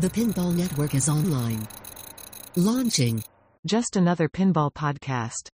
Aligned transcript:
The 0.00 0.08
Pinball 0.08 0.56
Network 0.56 0.94
is 0.94 1.10
online. 1.10 1.68
Launching. 2.56 3.22
Just 3.66 3.96
another 3.96 4.30
pinball 4.30 4.72
podcast. 4.72 5.50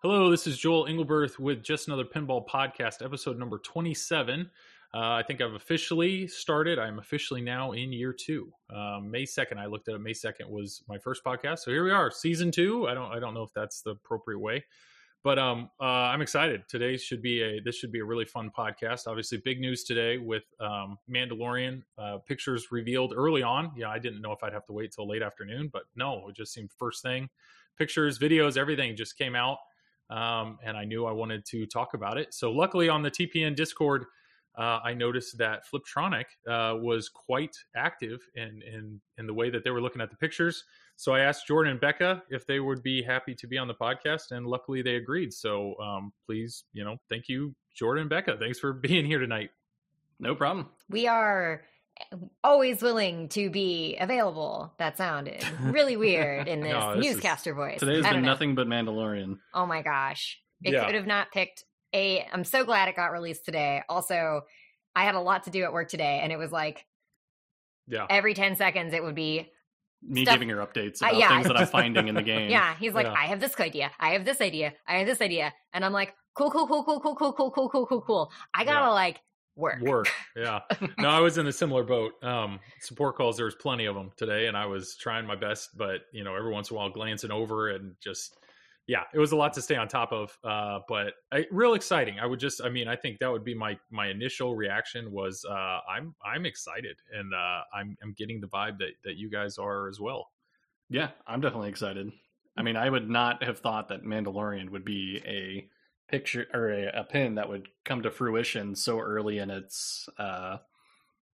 Hello, 0.00 0.30
this 0.30 0.46
is 0.46 0.56
Joel 0.56 0.86
Engelberth 0.86 1.40
with 1.40 1.64
Just 1.64 1.88
Another 1.88 2.04
Pinball 2.04 2.46
Podcast, 2.46 3.04
episode 3.04 3.36
number 3.36 3.58
27. 3.58 4.48
Uh, 4.94 4.96
I 4.96 5.24
think 5.26 5.40
I've 5.40 5.54
officially 5.54 6.28
started. 6.28 6.78
I'm 6.78 7.00
officially 7.00 7.40
now 7.40 7.72
in 7.72 7.92
year 7.92 8.12
two. 8.12 8.52
Um, 8.72 9.10
May 9.10 9.24
2nd, 9.24 9.58
I 9.58 9.66
looked 9.66 9.88
at 9.88 9.96
it. 9.96 10.00
May 10.00 10.12
2nd 10.12 10.48
was 10.48 10.84
my 10.88 10.98
first 10.98 11.24
podcast. 11.24 11.58
So 11.60 11.72
here 11.72 11.82
we 11.82 11.90
are, 11.90 12.12
season 12.12 12.52
two. 12.52 12.86
I 12.86 12.94
don't, 12.94 13.10
I 13.10 13.18
don't 13.18 13.34
know 13.34 13.42
if 13.42 13.52
that's 13.56 13.82
the 13.82 13.90
appropriate 13.90 14.38
way, 14.38 14.64
but 15.22 15.38
um, 15.38 15.70
uh, 15.80 15.84
I'm 15.84 16.22
excited. 16.22 16.62
Today 16.68 16.96
should 16.96 17.20
be 17.20 17.42
a, 17.42 17.60
this 17.60 17.76
should 17.76 17.92
be 17.92 18.00
a 18.00 18.04
really 18.04 18.24
fun 18.24 18.50
podcast. 18.56 19.06
Obviously, 19.06 19.38
big 19.44 19.60
news 19.60 19.84
today 19.84 20.18
with 20.18 20.44
um, 20.60 20.98
Mandalorian 21.12 21.82
uh, 21.98 22.18
pictures 22.26 22.68
revealed 22.70 23.12
early 23.14 23.42
on. 23.42 23.72
Yeah, 23.76 23.90
I 23.90 23.98
didn't 23.98 24.22
know 24.22 24.32
if 24.32 24.42
I'd 24.42 24.52
have 24.52 24.66
to 24.66 24.72
wait 24.72 24.92
till 24.92 25.08
late 25.08 25.22
afternoon, 25.22 25.68
but 25.72 25.82
no, 25.94 26.28
it 26.28 26.36
just 26.36 26.54
seemed 26.54 26.70
first 26.72 27.02
thing. 27.02 27.28
Pictures, 27.76 28.18
videos, 28.18 28.56
everything 28.56 28.96
just 28.96 29.18
came 29.18 29.34
out. 29.34 29.58
Um, 30.08 30.58
and 30.64 30.76
I 30.76 30.84
knew 30.84 31.06
I 31.06 31.12
wanted 31.12 31.44
to 31.46 31.66
talk 31.66 31.94
about 31.94 32.18
it. 32.18 32.34
So 32.34 32.50
luckily 32.50 32.88
on 32.88 33.02
the 33.02 33.10
TPN 33.10 33.54
Discord, 33.54 34.06
uh, 34.58 34.80
I 34.82 34.94
noticed 34.94 35.38
that 35.38 35.62
Fliptronic 35.66 36.24
uh, 36.48 36.76
was 36.76 37.08
quite 37.08 37.56
active 37.76 38.20
in, 38.34 38.62
in 38.62 39.00
in 39.16 39.26
the 39.26 39.34
way 39.34 39.48
that 39.50 39.62
they 39.62 39.70
were 39.70 39.80
looking 39.80 40.02
at 40.02 40.10
the 40.10 40.16
pictures. 40.16 40.64
So 41.00 41.14
I 41.14 41.20
asked 41.20 41.46
Jordan 41.46 41.70
and 41.70 41.80
Becca 41.80 42.22
if 42.28 42.46
they 42.46 42.60
would 42.60 42.82
be 42.82 43.02
happy 43.02 43.34
to 43.36 43.46
be 43.46 43.56
on 43.56 43.68
the 43.68 43.74
podcast, 43.74 44.32
and 44.32 44.46
luckily 44.46 44.82
they 44.82 44.96
agreed. 44.96 45.32
So 45.32 45.74
um, 45.80 46.12
please, 46.26 46.64
you 46.74 46.84
know, 46.84 46.98
thank 47.08 47.26
you, 47.26 47.54
Jordan 47.74 48.02
and 48.02 48.10
Becca. 48.10 48.36
Thanks 48.38 48.58
for 48.58 48.72
being 48.88 49.06
here 49.06 49.18
tonight. 49.18 49.48
No 50.18 50.34
problem. 50.34 50.66
We 50.90 51.06
are 51.06 51.62
always 52.44 52.82
willing 52.82 53.30
to 53.30 53.48
be 53.48 53.96
available. 53.98 54.74
That 54.78 54.98
sounded 54.98 55.42
really 55.62 55.96
weird 55.96 56.48
in 56.48 56.60
this, 56.60 56.72
No, 56.72 56.96
this 56.96 57.06
is- 57.06 57.12
newscaster 57.14 57.54
voice. 57.54 57.80
Today's 57.80 58.04
been 58.04 58.20
know. 58.20 58.28
nothing 58.28 58.54
but 58.54 58.66
Mandalorian. 58.66 59.38
Oh 59.54 59.64
my 59.64 59.80
gosh. 59.80 60.38
It 60.62 60.74
Yeah. 60.74 60.84
could 60.84 60.96
have 60.96 61.06
not 61.06 61.32
picked 61.32 61.64
a 61.94 62.26
I'm 62.30 62.44
so 62.44 62.62
glad 62.66 62.90
it 62.90 62.96
got 62.96 63.06
released 63.12 63.46
today. 63.46 63.82
Also, 63.88 64.42
I 64.94 65.04
had 65.04 65.14
a 65.14 65.20
lot 65.20 65.44
to 65.44 65.50
do 65.50 65.62
at 65.62 65.72
work 65.72 65.88
today 65.88 66.20
and 66.22 66.30
it 66.30 66.36
was 66.38 66.52
like 66.52 66.84
Yeah, 67.86 68.04
every 68.10 68.34
10 68.34 68.56
seconds 68.56 68.92
it 68.92 69.02
would 69.02 69.14
be 69.14 69.50
Me 70.02 70.22
Stuff- 70.24 70.34
giving 70.34 70.48
her 70.48 70.56
updates 70.56 71.02
Uh, 71.02 71.06
about 71.08 71.18
yeah. 71.18 71.28
things 71.28 71.46
that 71.46 71.56
I'm 71.56 71.66
finding 71.80 72.08
in 72.08 72.14
the 72.14 72.22
game. 72.22 72.50
Yeah, 72.50 72.74
he's 72.76 72.94
like 72.94 73.06
Yeah. 73.06 73.12
I 73.16 73.26
have 73.26 73.40
this 73.40 73.58
idea. 73.60 73.90
I 74.00 74.10
have 74.10 74.24
this 74.24 74.40
idea. 74.40 74.72
I 74.88 74.98
have 74.98 75.06
this 75.06 75.20
idea. 75.20 75.52
And 75.74 75.84
I'm 75.84 75.92
like 75.92 76.14
cool 76.34 76.50
cool 76.50 76.66
cool 76.66 76.84
cool 76.84 77.00
cool 77.00 77.14
cool 77.14 77.32
cool 77.32 77.50
cool 77.50 77.68
cool 77.68 77.86
cool 77.86 78.00
cool. 78.02 78.32
I 78.54 78.64
got 78.64 78.74
to 78.80 78.86
Yeah. 78.86 78.88
like 78.88 79.20
work. 79.56 79.80
work. 79.82 80.08
Yeah. 80.36 80.60
No, 80.98 81.08
I 81.10 81.20
was 81.20 81.36
in 81.36 81.46
a 81.46 81.52
similar 81.52 81.82
boat. 81.84 82.12
Um, 82.22 82.60
support 82.80 83.16
calls, 83.16 83.36
there 83.36 83.44
was 83.44 83.54
plenty 83.56 83.84
of 83.86 83.94
them 83.94 84.10
today, 84.16 84.46
and 84.46 84.56
I 84.56 84.64
was 84.66 84.96
trying 84.96 85.26
my 85.26 85.36
best, 85.36 85.76
but 85.76 86.02
you 86.12 86.24
know, 86.24 86.34
every 86.34 86.50
once 86.50 86.70
in 86.70 86.76
a 86.76 86.78
while, 86.78 86.88
glancing 86.88 87.30
over 87.30 87.68
and 87.68 87.94
just, 88.02 88.38
yeah, 88.90 89.04
it 89.14 89.18
was 89.18 89.32
a 89.32 89.36
lot 89.36 89.52
to 89.54 89.62
stay 89.62 89.76
on 89.76 89.88
top 89.88 90.12
of. 90.12 90.36
Uh, 90.42 90.80
but 90.88 91.14
I, 91.32 91.46
real 91.50 91.74
exciting. 91.74 92.18
I 92.18 92.26
would 92.26 92.40
just, 92.40 92.60
I 92.62 92.68
mean, 92.68 92.88
I 92.88 92.96
think 92.96 93.20
that 93.20 93.30
would 93.30 93.44
be 93.44 93.54
my 93.54 93.78
my 93.90 94.08
initial 94.08 94.56
reaction 94.56 95.12
was, 95.12 95.44
uh, 95.48 95.80
I'm 95.88 96.14
I'm 96.24 96.44
excited, 96.46 96.98
and 97.12 97.32
uh, 97.34 97.62
I'm 97.72 97.96
I'm 98.02 98.12
getting 98.12 98.40
the 98.40 98.48
vibe 98.48 98.78
that 98.78 98.94
that 99.04 99.16
you 99.16 99.30
guys 99.30 99.58
are 99.58 99.88
as 99.88 100.00
well. 100.00 100.32
Yeah, 100.88 101.10
I'm 101.26 101.40
definitely 101.40 101.68
excited. 101.68 102.10
I 102.56 102.62
mean, 102.62 102.76
I 102.76 102.90
would 102.90 103.08
not 103.08 103.42
have 103.42 103.60
thought 103.60 103.88
that 103.88 104.02
Mandalorian 104.02 104.70
would 104.70 104.84
be 104.84 105.22
a 105.24 105.68
picture 106.10 106.46
or 106.52 106.70
a, 106.70 106.86
a 107.00 107.04
pin 107.04 107.36
that 107.36 107.48
would 107.48 107.68
come 107.84 108.02
to 108.02 108.10
fruition 108.10 108.74
so 108.74 108.98
early 108.98 109.38
in 109.38 109.50
its 109.50 110.08
uh 110.18 110.58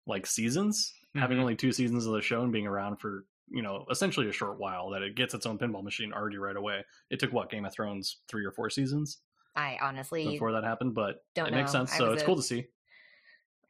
like 0.06 0.26
seasons, 0.26 0.92
having 1.16 1.38
Mhm. 1.38 1.40
only 1.40 1.56
two 1.56 1.72
seasons 1.72 2.06
of 2.06 2.12
the 2.14 2.22
show 2.22 2.42
and 2.42 2.52
being 2.52 2.66
around 2.66 2.96
for 2.98 3.26
you 3.52 3.62
know 3.62 3.84
essentially 3.90 4.28
a 4.28 4.32
short 4.32 4.58
while. 4.58 4.90
That 4.90 5.02
it 5.02 5.14
gets 5.14 5.34
its 5.34 5.46
own 5.46 5.58
pinball 5.58 5.82
machine 5.84 6.12
already 6.12 6.38
right 6.38 6.56
away. 6.56 6.84
It 7.10 7.20
took 7.20 7.32
what 7.32 7.50
Game 7.50 7.64
of 7.64 7.72
Thrones 7.72 8.18
three 8.28 8.44
or 8.44 8.50
four 8.52 8.70
seasons 8.70 9.18
I 9.54 9.76
honestly 9.82 10.26
before 10.26 10.52
that 10.52 10.64
happened, 10.64 10.94
but 10.94 11.16
don't 11.34 11.48
it 11.48 11.54
makes 11.54 11.72
know. 11.74 11.80
sense. 11.80 11.92
I 11.94 11.98
So 11.98 12.12
it's 12.12 12.22
a- 12.22 12.26
cool 12.26 12.36
to 12.36 12.42
see. 12.42 12.58
it- 12.60 12.70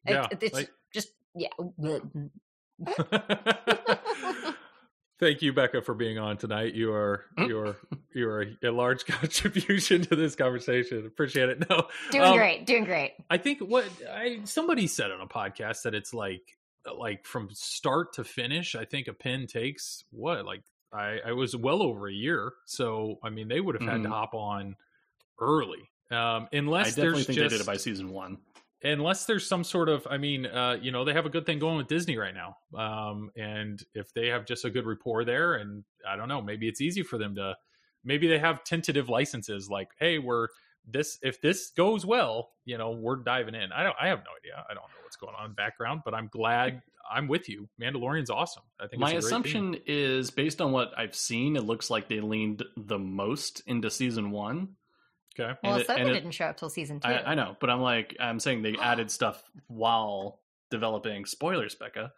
Yeah, 0.07 0.27
it's 0.31 0.55
like- 0.55 0.71
just 0.95 1.13
yeah. 1.35 1.49
Thank 5.21 5.41
you, 5.41 5.53
Becca, 5.53 5.83
for 5.83 5.95
being 5.95 6.19
on 6.19 6.37
tonight. 6.37 6.75
You 6.75 6.93
are 6.93 7.25
Mm. 7.39 7.49
you 7.49 7.59
are 7.61 7.77
you 8.13 8.29
are 8.29 8.47
a 8.65 8.71
large 8.71 9.07
contribution 9.07 10.03
to 10.03 10.17
this 10.17 10.35
conversation. 10.35 11.07
Appreciate 11.07 11.49
it. 11.49 11.69
No, 11.71 11.87
Doing 12.11 12.25
um, 12.25 12.37
great. 12.37 12.67
Doing 12.67 12.85
great. 12.85 13.13
I 13.31 13.39
think 13.39 13.61
what 13.61 13.85
I 14.13 14.41
somebody 14.45 14.89
said 14.89 15.13
on 15.13 15.21
a 15.21 15.29
podcast 15.29 15.83
that 15.83 15.95
it's 15.95 16.13
like 16.13 16.43
like 16.97 17.27
from 17.27 17.51
start 17.53 18.15
to 18.15 18.25
finish. 18.25 18.75
I 18.75 18.85
think 18.85 19.09
a 19.09 19.13
pin 19.13 19.47
takes 19.47 20.05
what 20.11 20.45
like 20.45 20.63
I 20.93 21.21
I 21.27 21.33
was 21.33 21.57
well 21.57 21.83
over 21.83 22.09
a 22.09 22.13
year. 22.13 22.55
So 22.67 23.19
I 23.23 23.31
mean, 23.31 23.49
they 23.49 23.61
would 23.61 23.75
have 23.75 23.85
had 23.85 24.03
to 24.03 24.09
Mhm. 24.09 24.11
hop 24.11 24.35
on 24.35 24.77
early. 25.41 25.91
Um, 26.11 26.49
I 26.81 26.91
definitely 26.91 27.25
there's 27.25 27.25
think 27.25 27.39
just 27.39 27.41
they 27.41 27.49
did 27.49 27.61
it 27.61 27.67
by 27.67 27.77
season 27.77 28.11
one. 28.11 28.43
unless 28.85 29.27
there's 29.27 29.47
some 29.47 29.63
sort 29.63 29.89
of 29.89 30.07
i 30.11 30.19
mean 30.19 30.45
uh 30.47 30.77
you 30.81 30.91
know 30.91 31.05
they 31.05 31.13
have 31.13 31.27
a 31.27 31.31
good 31.31 31.47
thing 31.47 31.59
going 31.59 31.77
with 31.77 31.87
disney 31.87 32.17
right 32.17 32.35
now 32.35 32.57
um 32.77 33.31
and 33.37 33.85
if 33.95 34.13
they 34.13 34.27
have 34.27 34.45
just 34.45 34.65
a 34.65 34.71
good 34.71 34.87
rapport 34.87 35.25
there 35.25 35.55
and 35.55 35.85
i 36.09 36.17
don't 36.17 36.29
know 36.29 36.43
maybe 36.43 36.67
it's 36.69 36.81
easy 36.81 37.03
for 37.03 37.17
them 37.17 37.35
to 37.37 37.55
maybe 38.03 38.27
they 38.27 38.39
have 38.41 38.65
tentative 38.65 39.09
licenses 39.09 39.69
like 39.71 39.89
hey 40.01 40.19
we're 40.19 40.49
this 40.89 41.19
if 41.23 41.41
this 41.41 41.71
goes 41.77 42.05
well 42.05 42.51
you 42.65 42.77
know 42.77 42.91
we're 42.91 43.17
diving 43.17 43.55
in 43.55 43.71
i 43.73 43.83
don't 43.85 43.97
i 44.01 44.09
have 44.09 44.19
no 44.21 44.31
idea 44.39 44.65
i 44.69 44.75
don't 44.75 44.83
know 44.83 45.01
what's 45.05 45.17
going 45.17 45.35
on 45.39 45.45
in 45.45 45.51
the 45.53 45.55
background 45.55 46.01
but 46.05 46.13
i'm 46.13 46.29
glad 46.33 46.83
i'm 47.11 47.29
with 47.29 47.49
you 47.49 47.69
mandalorian's 47.81 48.31
awesome 48.31 48.63
i 48.81 48.87
think 48.89 49.01
My 49.01 49.13
it's 49.13 49.27
assumption 49.27 49.75
theme. 49.75 49.83
is 49.87 50.31
based 50.33 50.61
on 50.61 50.73
what 50.73 50.93
I've 50.97 51.15
seen, 51.15 51.57
it 51.57 51.63
looks 51.65 51.89
like 51.91 52.09
they 52.09 52.21
leaned 52.21 52.65
the 52.77 52.99
most 52.99 53.63
into 53.67 53.91
season 53.91 54.31
one. 54.33 54.71
okay 55.39 55.57
Well, 55.63 55.75
and 55.75 55.83
it- 55.83 55.87
Ahsoka 55.89 56.01
and 56.01 56.09
it- 56.09 56.13
didn't 56.15 56.31
show 56.33 56.47
up 56.47 56.57
till 56.57 56.69
season 56.71 56.99
two. 57.01 57.09
I, 57.09 57.33
I 57.33 57.35
know, 57.35 57.57
but 57.61 57.71
I'm 57.71 57.81
like, 57.81 58.17
I'm 58.21 58.39
saying 58.41 58.63
they 58.63 58.77
added 58.81 59.11
stuff 59.11 59.43
while 59.69 60.41
developing 60.71 61.27
spoilers, 61.27 61.75
Becca. 61.75 62.13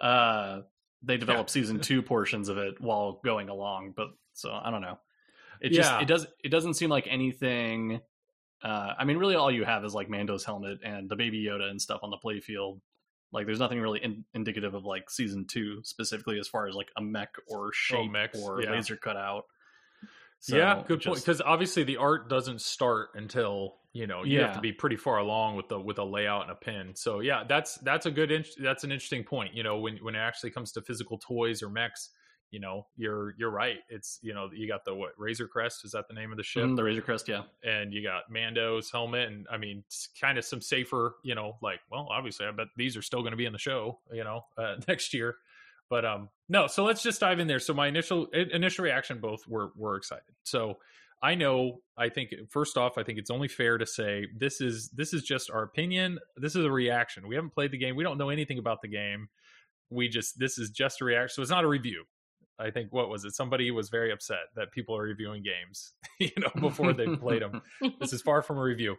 Uh, 0.00 0.62
they 1.02 1.16
developed 1.16 1.50
season 1.50 1.80
two 1.90 2.02
portions 2.02 2.48
of 2.48 2.58
it 2.58 2.80
while 2.80 3.20
going 3.24 3.48
along, 3.48 3.92
but 3.96 4.08
so 4.34 4.50
I 4.52 4.70
don't 4.70 4.80
know. 4.82 4.98
It 5.60 5.70
just 5.72 5.90
Yeah. 5.90 6.00
it 6.00 6.08
does 6.08 6.26
it 6.42 6.48
doesn't 6.48 6.74
seem 6.74 6.90
like 6.90 7.06
anything. 7.08 8.00
Uh, 8.62 8.94
I 8.98 9.04
mean, 9.04 9.16
really, 9.16 9.36
all 9.36 9.50
you 9.50 9.64
have 9.64 9.84
is 9.84 9.94
like 9.94 10.10
Mando's 10.10 10.44
helmet 10.44 10.80
and 10.84 11.08
the 11.08 11.16
Baby 11.16 11.42
Yoda 11.44 11.70
and 11.70 11.80
stuff 11.80 12.00
on 12.02 12.10
the 12.10 12.18
playfield. 12.18 12.80
Like, 13.32 13.46
there's 13.46 13.60
nothing 13.60 13.80
really 13.80 14.02
in, 14.02 14.24
indicative 14.34 14.74
of 14.74 14.84
like 14.84 15.08
season 15.08 15.46
two 15.48 15.80
specifically 15.84 16.38
as 16.38 16.48
far 16.48 16.66
as 16.66 16.74
like 16.74 16.88
a 16.96 17.00
mech 17.00 17.30
or 17.48 17.72
shape 17.72 18.10
mechs, 18.10 18.38
or 18.38 18.60
yeah. 18.62 18.72
laser 18.72 18.96
cutout. 18.96 19.44
So, 20.40 20.56
yeah, 20.56 20.82
good 20.86 21.02
point. 21.02 21.18
Because 21.18 21.40
obviously 21.40 21.84
the 21.84 21.98
art 21.98 22.28
doesn't 22.30 22.62
start 22.62 23.10
until 23.14 23.76
you 23.92 24.06
know 24.06 24.24
you 24.24 24.40
have 24.40 24.54
to 24.54 24.60
be 24.60 24.72
pretty 24.72 24.96
far 24.96 25.18
along 25.18 25.56
with 25.56 25.68
the 25.68 25.78
with 25.78 25.98
a 25.98 26.04
layout 26.04 26.42
and 26.42 26.50
a 26.50 26.54
pin. 26.54 26.92
So 26.94 27.20
yeah, 27.20 27.44
that's 27.46 27.76
that's 27.76 28.06
a 28.06 28.10
good 28.10 28.30
in- 28.30 28.44
that's 28.58 28.82
an 28.82 28.90
interesting 28.90 29.24
point. 29.24 29.54
You 29.54 29.62
know, 29.62 29.78
when 29.78 29.98
when 29.98 30.14
it 30.14 30.18
actually 30.18 30.50
comes 30.50 30.72
to 30.72 30.82
physical 30.82 31.18
toys 31.18 31.62
or 31.62 31.68
mechs, 31.68 32.10
you 32.50 32.60
know, 32.60 32.86
you're 32.96 33.34
you're 33.38 33.50
right. 33.50 33.78
It's 33.88 34.18
you 34.22 34.34
know 34.34 34.50
you 34.52 34.66
got 34.68 34.84
the 34.84 34.94
what 34.94 35.12
Razor 35.18 35.46
Crest 35.48 35.84
is 35.84 35.92
that 35.92 36.08
the 36.08 36.14
name 36.14 36.30
of 36.30 36.36
the 36.36 36.42
ship, 36.42 36.64
Mm, 36.64 36.76
the 36.76 36.84
Razor 36.84 37.02
Crest, 37.02 37.28
yeah. 37.28 37.42
and 37.62 37.92
you 37.92 38.02
got 38.02 38.30
Mando's 38.30 38.90
helmet, 38.90 39.28
and 39.28 39.46
I 39.50 39.56
mean, 39.56 39.84
it's 39.86 40.08
kind 40.20 40.36
of 40.38 40.44
some 40.44 40.60
safer. 40.60 41.14
You 41.22 41.34
know, 41.34 41.56
like 41.62 41.80
well, 41.90 42.08
obviously, 42.10 42.46
I 42.46 42.50
bet 42.50 42.68
these 42.76 42.96
are 42.96 43.02
still 43.02 43.20
going 43.20 43.32
to 43.32 43.36
be 43.36 43.46
in 43.46 43.52
the 43.52 43.58
show. 43.58 43.98
You 44.12 44.24
know, 44.24 44.44
uh, 44.58 44.76
next 44.88 45.14
year. 45.14 45.36
But 45.88 46.04
um, 46.04 46.28
no. 46.48 46.66
So 46.68 46.84
let's 46.84 47.02
just 47.02 47.20
dive 47.20 47.40
in 47.40 47.48
there. 47.48 47.58
So 47.58 47.74
my 47.74 47.88
initial 47.88 48.26
initial 48.26 48.84
reaction, 48.84 49.18
both 49.20 49.46
were 49.48 49.72
were 49.76 49.96
excited. 49.96 50.34
So 50.44 50.78
I 51.22 51.34
know. 51.34 51.80
I 51.98 52.08
think 52.08 52.30
first 52.48 52.76
off, 52.76 52.96
I 52.96 53.02
think 53.02 53.18
it's 53.18 53.30
only 53.30 53.48
fair 53.48 53.76
to 53.76 53.86
say 53.86 54.26
this 54.36 54.60
is 54.60 54.88
this 54.90 55.12
is 55.12 55.22
just 55.22 55.50
our 55.50 55.62
opinion. 55.62 56.18
This 56.36 56.54
is 56.56 56.64
a 56.64 56.70
reaction. 56.70 57.26
We 57.26 57.34
haven't 57.34 57.54
played 57.54 57.72
the 57.72 57.78
game. 57.78 57.96
We 57.96 58.04
don't 58.04 58.18
know 58.18 58.30
anything 58.30 58.58
about 58.58 58.82
the 58.82 58.88
game. 58.88 59.28
We 59.90 60.08
just 60.08 60.38
this 60.38 60.58
is 60.58 60.70
just 60.70 61.00
a 61.00 61.04
reaction. 61.04 61.34
So 61.34 61.42
it's 61.42 61.50
not 61.50 61.64
a 61.64 61.68
review. 61.68 62.04
I 62.60 62.70
think 62.70 62.92
what 62.92 63.08
was 63.08 63.24
it? 63.24 63.34
Somebody 63.34 63.70
was 63.70 63.88
very 63.88 64.12
upset 64.12 64.46
that 64.56 64.70
people 64.72 64.96
are 64.96 65.02
reviewing 65.02 65.42
games, 65.42 65.92
you 66.18 66.30
know, 66.38 66.50
before 66.60 66.92
they 66.92 67.06
played 67.16 67.42
them. 67.42 67.62
this 68.00 68.12
is 68.12 68.22
far 68.22 68.42
from 68.42 68.58
a 68.58 68.62
review. 68.62 68.96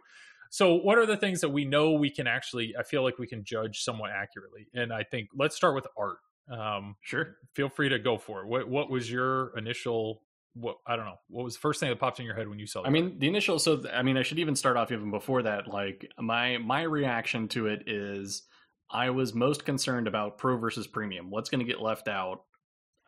So, 0.50 0.74
what 0.74 0.98
are 0.98 1.06
the 1.06 1.16
things 1.16 1.40
that 1.40 1.48
we 1.48 1.64
know 1.64 1.92
we 1.92 2.10
can 2.10 2.26
actually? 2.26 2.74
I 2.78 2.82
feel 2.82 3.02
like 3.02 3.18
we 3.18 3.26
can 3.26 3.42
judge 3.44 3.80
somewhat 3.82 4.10
accurately, 4.10 4.68
and 4.74 4.92
I 4.92 5.02
think 5.02 5.28
let's 5.34 5.56
start 5.56 5.74
with 5.74 5.86
art. 5.96 6.18
Um, 6.50 6.96
Sure. 7.00 7.36
feel 7.54 7.68
free 7.68 7.88
to 7.88 7.98
go 7.98 8.18
for 8.18 8.42
it. 8.42 8.46
What 8.46 8.68
What 8.68 8.90
was 8.90 9.10
your 9.10 9.56
initial? 9.56 10.22
What 10.54 10.76
I 10.86 10.96
don't 10.96 11.06
know. 11.06 11.16
What 11.28 11.44
was 11.44 11.54
the 11.54 11.60
first 11.60 11.80
thing 11.80 11.88
that 11.88 11.98
popped 11.98 12.20
in 12.20 12.26
your 12.26 12.34
head 12.34 12.48
when 12.48 12.58
you 12.58 12.66
saw? 12.66 12.82
I 12.84 12.90
mean, 12.90 13.18
the 13.18 13.28
initial. 13.28 13.58
So, 13.58 13.82
I 13.90 14.02
mean, 14.02 14.18
I 14.18 14.22
should 14.22 14.38
even 14.38 14.54
start 14.54 14.76
off 14.76 14.92
even 14.92 15.10
before 15.10 15.42
that. 15.44 15.68
Like 15.68 16.06
my 16.18 16.58
my 16.58 16.82
reaction 16.82 17.48
to 17.48 17.68
it 17.68 17.84
is, 17.88 18.42
I 18.90 19.08
was 19.08 19.32
most 19.32 19.64
concerned 19.64 20.06
about 20.06 20.36
pro 20.36 20.58
versus 20.58 20.86
premium. 20.86 21.30
What's 21.30 21.48
going 21.48 21.60
to 21.60 21.66
get 21.66 21.80
left 21.80 22.08
out? 22.08 22.42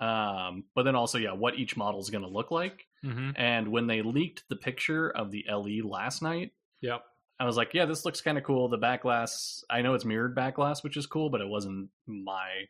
Um, 0.05 0.65
but 0.75 0.83
then 0.83 0.95
also, 0.97 1.19
yeah, 1.19 1.33
what 1.33 1.59
each 1.59 1.77
model 1.77 2.01
is 2.01 2.11
going 2.11 2.25
to 2.25 2.29
look 2.31 2.51
like. 2.51 2.87
mm-hmm. 3.05 3.31
And 3.37 3.69
when 3.69 3.87
they 3.87 4.03
leaked 4.03 4.45
the 4.49 4.57
picture 4.57 5.09
of 5.11 5.31
the 5.31 5.45
LE 5.51 5.87
last 5.89 6.23
night, 6.23 6.53
Yep. 6.81 7.03
I 7.41 7.47
was 7.47 7.57
like, 7.57 7.71
yeah, 7.73 7.87
this 7.87 8.05
looks 8.05 8.21
kind 8.21 8.37
of 8.39 8.45
cool. 8.45 8.69
The 8.69 8.77
back 8.77 9.03
glass, 9.03 9.65
I 9.71 9.81
know 9.83 9.95
it's 9.95 10.05
mirrored 10.05 10.35
back 10.35 10.57
glass, 10.57 10.85
which 10.85 10.97
is 10.97 11.07
cool, 11.07 11.31
but 11.31 11.41
it 11.41 11.49
wasn't 11.49 11.89
my 12.07 12.67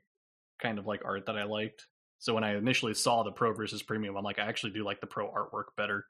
kind 0.62 0.78
of 0.78 0.86
like 0.86 1.04
art 1.04 1.26
that 1.26 1.36
I 1.36 1.44
liked. 1.44 1.86
So 2.20 2.32
when 2.32 2.44
I 2.44 2.56
initially 2.56 2.94
saw 2.94 3.24
the 3.24 3.32
pro 3.32 3.52
versus 3.52 3.82
premium, 3.82 4.16
I'm 4.16 4.24
like, 4.24 4.38
I 4.38 4.46
actually 4.46 4.72
do 4.72 4.84
like 4.84 5.00
the 5.00 5.06
pro 5.06 5.28
artwork 5.30 5.64
better. 5.76 6.06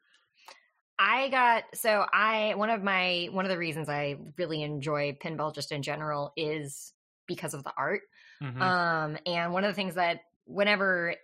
I 0.98 1.28
got 1.30 1.64
so 1.74 2.06
I 2.12 2.54
one 2.54 2.70
of 2.70 2.82
my 2.82 3.28
one 3.32 3.44
of 3.44 3.50
the 3.50 3.58
reasons 3.58 3.88
I 3.88 4.16
really 4.38 4.62
enjoy 4.62 5.16
pinball 5.20 5.52
just 5.52 5.72
in 5.72 5.82
general 5.82 6.32
is 6.36 6.92
because 7.26 7.54
of 7.54 7.64
the 7.64 7.72
art. 7.76 8.02
Mhm. 8.40 8.60
Um, 8.60 9.18
and 9.26 9.52
one 9.52 9.64
of 9.64 9.70
the 9.70 9.74
things 9.74 9.94
that 9.96 10.20
whenever 10.46 11.14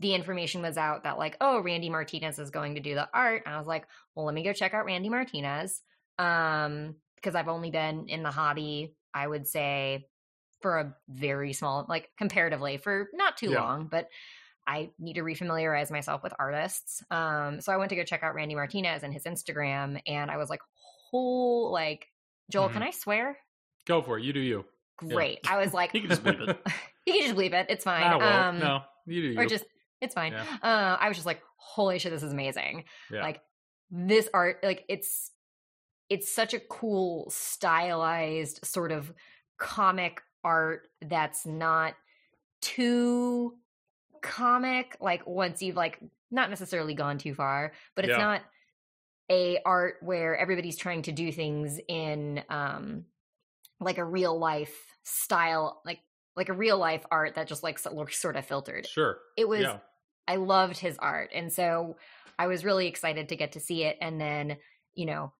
the 0.00 0.14
information 0.14 0.62
was 0.62 0.76
out 0.76 1.04
that 1.04 1.18
like, 1.18 1.36
oh, 1.40 1.60
Randy 1.60 1.88
Martinez 1.90 2.38
is 2.38 2.50
going 2.50 2.74
to 2.74 2.80
do 2.80 2.94
the 2.94 3.08
art, 3.14 3.42
I 3.46 3.58
was 3.58 3.66
like, 3.66 3.86
well, 4.14 4.26
let 4.26 4.34
me 4.34 4.42
go 4.42 4.52
check 4.52 4.74
out 4.74 4.84
Randy 4.84 5.08
Martinez. 5.08 5.80
Um, 6.18 6.96
because 7.16 7.34
I've 7.36 7.48
only 7.48 7.70
been 7.70 8.08
in 8.08 8.22
the 8.24 8.30
hobby, 8.32 8.96
I 9.14 9.26
would 9.28 9.46
say, 9.46 10.08
for 10.60 10.78
a 10.80 10.96
very 11.08 11.52
small, 11.52 11.86
like 11.88 12.10
comparatively, 12.18 12.78
for 12.78 13.08
not 13.12 13.36
too 13.36 13.50
Yeah. 13.52 13.60
long, 13.62 13.86
but 13.86 14.08
I 14.66 14.90
need 14.98 15.14
to 15.14 15.22
refamiliarize 15.22 15.90
myself 15.90 16.22
with 16.22 16.32
artists. 16.38 17.02
Um, 17.10 17.60
so 17.60 17.72
I 17.72 17.76
went 17.76 17.90
to 17.90 17.96
go 17.96 18.04
check 18.04 18.22
out 18.24 18.34
Randy 18.34 18.54
Martinez 18.56 19.02
and 19.04 19.12
his 19.12 19.24
Instagram, 19.24 20.00
and 20.06 20.30
I 20.30 20.36
was 20.36 20.50
like, 20.50 20.60
whole 21.10 21.70
like, 21.72 22.08
Joel, 22.50 22.68
can 22.70 22.82
Mhm. 22.82 22.86
I 22.86 22.90
swear? 22.90 23.38
Go 23.86 24.02
for 24.02 24.18
it. 24.18 24.24
You 24.24 24.32
do 24.32 24.40
you. 24.40 24.64
Yeah. 25.04 25.14
Great. 25.14 25.38
I 25.48 25.58
was 25.58 25.72
like, 25.74 25.90
You 25.94 26.00
can 26.00 26.10
just 26.10 26.22
bleep 26.24 26.40
it. 26.48 26.58
you 27.06 27.12
can 27.14 27.22
just 27.22 27.34
believe 27.34 27.52
it. 27.52 27.66
It's 27.68 27.84
fine. 27.84 28.22
Um, 28.22 28.58
no, 28.58 28.82
you 29.06 29.22
do 29.22 29.28
you. 29.28 29.38
or 29.40 29.46
just 29.46 29.64
it's 30.00 30.14
fine. 30.14 30.32
Yeah. 30.32 30.44
Uh, 30.62 30.96
I 31.00 31.08
was 31.08 31.16
just 31.16 31.26
like, 31.26 31.40
holy 31.56 31.98
shit, 31.98 32.12
this 32.12 32.22
is 32.22 32.32
amazing. 32.32 32.84
Yeah. 33.10 33.22
Like 33.22 33.40
this 33.90 34.28
art, 34.34 34.58
like 34.62 34.84
it's 34.88 35.30
it's 36.10 36.30
such 36.30 36.52
a 36.54 36.60
cool 36.60 37.30
stylized 37.30 38.64
sort 38.66 38.92
of 38.92 39.12
comic 39.58 40.20
art 40.44 40.88
that's 41.00 41.46
not 41.46 41.94
too 42.60 43.54
comic. 44.22 44.96
Like 45.00 45.26
once 45.26 45.62
you've 45.62 45.76
like 45.76 45.98
not 46.30 46.50
necessarily 46.50 46.94
gone 46.94 47.18
too 47.18 47.34
far, 47.34 47.72
but 47.94 48.04
it's 48.04 48.12
Yeah. 48.12 48.18
not 48.18 48.42
a 49.30 49.58
art 49.64 49.96
where 50.00 50.36
everybody's 50.36 50.76
trying 50.76 51.02
to 51.02 51.12
do 51.12 51.30
things 51.32 51.78
in 51.88 52.42
um 52.48 53.04
like 53.84 53.98
a 53.98 54.04
real 54.04 54.38
life 54.38 54.74
style 55.04 55.80
like 55.84 56.00
like 56.36 56.48
a 56.48 56.52
real 56.54 56.78
life 56.78 57.04
art 57.10 57.34
that 57.34 57.46
just 57.48 57.62
like 57.62 57.78
looks 57.92 58.20
sort 58.20 58.36
of 58.36 58.46
filtered 58.46 58.86
sure. 58.86 59.18
it 59.36 59.48
was 59.48 59.62
yeah. 59.62 59.78
I 60.28 60.36
loved 60.36 60.78
his 60.78 60.98
art. 60.98 61.30
And 61.34 61.52
so 61.52 61.96
I 62.38 62.46
was 62.46 62.64
really 62.64 62.86
excited 62.86 63.30
to 63.30 63.36
get 63.36 63.52
to 63.52 63.60
see 63.60 63.82
it. 63.82 63.98
And 64.00 64.20
then, 64.20 64.56
you 64.94 65.04
know, 65.04 65.32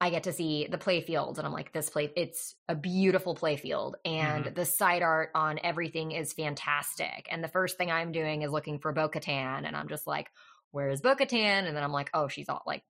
I 0.00 0.10
get 0.10 0.22
to 0.24 0.32
see 0.32 0.68
the 0.70 0.78
play 0.78 1.00
field 1.00 1.36
and 1.36 1.46
I'm 1.46 1.52
like, 1.52 1.72
this 1.72 1.90
play, 1.90 2.12
it's 2.16 2.54
a 2.68 2.76
beautiful 2.76 3.34
play 3.34 3.56
field. 3.56 3.96
And 4.04 4.44
Mm-hmm. 4.44 4.54
the 4.54 4.64
side 4.64 5.02
art 5.02 5.30
on 5.34 5.58
everything 5.64 6.12
is 6.12 6.32
fantastic. 6.32 7.26
And 7.28 7.42
the 7.42 7.48
first 7.48 7.76
thing 7.76 7.90
I'm 7.90 8.12
doing 8.12 8.42
is 8.42 8.52
looking 8.52 8.78
for 8.78 8.92
Bo 8.92 9.08
Katan. 9.08 9.66
And 9.66 9.74
I'm 9.74 9.88
just 9.88 10.06
like, 10.06 10.28
where 10.70 10.90
is 10.90 11.00
Bo 11.00 11.16
Katan? 11.16 11.66
And 11.66 11.76
then 11.76 11.82
I'm 11.82 11.92
like, 11.92 12.10
oh, 12.14 12.28
she's 12.28 12.48
all 12.48 12.62
like, 12.66 12.84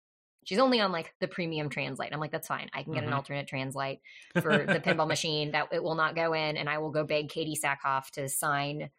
she's 0.45 0.59
only 0.59 0.81
on 0.81 0.93
like 0.93 1.15
the 1.21 1.29
premium 1.29 1.69
translate. 1.69 2.13
I'm 2.13 2.21
like, 2.21 2.31
that's 2.33 2.49
fine. 2.49 2.69
I 2.73 2.83
can 2.83 2.93
get 2.95 3.05
Mhm. 3.05 3.09
an 3.09 3.13
alternate 3.13 3.47
translate 3.49 4.01
for 4.41 4.59
the 4.67 4.81
pinball 4.81 5.09
machine 5.09 5.53
that 5.53 5.69
it 5.73 5.83
will 5.83 5.95
not 5.95 6.15
go 6.15 6.33
in. 6.35 6.57
And 6.57 6.69
I 6.69 6.79
will 6.79 6.91
go 6.91 7.05
beg 7.05 7.29
Katee 7.29 7.55
Sackhoff 7.61 8.11
to 8.13 8.29
sign 8.29 8.91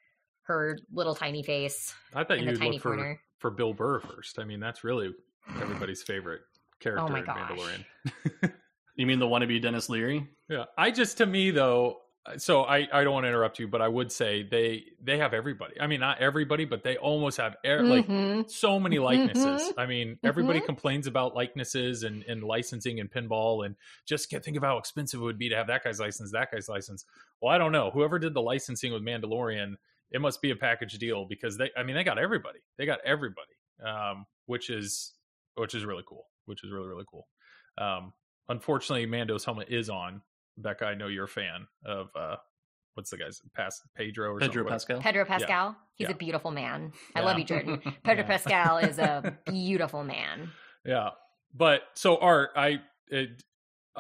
her 0.43 0.77
little 0.93 1.15
tiny 1.15 1.41
face 1.43 1.93
I 2.13 2.23
thought 2.23 2.37
in 2.37 2.45
the 2.45 2.51
you'd 2.51 2.59
tiny 2.59 2.71
look 2.73 2.81
for 2.81 2.95
corner. 2.95 3.21
for 3.39 3.49
Bill 3.51 3.73
Burr 3.73 3.99
first. 3.99 4.37
I 4.39 4.43
mean, 4.45 4.59
that's 4.59 4.83
really 4.83 5.13
everybody's 5.61 6.03
favorite 6.03 6.41
character 6.79 7.05
Oh 7.05 7.09
my 7.09 7.19
in 7.19 7.25
gosh. 7.25 7.51
Mandalorian. 7.51 8.53
You 8.97 9.05
mean 9.05 9.19
the 9.19 9.27
wannabe 9.27 9.61
Denis 9.61 9.89
Leary? 9.89 10.25
Yeah, 10.47 10.65
I 10.77 10.89
just 10.89 11.17
to 11.17 11.25
me 11.25 11.51
though. 11.51 11.97
So 12.37 12.63
I 12.63 12.87
I 12.91 13.03
don't 13.03 13.13
want 13.13 13.25
to 13.25 13.27
interrupt 13.29 13.59
you, 13.59 13.67
but 13.67 13.81
I 13.83 13.87
would 13.87 14.11
say 14.11 14.41
they 14.41 14.85
they 14.99 15.19
have 15.19 15.33
everybody. 15.35 15.79
I 15.79 15.85
mean, 15.85 15.99
not 15.99 16.19
everybody, 16.19 16.65
but 16.65 16.81
they 16.83 16.97
almost 16.97 17.37
have 17.37 17.55
er, 17.63 17.83
like 17.83 18.07
Mhm. 18.07 18.49
so 18.49 18.79
many 18.79 18.97
likenesses. 18.97 19.71
Mhm. 19.71 19.73
I 19.77 19.85
mean, 19.85 20.17
everybody 20.23 20.59
Mhm. 20.59 20.65
complains 20.65 21.05
about 21.05 21.35
likenesses 21.35 22.01
and, 22.03 22.23
and 22.23 22.43
licensing 22.43 22.99
and 22.99 23.11
pinball, 23.11 23.63
and 23.65 23.75
just 24.05 24.31
get 24.31 24.43
think 24.43 24.57
of 24.57 24.63
how 24.63 24.77
expensive 24.79 25.19
it 25.21 25.23
would 25.23 25.37
be 25.37 25.49
to 25.49 25.55
have 25.55 25.67
that 25.67 25.83
guy's 25.83 25.99
license, 25.99 26.31
that 26.31 26.49
guy's 26.51 26.67
license. 26.67 27.05
Well, 27.41 27.53
I 27.53 27.59
don't 27.59 27.71
know. 27.71 27.91
Whoever 27.91 28.17
did 28.17 28.33
the 28.33 28.41
licensing 28.41 28.91
with 28.91 29.03
Mandalorian, 29.03 29.75
it 30.09 30.19
must 30.19 30.41
be 30.41 30.49
a 30.49 30.55
package 30.55 30.97
deal 30.97 31.25
because 31.25 31.57
they. 31.57 31.69
I 31.77 31.83
mean, 31.83 31.95
they 31.95 32.03
got 32.03 32.17
everybody. 32.17 32.59
They 32.77 32.87
got 32.87 33.01
everybody, 33.05 33.53
um, 33.83 34.25
which 34.47 34.71
is 34.71 35.13
which 35.53 35.75
is 35.75 35.85
really 35.85 36.03
cool. 36.07 36.25
Which 36.45 36.63
is 36.63 36.71
really 36.71 36.87
really 36.87 37.05
cool. 37.07 37.27
Um, 37.77 38.13
unfortunately, 38.49 39.05
Mando's 39.05 39.45
helmet 39.45 39.69
is 39.69 39.91
on. 39.91 40.23
Becca, 40.57 40.85
I 40.85 40.95
know 40.95 41.07
you're 41.07 41.25
a 41.25 41.27
fan 41.27 41.67
of 41.85 42.09
uh, 42.15 42.37
what's 42.93 43.09
the 43.09 43.17
guy's 43.17 43.41
past 43.55 43.81
Pedro 43.95 44.31
or 44.33 44.39
Pedro 44.39 44.63
something. 44.63 44.71
Pascal. 44.73 45.01
Pedro 45.01 45.25
Pascal. 45.25 45.75
He's 45.95 46.07
Yeah. 46.07 46.13
a 46.13 46.17
beautiful 46.17 46.51
man. 46.51 46.93
I 47.15 47.19
Yeah. 47.19 47.25
love 47.25 47.39
you, 47.39 47.45
Jordan. 47.45 47.79
Pedro 48.03 48.23
Yeah. 48.23 48.27
Pascal 48.27 48.77
is 48.77 48.99
a 48.99 49.37
beautiful 49.45 50.03
man. 50.03 50.51
Yeah, 50.85 51.09
but 51.53 51.81
so 51.95 52.17
art, 52.17 52.51
I 52.55 52.81
it, 53.07 53.43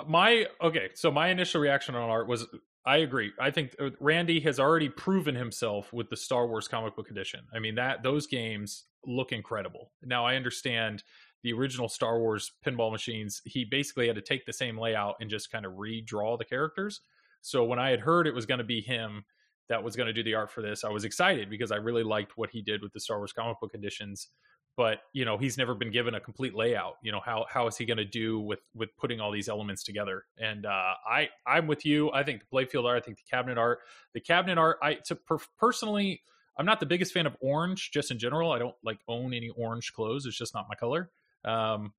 my 0.07 0.45
okay. 0.61 0.89
So 0.93 1.11
my 1.11 1.29
initial 1.29 1.61
reaction 1.61 1.95
on 1.95 2.09
art 2.09 2.27
was 2.27 2.45
I 2.85 2.97
agree. 2.97 3.31
I 3.39 3.49
think 3.51 3.75
uh, 3.79 3.89
Randy 3.99 4.39
has 4.41 4.59
already 4.59 4.89
proven 4.89 5.33
himself 5.35 5.91
with 5.91 6.09
the 6.09 6.17
Star 6.17 6.47
Wars 6.47 6.67
comic 6.67 6.95
book 6.95 7.09
edition. 7.09 7.41
I 7.53 7.59
mean 7.59 7.75
that 7.75 8.03
those 8.03 8.27
games 8.27 8.85
look 9.05 9.31
incredible. 9.31 9.91
Now 10.03 10.25
I 10.25 10.35
understand 10.35 11.03
the 11.45 11.53
original 11.53 11.87
Star 11.87 12.19
Wars 12.19 12.53
pinball 12.65 12.91
machines. 12.91 13.39
He 13.45 13.65
basically 13.65 14.07
had 14.07 14.15
to 14.15 14.21
take 14.21 14.47
the 14.47 14.51
same 14.51 14.79
layout 14.79 15.15
and 15.21 15.29
just 15.29 15.51
kind 15.51 15.63
of 15.63 15.73
redraw 15.73 16.39
the 16.39 16.43
characters. 16.43 17.01
So 17.41 17.63
when 17.63 17.77
I 17.77 17.91
had 17.91 17.99
heard 17.99 18.25
it 18.25 18.33
was 18.33 18.47
going 18.47 18.57
to 18.57 18.63
be 18.63 18.81
him 18.81 19.23
that 19.69 19.83
was 19.83 19.95
going 19.95 20.07
to 20.07 20.13
do 20.13 20.23
the 20.23 20.33
art 20.33 20.51
for 20.51 20.63
this, 20.63 20.83
I 20.83 20.89
was 20.89 21.05
excited 21.05 21.47
because 21.47 21.71
I 21.71 21.75
really 21.75 22.01
liked 22.01 22.35
what 22.35 22.49
he 22.49 22.63
did 22.63 22.81
with 22.81 22.93
the 22.93 22.99
Star 22.99 23.19
Wars 23.19 23.31
comic 23.31 23.59
book 23.61 23.75
editions 23.75 24.29
but 24.77 25.03
you 25.13 25.23
know 25.23 25.37
he's 25.37 25.57
never 25.57 25.73
been 25.73 25.89
given 25.91 26.15
a 26.15 26.19
complete 26.19 26.53
layout. 26.53 26.95
You 27.01 27.13
know 27.13 27.21
how 27.23 27.45
how 27.49 27.65
is 27.67 27.77
he 27.77 27.85
going 27.85 27.97
to 27.97 28.03
do 28.03 28.41
with 28.41 28.59
with 28.73 28.89
putting 28.97 29.21
all 29.21 29.31
these 29.31 29.47
elements 29.47 29.83
together? 29.83 30.25
And 30.37 30.65
uh 30.65 30.93
i 31.09 31.29
i'm 31.47 31.65
with 31.67 31.85
you. 31.85 32.11
I 32.11 32.23
think 32.23 32.41
the 32.41 32.47
playfield 32.53 32.85
art 32.85 32.97
i 32.97 32.99
think 32.99 33.15
the 33.15 33.29
cabinet 33.29 33.57
art 33.57 33.79
the 34.13 34.19
cabinet 34.19 34.57
art 34.57 34.77
i 34.81 34.95
to 35.05 35.15
per- 35.15 35.37
personally 35.57 36.21
i'm 36.57 36.65
not 36.65 36.81
the 36.81 36.85
biggest 36.85 37.13
fan 37.13 37.25
of 37.25 37.37
orange 37.39 37.91
just 37.93 38.11
in 38.11 38.19
general. 38.19 38.51
I 38.51 38.59
don't 38.59 38.75
like 38.83 38.99
own 39.07 39.33
any 39.33 39.49
orange 39.49 39.93
clothes. 39.93 40.25
It's 40.25 40.37
just 40.37 40.53
not 40.53 40.65
my 40.67 40.75
color 40.75 41.09
um 41.45 41.93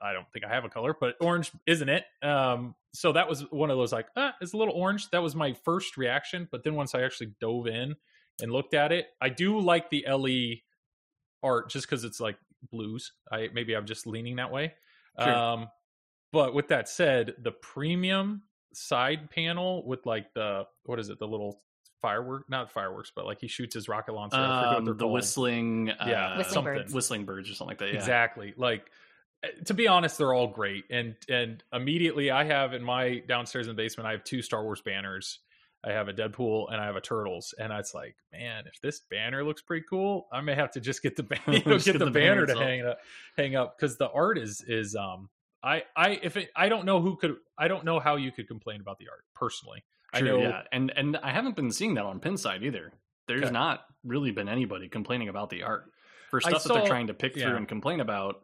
i 0.00 0.12
don't 0.12 0.30
think 0.32 0.44
i 0.44 0.48
have 0.48 0.64
a 0.64 0.68
color 0.68 0.94
but 0.98 1.14
orange 1.20 1.50
isn't 1.66 1.88
it 1.88 2.04
um 2.22 2.74
so 2.92 3.12
that 3.12 3.28
was 3.28 3.42
one 3.50 3.70
of 3.70 3.76
those 3.76 3.92
like 3.92 4.06
ah, 4.16 4.34
it's 4.40 4.52
a 4.52 4.56
little 4.56 4.74
orange 4.74 5.10
that 5.10 5.22
was 5.22 5.34
my 5.34 5.52
first 5.64 5.96
reaction 5.96 6.48
but 6.52 6.62
then 6.62 6.74
once 6.74 6.94
i 6.94 7.02
actually 7.02 7.32
dove 7.40 7.66
in 7.66 7.94
and 8.40 8.52
looked 8.52 8.74
at 8.74 8.92
it 8.92 9.08
i 9.20 9.28
do 9.28 9.58
like 9.58 9.90
the 9.90 10.04
le 10.08 10.56
art 11.42 11.70
just 11.70 11.86
because 11.86 12.04
it's 12.04 12.20
like 12.20 12.36
blues. 12.70 13.12
I 13.30 13.48
maybe 13.52 13.74
I'm 13.74 13.86
just 13.86 14.06
leaning 14.06 14.36
that 14.36 14.52
way. 14.52 14.74
Sure. 15.18 15.32
Um, 15.32 15.68
but 16.32 16.54
with 16.54 16.68
that 16.68 16.88
said, 16.88 17.34
the 17.42 17.52
premium 17.52 18.42
side 18.72 19.30
panel 19.30 19.86
with 19.86 20.06
like 20.06 20.32
the 20.34 20.64
what 20.84 20.98
is 20.98 21.08
it, 21.08 21.18
the 21.18 21.26
little 21.26 21.60
firework, 22.00 22.48
not 22.50 22.70
fireworks, 22.70 23.12
but 23.14 23.26
like 23.26 23.40
he 23.40 23.48
shoots 23.48 23.74
his 23.74 23.88
rocket 23.88 24.12
launcher. 24.14 24.36
I 24.36 24.66
what 24.68 24.76
Um, 24.78 24.84
the 24.84 24.94
called. 24.94 25.12
whistling, 25.12 25.88
Yeah, 25.88 25.94
uh, 26.34 26.36
Whistling 26.38 26.54
something. 26.54 26.74
birds. 26.74 26.94
whistling 26.94 27.24
birds 27.24 27.50
or 27.50 27.54
something 27.54 27.70
like 27.72 27.78
that. 27.78 27.88
Yeah. 27.88 27.94
Exactly. 27.96 28.54
Like 28.56 28.90
eh, 29.42 29.48
to 29.66 29.74
be 29.74 29.88
honest, 29.88 30.18
they're 30.18 30.34
all 30.34 30.48
great. 30.48 30.84
And 30.90 31.16
and 31.28 31.62
immediately 31.72 32.30
I 32.30 32.44
have 32.44 32.72
in 32.74 32.82
my 32.82 33.20
downstairs 33.28 33.66
in 33.68 33.74
the 33.76 33.82
basement, 33.82 34.06
I 34.06 34.12
have 34.12 34.24
two 34.24 34.42
Star 34.42 34.62
Wars 34.62 34.80
banners. 34.82 35.38
I 35.82 35.92
have 35.92 36.08
a 36.08 36.12
Deadpool 36.12 36.70
and 36.70 36.78
I 36.78 36.84
have 36.84 36.96
a 36.96 37.00
Turtles, 37.00 37.54
and 37.58 37.72
it's 37.72 37.94
like, 37.94 38.14
man, 38.32 38.64
if 38.66 38.78
this 38.82 39.00
banner 39.10 39.42
looks 39.42 39.62
pretty 39.62 39.86
cool, 39.88 40.28
I 40.30 40.42
may 40.42 40.54
have 40.54 40.72
to 40.72 40.80
just 40.80 41.02
get 41.02 41.16
the 41.16 41.22
ban- 41.22 41.40
you 41.46 41.54
know, 41.64 41.78
get 41.78 41.84
get 41.84 41.98
the, 41.98 42.04
the 42.04 42.10
banner 42.10 42.44
banner 42.44 42.46
to 42.48 42.58
hang 42.62 42.84
up, 42.84 42.98
hang 43.38 43.56
up 43.56 43.78
because 43.78 43.96
the 43.96 44.10
art 44.10 44.36
is 44.36 44.62
is 44.68 44.94
um 44.94 45.30
I 45.62 45.84
I 45.96 46.20
if 46.22 46.36
it 46.36 46.50
I 46.54 46.68
don't 46.68 46.84
know 46.84 47.00
who 47.00 47.16
could 47.16 47.36
I 47.56 47.68
don't 47.68 47.84
know 47.86 47.98
how 47.98 48.16
you 48.16 48.30
could 48.30 48.46
complain 48.46 48.82
about 48.82 48.98
the 48.98 49.08
art 49.10 49.24
personally. 49.34 49.82
I 50.12 50.20
True, 50.20 50.28
know 50.28 50.38
yeah, 50.40 50.62
and 50.72 50.92
and 50.96 51.16
I 51.18 51.30
haven't 51.30 51.56
been 51.56 51.70
seeing 51.70 51.94
that 51.94 52.04
on 52.04 52.20
Pinside 52.20 52.62
either. 52.62 52.92
There's 53.28 53.44
Okay. 53.44 53.52
not 53.52 53.84
really 54.04 54.32
been 54.32 54.48
anybody 54.48 54.88
complaining 54.88 55.28
about 55.28 55.50
the 55.50 55.62
art 55.62 55.84
for 56.30 56.40
I 56.44 56.48
stuff 56.50 56.64
that 56.64 56.74
they're 56.74 56.86
trying 56.86 57.06
to 57.08 57.14
pick 57.14 57.36
yeah. 57.36 57.46
through 57.46 57.56
and 57.56 57.68
complain 57.68 58.00
about. 58.00 58.42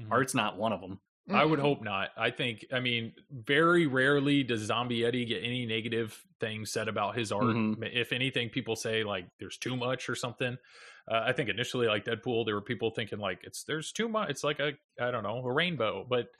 Mhm. 0.00 0.10
Art's 0.10 0.34
not 0.34 0.56
one 0.56 0.72
of 0.72 0.80
them. 0.80 1.00
I 1.32 1.44
would 1.44 1.60
hope 1.60 1.80
not. 1.80 2.10
I 2.16 2.30
think, 2.32 2.64
I 2.72 2.80
mean, 2.80 3.12
very 3.30 3.86
rarely 3.86 4.42
does 4.42 4.62
Zombie 4.62 5.00
Yeti 5.02 5.28
get 5.28 5.44
any 5.44 5.64
negative 5.64 6.24
things 6.40 6.72
said 6.72 6.88
about 6.88 7.16
his 7.16 7.30
art. 7.30 7.44
Mhm. 7.44 7.88
If 7.92 8.12
anything, 8.12 8.48
people 8.50 8.74
say 8.74 9.04
like 9.04 9.26
there's 9.38 9.56
too 9.56 9.76
much 9.76 10.08
or 10.08 10.16
something. 10.16 10.58
Uh, 11.06 11.22
I 11.26 11.32
think 11.32 11.48
initially, 11.48 11.86
like 11.86 12.04
Deadpool, 12.04 12.46
there 12.46 12.54
were 12.56 12.60
people 12.60 12.90
thinking 12.90 13.20
like 13.20 13.40
it's 13.44 13.62
there's 13.64 13.92
too 13.92 14.08
much. 14.08 14.28
It's 14.30 14.42
like 14.42 14.58
a 14.58 14.72
I 15.00 15.10
don't 15.12 15.22
know 15.22 15.38
a 15.44 15.52
rainbow, 15.52 16.04
but 16.08 16.32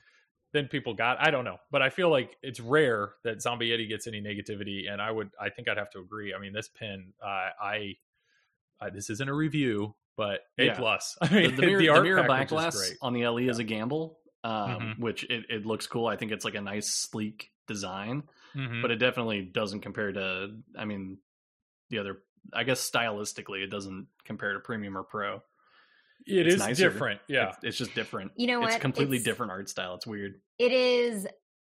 then 0.53 0.67
people 0.67 0.93
got 0.93 1.17
I 1.25 1.31
don't 1.31 1.45
know. 1.45 1.57
But 1.71 1.81
I 1.81 1.89
feel 1.89 2.09
like 2.09 2.37
it's 2.41 2.59
rare 2.59 3.13
that 3.23 3.41
Zombie 3.41 3.69
Yeti 3.69 3.87
gets 3.87 4.07
any 4.07 4.21
negativity, 4.21 4.91
and 4.91 5.01
I 5.01 5.11
would 5.11 5.29
I 5.39 5.49
think 5.49 5.67
I'd 5.69 5.77
have 5.77 5.89
to 5.91 5.99
agree. 5.99 6.33
I 6.33 6.39
mean, 6.39 6.53
this 6.53 6.67
pin, 6.69 7.13
uh, 7.23 7.49
I, 7.61 7.95
I 8.79 8.89
this 8.89 9.09
isn't 9.09 9.29
a 9.29 9.33
review, 9.33 9.95
but 10.17 10.41
A 10.57 10.65
Yeah. 10.65 10.75
plus. 10.77 11.17
I 11.21 11.27
The, 11.27 11.35
mean, 11.35 11.55
the 11.55 11.61
mirror, 11.63 11.79
the 11.81 11.89
art 11.89 12.03
mirror 12.03 12.23
package 12.27 12.51
is 12.73 12.97
on 13.01 13.13
the 13.13 13.27
LE 13.27 13.49
is 13.49 13.59
a 13.59 13.63
gamble. 13.63 14.17
um, 14.43 14.95
Mhm. 14.97 14.99
which 14.99 15.23
it, 15.25 15.45
it 15.49 15.65
looks 15.67 15.85
cool. 15.85 16.07
I 16.07 16.15
think 16.15 16.31
it's 16.31 16.43
like 16.43 16.55
a 16.55 16.61
nice 16.61 16.87
sleek 16.91 17.51
design, 17.67 18.23
Mhm. 18.55 18.81
but 18.81 18.89
it 18.89 18.95
definitely 18.95 19.43
doesn't 19.43 19.81
compare 19.81 20.11
to. 20.11 20.57
I 20.75 20.85
mean, 20.85 21.19
the 21.91 21.99
other. 21.99 22.23
I 22.51 22.63
guess 22.63 22.89
stylistically, 22.89 23.61
it 23.63 23.67
doesn't 23.69 24.07
compare 24.25 24.53
to 24.53 24.59
premium 24.59 24.97
or 24.97 25.03
pro. 25.03 25.43
It 26.27 26.45
it's 26.47 26.55
is 26.55 26.59
nicer. 26.61 26.89
different. 26.89 27.19
Yeah. 27.27 27.49
It's, 27.49 27.57
it's 27.63 27.77
just 27.77 27.95
different. 27.95 28.31
You 28.35 28.47
know 28.47 28.59
what? 28.59 28.73
It's 28.73 28.81
completely 28.81 29.17
It's- 29.17 29.25
different 29.25 29.51
art 29.51 29.69
style. 29.69 29.95
It's 29.95 30.07
weird. 30.07 30.41
it 30.59 30.71
is 30.71 31.27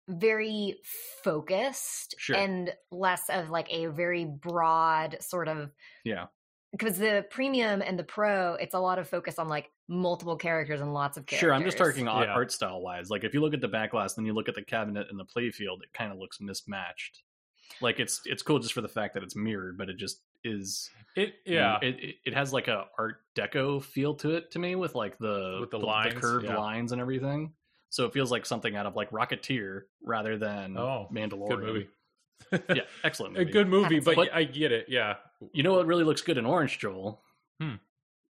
very 0.09 0.77
focused 1.25 2.15
Sure. 2.19 2.37
and 2.37 2.73
less 2.91 3.23
of 3.31 3.51
like 3.51 3.73
a 3.73 3.87
very 3.87 4.25
broad 4.25 5.17
sort 5.21 5.49
of 5.49 5.71
Yeah. 6.05 6.27
because 6.73 6.99
the 6.99 7.25
premium 7.31 7.83
and 7.83 7.99
the 7.99 8.05
pro 8.05 8.55
it's 8.55 8.75
a 8.75 8.79
lot 8.81 8.99
of 8.99 9.09
focus 9.09 9.39
on 9.39 9.49
like 9.49 9.71
multiple 9.89 10.37
characters 10.37 10.81
and 10.81 10.93
lots 10.93 11.17
of 11.17 11.25
characters 11.27 11.47
Sure, 11.47 11.55
I'm 11.55 11.63
just 11.65 11.79
talking 11.79 12.09
art, 12.09 12.27
Yeah. 12.29 12.35
art 12.35 12.51
style 12.53 12.81
wise. 12.81 13.11
Like 13.11 13.25
if 13.25 13.33
you 13.33 13.41
look 13.41 13.55
at 13.55 13.61
the 13.61 13.69
back 13.69 13.93
glass, 13.93 14.15
then 14.15 14.25
you 14.27 14.33
look 14.35 14.49
at 14.49 14.55
the 14.55 14.63
cabinet 14.65 15.07
and 15.11 15.19
the 15.19 15.25
playfield, 15.25 15.83
it 15.83 15.93
kind 15.95 16.13
of 16.13 16.19
looks 16.19 16.39
mismatched. 16.41 17.23
Like 17.81 18.01
it's 18.01 18.21
it's 18.27 18.43
cool 18.43 18.59
just 18.59 18.75
for 18.75 18.81
the 18.81 18.89
fact 18.89 19.15
that 19.15 19.23
it's 19.23 19.35
mirrored, 19.37 19.79
but 19.79 19.89
it 19.89 19.97
just 19.97 20.21
is. 20.45 20.91
It 21.17 21.35
you 21.45 21.57
know, 21.57 21.79
yeah. 21.83 21.89
it 21.89 22.01
it, 22.01 22.15
it 22.27 22.35
has 22.35 22.53
like 22.53 22.69
a 22.69 22.87
art 22.99 23.17
deco 23.37 23.83
feel 23.83 24.15
to 24.17 24.31
it 24.37 24.51
to 24.53 24.59
me 24.59 24.75
with 24.77 24.95
like 24.95 25.19
the 25.19 25.59
With 25.61 25.71
the 25.71 25.79
lines, 25.79 26.15
curved 26.15 26.47
yeah. 26.47 26.57
lines 26.57 26.93
and 26.93 27.01
everything. 27.01 27.53
So 27.91 28.07
it 28.07 28.13
feels 28.15 28.31
like 28.31 28.47
something 28.47 28.75
out 28.75 28.87
of 28.87 28.97
like 28.97 29.11
Rocketeer 29.11 29.83
rather 30.03 30.39
than 30.39 30.77
Oh, 30.79 31.09
Mandalorian. 31.13 31.49
good 31.49 31.61
movie. 31.61 31.89
Yeah, 32.75 32.83
excellent 33.05 33.37
a 33.39 33.45
good 33.45 33.69
movie, 33.69 33.97
Haven't 33.97 34.17
but. 34.17 34.33
I 34.33 34.45
get 34.45 34.73
it. 34.73 34.87
Yeah. 34.89 35.17
You 35.53 35.63
know 35.63 35.75
what 35.75 35.87
really 35.87 36.05
looks 36.05 36.23
good 36.23 36.39
in 36.39 36.47
orange, 36.47 36.79
Joel? 36.79 37.23
Hmm. 37.61 37.75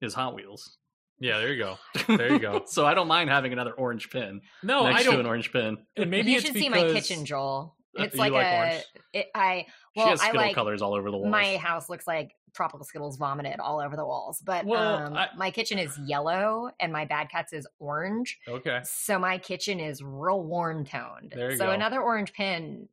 Is 0.01 0.13
Hot 0.13 0.35
Wheels. 0.35 0.77
Yeah, 1.19 1.39
there 1.39 1.51
you 1.51 1.57
go. 1.63 1.77
There 2.07 2.31
you 2.31 2.39
go. 2.39 2.63
so 2.67 2.85
I 2.85 2.93
don't 2.93 3.07
mind 3.07 3.29
having 3.31 3.51
another 3.51 3.71
orange 3.71 4.11
pin 4.11 4.41
No, 4.61 4.83
next 4.85 5.01
I 5.01 5.03
to 5.05 5.09
an 5.09 5.15
don't. 5.17 5.25
orange 5.25 5.51
pin. 5.51 5.79
And 5.95 6.11
maybe 6.11 6.29
you 6.31 6.37
it's 6.37 6.45
should 6.45 6.55
see 6.55 6.69
my 6.69 6.83
kitchen 6.91 7.25
joel 7.25 7.75
it's 8.05 8.15
like, 8.15 8.31
like 8.31 8.45
a 8.45 8.57
orange? 8.57 8.83
it, 9.13 9.27
i 9.35 9.65
well 9.95 10.05
she 10.05 10.09
has 10.11 10.21
i 10.21 10.31
like 10.31 10.53
colors 10.55 10.81
all 10.81 10.93
over 10.93 11.11
the 11.11 11.17
walls. 11.17 11.29
my 11.31 11.57
house 11.57 11.89
looks 11.89 12.07
like 12.07 12.35
tropical 12.53 12.85
skittles 12.85 13.17
vomited 13.17 13.59
all 13.59 13.79
over 13.79 13.95
the 13.95 14.05
walls 14.05 14.41
but 14.45 14.65
Well, 14.65 14.95
um, 15.07 15.13
I- 15.15 15.29
my 15.37 15.51
kitchen 15.51 15.77
is 15.77 15.97
yellow 15.99 16.71
and 16.79 16.91
my 16.91 17.05
bad 17.05 17.29
cats 17.29 17.53
is 17.53 17.67
orange 17.79 18.39
Okay. 18.47 18.79
so 18.83 19.19
my 19.19 19.37
kitchen 19.37 19.79
is 19.79 20.01
real 20.03 20.41
warm 20.41 20.85
toned 20.85 21.33
There 21.35 21.51
you 21.51 21.57
so 21.57 21.65
go. 21.67 21.71
another 21.71 22.01
orange 22.01 22.33
pin 22.33 22.87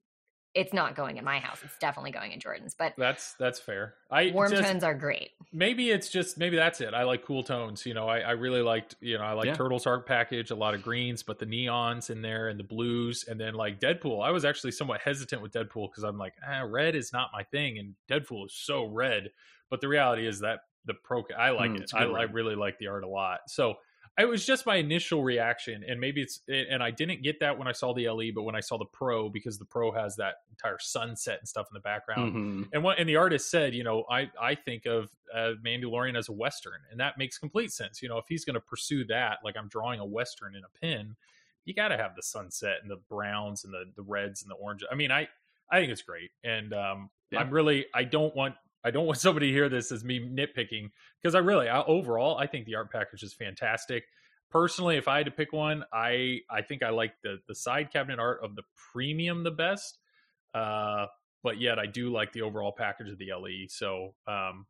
it's 0.55 0.73
not 0.73 0.95
going 0.95 1.17
in 1.17 1.25
my 1.25 1.39
house 1.39 1.59
it's 1.65 1.77
definitely 1.79 2.11
going 2.11 2.33
in 2.33 2.41
jordan's 2.41 2.75
but 2.75 2.95
That's 2.97 3.35
that's 3.35 3.59
fair. 3.59 3.95
I 4.11 4.31
warm 4.33 4.51
just, 4.51 4.63
tones 4.63 4.85
are 4.85 4.95
great 4.95 5.33
maybe 5.53 5.91
it's 5.91 6.09
just 6.09 6.37
maybe 6.37 6.57
that's 6.57 6.81
it. 6.81 6.95
I 6.95 7.05
like 7.05 7.25
cool 7.25 7.43
tones. 7.43 7.87
You 7.87 7.95
know, 7.95 8.09
I, 8.09 8.19
I 8.21 8.31
really 8.33 8.61
liked 8.63 8.97
you 9.01 9.17
know 9.17 9.25
I 9.25 9.33
like 9.33 9.47
Yeah. 9.47 9.55
Turtles 9.55 9.87
art 9.87 10.07
package, 10.07 10.51
a 10.51 10.55
lot 10.55 10.75
of 10.75 10.83
greens, 10.83 11.23
but 11.23 11.39
the 11.39 11.47
neons 11.47 12.11
in 12.11 12.23
there 12.23 12.49
and 12.49 12.59
the 12.59 12.65
blues, 12.65 13.25
and 13.29 13.41
then 13.41 13.55
like 13.55 13.81
Deadpool. 13.81 14.25
I 14.25 14.31
was 14.31 14.45
actually 14.45 14.73
somewhat 14.73 15.01
hesitant 15.01 15.43
with 15.43 15.53
Deadpool 15.53 15.91
because 15.91 16.03
I'm 16.05 16.19
like, 16.19 16.35
ah, 16.47 16.63
red 16.67 16.95
is 16.95 17.13
not 17.13 17.31
my 17.33 17.45
thing, 17.45 17.79
and 17.79 17.95
Deadpool 18.11 18.47
is 18.47 18.53
so 18.55 18.87
red. 18.87 19.31
But 19.71 19.81
the 19.81 19.89
reality 19.89 20.27
is 20.27 20.41
that 20.41 20.61
the 20.85 20.95
pro, 20.95 21.25
I 21.39 21.51
like 21.51 21.71
Mm, 21.71 21.77
it. 21.77 21.83
it's 21.83 21.93
a 21.95 21.99
I, 21.99 22.07
good 22.07 22.15
I 22.17 22.23
really 22.25 22.57
like 22.57 22.79
the 22.79 22.89
art 22.89 23.05
a 23.05 23.09
lot. 23.09 23.41
So. 23.49 23.75
It 24.17 24.27
was 24.29 24.47
just 24.47 24.65
my 24.65 24.77
initial 24.77 25.25
reaction, 25.25 25.83
and 25.83 26.01
maybe 26.01 26.23
it's, 26.23 26.41
and 26.47 26.85
I 26.85 26.93
didn't 26.93 27.23
get 27.23 27.41
that 27.41 27.59
when 27.59 27.67
I 27.67 27.73
saw 27.73 27.93
the 27.93 28.07
LE, 28.07 28.31
but 28.33 28.45
when 28.45 28.55
I 28.55 28.61
saw 28.61 28.79
the 28.79 28.85
Pro, 28.85 29.29
because 29.29 29.59
the 29.59 29.65
Pro 29.65 29.91
has 29.91 30.15
that 30.17 30.37
entire 30.51 30.79
sunset 30.79 31.41
and 31.41 31.49
stuff 31.49 31.67
in 31.69 31.75
the 31.75 31.81
background, 31.81 32.37
Mhm. 32.37 32.69
and 32.73 32.85
what 32.85 33.01
and 33.01 33.09
the 33.09 33.17
artist 33.17 33.51
said, 33.51 33.75
you 33.75 33.83
know, 33.83 34.05
I 34.09 34.31
I 34.41 34.55
think 34.55 34.87
of 34.87 35.11
uh, 35.33 35.55
Mandalorian 35.65 36.17
as 36.17 36.29
a 36.29 36.33
western, 36.33 36.81
and 36.93 37.01
that 37.01 37.19
makes 37.19 37.39
complete 37.39 37.73
sense. 37.73 38.01
You 38.03 38.09
know, 38.09 38.19
if 38.19 38.27
he's 38.29 38.45
going 38.45 38.55
to 38.55 38.61
pursue 38.61 39.05
that, 39.07 39.41
like 39.43 39.57
I'm 39.57 39.67
drawing 39.69 39.99
a 39.99 40.07
western 40.07 40.55
in 40.55 40.63
a 40.65 40.69
pin, 40.69 41.17
you 41.65 41.75
got 41.75 41.89
to 41.89 41.97
have 41.97 42.15
the 42.15 42.23
sunset 42.23 42.79
and 42.83 42.91
the 42.91 42.97
browns 42.99 43.65
and 43.65 43.75
the 43.75 43.93
the 43.97 44.03
reds 44.03 44.43
and 44.43 44.51
the 44.51 44.55
orange. 44.55 44.85
I 44.89 44.95
mean, 44.95 45.11
I 45.11 45.29
I 45.71 45.81
think 45.81 45.91
it's 45.91 46.03
great, 46.03 46.31
and 46.45 46.73
um, 46.73 47.11
Yeah. 47.31 47.41
I'm 47.41 47.51
really 47.51 47.87
I 47.93 48.05
don't 48.05 48.35
want 48.37 48.55
I 48.85 48.91
don't 48.91 49.07
want 49.07 49.19
somebody 49.19 49.49
to 49.49 49.53
hear 49.53 49.69
this 49.69 49.93
as 49.93 50.05
me 50.05 50.21
nitpicking 50.21 50.91
because 51.23 51.35
I 51.35 51.39
really 51.39 51.69
I, 51.69 51.83
overall 51.83 52.37
I 52.39 52.47
think 52.47 52.67
the 52.67 52.77
art 52.77 52.93
package 52.93 53.23
is 53.23 53.35
fantastic. 53.35 54.05
Personally, 54.51 54.97
if 54.97 55.09
I 55.09 55.17
had 55.17 55.27
to 55.27 55.33
pick 55.33 55.53
one, 55.53 55.85
I 55.93 56.41
I 56.51 56.63
think 56.63 56.83
I 56.83 56.91
like 56.91 57.15
the 57.23 57.39
the 57.49 57.55
side 57.55 57.93
cabinet 57.93 58.19
art 58.19 58.41
of 58.43 58.55
the 58.55 58.63
premium 58.93 59.43
the 59.43 59.51
best. 59.51 59.99
Uh, 60.53 61.07
but 61.43 61.61
yet 61.61 61.79
I 61.79 61.87
do 61.87 62.11
like 62.11 62.33
the 62.33 62.43
overall 62.43 62.73
package 62.77 63.11
of 63.11 63.19
the 63.19 63.31
LE. 63.33 63.69
So 63.69 64.15
um, 64.27 64.67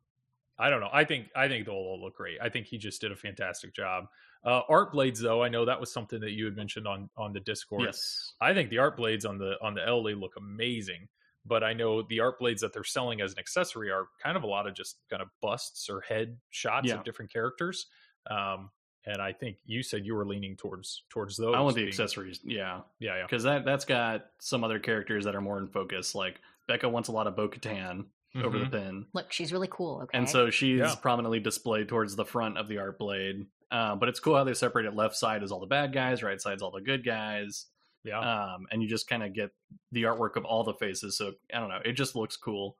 I 0.59 0.69
don't 0.69 0.81
know. 0.81 0.89
I 0.91 1.05
think 1.05 1.27
I 1.35 1.47
think 1.47 1.65
they'll 1.65 1.75
all 1.75 1.99
look 2.01 2.15
great. 2.15 2.37
I 2.41 2.49
think 2.49 2.67
he 2.67 2.77
just 2.77 3.01
did 3.01 3.11
a 3.11 3.15
fantastic 3.15 3.73
job. 3.73 4.05
Uh, 4.45 4.61
art 4.69 4.91
blades, 4.91 5.19
though, 5.19 5.41
I 5.41 5.49
know 5.49 5.65
that 5.65 5.79
was 5.79 5.91
something 5.91 6.19
that 6.19 6.31
you 6.31 6.45
had 6.45 6.55
mentioned 6.55 6.87
on 6.87 7.09
on 7.17 7.33
the 7.33 7.39
Discord. 7.39 7.83
Yes. 7.85 8.33
I 8.39 8.53
think 8.53 8.69
the 8.69 8.77
art 8.77 8.95
blades 8.95 9.25
on 9.25 9.37
the 9.37 9.55
on 9.61 9.73
the 9.73 9.81
LE 9.81 10.11
look 10.11 10.33
amazing. 10.37 11.07
But 11.45 11.63
I 11.63 11.73
know 11.73 12.01
the 12.01 12.19
art 12.21 12.39
blades 12.39 12.61
that 12.61 12.73
they're 12.73 12.83
selling 12.83 13.21
as 13.21 13.33
an 13.33 13.39
accessory 13.39 13.91
are 13.91 14.07
kind 14.21 14.35
of 14.35 14.43
a 14.43 14.47
lot 14.47 14.65
of 14.67 14.73
just 14.73 14.97
kind 15.09 15.21
of 15.21 15.29
busts 15.41 15.89
or 15.89 16.01
head 16.01 16.37
shots 16.49 16.87
Yeah. 16.87 16.95
of 16.95 17.03
different 17.03 17.31
characters. 17.31 17.85
Um, 18.29 18.71
and 19.05 19.21
I 19.21 19.31
think 19.33 19.57
you 19.65 19.83
said 19.83 20.05
you 20.05 20.15
were 20.15 20.25
leaning 20.25 20.55
towards 20.57 21.03
towards 21.11 21.37
those. 21.37 21.53
I 21.55 21.59
want 21.59 21.75
the 21.75 21.81
being- 21.81 21.89
accessories. 21.89 22.39
Yeah. 22.43 22.81
Yeah, 22.99 23.17
yeah. 23.17 23.23
Because 23.23 23.43
that, 23.43 23.63
that's 23.63 23.85
got 23.85 24.25
some 24.39 24.63
other 24.63 24.79
characters 24.79 25.25
that 25.25 25.35
are 25.35 25.41
more 25.41 25.59
in 25.59 25.67
focus. 25.67 26.15
Like 26.15 26.41
Becca 26.67 26.89
wants 26.89 27.09
a 27.09 27.11
lot 27.11 27.27
of 27.27 27.35
Bo 27.35 27.47
Katan 27.47 28.05
over 28.43 28.57
the 28.57 28.65
Mhm. 28.65 28.71
pin. 28.71 29.05
look 29.13 29.31
she's 29.31 29.53
really 29.53 29.67
cool 29.71 30.01
okay 30.01 30.17
And 30.17 30.27
so 30.29 30.49
she's 30.49 30.79
Yeah. 30.79 30.95
prominently 31.01 31.39
displayed 31.39 31.87
towards 31.87 32.15
the 32.17 32.25
front 32.25 32.57
of 32.57 32.67
the 32.67 32.79
art 32.79 32.97
blade. 32.97 33.45
Uh, 33.71 33.95
but 33.95 34.09
it's 34.09 34.19
cool 34.19 34.35
how 34.35 34.43
they 34.43 34.53
separate 34.55 34.85
it. 34.85 34.93
Left 34.95 35.15
side 35.15 35.41
is 35.43 35.51
all 35.51 35.59
the 35.59 35.65
bad 35.67 35.93
guys, 35.93 36.21
right 36.23 36.41
side's 36.41 36.61
all 36.63 36.71
the 36.71 36.81
good 36.81 37.05
guys. 37.05 37.67
Yeah. 38.05 38.19
Um, 38.19 38.67
and 38.71 38.81
you 38.81 38.87
just 38.87 39.07
kind 39.09 39.23
of 39.23 39.33
get 39.33 39.51
the 39.91 40.03
artwork 40.03 40.35
of 40.35 40.45
all 40.45 40.63
the 40.63 40.73
faces. 40.73 41.17
So 41.17 41.33
I 41.53 41.59
don't 41.59 41.69
know, 41.69 41.79
it 41.83 41.93
just 41.93 42.15
looks 42.15 42.37
cool. 42.37 42.77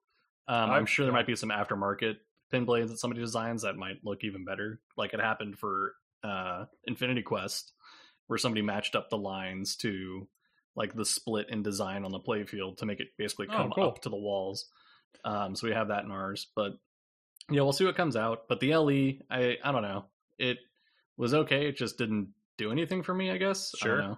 Um, 0.48 0.70
I'm 0.72 0.86
sure 0.86 1.06
there 1.06 1.14
might 1.14 1.28
be 1.28 1.36
some 1.36 1.50
aftermarket 1.50 2.18
pin 2.52 2.66
blades 2.66 2.92
that 2.92 3.00
somebody 3.00 3.22
designs 3.22 3.64
that 3.64 3.76
might 3.76 3.98
look 4.04 4.24
even 4.24 4.46
better. 4.46 4.80
Like 4.96 5.14
it 5.14 5.20
happened 5.20 5.58
for 5.58 5.96
uh, 6.24 6.66
Infinity 6.86 7.24
Quest, 7.24 7.74
where 8.28 8.38
somebody 8.38 8.62
matched 8.62 8.96
up 8.96 9.10
the 9.10 9.18
lines 9.18 9.76
to 9.78 10.28
like 10.76 10.94
the 10.94 11.06
split 11.06 11.50
in 11.50 11.64
design 11.64 12.04
on 12.06 12.12
the 12.12 12.20
playfield 12.20 12.78
to 12.78 12.86
make 12.86 13.00
it 13.00 13.08
basically 13.18 13.48
Oh, 13.50 13.58
come 13.58 13.72
cool. 13.72 13.88
up 13.88 14.02
to 14.02 14.10
the 14.10 14.16
walls. 14.18 14.70
Um, 15.24 15.56
so 15.56 15.68
we 15.68 15.74
have 15.74 15.88
that 15.88 16.04
in 16.04 16.12
ours, 16.12 16.48
but 16.56 16.74
yeah, 17.50 17.62
we'll 17.62 17.72
see 17.74 17.86
what 17.86 17.96
comes 17.96 18.16
out. 18.16 18.48
But 18.50 18.60
the 18.60 18.76
LE, 18.76 19.14
I 19.30 19.58
I 19.64 19.72
don't 19.72 19.82
know, 19.84 20.06
it 20.38 20.58
was 21.18 21.34
okay. 21.34 21.68
It 21.68 21.78
just 21.78 21.98
didn't 21.98 22.34
do 22.58 22.72
anything 22.72 23.02
for 23.04 23.14
me. 23.14 23.32
I 23.32 23.38
guess. 23.38 23.72
I 23.82 23.88
don't 23.88 23.96
Sure. 23.98 24.02
know. 24.04 24.18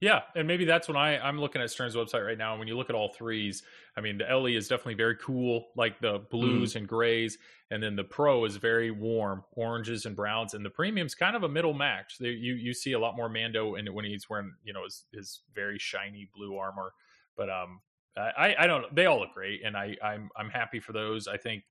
Yeah, 0.00 0.22
and 0.34 0.46
maybe 0.46 0.64
that's 0.64 0.88
when 0.88 0.96
I 0.96 1.18
I'm 1.18 1.40
looking 1.40 1.62
at 1.62 1.70
Stern's 1.70 1.94
website 1.96 2.24
right 2.26 2.36
now. 2.38 2.52
And 2.52 2.58
when 2.58 2.68
you 2.68 2.76
look 2.76 2.90
at 2.90 2.96
all 2.96 3.12
threes, 3.12 3.62
I 3.96 4.00
mean, 4.00 4.18
the 4.18 4.24
LE 4.24 4.56
is 4.56 4.68
definitely 4.68 4.94
very 4.94 5.16
cool, 5.16 5.68
like 5.76 6.00
the 6.00 6.20
blues 6.30 6.72
Mm. 6.72 6.76
and 6.76 6.88
grays, 6.88 7.38
and 7.70 7.82
then 7.82 7.96
the 7.96 8.04
Pro 8.04 8.44
is 8.44 8.56
very 8.56 8.90
warm, 8.90 9.44
oranges 9.52 10.04
and 10.06 10.14
browns, 10.14 10.54
and 10.54 10.64
the 10.64 10.70
Premium's 10.70 11.14
kind 11.14 11.34
of 11.36 11.42
a 11.44 11.48
middle 11.48 11.74
match. 11.74 12.16
There, 12.18 12.30
you 12.30 12.54
you 12.54 12.74
see 12.74 12.92
a 12.92 12.98
lot 12.98 13.16
more 13.16 13.28
Mando 13.28 13.74
and 13.74 13.88
when 13.94 14.04
he's 14.04 14.28
wearing 14.28 14.52
you 14.64 14.72
know 14.72 14.84
his, 14.84 15.04
his 15.12 15.40
very 15.54 15.78
shiny 15.78 16.28
blue 16.34 16.56
armor, 16.56 16.92
but 17.36 17.48
um, 17.48 17.80
I 18.16 18.54
I 18.58 18.66
don't. 18.66 18.94
They 18.94 19.06
all 19.06 19.20
look 19.20 19.32
great, 19.34 19.62
and 19.64 19.76
I 19.76 19.96
I'm 20.02 20.30
I'm 20.36 20.50
happy 20.50 20.80
for 20.80 20.92
those. 20.92 21.26
I 21.28 21.36
think 21.36 21.64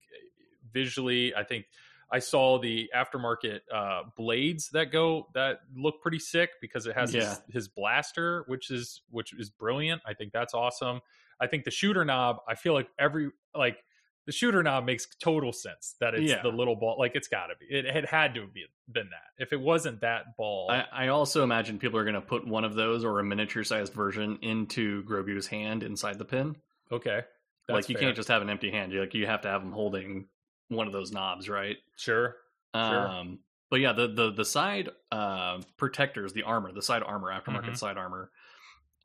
visually, 0.73 1.33
I 1.35 1.43
think 1.43 1.65
I 2.11 2.19
saw 2.19 2.59
the 2.59 2.89
aftermarket 2.95 3.61
uh, 3.73 4.03
blades 4.15 4.69
that 4.69 4.91
go 4.91 5.27
that 5.33 5.59
look 5.75 6.01
pretty 6.01 6.19
sick 6.19 6.51
because 6.61 6.85
it 6.85 6.95
has 6.95 7.13
Yeah. 7.13 7.29
his, 7.29 7.41
his 7.49 7.67
blaster, 7.67 8.43
which 8.47 8.69
is 8.71 9.01
which 9.09 9.33
is 9.37 9.49
brilliant. 9.49 10.01
I 10.05 10.13
think 10.13 10.31
that's 10.31 10.53
awesome. 10.53 11.01
I 11.39 11.47
think 11.47 11.63
the 11.65 11.71
shooter 11.71 12.05
knob. 12.05 12.37
I 12.47 12.55
feel 12.55 12.73
like 12.73 12.87
every 12.99 13.31
like 13.55 13.77
the 14.25 14.31
shooter 14.31 14.63
knob 14.63 14.85
makes 14.85 15.05
total 15.19 15.51
sense 15.53 15.95
that 15.99 16.15
it's 16.15 16.31
Yeah. 16.31 16.41
the 16.41 16.49
little 16.49 16.75
ball. 16.75 16.95
Like 16.97 17.11
it's 17.15 17.27
got 17.27 17.47
to 17.47 17.53
be. 17.59 17.65
It 17.75 17.85
had 17.85 18.05
had 18.05 18.33
to 18.35 18.41
have 18.41 18.53
been, 18.53 18.63
been 18.91 19.09
that. 19.11 19.43
If 19.43 19.51
it 19.53 19.59
wasn't 19.61 20.01
that 20.01 20.35
ball, 20.37 20.69
I, 20.71 20.85
I 20.91 21.07
also 21.09 21.43
imagine 21.43 21.77
people 21.79 21.99
are 21.99 22.03
going 22.03 22.15
to 22.15 22.21
put 22.21 22.47
one 22.47 22.63
of 22.63 22.73
those 22.75 23.03
or 23.03 23.19
a 23.19 23.23
miniature 23.23 23.63
sized 23.63 23.93
version 23.93 24.39
into 24.41 25.03
Grogu's 25.03 25.47
hand 25.47 25.83
inside 25.83 26.17
the 26.17 26.25
pin. 26.25 26.55
okay, 26.91 27.21
like 27.69 27.87
you 27.89 27.95
fair. 27.95 28.03
can't 28.05 28.15
just 28.15 28.29
have 28.29 28.41
an 28.41 28.49
empty 28.49 28.71
hand. 28.71 28.91
You 28.93 29.01
like 29.01 29.13
you 29.13 29.27
have 29.27 29.41
to 29.41 29.47
have 29.47 29.61
them 29.61 29.71
holding 29.71 30.27
one 30.69 30.87
of 30.87 30.93
those 30.93 31.11
knobs, 31.11 31.47
right? 31.49 31.77
sure. 31.97 32.35
Sure. 32.75 33.07
Um, 33.07 33.39
but 33.69 33.79
yeah, 33.79 33.93
the 33.93 34.07
the 34.07 34.31
the 34.31 34.45
side 34.45 34.89
uh, 35.11 35.61
protectors, 35.77 36.33
the 36.33 36.43
armor, 36.43 36.71
the 36.73 36.81
side 36.81 37.03
armor, 37.03 37.31
aftermarket 37.31 37.69
Mhm. 37.71 37.77
side 37.77 37.97
armor, 37.97 38.31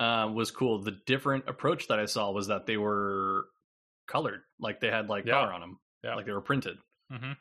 uh, 0.00 0.28
was 0.32 0.50
cool. 0.50 0.82
The 0.82 0.90
different 1.06 1.48
approach 1.48 1.86
that 1.88 1.98
I 2.00 2.06
saw 2.06 2.30
was 2.32 2.48
that 2.48 2.66
they 2.66 2.76
were 2.76 3.46
colored, 4.06 4.42
like 4.58 4.80
they 4.80 4.90
had 4.90 5.08
like 5.08 5.24
Yeah. 5.24 5.34
color 5.34 5.52
on 5.52 5.60
them, 5.60 5.78
Yeah. 6.02 6.14
like 6.16 6.26
they 6.26 6.32
were 6.32 6.40
printed. 6.40 6.78
hmm 7.10 7.32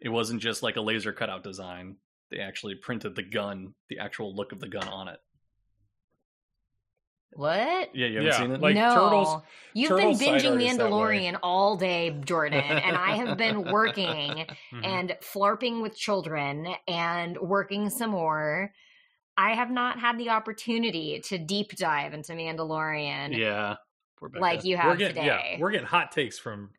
It 0.00 0.08
wasn't 0.08 0.42
just 0.42 0.62
like 0.64 0.76
a 0.76 0.80
laser 0.80 1.12
cutout 1.12 1.44
design. 1.44 1.98
They 2.30 2.38
actually 2.40 2.74
printed 2.74 3.14
the 3.14 3.22
gun, 3.22 3.74
the 3.88 3.98
actual 4.00 4.34
look 4.34 4.50
of 4.52 4.58
the 4.58 4.68
gun 4.68 4.88
on 4.88 5.06
it. 5.08 5.20
What 7.34 7.94
Yeah, 7.94 8.06
you 8.06 8.16
haven't 8.16 8.24
Yeah, 8.26 8.38
seen 8.38 8.50
it? 8.52 8.60
like 8.60 8.74
no, 8.74 8.94
Turtles- 8.94 9.42
you've 9.74 9.88
Turtles 9.88 10.18
been 10.18 10.28
binging 10.28 10.32
art 10.32 10.60
is 10.62 10.76
that 10.76 10.84
way. 10.90 10.90
Mandalorian 10.90 11.38
all 11.42 11.76
day, 11.76 12.10
Jordan, 12.24 12.60
and 12.84 12.96
I 12.96 13.16
have 13.16 13.36
been 13.38 13.70
working 13.70 14.46
Mhm. 14.72 14.84
and 14.86 15.16
flarping 15.22 15.80
with 15.82 15.96
children 15.96 16.66
and 16.86 17.38
working 17.38 17.88
some 17.90 18.10
more. 18.10 18.72
I 19.36 19.54
have 19.54 19.70
not 19.70 19.98
had 19.98 20.18
the 20.18 20.28
opportunity 20.30 21.20
to 21.24 21.38
deep 21.38 21.70
dive 21.76 22.12
into 22.12 22.32
Mandalorian 22.34 23.36
Yeah. 23.36 23.76
Like 24.38 24.62
you 24.64 24.76
we're 24.76 24.82
have 24.82 24.98
getting 24.98 25.16
today. 25.16 25.26
yeah, 25.54 25.58
we're 25.60 25.70
getting 25.72 25.86
hot 25.86 26.12
takes 26.12 26.38
from 26.38 26.70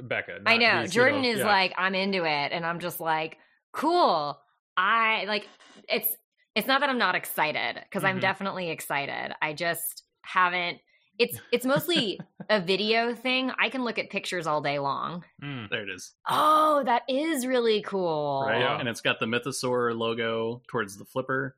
Becca. 0.00 0.40
I 0.46 0.56
know. 0.56 0.82
these, 0.82 0.94
you 0.94 1.00
Jordan 1.00 1.22
know, 1.22 1.28
is 1.30 1.38
yeah. 1.38 1.46
like, 1.46 1.72
I'm 1.76 1.94
into 1.96 2.24
it. 2.24 2.52
And 2.52 2.64
I'm 2.64 2.78
just 2.78 3.00
like, 3.00 3.38
cool. 3.72 4.38
I 4.76 5.24
like 5.26 5.48
it's 5.88 6.06
it's 6.54 6.66
not 6.66 6.80
that 6.80 6.90
I'm 6.90 6.98
not 6.98 7.14
excited 7.14 7.80
because 7.82 8.04
I'm 8.04 8.18
Mhm. 8.18 8.22
definitely 8.22 8.70
excited. 8.70 9.34
I 9.40 9.52
just 9.54 10.04
haven't 10.22 10.78
it's 11.18 11.38
it's 11.52 11.66
mostly 11.66 12.18
a 12.50 12.58
video 12.60 13.14
thing. 13.14 13.52
I 13.58 13.68
can 13.68 13.84
look 13.84 13.98
at 13.98 14.08
pictures 14.10 14.46
all 14.46 14.62
day 14.62 14.78
long. 14.78 15.24
Mm. 15.42 15.68
there 15.68 15.82
it 15.82 15.90
is. 15.90 16.14
Oh, 16.28 16.82
that 16.84 17.02
is 17.08 17.46
really 17.46 17.82
cool. 17.82 18.44
Right. 18.48 18.60
Yeah. 18.60 18.78
And 18.80 18.88
it's 18.88 19.02
got 19.02 19.20
the 19.20 19.26
Mythosaur 19.26 19.94
logo 19.96 20.62
towards 20.68 20.96
the 20.96 21.04
flipper. 21.04 21.56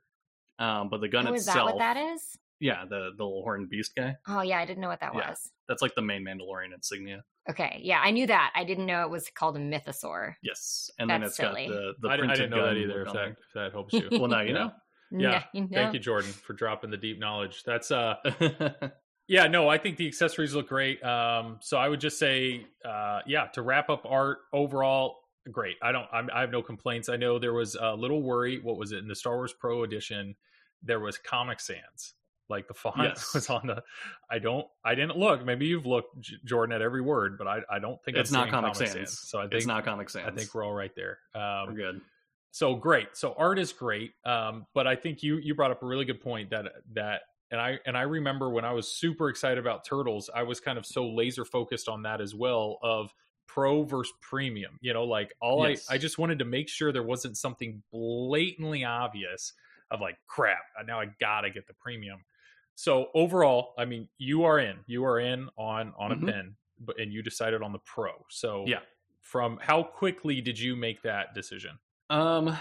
Um, 0.58 0.88
but 0.88 1.00
the 1.00 1.08
gun 1.08 1.26
Oh, 1.28 1.34
is 1.34 1.46
itself. 1.46 1.68
that 1.68 1.74
what 1.76 1.78
that 1.78 1.96
is? 1.96 2.36
Yeah, 2.60 2.84
the 2.84 3.10
the 3.16 3.24
little 3.24 3.42
horned 3.42 3.68
beast 3.70 3.92
guy. 3.96 4.16
Oh 4.26 4.42
yeah, 4.42 4.58
I 4.58 4.66
didn't 4.66 4.80
know 4.80 4.88
what 4.88 5.00
that 5.00 5.14
Yeah. 5.14 5.30
was. 5.30 5.50
That's 5.68 5.82
like 5.82 5.94
the 5.94 6.02
main 6.02 6.24
Mandalorian 6.24 6.72
insignia. 6.74 7.22
Okay, 7.48 7.78
yeah, 7.82 8.00
I 8.02 8.10
knew 8.10 8.26
that. 8.26 8.52
I 8.56 8.64
didn't 8.64 8.86
know 8.86 9.02
it 9.02 9.10
was 9.10 9.28
called 9.30 9.56
a 9.56 9.60
mythosaur. 9.60 10.34
Yes. 10.42 10.90
And 10.98 11.08
then 11.10 11.20
That's 11.20 11.30
it's 11.30 11.36
silly. 11.36 11.66
got 11.68 11.74
the 11.74 11.94
the 12.00 12.08
I, 12.08 12.14
I 12.14 12.16
didn't 12.34 12.50
know 12.50 12.64
that 12.66 12.76
either. 12.76 13.04
look 13.04 13.08
If 13.08 13.12
that 13.12 13.28
if 13.30 13.36
that 13.54 13.72
helps 13.72 13.92
you. 13.94 14.08
Well, 14.12 14.28
now 14.28 14.40
you 14.40 14.52
know. 14.52 14.72
Yeah. 15.10 15.44
you 15.52 15.62
know? 15.62 15.68
Thank 15.72 15.94
you, 15.94 16.00
Jordan, 16.00 16.32
for 16.32 16.52
dropping 16.54 16.90
the 16.90 16.96
deep 16.96 17.18
knowledge. 17.20 17.62
That's 17.64 17.90
uh 17.90 18.16
Yeah, 19.26 19.46
no, 19.46 19.68
I 19.70 19.78
think 19.78 19.96
the 19.96 20.06
accessories 20.06 20.54
look 20.54 20.68
great. 20.68 21.02
Um, 21.02 21.58
so 21.62 21.78
I 21.78 21.88
would 21.88 22.00
just 22.00 22.18
say, 22.18 22.66
uh, 22.84 23.20
yeah, 23.26 23.46
to 23.54 23.62
wrap 23.62 23.88
up 23.88 24.04
art 24.06 24.38
overall, 24.52 25.16
great. 25.50 25.76
I 25.82 25.92
don't, 25.92 26.04
I'm, 26.12 26.28
I 26.34 26.42
have 26.42 26.50
no 26.50 26.60
complaints. 26.62 27.08
I 27.08 27.16
know 27.16 27.38
there 27.38 27.54
was 27.54 27.74
a 27.74 27.94
little 27.94 28.22
worry. 28.22 28.60
What 28.62 28.76
was 28.76 28.92
it 28.92 28.98
in 28.98 29.08
the 29.08 29.14
Star 29.14 29.36
Wars 29.36 29.54
Pro 29.58 29.82
edition? 29.82 30.36
There 30.82 31.00
was 31.00 31.16
Comic 31.16 31.60
Sans, 31.60 32.12
like 32.50 32.68
the 32.68 32.74
font 32.74 32.96
Yes. 32.98 33.32
was 33.32 33.48
on 33.48 33.66
the. 33.66 33.82
I 34.30 34.38
don't, 34.40 34.66
I 34.84 34.94
didn't 34.94 35.16
look. 35.16 35.42
Maybe 35.42 35.68
you've 35.68 35.86
looked, 35.86 36.20
J- 36.20 36.36
Jordan, 36.44 36.74
at 36.76 36.82
every 36.82 37.00
word, 37.00 37.38
but 37.38 37.46
I, 37.46 37.60
I 37.70 37.78
don't 37.78 38.02
think 38.04 38.18
It's 38.18 38.30
I'm 38.30 38.50
not 38.50 38.76
seeing 38.76 38.90
Comic 38.90 39.06
Sans. 39.08 39.18
So 39.20 39.38
I 39.38 39.42
think 39.44 39.54
it's 39.54 39.66
not 39.66 39.86
Comic 39.86 40.10
Sans. 40.10 40.26
I 40.28 40.32
think 40.32 40.54
we're 40.54 40.64
all 40.66 40.74
right 40.74 40.92
there. 40.94 41.16
Um, 41.34 41.68
we're 41.68 41.76
good. 41.76 42.00
So 42.54 42.76
great 42.76 43.08
so 43.16 43.34
art 43.36 43.58
is 43.58 43.72
great 43.72 44.12
um 44.24 44.64
but 44.74 44.86
i 44.86 44.94
think 44.94 45.24
you 45.24 45.38
you 45.38 45.56
brought 45.56 45.72
up 45.72 45.82
a 45.82 45.86
really 45.86 46.04
good 46.04 46.20
point 46.20 46.50
that 46.50 46.66
that 46.92 47.22
and 47.50 47.60
i 47.60 47.76
and 47.84 47.98
i 47.98 48.02
remember 48.02 48.48
when 48.48 48.64
i 48.64 48.70
was 48.72 48.86
super 48.96 49.28
excited 49.28 49.58
about 49.58 49.84
turtles 49.84 50.30
i 50.32 50.40
was 50.44 50.60
kind 50.60 50.78
of 50.78 50.86
so 50.86 51.04
laser 51.08 51.44
focused 51.44 51.88
on 51.88 52.02
that 52.02 52.20
as 52.20 52.32
well 52.32 52.78
of 52.80 53.12
pro 53.48 53.82
versus 53.82 54.12
premium 54.20 54.78
you 54.80 54.92
know 54.92 55.02
like 55.02 55.34
all 55.40 55.66
Yes. 55.66 55.90
i 55.90 55.94
i 55.96 55.98
just 55.98 56.16
wanted 56.16 56.38
to 56.38 56.44
make 56.44 56.68
sure 56.68 56.92
there 56.92 57.02
wasn't 57.02 57.36
something 57.36 57.82
blatantly 57.90 58.84
obvious 58.84 59.52
of 59.90 60.00
like 60.00 60.16
crap 60.28 60.62
now 60.86 61.00
i 61.00 61.06
gotta 61.18 61.50
get 61.50 61.66
the 61.66 61.74
premium 61.74 62.24
so 62.76 63.08
overall 63.16 63.74
i 63.78 63.84
mean 63.84 64.08
you 64.18 64.44
are 64.44 64.60
in 64.60 64.78
you 64.86 65.04
are 65.04 65.18
in 65.18 65.48
on 65.58 65.92
on 65.98 66.12
Mhm. 66.12 66.22
a 66.22 66.32
pin 66.32 66.56
but 66.78 67.00
and 67.00 67.12
you 67.12 67.20
decided 67.20 67.62
on 67.62 67.72
the 67.72 67.80
pro 67.80 68.12
so 68.30 68.64
Yeah. 68.68 68.82
from 69.22 69.58
how 69.60 69.82
quickly 69.82 70.40
did 70.40 70.56
you 70.56 70.76
make 70.76 71.02
that 71.02 71.34
decision 71.34 71.80
Um, 72.10 72.56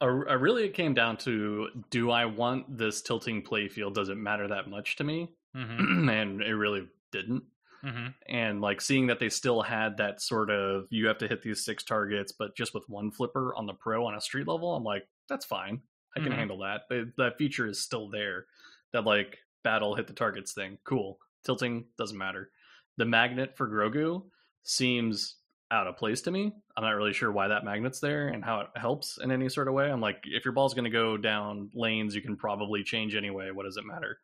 uh, 0.00 0.06
really, 0.06 0.64
it 0.64 0.74
came 0.74 0.94
down 0.94 1.16
to: 1.18 1.68
Do 1.90 2.10
I 2.10 2.24
want 2.24 2.76
this 2.76 3.02
tilting 3.02 3.42
playfield? 3.42 3.94
Does 3.94 4.08
it 4.08 4.16
matter 4.16 4.48
that 4.48 4.68
much 4.68 4.96
to 4.96 5.04
me? 5.04 5.30
mm-hmm. 5.56 6.08
and 6.08 6.42
it 6.42 6.54
really 6.54 6.88
didn't. 7.10 7.44
Mm-hmm. 7.84 8.06
And 8.28 8.60
like 8.60 8.80
seeing 8.80 9.08
that 9.08 9.18
they 9.18 9.28
still 9.28 9.60
had 9.60 9.96
that 9.96 10.20
sort 10.22 10.50
of 10.50 10.86
you 10.90 11.06
have 11.08 11.18
to 11.18 11.28
hit 11.28 11.42
these 11.42 11.64
six 11.64 11.82
targets, 11.82 12.32
but 12.32 12.56
just 12.56 12.74
with 12.74 12.88
one 12.88 13.10
flipper 13.10 13.54
on 13.56 13.66
the 13.66 13.74
pro 13.74 14.06
on 14.06 14.14
a 14.14 14.20
street 14.20 14.46
level, 14.46 14.74
I'm 14.74 14.84
like, 14.84 15.06
that's 15.28 15.44
fine. 15.44 15.80
I 16.16 16.20
can 16.20 16.32
Mhm. 16.32 16.36
handle 16.36 16.58
that. 16.58 16.82
But 16.88 17.16
that 17.16 17.38
feature 17.38 17.66
is 17.66 17.80
still 17.80 18.08
there. 18.08 18.46
That 18.92 19.04
like 19.04 19.38
battle 19.64 19.94
hit 19.94 20.06
the 20.06 20.12
targets 20.12 20.52
thing, 20.52 20.78
cool. 20.84 21.18
Tilting 21.44 21.86
doesn't 21.98 22.16
matter. 22.18 22.50
The 22.98 23.04
magnet 23.04 23.56
for 23.56 23.68
Grogu 23.68 24.24
seems 24.62 25.36
out 25.72 25.86
of 25.86 25.96
place 25.96 26.20
to 26.22 26.30
me. 26.30 26.52
I'm 26.76 26.84
not 26.84 26.90
really 26.90 27.14
sure 27.14 27.32
why 27.32 27.48
that 27.48 27.64
magnet's 27.64 27.98
there 27.98 28.28
and 28.28 28.44
how 28.44 28.60
it 28.60 28.66
helps 28.76 29.18
in 29.18 29.32
any 29.32 29.48
sort 29.48 29.68
of 29.68 29.74
way. 29.74 29.90
I'm 29.90 30.00
like, 30.00 30.22
if 30.24 30.44
your 30.44 30.52
ball's 30.52 30.74
going 30.74 30.84
to 30.84 30.90
go 30.90 31.16
down 31.16 31.70
lanes, 31.74 32.14
you 32.14 32.20
can 32.20 32.36
probably 32.36 32.84
change 32.84 33.14
anyway. 33.14 33.50
What 33.50 33.64
does 33.64 33.78
it 33.78 33.84
matter? 33.84 34.18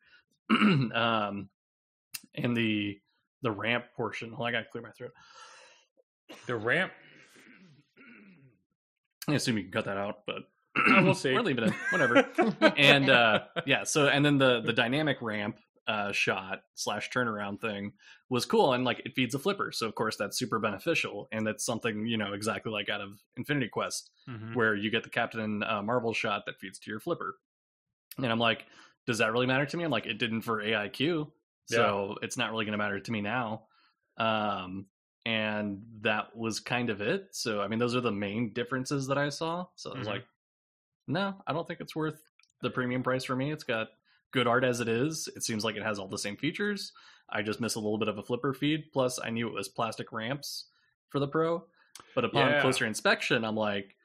um, 0.95 1.49
and 2.35 2.55
the 2.55 2.99
the 3.41 3.51
ramp 3.51 3.85
portion. 3.95 4.33
On, 4.33 4.47
I 4.47 4.51
gotta 4.51 4.65
clear 4.71 4.83
my 4.83 4.91
throat. 4.91 5.11
The 6.45 6.55
ramp. 6.55 6.91
I 9.27 9.35
assume 9.35 9.57
you 9.57 9.63
can 9.63 9.71
cut 9.71 9.85
that 9.85 9.97
out, 9.97 10.19
but 10.25 10.43
we'll 11.03 11.13
see. 11.15 11.33
We're 11.33 11.41
leaving 11.41 11.65
it 11.65 11.67
in. 11.67 11.75
Whatever. 11.91 12.27
and 12.77 13.09
uh 13.09 13.41
yeah 13.65 13.83
so 13.83 14.07
and 14.07 14.25
then 14.25 14.37
the 14.37 14.61
the 14.61 14.73
dynamic 14.73 15.21
ramp 15.21 15.57
uh 15.89 16.11
shot 16.11 16.61
slash 16.75 17.09
turnaround 17.09 17.59
thing 17.59 17.91
was 18.29 18.45
cool 18.45 18.73
and 18.73 18.83
like 18.85 18.99
it 19.05 19.13
feeds 19.15 19.33
a 19.33 19.39
flipper. 19.39 19.71
So 19.71 19.87
of 19.87 19.95
course 19.95 20.15
that's 20.15 20.37
super 20.37 20.59
beneficial 20.59 21.27
and 21.31 21.45
that's 21.47 21.65
something 21.65 22.05
you 22.05 22.15
know 22.17 22.33
exactly 22.33 22.71
like 22.71 22.89
out 22.89 23.01
of 23.01 23.09
infinity 23.37 23.69
quest 23.69 24.11
Mhm. 24.29 24.53
where 24.55 24.75
you 24.75 24.91
get 24.91 25.03
the 25.03 25.09
captain 25.09 25.63
uh, 25.63 25.81
marvel 25.81 26.13
shot 26.13 26.45
that 26.45 26.59
feeds 26.59 26.77
to 26.79 26.91
your 26.91 26.99
flipper. 26.99 27.35
And 28.17 28.27
i'm 28.31 28.39
like 28.39 28.65
does 29.07 29.17
that 29.17 29.31
really 29.31 29.47
matter 29.47 29.65
to 29.65 29.77
me? 29.77 29.83
I'm 29.83 29.89
like 29.91 30.05
it 30.05 30.19
didn't 30.19 30.41
for 30.43 30.61
aiq 30.63 31.27
so 31.65 32.15
it's 32.21 32.37
not 32.37 32.51
really 32.51 32.65
going 32.65 32.73
to 32.77 32.83
matter 32.85 32.99
to 32.99 33.11
me 33.11 33.21
now. 33.21 33.63
Um 34.17 34.85
and 35.25 35.81
that 36.01 36.35
was 36.35 36.59
kind 36.59 36.89
of 36.89 37.01
it. 37.01 37.29
So 37.31 37.61
i 37.61 37.67
mean 37.67 37.79
those 37.79 37.95
are 37.95 38.01
the 38.01 38.11
main 38.11 38.53
differences 38.53 39.07
that 39.07 39.17
i 39.17 39.29
saw. 39.29 39.65
So 39.75 39.91
i 39.93 39.97
was 39.97 40.07
Mhm. 40.07 40.11
like 40.11 40.25
no 41.07 41.35
i 41.47 41.53
don't 41.53 41.67
think 41.67 41.81
it's 41.81 41.95
worth 41.95 42.21
the 42.61 42.69
premium 42.69 43.01
price 43.03 43.23
for 43.23 43.35
me. 43.35 43.51
It's 43.51 43.63
got 43.63 43.87
good 44.31 44.47
art 44.47 44.63
as 44.63 44.79
it 44.79 44.87
is 44.87 45.27
it 45.35 45.43
seems 45.43 45.63
like 45.63 45.75
it 45.75 45.83
has 45.83 45.99
all 45.99 46.07
the 46.07 46.17
same 46.17 46.37
features. 46.37 46.91
I 47.29 47.41
just 47.41 47.61
miss 47.61 47.75
a 47.75 47.79
little 47.79 47.97
bit 47.99 48.07
of 48.07 48.17
a 48.17 48.23
flipper 48.23 48.53
feed 48.53 48.91
plus 48.91 49.19
i 49.23 49.29
knew 49.29 49.47
it 49.47 49.53
was 49.53 49.67
plastic 49.69 50.11
ramps 50.11 50.65
for 51.09 51.19
the 51.19 51.27
pro. 51.27 51.65
But 52.15 52.25
upon 52.25 52.51
Yeah. 52.51 52.61
closer 52.61 52.85
inspection 52.85 53.43
i'm 53.45 53.55
like 53.55 53.95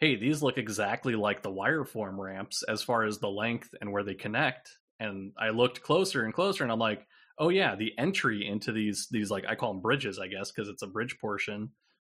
hey 0.00 0.16
these 0.16 0.42
look 0.42 0.56
exactly 0.58 1.14
like 1.14 1.42
the 1.42 1.50
wireform 1.52 2.18
ramps 2.18 2.62
as 2.62 2.82
far 2.82 3.04
as 3.04 3.18
the 3.18 3.28
length 3.28 3.74
and 3.80 3.92
where 3.92 4.02
they 4.02 4.14
connect. 4.14 4.78
And 4.98 5.32
i 5.38 5.50
looked 5.50 5.82
closer 5.82 6.24
and 6.24 6.34
closer 6.34 6.62
and 6.64 6.72
i'm 6.72 6.78
like 6.78 7.06
oh 7.38 7.48
yeah 7.48 7.74
the 7.74 7.92
entry 7.98 8.46
into 8.46 8.72
these 8.72 9.08
these 9.10 9.30
like 9.30 9.44
i 9.48 9.54
call 9.54 9.72
them 9.72 9.82
bridges 9.82 10.18
i 10.18 10.26
guess 10.26 10.50
because 10.52 10.68
it's 10.68 10.82
a 10.82 10.86
bridge 10.86 11.18
portion 11.18 11.70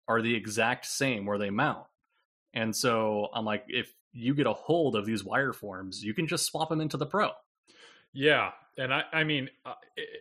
are 0.07 0.21
the 0.21 0.35
exact 0.35 0.85
same 0.85 1.25
where 1.25 1.37
they 1.37 1.49
mount. 1.49 1.85
And 2.53 2.75
so 2.75 3.29
i'm 3.33 3.45
like 3.45 3.63
if 3.67 3.93
you 4.13 4.33
get 4.35 4.47
a 4.47 4.53
hold 4.53 4.95
of 4.95 5.05
these 5.05 5.23
wire 5.23 5.53
forms, 5.53 6.03
you 6.03 6.13
can 6.13 6.27
just 6.27 6.45
swap 6.45 6.69
them 6.69 6.81
into 6.81 6.97
the 6.97 7.05
pro 7.05 7.31
Yeah, 8.13 8.51
and 8.77 8.93
I, 8.93 9.03
I 9.11 9.23
mean, 9.23 9.49
uh, 9.65 9.73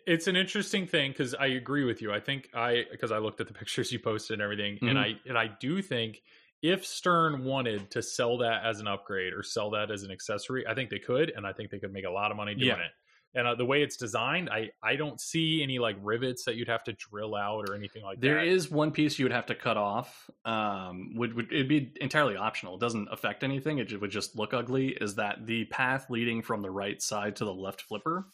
it's 0.07 0.27
an 0.27 0.37
interesting 0.37 0.87
thing 0.87 1.11
because 1.13 1.35
I 1.35 1.47
agree 1.47 1.85
with 1.85 2.01
you. 2.01 2.13
I 2.13 2.21
think 2.21 2.49
I, 2.55 2.85
because 2.91 3.13
I 3.13 3.19
looked 3.19 3.41
at 3.41 3.49
the 3.49 3.55
pictures 3.55 3.93
you 3.93 3.99
posted 3.99 4.35
and 4.35 4.43
everything, 4.43 4.81
and 4.87 4.99
Mhm. 4.99 4.99
I, 4.99 5.15
and 5.27 5.37
I 5.37 5.49
do 5.61 5.83
think 5.83 6.23
if 6.63 6.87
Stern 6.87 7.45
wanted 7.45 7.91
to 7.91 8.03
sell 8.03 8.39
that 8.39 8.65
as 8.65 8.81
an 8.81 8.87
upgrade 8.87 9.33
or 9.33 9.43
sell 9.43 9.71
that 9.71 9.91
as 9.91 10.05
an 10.05 10.11
accessory, 10.11 10.67
I 10.67 10.75
think 10.75 10.91
they 10.91 11.01
could, 11.01 11.31
and 11.31 11.47
I 11.47 11.53
think 11.53 11.71
they 11.71 11.81
could 11.81 11.93
make 11.93 12.05
a 12.05 12.11
lot 12.11 12.31
of 12.31 12.37
money 12.37 12.55
doing 12.55 12.79
Yeah. 12.79 12.79
it. 12.79 12.93
And 13.35 13.47
uh, 13.47 13.55
the 13.55 13.65
way 13.65 13.83
it's 13.83 13.97
designed, 13.97 14.51
I, 14.51 14.71
I 14.83 14.97
don't 14.97 15.21
see 15.21 15.63
any 15.63 15.79
like 15.79 15.97
rivets 16.03 16.45
that 16.45 16.57
you'd 16.57 16.69
have 16.69 16.85
to 16.85 16.93
drill 16.93 17.35
out 17.35 17.69
or 17.69 17.75
anything 17.75 18.03
like 18.03 18.21
There 18.21 18.35
There 18.35 18.45
is 18.45 18.71
one 18.71 18.91
piece 18.91 19.19
you 19.19 19.25
would 19.25 19.33
have 19.33 19.47
to 19.47 19.55
cut 19.55 19.79
off. 19.79 20.29
Um, 20.45 21.15
would, 21.17 21.35
would 21.35 21.53
it'd 21.53 21.69
be 21.69 21.93
entirely 22.01 22.37
optional. 22.37 22.75
It 22.75 22.81
doesn't 22.81 23.09
affect 23.11 23.43
anything. 23.43 23.79
It 23.79 23.99
would 23.99 24.11
just 24.11 24.37
look 24.37 24.53
ugly. 24.53 24.89
Is 25.01 25.15
that 25.15 25.47
the 25.47 25.65
path 25.67 26.11
leading 26.11 26.43
from 26.43 26.61
the 26.61 26.71
right 26.71 27.01
side 27.01 27.37
to 27.37 27.45
the 27.45 27.55
left 27.55 27.83
flipper? 27.83 28.27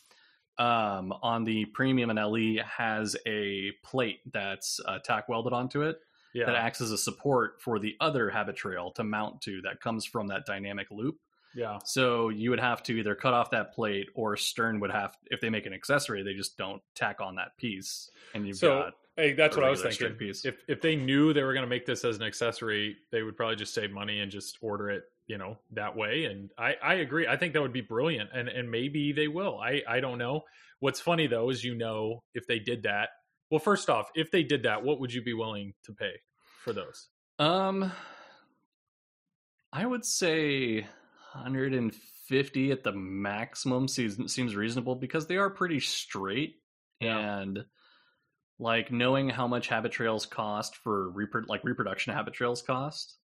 Um, 0.59 1.15
on 1.23 1.45
the 1.45 1.67
premium 1.67 2.11
and 2.11 2.19
LE 2.19 2.65
has 2.65 3.15
a 3.25 3.71
plate 3.85 4.19
that's 4.33 4.81
uh, 4.85 4.99
tack 4.99 5.29
welded 5.29 5.53
onto 5.53 5.83
it 5.83 6.01
yeah. 6.35 6.47
that 6.47 6.55
acts 6.55 6.81
as 6.81 6.91
a 6.91 6.99
support 6.99 7.61
for 7.61 7.79
the 7.79 7.97
other 8.01 8.31
habit 8.31 8.57
trail 8.57 8.91
to 8.93 9.05
mount 9.05 9.41
to 9.43 9.61
that 9.63 9.81
comes 9.81 10.05
from 10.05 10.29
that 10.29 10.47
dynamic 10.47 10.89
loop. 10.91 11.17
Yeah. 11.59 11.79
So 11.85 12.29
you 12.29 12.51
would 12.51 12.61
have 12.61 12.85
to 12.85 12.93
either 12.93 13.17
cut 13.17 13.35
off 13.35 13.51
that 13.51 13.75
plate 13.75 14.07
or 14.15 14.37
Stern 14.37 14.79
would 14.79 14.93
have 14.93 15.17
if 15.27 15.41
they 15.41 15.51
make 15.51 15.67
an 15.67 15.73
accessory, 15.75 16.23
they 16.23 16.35
just 16.35 16.57
don't 16.57 16.81
tack 16.95 17.21
on 17.21 17.35
that 17.35 17.57
piece. 17.59 18.09
And 18.33 18.47
you've 18.47 18.57
So 18.59 18.83
got 18.83 18.93
hey, 19.17 19.33
that's 19.33 19.57
what 19.57 19.67
I 19.67 19.71
was 19.71 19.83
thinking. 19.83 20.13
piece. 20.13 20.45
If 20.45 20.63
if 20.69 20.81
they 20.81 20.95
knew 20.95 21.33
they 21.33 21.43
were 21.43 21.55
going 21.55 21.65
to 21.65 21.69
make 21.69 21.85
this 21.85 22.05
as 22.05 22.17
an 22.17 22.23
accessory, 22.23 22.97
they 23.11 23.25
would 23.25 23.37
probably 23.37 23.57
just 23.57 23.75
save 23.75 23.91
money 23.91 24.21
and 24.21 24.31
just 24.31 24.57
order 24.61 24.89
it, 24.89 25.03
you 25.27 25.37
know, 25.37 25.59
that 25.73 25.97
way. 25.97 26.27
And 26.27 26.51
I 26.57 26.77
I 26.81 26.95
agree. 26.95 27.27
I 27.27 27.37
think 27.37 27.55
that 27.55 27.61
would 27.61 27.73
be 27.73 27.81
brilliant. 27.81 28.31
And 28.33 28.49
and 28.49 28.71
maybe 28.71 29.13
they 29.13 29.27
will. 29.27 29.59
I 29.59 29.83
I 29.89 29.99
don't 29.99 30.19
know. 30.19 30.43
What's 30.79 31.01
funny 31.01 31.27
though 31.27 31.51
is 31.51 31.65
you 31.65 31.75
know 31.75 32.23
if 32.35 32.47
they 32.47 32.61
did 32.61 32.85
that. 32.85 33.09
Well, 33.51 33.59
first 33.59 33.91
off, 33.91 34.11
if 34.15 34.31
they 34.31 34.45
did 34.45 34.63
that, 34.63 34.85
what 34.85 35.01
would 35.01 35.13
you 35.13 35.23
be 35.25 35.35
willing 35.35 35.75
to 35.87 35.93
pay 35.93 36.21
for 36.63 36.73
those? 36.73 37.09
Um, 37.41 37.91
I 39.73 39.85
would 39.87 40.05
say 40.05 40.87
150 41.35 42.71
at 42.73 42.83
the 42.85 42.93
maximum 42.93 43.89
seems 43.89 44.33
seems 44.33 44.55
reasonable 44.57 44.95
because 44.95 45.27
they 45.27 45.37
are 45.37 45.51
pretty 45.51 45.81
straight 45.81 46.57
Yeah. 47.01 47.41
and 47.41 47.65
like 48.59 48.91
knowing 48.91 49.29
how 49.29 49.47
much 49.47 49.69
habit 49.69 49.93
trails 49.93 50.27
cost 50.27 50.77
for 50.77 51.13
repro- 51.13 51.47
like 51.49 51.63
reproduction 51.65 52.13
habit 52.13 52.35
trails 52.35 52.63
cost 52.63 53.17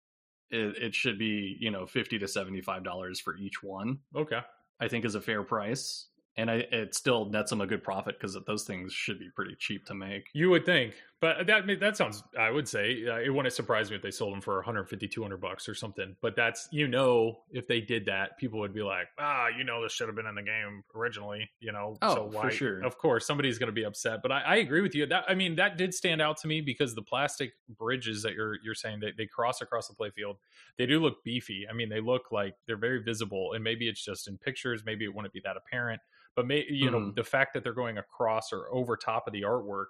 it, 0.51 0.77
it 0.77 0.95
should 0.95 1.19
be 1.19 1.57
you 1.61 1.71
know 1.71 1.87
fifty 1.87 2.19
to 2.19 2.29
seventy 2.29 2.61
five 2.61 2.85
dollars 2.85 3.19
for 3.21 3.37
each 3.37 3.62
one. 3.62 3.99
Okay. 4.15 4.41
I 4.81 4.88
think 4.88 5.05
is 5.05 5.15
a 5.15 5.21
fair 5.21 5.43
price, 5.45 6.09
and 6.37 6.51
I, 6.51 6.55
it 6.57 6.95
still 6.95 7.27
nets 7.31 7.51
them 7.51 7.61
a 7.62 7.67
good 7.67 7.83
profit 7.85 8.19
because 8.19 8.37
those 8.47 8.65
things 8.65 8.93
should 8.93 9.19
be 9.19 9.31
pretty 9.35 9.55
cheap 9.59 9.87
to 9.87 9.95
make. 9.95 10.27
You 10.35 10.51
would 10.51 10.67
think, 10.67 10.95
but 11.23 11.47
that 11.47 11.63
that 11.79 11.97
sounds. 11.97 12.25
I 12.37 12.51
would 12.51 12.67
say 12.69 13.07
uh, 13.07 13.19
it 13.21 13.31
wouldn't 13.31 13.55
surprise 13.55 13.89
me 13.91 13.97
if 13.97 14.03
they 14.03 14.11
sold 14.11 14.33
them 14.35 14.41
for 14.41 14.57
150, 14.57 15.07
200 15.07 15.37
bucks 15.41 15.69
or 15.69 15.75
something. 15.75 16.17
But 16.21 16.35
that's 16.35 16.69
you 16.73 16.89
know, 16.89 17.45
if 17.53 17.69
they 17.69 17.81
did 17.81 18.07
that, 18.07 18.37
people 18.39 18.59
would 18.59 18.75
be 18.75 18.83
like, 18.83 19.07
ah, 19.21 19.47
you 19.47 19.63
know, 19.63 19.81
this 19.85 19.93
should 19.93 20.09
have 20.09 20.17
been 20.17 20.27
in 20.27 20.35
the 20.35 20.43
game 20.43 20.83
originally. 20.97 21.49
You 21.61 21.71
know, 21.71 21.97
Oh, 22.03 22.15
so 22.17 22.31
for 22.33 22.51
sure. 22.51 22.83
Of 22.85 22.99
course, 22.99 23.25
somebody's 23.25 23.57
going 23.59 23.69
to 23.69 23.73
be 23.73 23.85
upset. 23.85 24.19
But 24.21 24.33
I, 24.33 24.41
I 24.41 24.57
agree 24.57 24.81
with 24.81 24.97
you. 24.97 25.07
That 25.07 25.25
I 25.29 25.35
mean, 25.37 25.55
that 25.57 25.77
did 25.79 25.95
stand 25.95 26.21
out 26.21 26.39
to 26.39 26.49
me 26.49 26.61
because 26.61 26.97
the 26.97 27.03
plastic 27.03 27.53
bridges 27.79 28.25
that 28.25 28.35
you're 28.35 28.57
you're 28.65 28.75
saying 28.75 28.99
they, 28.99 29.13
they 29.17 29.27
cross 29.27 29.63
across 29.63 29.87
the 29.87 29.95
playfield, 29.95 30.39
they 30.77 30.87
do 30.87 30.99
look 30.99 31.23
beefy. 31.23 31.67
I 31.71 31.73
mean, 31.73 31.89
they 31.89 32.01
look 32.01 32.33
like 32.33 32.57
they're 32.67 32.77
very 32.77 33.01
visible, 33.01 33.53
and 33.53 33.63
maybe 33.63 33.89
it's 33.89 34.05
just 34.05 34.27
in 34.27 34.39
pictures. 34.39 34.83
Maybe 34.85 35.05
it 35.05 35.15
wouldn't 35.15 35.33
be 35.33 35.41
that 35.45 35.57
apparent. 35.57 36.03
But 36.35 36.49
may, 36.49 36.65
you 36.69 36.91
know, 36.91 36.99
Mhm. 36.99 37.15
the 37.15 37.23
fact 37.25 37.55
that 37.55 37.63
they're 37.63 37.75
going 37.75 37.97
across 37.99 38.53
or 38.53 38.67
over 38.75 38.97
top 38.97 39.29
of 39.29 39.33
the 39.33 39.43
artwork, 39.43 39.87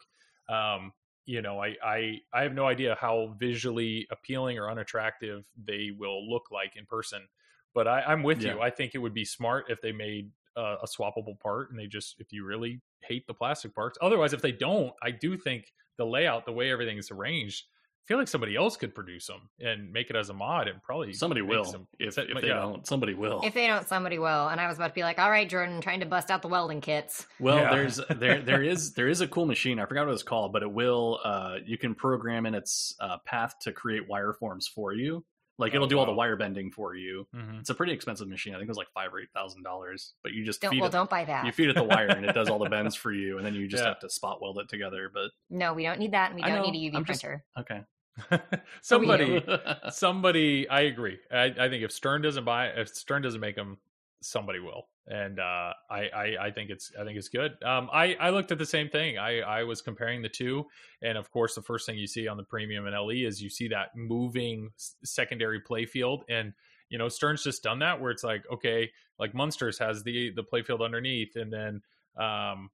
um, 0.51 0.93
you 1.25 1.43
know, 1.43 1.63
I, 1.63 1.77
I 1.85 2.19
I 2.33 2.43
have 2.43 2.55
no 2.55 2.67
idea 2.67 2.97
how 3.01 3.35
visually 3.39 4.07
appealing 4.11 4.59
or 4.59 4.71
unattractive 4.71 5.45
they 5.65 5.91
will 5.97 6.29
look 6.29 6.51
like 6.51 6.77
in 6.77 6.87
person. 6.87 7.29
But 7.75 7.89
I, 7.89 8.03
I'm 8.03 8.23
with 8.23 8.43
you. 8.43 8.61
I 8.61 8.71
think 8.71 8.95
it 8.95 8.99
would 8.99 9.15
be 9.15 9.25
smart 9.25 9.67
if 9.69 9.81
they 9.81 9.93
made 9.93 10.31
uh, 10.57 10.77
a 10.83 10.87
swappable 10.87 11.39
part, 11.41 11.71
and 11.71 11.79
they 11.79 11.87
just 11.87 12.17
if 12.19 12.33
you 12.33 12.45
really 12.45 12.81
hate 13.01 13.27
the 13.27 13.35
plastic 13.35 13.75
parts. 13.75 13.99
Otherwise, 14.03 14.33
if 14.33 14.43
they 14.43 14.53
don't, 14.53 14.93
I 15.03 15.11
do 15.11 15.37
think 15.37 15.73
the 15.97 16.05
layout, 16.05 16.45
the 16.45 16.53
way 16.53 16.71
everything 16.71 16.99
is 16.99 17.11
arranged, 17.11 17.65
feel 18.07 18.19
like 18.19 18.29
somebody 18.29 18.57
else 18.57 18.77
could 18.77 18.95
produce 18.95 19.27
them 19.27 19.49
and 19.61 19.93
make 19.93 20.11
it 20.11 20.17
as 20.17 20.29
a 20.29 20.33
mod 20.35 20.69
and 20.69 20.83
probably 20.83 21.13
Somebody 21.13 21.43
will 21.43 21.65
some- 21.65 21.87
if, 21.99 22.19
if 22.19 22.41
they 22.41 22.49
yeah. 22.49 22.55
don't. 22.55 22.87
Somebody 22.87 23.15
will. 23.15 23.41
If 23.45 23.55
they 23.55 23.67
don't, 23.67 23.87
somebody 23.87 24.19
will. 24.19 24.49
And 24.49 24.61
I 24.61 24.67
was 24.69 24.77
about 24.77 24.89
to 24.89 24.95
be 24.95 25.03
like, 25.03 25.19
all 25.19 25.31
right, 25.31 25.49
Jordan, 25.49 25.81
trying 25.81 26.01
to 26.01 26.07
bust 26.07 26.31
out 26.31 26.43
the 26.43 26.49
welding 26.49 26.81
kits. 26.81 27.27
Well, 27.41 27.59
Yeah. 27.59 27.75
there's 27.75 28.01
there 28.17 28.41
there 28.43 28.63
is 28.63 28.93
there 28.95 29.09
is 29.09 29.21
a 29.21 29.29
cool 29.29 29.47
machine. 29.47 29.79
I 29.79 29.87
forgot 29.87 30.07
what 30.07 30.13
it's 30.15 30.23
called, 30.23 30.53
but 30.53 30.63
it 30.63 30.73
will 30.73 31.21
uh 31.25 31.57
you 31.65 31.79
can 31.79 31.95
program 31.95 32.47
in 32.47 32.55
its 32.55 32.95
uh, 33.01 33.19
path 33.25 33.55
to 33.63 33.73
create 33.73 34.09
wire 34.09 34.33
forms 34.33 34.67
for 34.69 34.93
you. 34.93 35.25
Like 35.59 35.73
Oh, 35.73 35.77
it'll 35.77 35.87
do 35.89 35.99
all 35.99 36.07
the 36.07 36.13
wire 36.13 36.37
bending 36.37 36.71
for 36.71 36.95
you. 36.95 37.27
Mhm. 37.35 37.61
It's 37.61 37.71
a 37.71 37.75
pretty 37.75 37.93
expensive 37.93 38.27
machine. 38.29 38.55
I 38.55 38.57
think 38.57 38.67
it 38.67 38.71
was 38.71 38.79
like 38.79 38.91
five 38.95 39.13
or 39.13 39.21
eight 39.21 39.29
thousand 39.35 39.63
dollars. 39.63 40.15
But 40.23 40.33
you 40.33 40.45
just 40.45 40.61
Don't 40.61 40.71
feed 40.73 40.81
well, 40.81 40.89
it 40.89 40.93
don't 40.93 41.11
buy 41.11 41.25
that. 41.27 41.45
you 41.47 41.53
feed 41.53 41.69
it 41.69 41.75
the 41.77 41.83
wire 41.85 42.09
and 42.09 42.25
it 42.25 42.33
does 42.33 42.49
all 42.49 42.59
the 42.59 42.71
bends 42.71 42.95
for 43.03 43.13
you, 43.13 43.37
and 43.37 43.47
then 43.47 43.55
you 43.55 43.69
just 43.69 43.83
Yeah. 43.83 43.91
have 43.91 44.01
to 44.01 44.09
spot 44.11 44.41
weld 44.43 44.59
it 44.59 44.69
together. 44.69 45.11
But 45.13 45.31
no, 45.51 45.73
we 45.75 45.83
don't 45.85 45.99
need 45.99 46.13
that, 46.13 46.31
and 46.31 46.37
we 46.37 46.43
I 46.43 46.49
don't 46.49 46.63
know, 46.65 46.71
need 46.71 46.89
a 46.89 46.91
UV 46.93 46.97
I'm 46.97 47.05
just- 47.05 47.23
printer. 47.23 47.45
okay, 47.59 47.81
somebody 48.83 49.43
somebody 49.91 50.69
i 50.69 50.83
agree 50.83 51.19
I, 51.31 51.45
I 51.45 51.69
think 51.69 51.83
if 51.83 51.93
stern 51.93 52.23
doesn't 52.23 52.45
buy 52.45 52.67
if 52.69 52.89
stern 52.89 53.23
doesn't 53.23 53.41
make 53.41 53.57
them 53.57 53.79
somebody 54.21 54.59
will 54.59 54.89
and 55.07 55.39
uh 55.41 55.73
I, 55.91 56.09
I 56.15 56.37
i 56.47 56.51
think 56.51 56.71
it's 56.71 56.93
i 56.99 57.05
think 57.05 57.19
it's 57.19 57.29
good. 57.29 57.53
Um 57.65 57.89
i 57.93 58.15
i 58.21 58.31
looked 58.31 58.53
at 58.53 58.59
the 58.59 58.67
same 58.67 58.89
thing. 58.89 59.19
I 59.19 59.41
i 59.41 59.65
was 59.65 59.83
comparing 59.83 60.23
the 60.23 60.29
two 60.29 60.67
and 61.03 61.19
of 61.19 61.31
course 61.31 61.55
the 61.55 61.63
first 61.63 61.87
thing 61.87 61.99
you 61.99 62.07
see 62.07 62.29
on 62.29 62.37
the 62.37 62.45
premium 62.45 62.87
and 62.87 62.97
le 62.97 63.15
is 63.15 63.43
you 63.43 63.51
see 63.51 63.69
that 63.69 63.89
moving 63.97 64.71
secondary 65.05 65.61
play 65.61 65.87
field 65.87 66.25
and 66.29 66.53
you 66.89 66.99
know 66.99 67.09
stern's 67.09 67.43
just 67.43 67.63
done 67.63 67.81
that 67.81 68.01
where 68.01 68.11
it's 68.11 68.25
like 68.25 68.45
okay 68.53 68.91
like 69.19 69.35
munsters 69.35 69.79
has 69.79 70.03
the 70.05 70.33
the 70.37 70.43
play 70.43 70.63
field 70.63 70.83
underneath 70.83 71.35
and 71.37 71.53
then 71.53 71.83
um 72.17 72.71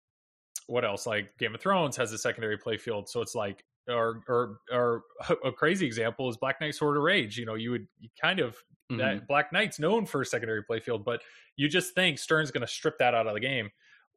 what 0.68 0.84
else? 0.84 1.06
Like 1.06 1.36
game 1.38 1.54
of 1.54 1.60
thrones 1.60 1.96
has 1.96 2.12
a 2.12 2.18
secondary 2.18 2.58
play 2.58 2.76
field 2.76 3.08
so 3.08 3.20
it's 3.20 3.34
like 3.34 3.64
or 3.88 4.22
or 4.28 4.60
or 4.70 5.02
a 5.44 5.52
crazy 5.52 5.86
example 5.86 6.28
is 6.28 6.36
black 6.36 6.60
knight 6.60 6.74
sword 6.74 6.96
of 6.96 7.02
rage 7.02 7.38
you 7.38 7.46
know 7.46 7.54
you 7.54 7.70
would 7.70 7.86
you 7.98 8.08
kind 8.20 8.40
of 8.40 8.56
Mhm. 8.90 8.98
that 8.98 9.28
black 9.28 9.52
knight's 9.52 9.78
known 9.78 10.06
for 10.06 10.22
a 10.22 10.26
secondary 10.26 10.64
playfield 10.64 11.04
but 11.04 11.20
you 11.56 11.68
just 11.68 11.94
think 11.94 12.18
stern's 12.18 12.50
going 12.50 12.62
to 12.62 12.66
strip 12.66 12.96
that 12.98 13.12
out 13.14 13.26
of 13.26 13.34
the 13.34 13.40
game 13.40 13.70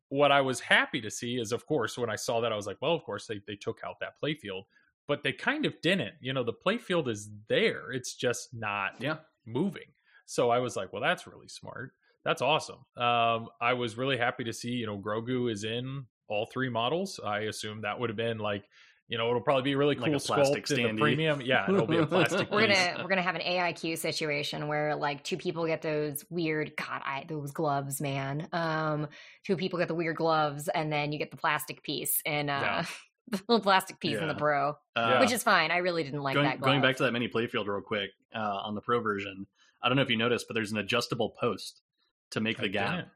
what 0.07 0.31
i 0.31 0.39
was 0.39 0.61
happy 0.61 1.01
to 1.01 1.11
see 1.11 1.35
is 1.39 1.51
of 1.51 1.65
course 1.65 1.97
when 1.97 2.09
i 2.09 2.15
saw 2.15 2.39
that 2.39 2.53
i 2.53 2.55
was 2.55 2.67
like 2.67 2.77
well 2.81 2.93
of 2.93 3.03
course 3.03 3.27
they, 3.27 3.41
they 3.47 3.55
took 3.57 3.81
out 3.85 3.99
that 3.99 4.13
playfield 4.23 4.63
but 5.09 5.23
they 5.23 5.33
kind 5.33 5.65
of 5.65 5.73
didn't 5.81 6.13
you 6.21 6.31
know 6.31 6.43
the 6.43 6.53
playfield 6.53 7.09
is 7.09 7.31
there 7.49 7.91
it's 7.91 8.15
just 8.15 8.53
not 8.53 8.93
yeah. 9.01 9.17
moving. 9.45 9.87
So 10.25 10.49
I 10.49 10.59
was 10.59 10.77
like, 10.77 10.93
well, 10.93 11.01
that's 11.01 11.27
really 11.27 11.49
smart. 11.49 11.91
That's 12.23 12.41
awesome. 12.41 12.85
Um, 12.95 13.49
I 13.59 13.73
was 13.73 13.97
really 13.97 14.15
happy 14.17 14.45
to 14.45 14.53
see, 14.53 14.69
you 14.69 14.85
know, 14.85 14.97
Grogu 14.97 15.51
is 15.51 15.65
in 15.65 16.05
all 16.29 16.45
three 16.45 16.69
models. 16.69 17.19
I 17.21 17.39
assume 17.41 17.81
that 17.81 17.99
would 17.99 18.09
have 18.09 18.15
been 18.15 18.37
like, 18.37 18.63
you 19.11 19.17
know, 19.17 19.27
it'll 19.27 19.41
probably 19.41 19.63
be 19.63 19.73
a 19.73 19.77
really 19.77 19.95
Like 19.95 20.05
cool 20.11 20.15
a 20.15 20.19
plastic 20.19 20.65
sculpt 20.65 20.77
in 20.79 20.85
standee. 20.85 20.95
the 20.95 21.01
premium. 21.01 21.41
Yeah, 21.41 21.65
it'll 21.69 21.85
be 21.85 21.97
a 21.97 22.05
plastic. 22.07 22.49
We're 22.49 22.65
gonna 22.67 22.95
we're 23.03 23.09
gonna 23.09 23.21
have 23.21 23.35
an 23.35 23.41
AIQ 23.41 23.97
situation 23.97 24.67
where 24.69 24.95
like 24.95 25.23
two 25.23 25.35
people 25.37 25.67
get 25.67 25.81
those 25.81 26.23
weird 26.29 26.71
God, 26.77 27.01
I 27.03 27.25
those 27.27 27.51
gloves, 27.51 27.99
man. 28.01 28.47
Um, 28.53 29.07
two 29.45 29.57
people 29.57 29.77
get 29.79 29.89
the 29.89 29.95
weird 29.95 30.15
gloves, 30.15 30.69
and 30.69 30.91
then 30.91 31.11
you 31.11 31.19
get 31.19 31.29
the 31.29 31.35
plastic 31.37 31.83
piece 31.83 32.21
and 32.25 32.49
uh, 32.49 32.59
Yeah. 32.63 32.85
the 33.31 33.41
little 33.49 33.59
plastic 33.61 33.99
piece 33.99 34.17
in 34.17 34.27
the 34.27 34.33
Yeah. 34.33 34.39
Pro, 34.39 34.77
Uh, 34.95 35.17
which 35.19 35.31
is 35.33 35.43
fine. 35.43 35.71
I 35.71 35.77
really 35.77 36.03
didn't 36.03 36.23
like 36.23 36.35
going, 36.35 36.45
that. 36.47 36.59
Glove. 36.59 36.69
going 36.71 36.81
back 36.81 36.95
to 36.97 37.03
that 37.03 37.11
mini 37.11 37.27
playfield 37.27 37.67
real 37.67 37.81
quick 37.81 38.11
uh, 38.33 38.39
on 38.63 38.75
the 38.75 38.81
pro 38.81 39.01
version 39.01 39.45
i 39.83 39.89
don't 39.89 39.95
know 39.97 40.01
if 40.03 40.09
you 40.09 40.15
noticed 40.17 40.47
but 40.47 40.53
there's 40.53 40.71
an 40.71 40.77
adjustable 40.77 41.29
post 41.31 41.81
to 42.29 42.39
make 42.39 42.59
I 42.59 42.63
the 42.63 42.69
gap 42.69 43.07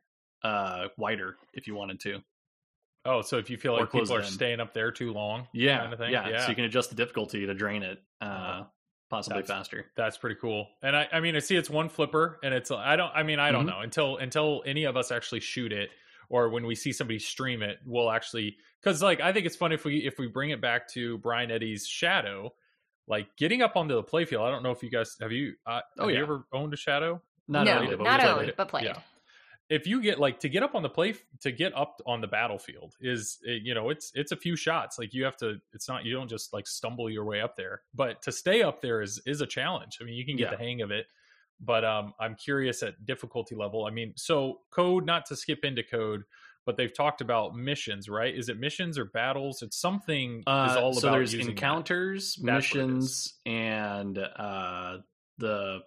uh, 0.43 0.87
wider 0.97 1.37
if 1.53 1.67
you 1.67 1.75
wanted 1.75 1.99
to 2.01 2.21
Oh, 3.05 3.21
so 3.21 3.37
if 3.37 3.49
you 3.49 3.57
feel 3.57 3.73
like 3.73 3.91
people 3.91 4.13
are 4.13 4.19
in. 4.21 4.25
staying 4.25 4.59
up 4.59 4.73
there 4.73 4.91
too 4.91 5.13
long, 5.13 5.47
yeah 5.53 5.79
kind 5.79 5.93
of 5.93 5.99
thing. 5.99 6.11
yeah. 6.11 6.27
yeah. 6.27 6.41
so 6.43 6.49
you 6.49 6.55
can 6.55 6.65
adjust 6.65 6.89
the 6.89 6.95
difficulty 6.95 7.45
to 7.45 7.53
drain 7.53 7.83
it 7.83 7.99
uh, 8.21 8.25
Uh-huh. 8.25 8.63
possibly 9.09 9.41
That's- 9.41 9.57
faster 9.59 9.85
That's 9.95 10.17
pretty 10.17 10.37
cool. 10.41 10.67
And 10.81 10.95
I, 10.95 11.07
I 11.13 11.19
mean, 11.19 11.35
I 11.35 11.39
see 11.39 11.55
it's 11.55 11.69
one 11.69 11.89
flipper, 11.89 12.39
and 12.43 12.53
it's 12.53 12.71
I 12.71 12.95
don't, 12.95 13.11
I 13.13 13.23
mean, 13.23 13.39
I 13.39 13.51
don't 13.51 13.65
Mhm. 13.65 13.69
know 13.69 13.79
until 13.81 14.17
until 14.17 14.63
any 14.65 14.85
of 14.85 14.97
us 14.97 15.11
actually 15.11 15.41
shoot 15.41 15.71
it, 15.71 15.89
or 16.29 16.49
when 16.49 16.65
we 16.65 16.73
see 16.75 16.91
somebody 16.91 17.19
stream 17.19 17.61
it, 17.61 17.77
we'll 17.85 18.09
actually 18.11 18.57
because 18.81 19.01
like 19.03 19.21
I 19.21 19.31
think 19.33 19.45
it's 19.45 19.55
fun 19.55 19.71
if 19.71 19.85
we 19.85 19.97
if 19.97 20.17
we 20.17 20.27
bring 20.27 20.49
it 20.49 20.59
back 20.61 20.87
to 20.93 21.17
Brian 21.19 21.51
Eddy's 21.51 21.85
Shadow, 21.85 22.53
like 23.07 23.27
getting 23.37 23.61
up 23.61 23.75
onto 23.75 23.93
the 23.93 24.03
playfield. 24.03 24.41
I 24.41 24.49
don't 24.49 24.63
know 24.63 24.71
if 24.71 24.81
you 24.81 24.89
guys 24.89 25.15
have 25.21 25.31
you. 25.31 25.53
Uh, 25.67 25.81
Oh, 25.99 26.03
have 26.03 26.09
you 26.09 26.15
yeah. 26.17 26.21
ever 26.23 26.45
owned 26.51 26.73
a 26.73 26.77
Shadow? 26.77 27.21
not 27.47 27.65
no, 27.65 27.77
only, 27.77 27.95
but 27.95 28.03
not 28.03 28.23
owned, 28.23 28.49
it. 28.49 28.57
but 28.57 28.67
played. 28.69 28.85
Yeah. 28.85 28.97
If 29.69 29.87
you 29.87 29.99
get 30.01 30.19
like 30.19 30.39
to 30.41 30.49
get 30.49 30.61
up 30.61 30.75
on 30.75 30.83
the 30.83 30.89
play 30.89 31.15
to 31.41 31.51
get 31.51 31.75
up 31.75 31.99
on 32.05 32.21
the 32.21 32.27
battlefield 32.27 32.95
is 33.01 33.39
eh, 33.47 33.57
you 33.63 33.73
know 33.73 33.89
it's 33.89 34.11
it's 34.13 34.31
a 34.31 34.35
few 34.35 34.55
shots. 34.55 34.99
Like 34.99 35.13
you 35.13 35.23
have 35.23 35.37
to 35.37 35.55
it's 35.73 35.87
not 35.87 36.05
you 36.05 36.13
don't 36.13 36.27
just 36.29 36.53
like 36.53 36.67
stumble 36.67 37.09
your 37.09 37.25
way 37.25 37.41
up 37.41 37.55
there. 37.55 37.81
But 37.93 38.21
to 38.23 38.31
stay 38.31 38.61
up 38.61 38.81
there 38.81 39.01
is 39.01 39.19
is 39.25 39.41
a 39.41 39.47
challenge. 39.47 39.97
I 39.99 40.03
mean 40.03 40.13
you 40.15 40.25
can 40.25 40.35
get 40.37 40.51
Yeah. 40.51 40.57
the 40.57 40.63
hang 40.63 40.81
of 40.81 40.91
it. 40.91 41.07
But 41.59 41.83
um 41.85 42.13
i'm 42.19 42.35
curious 42.35 42.83
at 42.83 43.05
difficulty 43.05 43.55
level. 43.55 43.85
I 43.85 43.89
mean 43.91 44.13
so 44.15 44.61
code 44.71 45.05
not 45.05 45.25
to 45.27 45.35
skip 45.35 45.63
into 45.65 45.81
code 45.83 46.23
but 46.65 46.77
they've 46.77 46.93
talked 46.95 47.21
about 47.21 47.55
missions 47.55 48.07
right? 48.09 48.35
Is 48.35 48.49
it 48.49 48.59
missions 48.59 48.97
or 48.99 49.05
battles? 49.05 49.61
It's 49.63 49.77
something 49.77 50.39
is 50.39 50.43
Uh, 50.47 50.77
all 50.79 50.93
so 50.93 51.07
about 51.07 51.17
there's 51.17 51.31
that. 51.31 51.41
encounters 51.41 52.35
That's 52.35 52.73
missions 52.75 53.39
and 53.47 54.17
uh, 54.19 54.97
the 55.39 55.79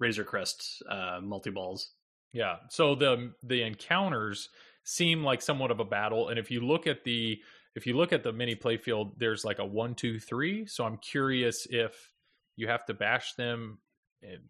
razor 0.00 0.24
crest 0.24 0.82
uh, 0.88 1.20
multi-balls 1.22 1.92
Yeah. 2.34 2.56
So 2.68 2.94
the 2.94 3.32
the 3.44 3.62
encounters 3.62 4.50
seem 4.82 5.24
like 5.24 5.40
somewhat 5.40 5.70
of 5.70 5.80
a 5.80 5.84
battle, 5.84 6.28
and 6.28 6.38
if 6.38 6.50
you 6.50 6.60
look 6.60 6.86
at 6.86 7.04
the 7.04 7.40
if 7.74 7.86
you 7.86 7.96
look 7.96 8.12
at 8.12 8.22
the 8.22 8.32
mini 8.32 8.54
playfield, 8.54 9.12
there's 9.16 9.44
like 9.44 9.60
a 9.60 9.64
one, 9.64 9.94
two, 9.94 10.18
three. 10.18 10.66
So 10.66 10.84
I'm 10.84 10.98
curious 10.98 11.66
if 11.70 12.10
you 12.56 12.68
have 12.68 12.84
to 12.86 12.94
bash 12.94 13.34
them 13.34 13.78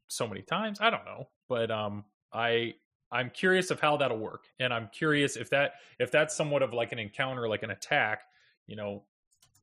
so 0.08 0.26
many 0.26 0.42
times. 0.42 0.78
I 0.80 0.90
don't 0.90 1.04
know, 1.04 1.28
but 1.48 1.70
um, 1.70 2.04
I 2.32 2.74
I'm 3.12 3.30
curious 3.30 3.70
of 3.70 3.80
how 3.80 3.98
that'll 3.98 4.18
work, 4.18 4.44
and 4.58 4.72
I'm 4.72 4.88
curious 4.92 5.36
if 5.36 5.50
that 5.50 5.74
if 6.00 6.10
that's 6.10 6.34
somewhat 6.34 6.62
of 6.62 6.72
like 6.72 6.92
an 6.92 6.98
encounter, 6.98 7.48
like 7.48 7.62
an 7.62 7.70
attack. 7.70 8.22
You 8.66 8.76
know, 8.76 9.04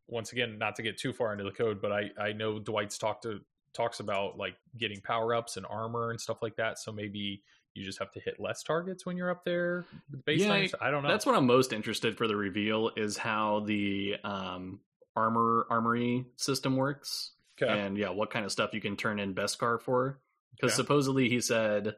once 0.08 0.32
again, 0.32 0.60
not 0.60 0.76
to 0.76 0.84
get 0.84 0.98
too 1.00 1.12
far 1.12 1.32
into 1.32 1.44
the 1.44 1.52
code, 1.52 1.82
but 1.82 1.92
I 1.92 2.12
I 2.20 2.34
know 2.34 2.60
Dwight's 2.60 3.00
talked 3.00 3.24
to 3.24 3.40
talks 3.74 4.00
about 4.00 4.38
like 4.38 4.56
getting 4.78 5.02
power 5.02 5.34
ups 5.34 5.58
and 5.58 5.66
armor 5.70 6.12
and 6.12 6.20
stuff 6.20 6.42
like 6.42 6.56
that. 6.58 6.78
So 6.78 6.92
maybe 6.92 7.42
you 7.74 7.86
just 7.86 8.00
have 8.00 8.12
to 8.12 8.20
hit 8.20 8.40
less 8.40 8.64
targets 8.64 9.06
when 9.06 9.18
you're 9.18 9.30
up 9.32 9.46
there. 9.46 9.86
with 10.12 10.22
Yeah, 10.28 10.48
Baselines. 10.48 10.74
I 10.82 10.92
don't 10.92 11.04
know. 11.04 11.10
That's 11.10 11.26
what 11.26 11.36
I'm 11.36 11.46
most 11.46 11.74
interested 11.74 12.18
for 12.18 12.28
the 12.28 12.36
reveal 12.36 12.92
is 12.98 13.18
how 13.18 13.62
the 13.66 14.16
um, 14.24 14.80
armor 15.16 15.68
armory 15.70 16.26
system 16.38 16.76
works, 16.76 17.32
okay. 17.62 17.72
and 17.72 17.98
yeah, 17.98 18.10
what 18.10 18.30
kind 18.32 18.46
of 18.46 18.52
stuff 18.52 18.74
you 18.74 18.82
can 18.82 18.96
turn 18.98 19.20
in 19.20 19.34
Beskar 19.34 19.82
for. 19.82 20.20
Because 20.56 20.72
Okay. 20.74 20.76
supposedly 20.84 21.30
he 21.30 21.40
said 21.42 21.96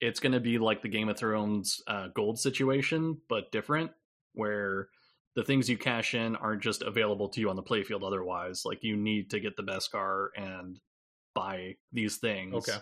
it's 0.00 0.20
going 0.20 0.32
to 0.32 0.40
be 0.40 0.58
like 0.58 0.82
the 0.82 0.88
Game 0.88 1.08
of 1.08 1.16
Thrones 1.18 1.82
uh, 1.86 2.08
gold 2.08 2.38
situation, 2.38 3.18
but 3.28 3.50
different, 3.50 3.90
where 4.34 4.88
the 5.34 5.42
things 5.42 5.68
you 5.68 5.78
cash 5.78 6.14
in 6.14 6.36
aren't 6.36 6.62
just 6.62 6.82
available 6.82 7.28
to 7.30 7.40
you 7.40 7.48
on 7.50 7.56
the 7.56 7.62
playfield. 7.62 8.06
Otherwise, 8.06 8.62
like 8.64 8.84
you 8.84 8.96
need 8.96 9.30
to 9.30 9.40
get 9.40 9.56
the 9.56 9.62
Beskar 9.62 10.28
and 10.36 10.78
buy 11.34 11.76
these 11.92 12.18
things. 12.18 12.54
Okay. 12.54 12.78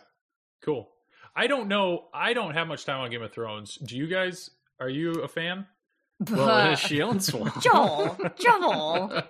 Cool. 0.64 0.90
I 1.34 1.46
don't 1.46 1.68
know. 1.68 2.08
I 2.12 2.32
don't 2.34 2.54
have 2.54 2.68
much 2.68 2.84
time 2.84 3.00
on 3.00 3.10
Game 3.10 3.22
of 3.22 3.32
Thrones. 3.32 3.76
Do 3.76 3.96
you 3.96 4.06
guys? 4.06 4.50
Are 4.80 4.88
you 4.88 5.12
a 5.22 5.28
fan? 5.28 5.66
Well, 6.30 6.74
she 6.76 7.00
owns 7.02 7.32
one. 7.32 7.52
Joel, 7.60 8.16
Joel, 8.38 9.22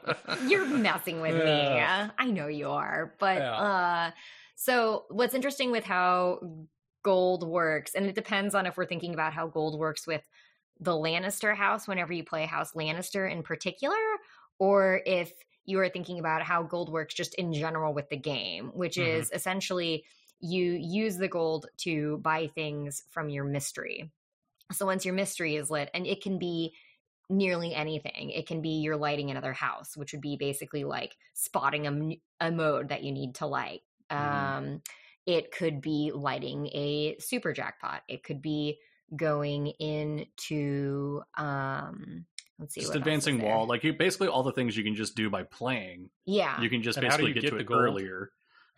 you're 0.49 0.67
messing 0.88 1.21
with 1.21 1.35
me. 1.35 1.69
I 2.19 2.27
know 2.27 2.49
you 2.49 2.71
are, 2.71 3.15
but 3.19 3.38
Yeah. 3.38 3.53
uh 3.55 4.11
So, 4.57 5.05
what's 5.11 5.35
interesting 5.35 5.71
with 5.71 5.85
how 5.85 6.41
gold 7.05 7.47
works, 7.49 7.95
and 7.95 8.07
it 8.07 8.15
depends 8.15 8.55
on 8.55 8.67
if 8.67 8.77
we're 8.77 8.87
thinking 8.87 9.15
about 9.15 9.33
how 9.33 9.47
gold 9.49 9.79
works 9.79 10.07
with 10.07 10.23
the 10.81 10.93
Lannister 10.93 11.55
house 11.55 11.87
whenever 11.88 12.12
you 12.12 12.25
play 12.25 12.47
House 12.47 12.73
Lannister 12.73 13.31
in 13.31 13.43
particular, 13.43 13.97
or 14.59 15.01
if 15.07 15.33
you 15.65 15.79
are 15.81 15.88
thinking 15.88 16.19
about 16.19 16.43
how 16.43 16.62
gold 16.62 16.91
works 16.93 17.15
just 17.15 17.35
in 17.37 17.53
general 17.53 17.95
with 17.95 18.09
the 18.09 18.17
game, 18.17 18.71
which 18.75 18.97
Mhm. 18.97 19.07
is 19.07 19.31
essentially 19.33 20.05
you 20.42 20.72
use 20.72 21.16
the 21.16 21.28
gold 21.28 21.66
to 21.78 22.18
buy 22.18 22.48
things 22.48 23.02
from 23.11 23.28
your 23.31 23.44
mystery. 23.44 24.11
So 24.72 24.85
once 24.87 25.05
your 25.05 25.14
mystery 25.14 25.57
is 25.57 25.70
lit, 25.70 25.90
and 25.94 26.07
it 26.07 26.22
can 26.22 26.38
be 26.38 26.74
nearly 27.31 27.74
anything, 27.74 28.31
it 28.31 28.46
can 28.46 28.61
be 28.61 28.81
you're 28.81 28.96
lighting 28.96 29.31
another 29.31 29.52
house, 29.52 29.96
which 29.96 30.12
would 30.12 30.20
be 30.20 30.37
basically 30.37 30.85
like 30.85 31.16
spotting 31.35 32.18
a 32.40 32.50
mode 32.50 32.88
that 32.88 33.02
you 33.05 33.12
need 33.12 33.37
to 33.37 33.46
light. 33.46 33.81
Mhm. 34.11 34.16
Um, 34.16 34.83
it 35.26 35.52
could 35.52 35.81
be 35.81 36.11
lighting 36.14 36.66
a 36.68 37.16
super 37.20 37.52
jackpot. 37.52 38.02
It 38.09 38.24
could 38.24 38.42
be 38.42 38.78
going 39.14 39.68
into 39.78 41.22
um, 41.37 42.26
let's 42.59 42.74
see, 42.74 42.81
just 42.81 42.94
what 42.94 43.07
else 43.07 43.26
is 43.26 43.28
advancing 43.28 43.40
wall, 43.42 43.66
like 43.66 43.85
you 43.85 43.92
basically 43.92 44.28
all 44.28 44.42
the 44.42 44.52
things 44.52 44.76
you 44.76 44.85
can 44.85 44.94
just 44.94 45.14
do 45.14 45.31
by 45.31 45.42
playing. 45.44 46.11
yeah, 46.26 46.61
You 46.61 46.68
can 46.70 46.83
just 46.83 46.98
And 46.98 47.07
basically 47.07 47.33
get, 47.35 47.42
get 47.42 47.50
to 47.50 47.57
the 47.57 47.61
it 47.62 47.66
gold? 47.66 47.81
earlier. 47.81 48.31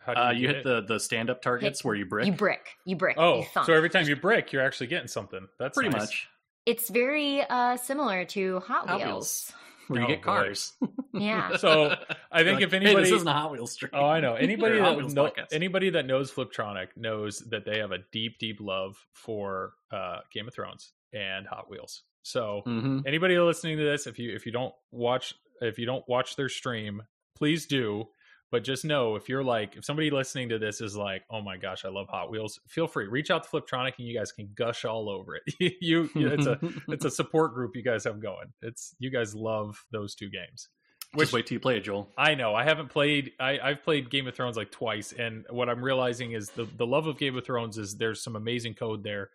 How 0.05 0.13
do 0.13 0.19
Uh, 0.21 0.31
you, 0.31 0.41
you 0.41 0.47
hit 0.47 0.57
it? 0.57 0.63
the 0.63 0.81
the 0.81 0.99
stand 0.99 1.29
up 1.29 1.41
targets 1.41 1.79
Hit- 1.79 1.85
where 1.85 1.95
you 1.95 2.05
brick. 2.05 2.25
you 2.27 2.33
brick, 2.33 2.77
you 2.85 2.95
brick. 2.95 3.15
Oh, 3.17 3.39
you 3.39 3.45
thump. 3.45 3.65
so 3.65 3.73
every 3.73 3.89
time 3.89 4.07
you 4.07 4.15
brick, 4.15 4.53
you're 4.53 4.63
actually 4.63 4.87
getting 4.87 5.07
something. 5.07 5.47
That's 5.59 5.75
pretty 5.77 5.89
nice. 5.89 6.01
much 6.03 6.27
it's 6.65 6.89
very 6.89 7.41
uh, 7.47 7.77
similar 7.77 8.25
to 8.25 8.59
Hot, 8.61 8.87
Hot 8.89 8.97
Wheels. 8.97 9.05
Wheels. 9.07 9.53
where 9.87 9.99
you 9.99 10.05
Oh, 10.05 10.09
get 10.09 10.21
cars. 10.23 10.73
Yeah. 11.13 11.55
So 11.57 11.95
I 12.31 12.43
think 12.43 12.55
Like, 12.55 12.63
if 12.63 12.71
hey, 12.71 12.77
anybody, 12.77 13.03
this 13.05 13.11
isn't 13.13 13.27
a 13.27 13.33
Hot 13.33 13.51
Wheels 13.51 13.71
stream. 13.73 13.91
oh, 13.93 14.03
I 14.05 14.19
know 14.19 14.33
anybody 14.49 14.79
that 14.79 14.97
Wheels 14.97 15.13
know, 15.13 15.31
anybody 15.51 15.91
that 15.91 16.05
knows 16.07 16.31
Fliptronic 16.31 16.87
knows 16.97 17.39
that 17.51 17.65
they 17.65 17.79
have 17.79 17.91
a 17.91 17.99
deep, 18.11 18.39
deep 18.39 18.57
love 18.59 18.97
for 19.13 19.73
uh, 19.91 20.19
Game 20.33 20.47
of 20.47 20.53
Thrones 20.55 20.91
and 21.13 21.45
Hot 21.47 21.69
Wheels. 21.69 22.01
So 22.23 22.61
hmm 22.65 22.99
anybody 23.05 23.37
listening 23.37 23.77
to 23.77 23.83
this, 23.83 24.07
if 24.07 24.17
you 24.17 24.33
if 24.35 24.45
you 24.47 24.51
don't 24.51 24.73
watch 24.91 25.35
if 25.61 25.77
you 25.77 25.85
don't 25.85 26.03
watch 26.09 26.35
their 26.35 26.49
stream, 26.49 27.03
please 27.37 27.67
do. 27.67 28.07
But 28.51 28.63
just 28.63 28.85
know 28.85 29.15
if 29.15 29.27
you're 29.27 29.43
like 29.43 29.75
if 29.75 29.83
somebody 29.85 30.09
listening 30.09 30.49
to 30.49 30.59
this 30.59 30.79
is 30.79 30.95
like, 30.95 31.23
oh 31.29 31.41
my 31.41 31.57
gosh, 31.57 31.83
I 31.83 31.89
love 31.89 32.07
Hot 32.09 32.29
Wheels, 32.29 32.59
feel 32.67 32.87
free 32.87 33.07
reach 33.07 33.31
out 33.31 33.43
to 33.43 33.49
Fliptronic 33.49 33.93
and 33.97 34.07
you 34.07 34.17
guys 34.17 34.31
can 34.31 34.49
gush 34.55 34.85
all 34.85 35.09
over 35.09 35.35
it. 35.35 35.43
you, 35.81 36.09
you 36.15 36.27
it's 36.27 36.45
a 36.45 36.59
it's 36.87 37.05
a 37.05 37.11
support 37.21 37.53
group 37.53 37.75
you 37.75 37.83
guys 37.83 38.03
have 38.03 38.21
going. 38.21 38.53
It's 38.61 38.95
you 38.99 39.09
guys 39.09 39.35
love 39.35 39.83
those 39.91 40.15
two 40.15 40.29
games. 40.29 40.69
Just 41.17 41.31
wait 41.31 41.47
till 41.47 41.55
you 41.55 41.59
play 41.61 41.77
it, 41.77 41.81
Joel. 41.81 42.11
I 42.17 42.35
know 42.35 42.53
I 42.55 42.63
haven't 42.63 42.89
played. 42.89 43.31
I, 43.39 43.57
I've 43.59 43.83
played 43.83 44.09
Game 44.09 44.27
of 44.27 44.35
Thrones 44.35 44.57
like 44.57 44.69
twice, 44.71 45.13
and 45.13 45.45
what 45.49 45.69
I'm 45.69 45.81
realizing 45.81 46.33
is 46.33 46.49
the 46.49 46.65
the 46.77 46.85
love 46.85 47.07
of 47.07 47.17
Game 47.17 47.37
of 47.37 47.45
Thrones 47.45 47.77
is 47.77 47.95
there's 47.95 48.21
some 48.21 48.35
amazing 48.35 48.73
code 48.73 49.01
there, 49.03 49.29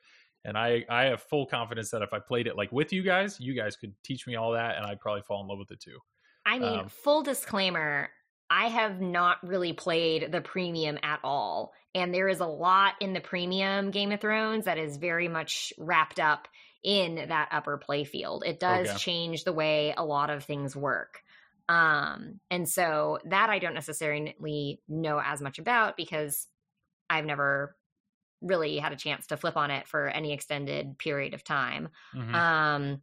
and 0.44 0.58
I 0.58 0.84
I 0.90 1.04
have 1.04 1.22
full 1.22 1.46
confidence 1.46 1.90
that 1.90 2.02
if 2.02 2.12
I 2.12 2.18
played 2.18 2.46
it 2.46 2.56
like 2.56 2.70
with 2.70 2.92
you 2.92 3.02
guys, 3.02 3.40
you 3.40 3.54
guys 3.54 3.76
could 3.76 3.94
teach 4.04 4.26
me 4.26 4.36
all 4.36 4.52
that, 4.52 4.76
and 4.76 4.84
I'd 4.84 5.00
probably 5.00 5.22
fall 5.22 5.40
in 5.40 5.48
love 5.48 5.58
with 5.58 5.70
it 5.70 5.80
too. 5.80 5.98
I 6.44 6.58
mean, 6.58 6.80
Um, 6.80 6.88
full 6.88 7.22
disclaimer, 7.22 8.10
I 8.50 8.68
have 8.68 9.00
not 9.00 9.46
really 9.46 9.72
played 9.72 10.32
the 10.32 10.40
premium 10.40 10.98
at 11.02 11.20
all. 11.22 11.72
And 11.94 12.12
there 12.12 12.28
is 12.28 12.40
a 12.40 12.46
lot 12.46 12.94
in 13.00 13.12
the 13.12 13.20
premium 13.20 13.90
Game 13.92 14.12
of 14.12 14.20
Thrones 14.20 14.64
that 14.64 14.78
is 14.78 14.96
very 14.96 15.28
much 15.28 15.72
wrapped 15.78 16.18
up 16.20 16.48
in 16.82 17.14
that 17.28 17.48
upper 17.52 17.78
playfield. 17.78 18.44
It 18.44 18.58
does 18.58 18.88
Okay. 18.88 18.98
change 18.98 19.44
the 19.44 19.52
way 19.52 19.94
a 19.96 20.04
lot 20.04 20.30
of 20.30 20.44
things 20.44 20.74
work. 20.74 21.22
Um, 21.68 22.40
and 22.50 22.68
so 22.68 23.18
that 23.26 23.50
I 23.50 23.60
don't 23.60 23.74
necessarily 23.74 24.80
know 24.88 25.20
as 25.24 25.40
much 25.40 25.58
about 25.58 25.96
because 25.96 26.48
I've 27.08 27.26
never 27.26 27.76
really 28.40 28.78
had 28.78 28.92
a 28.92 28.96
chance 28.96 29.26
to 29.28 29.36
flip 29.36 29.56
on 29.56 29.70
it 29.70 29.86
for 29.86 30.08
any 30.08 30.32
extended 30.32 30.98
period 30.98 31.34
of 31.34 31.44
time. 31.44 31.90
Mhm. 32.14 32.34
Um, 32.34 33.02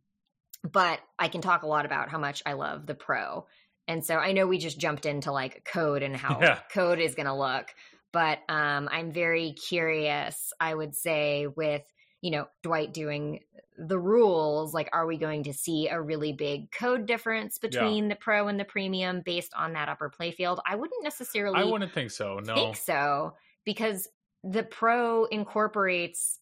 but 0.63 0.99
I 1.19 1.27
can 1.27 1.41
talk 1.41 1.63
a 1.63 1.67
lot 1.67 1.86
about 1.86 2.10
how 2.10 2.17
much 2.17 2.41
I 2.45 2.53
love 2.53 2.86
the 2.86 2.95
pro. 2.95 3.47
And 3.88 4.06
so 4.06 4.17
I 4.17 4.32
know 4.34 4.47
we 4.47 4.58
just 4.58 4.80
jumped 4.80 5.06
into 5.06 5.32
like 5.32 5.65
code 5.65 6.04
and 6.04 6.15
how 6.15 6.47
Yeah. 6.47 6.62
code 6.71 7.00
is 7.00 7.15
going 7.15 7.26
to 7.28 7.34
look, 7.36 7.73
but 8.12 8.39
um, 8.50 8.89
I'm 8.91 9.12
very 9.12 9.54
curious, 9.54 10.52
I 10.60 10.73
would 10.76 10.95
say, 10.95 11.47
with, 11.47 11.84
you 12.21 12.32
know, 12.32 12.47
Dwight 12.63 12.93
doing 12.93 13.41
the 13.78 14.00
rules, 14.00 14.73
like, 14.73 14.89
are 14.91 15.06
we 15.06 15.17
going 15.17 15.43
to 15.43 15.54
see 15.54 15.88
a 15.88 16.02
really 16.02 16.34
big 16.34 16.71
code 16.71 17.06
difference 17.06 17.60
between 17.60 18.08
the 18.08 18.15
pro 18.15 18.47
and 18.47 18.60
the 18.60 18.65
premium 18.65 19.21
based 19.21 19.54
on 19.54 19.73
that 19.73 19.89
upper 19.89 20.10
playfield? 20.10 20.60
I 20.65 20.76
wouldn't 20.76 21.04
necessarily 21.04 21.63
I 21.63 21.65
wouldn't 21.65 21.93
think 21.93 22.12
so. 22.12 22.39
No, 22.39 22.56
think 22.56 22.76
so 22.76 23.36
because 23.65 24.08
the 24.43 24.63
pro 24.63 25.26
incorporates 25.26 26.39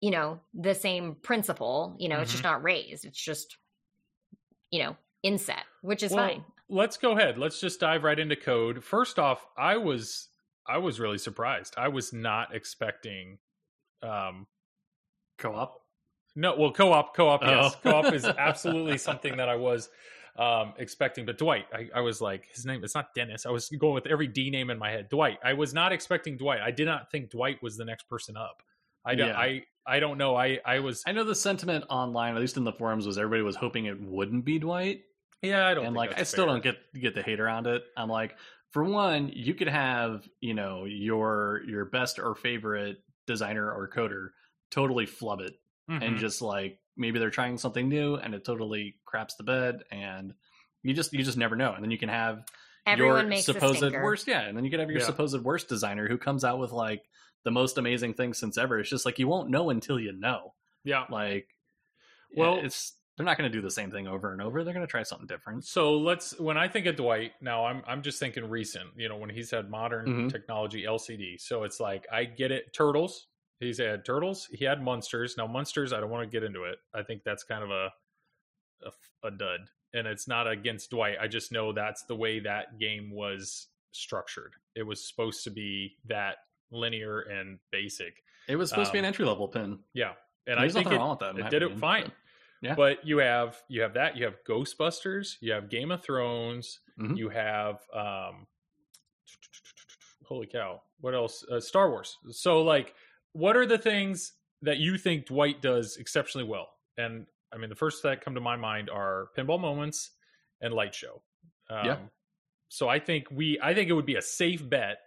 you 0.00 0.10
know 0.10 0.40
the 0.54 0.74
same 0.74 1.16
principle 1.16 1.96
you 1.98 2.08
know 2.08 2.20
it's 2.20 2.30
Mm-hmm. 2.30 2.32
just 2.32 2.44
not 2.44 2.62
raised 2.62 3.04
it's 3.04 3.22
just 3.22 3.58
you 4.70 4.82
know 4.82 4.96
inset 5.22 5.64
which 5.82 6.02
is 6.02 6.12
Well, 6.12 6.28
fine 6.28 6.44
Let's 6.70 6.98
go 6.98 7.12
ahead. 7.16 7.38
Let's 7.38 7.60
just 7.62 7.80
dive 7.80 8.04
right 8.04 8.18
into 8.18 8.36
code. 8.36 8.84
First 8.84 9.18
off, 9.18 9.46
I 9.56 9.78
was 9.78 10.28
I 10.66 10.76
was 10.76 11.00
really 11.00 11.16
surprised. 11.16 11.74
I 11.78 11.88
was 11.88 12.12
not 12.12 12.54
expecting. 12.54 13.38
Um, 14.02 14.46
Co-op. 15.38 15.80
No, 16.36 16.54
well, 16.58 16.72
co-op, 16.72 17.16
co-op, 17.16 17.40
Oh. 17.42 17.48
yes, 17.50 17.76
co-op 17.82 18.12
is 18.12 18.24
absolutely 18.38 18.98
something 18.98 19.38
that 19.38 19.48
I 19.48 19.56
was 19.56 19.88
um, 20.36 20.74
expecting. 20.76 21.24
But 21.24 21.38
Dwight, 21.38 21.66
I, 21.72 21.88
I 21.94 22.00
was 22.00 22.20
like, 22.20 22.46
his 22.54 22.66
name. 22.66 22.84
It's 22.84 22.94
not 22.94 23.14
Dennis. 23.14 23.46
I 23.46 23.50
was 23.50 23.70
going 23.70 23.94
with 23.94 24.06
every 24.06 24.26
D 24.26 24.50
name 24.50 24.68
in 24.68 24.78
my 24.78 24.90
head. 24.90 25.08
Dwight. 25.08 25.38
I 25.42 25.54
was 25.54 25.72
not 25.72 25.92
expecting 25.92 26.36
Dwight. 26.36 26.60
I 26.60 26.70
did 26.70 26.84
not 26.84 27.10
think 27.10 27.30
Dwight 27.30 27.62
was 27.62 27.76
the 27.78 27.84
next 27.86 28.08
person 28.10 28.36
up. 28.36 28.62
I. 29.06 29.12
Yeah. 29.12 29.36
I 29.36 29.62
I 29.88 30.00
don't 30.00 30.18
know. 30.18 30.36
I 30.36 30.58
I 30.64 30.80
was. 30.80 31.02
I 31.06 31.12
know 31.12 31.24
the 31.24 31.34
sentiment 31.34 31.84
online, 31.88 32.34
at 32.34 32.40
least 32.40 32.56
in 32.56 32.64
the 32.64 32.72
forums, 32.72 33.06
was 33.06 33.16
everybody 33.18 33.42
was 33.42 33.56
hoping 33.56 33.86
it 33.86 34.00
wouldn't 34.00 34.44
be 34.44 34.58
Dwight. 34.58 35.02
Yeah, 35.42 35.66
I 35.66 35.74
don't. 35.74 35.86
and 35.86 35.94
think 35.94 35.96
like 35.96 36.10
I 36.12 36.18
that's 36.18 36.30
still 36.30 36.44
fair. 36.46 36.54
don't 36.54 36.62
get 36.62 36.76
get 37.00 37.14
the 37.14 37.22
hate 37.22 37.40
around 37.40 37.66
it. 37.66 37.84
I'm 37.96 38.08
like, 38.08 38.36
for 38.72 38.84
one, 38.84 39.30
you 39.34 39.54
could 39.54 39.68
have 39.68 40.28
you 40.40 40.54
know 40.54 40.84
your 40.84 41.62
your 41.66 41.84
best 41.86 42.18
or 42.18 42.34
favorite 42.34 42.98
designer 43.26 43.70
or 43.72 43.88
coder 43.88 44.28
totally 44.70 45.06
flub 45.06 45.40
it 45.40 45.54
and 45.88 46.02
Mhm. 46.02 46.18
just 46.18 46.42
like 46.42 46.78
maybe 46.96 47.18
they're 47.18 47.30
trying 47.30 47.56
something 47.56 47.88
new 47.88 48.16
and 48.16 48.34
it 48.34 48.44
totally 48.44 48.96
craps 49.06 49.36
the 49.36 49.42
bed 49.44 49.82
and 49.90 50.34
you 50.82 50.92
just 50.92 51.12
you 51.14 51.22
just 51.22 51.38
never 51.38 51.56
know. 51.56 51.72
And 51.72 51.82
then 51.82 51.90
you 51.90 51.96
can 51.98 52.08
have 52.10 52.44
everyone 52.86 53.20
your 53.20 53.26
makes 53.28 53.44
supposed 53.46 53.82
worst 53.94 54.26
yeah, 54.28 54.42
and 54.42 54.56
then 54.56 54.64
you 54.64 54.70
could 54.70 54.80
have 54.80 54.90
your 54.90 54.98
Yeah. 55.00 55.06
supposed 55.06 55.40
worst 55.42 55.68
designer 55.68 56.06
who 56.08 56.18
comes 56.18 56.44
out 56.44 56.58
with 56.58 56.72
like 56.72 57.02
the 57.48 57.52
most 57.52 57.78
amazing 57.78 58.12
thing 58.12 58.34
since 58.34 58.58
ever. 58.58 58.78
It's 58.78 58.90
just 58.90 59.06
like 59.06 59.18
you 59.18 59.26
won't 59.26 59.48
know 59.48 59.70
until 59.70 59.98
you 59.98 60.12
know. 60.12 60.52
yeah. 60.84 61.06
Like, 61.10 61.48
Well- 62.36 62.58
it's 62.62 62.92
they're 63.16 63.24
not 63.24 63.36
going 63.38 63.50
to 63.50 63.56
do 63.58 63.62
the 63.62 63.70
same 63.70 63.90
thing 63.90 64.06
over 64.06 64.32
and 64.32 64.40
over. 64.42 64.62
They're 64.62 64.74
going 64.74 64.86
to 64.86 64.90
try 64.90 65.02
something 65.02 65.26
different. 65.26 65.64
So 65.64 65.98
let's. 65.98 66.38
When 66.38 66.56
I 66.58 66.68
think 66.68 66.86
of 66.86 66.94
Dwight, 66.96 67.32
now 67.40 67.64
I'm 67.64 67.82
I'm 67.86 68.02
just 68.02 68.20
thinking 68.20 68.44
recent. 68.48 68.90
You 68.96 69.08
know, 69.08 69.16
when 69.16 69.30
he's 69.30 69.50
had 69.50 69.70
modern 69.70 70.06
Mhm. 70.06 70.30
technology 70.30 70.84
LCD. 70.84 71.40
So 71.40 71.64
it's 71.64 71.80
like 71.80 72.06
I 72.12 72.24
get 72.26 72.52
it. 72.52 72.72
Turtles. 72.74 73.26
He's 73.60 73.78
had 73.78 74.04
turtles. 74.04 74.46
He 74.52 74.64
had 74.64 74.80
Munsters. 74.82 75.36
Now 75.36 75.46
Munsters. 75.48 75.92
I 75.92 75.98
don't 76.00 76.10
want 76.10 76.30
to 76.30 76.30
get 76.30 76.44
into 76.46 76.62
it. 76.64 76.78
I 76.94 77.02
think 77.02 77.24
that's 77.24 77.42
kind 77.44 77.64
of 77.64 77.70
a 77.70 77.90
a, 78.86 78.92
a 79.26 79.30
dud, 79.32 79.62
and 79.94 80.06
it's 80.06 80.28
not 80.28 80.46
against 80.46 80.90
Dwight. 80.90 81.16
I 81.20 81.26
just 81.26 81.50
know 81.50 81.72
that's 81.72 82.02
the 82.04 82.14
way 82.14 82.38
that 82.40 82.78
game 82.78 83.10
was 83.10 83.66
structured. 83.90 84.52
It 84.76 84.84
was 84.84 85.04
supposed 85.08 85.42
to 85.44 85.50
be 85.50 85.96
that 86.06 86.36
linear 86.70 87.20
and 87.20 87.58
basic. 87.70 88.22
It 88.48 88.56
was 88.56 88.70
supposed 88.70 88.88
to 88.88 88.92
be 88.92 88.98
Um, 88.98 89.04
an 89.04 89.08
entry 89.08 89.24
level 89.26 89.48
pin. 89.48 89.78
Yeah, 89.92 90.14
and 90.46 90.58
I 90.58 90.68
think 90.68 90.90
it, 90.90 90.96
wrong 90.96 91.10
with 91.10 91.18
that. 91.20 91.38
it 91.38 91.50
did 91.50 91.62
it 91.62 91.78
fine. 91.78 92.04
but- 92.04 92.12
Yeah. 92.60 92.74
But 92.74 93.06
you 93.06 93.18
have 93.18 93.62
you 93.68 93.82
have 93.82 93.94
that. 93.94 94.16
You 94.16 94.24
have 94.24 94.42
Ghostbusters. 94.44 95.36
You 95.40 95.52
have 95.52 95.68
Game 95.70 95.92
of 95.92 96.02
Thrones. 96.02 96.80
Mhm. 96.98 97.16
You 97.16 97.28
have 97.28 97.80
um, 97.92 98.48
holy 100.24 100.46
cow! 100.46 100.82
What 101.00 101.14
else? 101.14 101.44
Uh, 101.44 101.60
Star 101.60 101.90
Wars. 101.90 102.16
So 102.30 102.62
like, 102.62 102.94
what 103.32 103.56
are 103.56 103.66
the 103.66 103.78
things 103.78 104.32
that 104.62 104.78
you 104.78 104.98
think 104.98 105.26
Dwight 105.26 105.62
does 105.62 105.96
exceptionally 105.98 106.46
well? 106.48 106.68
And 106.96 107.26
I 107.52 107.56
mean, 107.58 107.70
the 107.70 107.76
first 107.76 108.02
that 108.02 108.20
come 108.22 108.34
to 108.34 108.40
my 108.40 108.56
mind 108.56 108.90
are 108.90 109.28
pinball 109.36 109.60
moments 109.60 110.10
and 110.60 110.74
light 110.74 110.94
show. 110.94 111.22
Um, 111.70 111.86
Yeah. 111.86 111.98
So 112.70 112.88
I 112.88 112.98
think 112.98 113.30
we. 113.30 113.58
I 113.62 113.72
think 113.72 113.88
it 113.88 113.94
would 113.94 114.04
be 114.06 114.16
a 114.16 114.22
safe 114.22 114.68
bet 114.68 114.98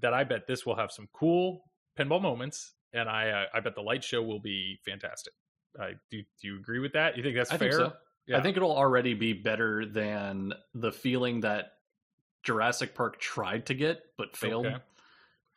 that 0.00 0.14
I 0.14 0.24
bet 0.24 0.46
this 0.46 0.64
will 0.66 0.76
have 0.76 0.90
some 0.90 1.08
cool 1.12 1.64
pinball 1.98 2.20
moments, 2.22 2.72
and 2.92 3.08
I 3.08 3.30
uh, 3.30 3.44
I 3.54 3.60
bet 3.60 3.74
the 3.74 3.82
light 3.82 4.02
show 4.04 4.22
will 4.22 4.40
be 4.40 4.78
fantastic. 4.84 5.32
I 5.78 5.92
do. 6.10 6.22
Do 6.40 6.46
you 6.48 6.56
agree 6.58 6.78
with 6.80 6.92
that? 6.94 7.16
You 7.16 7.22
think 7.22 7.36
that's 7.36 7.50
I 7.50 7.56
fair? 7.58 7.70
think 7.70 7.80
so. 7.80 7.92
Yeah. 8.26 8.38
I 8.38 8.42
think 8.42 8.56
it'll 8.56 8.76
already 8.76 9.14
be 9.14 9.32
better 9.32 9.84
than 9.86 10.52
the 10.74 10.92
feeling 10.92 11.40
that 11.40 11.72
Jurassic 12.44 12.94
Park 12.94 13.20
tried 13.20 13.66
to 13.66 13.74
get 13.74 14.00
but 14.18 14.36
failed. 14.36 14.66
Okay. 14.66 14.76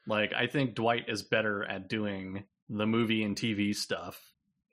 Like 0.07 0.33
I 0.33 0.47
think 0.47 0.75
Dwight 0.75 1.05
is 1.09 1.21
better 1.23 1.63
at 1.63 1.89
doing 1.89 2.43
the 2.69 2.85
movie 2.85 3.23
and 3.23 3.35
TV 3.35 3.75
stuff 3.75 4.19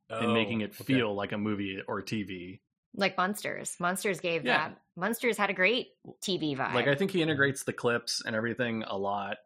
and 0.09 0.33
making 0.35 0.63
Oh, 0.63 0.67
it 0.67 0.71
okay. 0.81 0.85
feel 0.85 1.15
like 1.15 1.33
a 1.33 1.39
movie 1.39 1.81
or 1.89 2.03
TV. 2.03 2.61
like 2.95 3.17
Munsters 3.17 3.77
Munsters 3.81 4.21
gave 4.21 4.45
Yeah. 4.45 4.69
that 4.69 4.79
Munsters 4.97 5.39
had 5.39 5.49
a 5.49 5.55
great 5.55 5.89
tv 6.23 6.55
vibe 6.57 6.75
Like 6.75 6.87
I 6.89 6.95
think 6.95 7.11
he 7.11 7.23
integrates 7.23 7.65
the 7.65 7.73
clips 7.73 8.23
and 8.27 8.37
everything 8.37 8.83
a 8.83 8.97
lot 8.97 9.39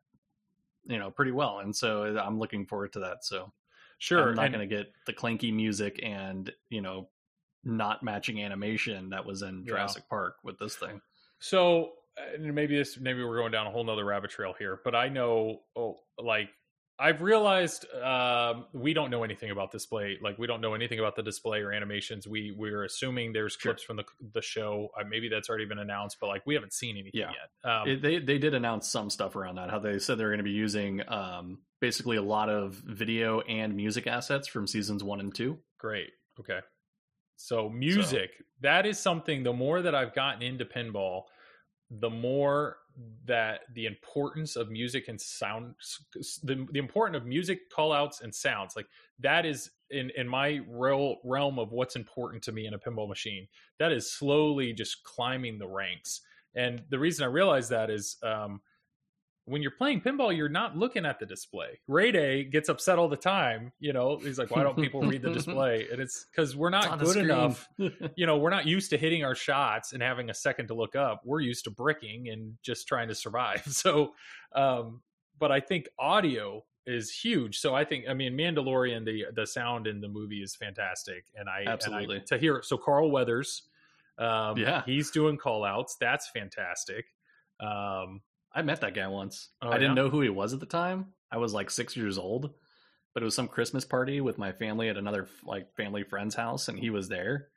you 0.87 0.99
know 0.99 1.11
pretty 1.11 1.33
well, 1.33 1.59
and 1.61 1.75
so 1.75 2.17
uh, 2.17 2.21
I'm 2.23 2.39
looking 2.39 2.67
forward 2.67 2.93
to 2.95 3.01
that. 3.01 3.25
So 3.25 3.53
Sure. 3.99 4.29
I'm 4.29 4.35
not 4.35 4.53
going 4.53 4.69
to 4.69 4.75
get 4.77 4.93
the 5.07 5.13
clanky 5.15 5.53
music 5.55 6.01
and 6.03 6.53
you 6.69 6.83
know 6.83 7.09
not 7.65 8.03
matching 8.03 8.43
animation 8.43 9.11
that 9.11 9.25
was 9.25 9.43
in 9.43 9.61
Yeah. 9.65 9.71
Jurassic 9.73 10.09
Park 10.09 10.37
with 10.45 10.59
this 10.59 10.77
thing. 10.77 11.01
So 11.39 11.93
and 12.35 12.55
maybe 12.55 12.77
this 12.77 12.99
maybe 12.99 13.23
we're 13.25 13.39
going 13.39 13.53
down 13.53 13.67
a 13.67 13.71
whole 13.71 13.85
nother 13.85 14.05
rabbit 14.05 14.31
trail 14.31 14.55
here, 14.59 14.81
but 14.85 14.95
I 14.95 15.09
know 15.09 15.61
oh 15.77 15.97
like 16.19 16.51
I've 16.99 17.21
realized 17.21 17.85
um, 17.95 18.67
we 18.73 18.95
don't 18.95 19.11
know 19.11 19.23
anything 19.23 19.51
about 19.51 19.71
display. 19.71 20.19
Like 20.23 20.39
we 20.39 20.47
don't 20.47 20.63
know 20.63 20.73
anything 20.73 20.99
about 20.99 21.15
the 21.15 21.23
display 21.23 21.61
or 21.61 21.71
animations. 21.73 22.27
We 22.27 22.53
we're 22.57 22.85
assuming 22.85 23.33
there's 23.35 23.53
Sure. 23.53 23.73
clips 23.73 23.83
from 23.83 23.97
the 23.97 24.05
the 24.33 24.41
show. 24.41 24.89
Uh, 24.99 25.05
maybe 25.07 25.29
that's 25.29 25.49
already 25.51 25.67
been 25.67 25.79
announced, 25.79 26.17
but 26.21 26.29
like 26.29 26.47
we 26.47 26.55
haven't 26.55 26.73
seen 26.73 26.97
anything 26.97 27.21
Yeah. 27.21 27.33
yet. 27.65 27.71
Um, 27.71 27.89
It, 27.89 28.03
they 28.03 28.19
they 28.19 28.39
did 28.39 28.55
announce 28.55 28.89
some 28.91 29.11
stuff 29.11 29.37
around 29.37 29.57
that. 29.57 29.69
How 29.71 29.79
they 29.79 29.99
said 29.99 30.17
they're 30.19 30.29
going 30.31 30.39
to 30.39 30.45
be 30.45 30.51
using 30.53 31.07
um, 31.09 31.59
basically 31.81 32.17
a 32.17 32.23
lot 32.23 32.49
of 32.49 32.75
video 32.87 33.41
and 33.43 33.77
music 33.77 34.07
assets 34.07 34.49
from 34.49 34.67
seasons 34.67 35.05
one 35.05 35.21
and 35.21 35.35
two. 35.35 35.59
Great. 35.79 36.11
Okay. 36.41 36.61
So 37.37 37.69
music, 37.69 38.31
that 38.61 38.87
is 38.87 38.99
something 38.99 39.43
the 39.43 39.53
more 39.53 39.83
that 39.83 39.95
I've 39.95 40.15
gotten 40.15 40.41
into 40.41 40.65
pinball, 40.65 41.25
the 41.91 42.09
more 42.09 42.79
that 43.25 43.61
the 43.75 43.87
importance 43.87 44.57
of 44.57 44.71
music 44.71 45.09
and 45.09 45.21
sound 45.21 45.75
the, 46.43 46.67
the 46.73 46.79
importance 46.79 47.17
of 47.17 47.27
music 47.27 47.71
call 47.71 47.93
outs 47.93 48.21
and 48.23 48.35
sounds 48.35 48.75
like 48.77 48.87
that 49.19 49.45
is 49.45 49.71
in 49.91 50.11
in 50.17 50.27
my 50.29 50.61
real 50.69 51.17
realm 51.25 51.59
of 51.59 51.73
what's 51.73 51.97
important 51.97 52.43
to 52.43 52.53
me 52.53 52.67
in 52.67 52.75
a 52.75 52.79
pinball 52.79 53.09
machine. 53.09 53.47
That 53.79 53.93
is 53.93 54.13
slowly 54.13 54.73
just 54.73 55.03
climbing 55.05 55.59
the 55.59 55.69
ranks. 55.69 56.23
And 56.55 56.83
the 56.89 56.99
reason 56.99 57.25
i 57.25 57.29
realize 57.29 57.69
that 57.69 57.91
is 57.91 58.17
um 58.23 58.61
when 59.47 59.63
you're 59.63 59.71
playing 59.71 60.01
pinball, 60.01 60.37
you're 60.37 60.49
not 60.49 60.77
looking 60.77 61.07
at 61.07 61.21
the 61.21 61.27
display. 61.27 61.79
Ray 61.87 62.11
Day 62.11 62.43
gets 62.45 62.69
upset 62.69 62.99
all 62.99 63.09
the 63.09 63.17
time. 63.17 63.73
You 63.79 63.93
know, 63.93 64.19
he's 64.19 64.39
like, 64.41 64.51
why 64.51 64.65
don't 64.65 64.77
people 64.77 65.01
read 65.03 65.23
the 65.23 65.33
display? 65.33 65.87
And 65.93 66.01
it's 66.01 66.27
because 66.31 66.57
we're 66.57 66.71
not 66.71 66.99
good 66.99 67.17
enough. 67.17 67.69
You 68.17 68.27
know, 68.27 68.39
we're 68.39 68.51
not 68.51 68.67
used 68.67 68.91
to 68.91 68.99
hitting 68.99 69.25
our 69.25 69.37
shots 69.37 69.93
and 69.93 70.03
having 70.03 70.31
a 70.31 70.35
second 70.35 70.67
to 70.69 70.75
look 70.75 70.97
up. 70.97 71.23
We're 71.25 71.41
used 71.41 71.65
to 71.65 71.71
bricking 71.71 72.29
and 72.29 72.55
just 72.63 72.89
trying 72.89 73.09
to 73.09 73.15
survive. 73.15 73.63
So, 73.67 74.15
um, 74.55 75.01
but 75.39 75.53
I 75.53 75.61
think 75.61 75.89
audio 75.99 76.65
is 76.87 77.13
huge. 77.13 77.59
So 77.59 77.75
I 77.75 77.85
think, 77.85 78.07
I 78.09 78.15
mean, 78.15 78.37
Mandalorian, 78.37 79.05
the 79.05 79.27
the 79.35 79.47
sound 79.47 79.87
in 79.87 80.01
the 80.01 80.09
movie 80.09 80.43
is 80.43 80.57
fantastic, 80.57 81.25
and 81.37 81.49
I 81.49 81.65
Absolutely. 81.67 82.17
and 82.17 82.25
I, 82.25 82.35
to 82.35 82.39
hear. 82.39 82.63
So 82.63 82.77
Carl 82.79 83.11
Weathers, 83.11 83.63
um, 84.19 84.57
Yeah. 84.57 84.83
he's 84.87 85.11
doing 85.11 85.37
call 85.37 85.65
outs. 85.65 85.97
That's 86.01 86.29
fantastic. 86.31 87.05
Um, 87.61 88.23
I 88.57 88.63
met 88.63 88.81
that 88.81 88.95
guy 88.95 89.07
once. 89.07 89.51
Oh, 89.63 89.69
I 89.69 89.75
didn't 89.75 89.97
yeah? 89.97 90.03
know 90.03 90.11
who 90.11 90.21
he 90.23 90.29
was 90.29 90.53
at 90.53 90.61
the 90.61 90.67
time. 90.67 91.13
I 91.31 91.37
was 91.37 91.53
like 91.53 91.71
six 91.71 91.97
years 91.97 92.19
old, 92.19 92.55
but 93.15 93.23
it 93.23 93.25
was 93.25 93.35
some 93.35 93.49
Christmas 93.49 93.85
party 93.85 94.21
with 94.21 94.39
my 94.39 94.53
family 94.53 94.89
at 94.89 94.97
another 94.97 95.29
like 95.45 95.75
family 95.77 96.03
friend's 96.03 96.35
house, 96.35 96.69
and 96.69 96.79
he 96.79 96.91
was 96.91 97.09
there. 97.09 97.49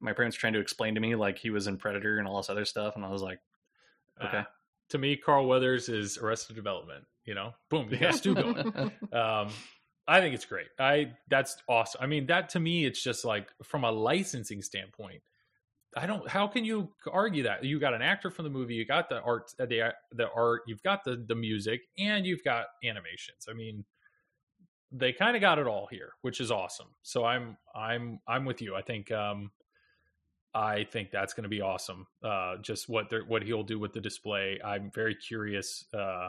My 0.00 0.14
parents 0.14 0.36
were 0.36 0.40
trying 0.40 0.52
to 0.54 0.60
explain 0.60 0.94
to 0.94 1.00
me 1.00 1.14
like 1.14 1.38
he 1.38 1.50
was 1.50 1.66
in 1.66 1.76
Predator 1.76 2.18
and 2.18 2.26
all 2.26 2.38
this 2.38 2.48
other 2.48 2.64
stuff, 2.64 2.96
and 2.96 3.04
I 3.04 3.10
was 3.10 3.22
like, 3.22 3.40
Okay. 4.24 4.38
Uh, 4.38 4.44
to 4.90 4.98
me, 4.98 5.16
Carl 5.16 5.46
Weathers 5.46 5.88
is 5.88 6.18
Arrested 6.18 6.56
Development. 6.56 7.04
You 7.24 7.34
know, 7.34 7.52
boom, 7.68 7.88
you 7.90 7.98
got 7.98 8.14
stew 8.14 8.34
going. 8.34 8.92
Um, 9.12 9.48
I 10.08 10.20
think 10.20 10.34
it's 10.34 10.44
great. 10.44 10.66
I 10.78 11.12
that's 11.28 11.56
awesome. 11.68 12.00
I 12.02 12.06
mean, 12.06 12.26
that 12.26 12.48
to 12.50 12.60
me, 12.60 12.84
it's 12.84 13.02
just 13.02 13.24
like 13.24 13.48
from 13.62 13.84
a 13.84 13.90
licensing 13.90 14.62
standpoint. 14.62 15.22
I 15.96 16.06
don't. 16.06 16.28
How 16.28 16.46
can 16.46 16.64
you 16.64 16.90
argue 17.10 17.42
that 17.44 17.64
you 17.64 17.80
got 17.80 17.94
an 17.94 18.02
actor 18.02 18.30
from 18.30 18.44
the 18.44 18.50
movie, 18.50 18.74
you 18.74 18.84
got 18.84 19.08
the 19.08 19.20
art, 19.22 19.52
uh, 19.58 19.66
the 19.66 19.92
the 20.12 20.30
art, 20.30 20.62
you've 20.66 20.82
got 20.82 21.04
the 21.04 21.24
the 21.26 21.34
music, 21.34 21.82
and 21.98 22.24
you've 22.24 22.44
got 22.44 22.66
animations. 22.84 23.46
I 23.48 23.54
mean, 23.54 23.84
they 24.92 25.12
kind 25.12 25.36
of 25.36 25.40
got 25.40 25.58
it 25.58 25.66
all 25.66 25.88
here, 25.90 26.12
which 26.22 26.40
is 26.40 26.50
awesome. 26.50 26.88
So 27.02 27.24
I'm 27.24 27.56
I'm 27.74 28.20
I'm 28.28 28.44
with 28.44 28.62
you. 28.62 28.76
I 28.76 28.82
think 28.82 29.10
um, 29.10 29.50
I 30.54 30.84
think 30.84 31.10
that's 31.10 31.34
going 31.34 31.44
to 31.44 31.48
be 31.48 31.60
awesome. 31.60 32.06
Uh, 32.22 32.56
just 32.58 32.88
what 32.88 33.08
they're, 33.10 33.24
what 33.24 33.42
he'll 33.42 33.62
do 33.62 33.78
with 33.78 33.92
the 33.92 34.00
display. 34.00 34.60
I'm 34.64 34.90
very 34.92 35.14
curious. 35.14 35.84
Uh, 35.94 36.28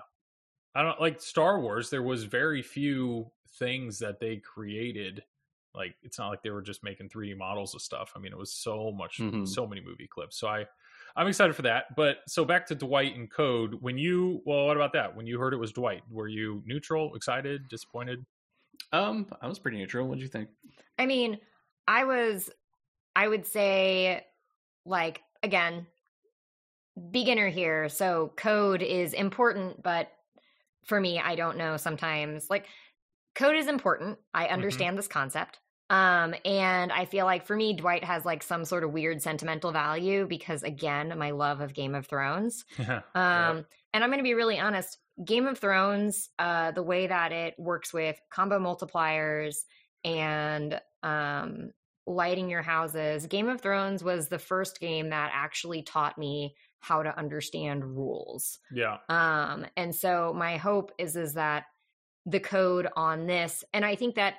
I 0.75 0.83
don't 0.83 1.01
like 1.01 1.21
Star 1.21 1.59
Wars. 1.59 1.89
There 1.89 2.03
was 2.03 2.23
very 2.23 2.61
few 2.61 3.31
things 3.59 3.99
that 3.99 4.19
they 4.19 4.37
created. 4.37 5.23
Like 5.73 5.95
it's 6.03 6.19
not 6.19 6.29
like 6.29 6.43
they 6.43 6.49
were 6.49 6.61
just 6.61 6.83
making 6.83 7.09
3D 7.09 7.37
models 7.37 7.73
of 7.75 7.81
stuff. 7.81 8.11
I 8.15 8.19
mean, 8.19 8.31
it 8.33 8.37
was 8.37 8.51
so 8.53 8.91
much, 8.91 9.19
Mhm. 9.19 9.47
so 9.47 9.65
many 9.65 9.81
movie 9.81 10.07
clips. 10.07 10.37
So 10.37 10.47
I, 10.47 10.65
I'm 11.15 11.27
excited 11.27 11.55
for 11.55 11.61
that. 11.63 11.95
But 11.95 12.17
so 12.27 12.43
back 12.45 12.65
to 12.67 12.75
Dwight 12.75 13.15
and 13.15 13.29
Code. 13.31 13.75
When 13.81 13.97
you, 13.97 14.41
well, 14.45 14.65
what 14.65 14.75
about 14.77 14.93
that? 14.93 15.15
When 15.15 15.25
you 15.27 15.39
heard 15.39 15.53
it 15.53 15.57
was 15.57 15.71
Dwight, 15.71 16.03
were 16.09 16.27
you 16.27 16.61
neutral, 16.65 17.15
excited, 17.15 17.67
disappointed? 17.69 18.25
um, 18.93 19.27
I 19.41 19.47
was 19.47 19.59
pretty 19.59 19.77
neutral. 19.77 20.07
What 20.07 20.15
do 20.17 20.21
you 20.23 20.27
think? 20.29 20.49
I 20.97 21.05
mean, 21.05 21.39
I 21.87 22.03
was, 22.03 22.49
I 23.15 23.27
would 23.27 23.45
say, 23.45 24.25
like, 24.85 25.21
again, 25.43 25.85
beginner 27.11 27.47
here. 27.49 27.89
So 27.89 28.33
code 28.35 28.81
is 28.81 29.13
important, 29.13 29.81
but 29.83 30.11
for 30.83 30.99
me, 30.99 31.19
I 31.19 31.35
don't 31.35 31.57
know 31.57 31.77
sometimes. 31.77 32.49
Like, 32.49 32.65
code 33.35 33.55
is 33.55 33.67
important. 33.67 34.17
I 34.33 34.47
understand 34.47 34.97
this 34.97 35.07
concept. 35.07 35.59
Um, 35.89 36.33
and 36.45 36.89
I 36.89 37.03
feel 37.03 37.25
like 37.25 37.45
for 37.45 37.55
me, 37.55 37.73
Dwight 37.73 38.05
has 38.05 38.23
like 38.23 38.43
some 38.43 38.63
sort 38.63 38.85
of 38.85 38.93
weird 38.93 39.21
sentimental 39.21 39.73
value 39.73 40.25
because, 40.25 40.63
again, 40.63 41.13
my 41.17 41.31
love 41.31 41.59
of 41.59 41.73
Game 41.73 41.95
of 41.95 42.07
Thrones. 42.07 42.63
Yeah. 42.79 43.01
Um, 43.13 43.65
and 43.93 44.03
I'm 44.03 44.09
going 44.09 44.19
to 44.19 44.23
be 44.23 44.33
really 44.33 44.57
honest. 44.57 44.97
Game 45.23 45.47
of 45.47 45.59
Thrones, 45.59 46.29
uh, 46.39 46.71
the 46.71 46.81
way 46.81 47.07
that 47.07 47.33
it 47.33 47.55
works 47.57 47.93
with 47.93 48.17
combo 48.29 48.57
multipliers 48.57 49.57
and 50.05 50.79
um, 51.03 51.71
lighting 52.07 52.49
your 52.49 52.61
houses, 52.61 53.27
Game 53.27 53.49
of 53.49 53.59
Thrones 53.59 54.01
was 54.01 54.29
the 54.29 54.39
first 54.39 54.79
game 54.79 55.09
that 55.09 55.31
actually 55.33 55.83
taught 55.83 56.17
me 56.17 56.55
how 56.79 57.03
to 57.03 57.15
understand 57.17 57.83
rules. 57.83 58.59
yeah. 58.73 58.97
Um, 59.09 59.65
and 59.77 59.93
so 59.93 60.33
my 60.35 60.57
hope 60.57 60.93
is 60.97 61.15
is 61.15 61.33
that 61.33 61.65
the 62.25 62.39
code 62.39 62.87
on 62.95 63.27
this, 63.27 63.63
and 63.73 63.83
I 63.85 63.95
think 63.95 64.15
that 64.15 64.35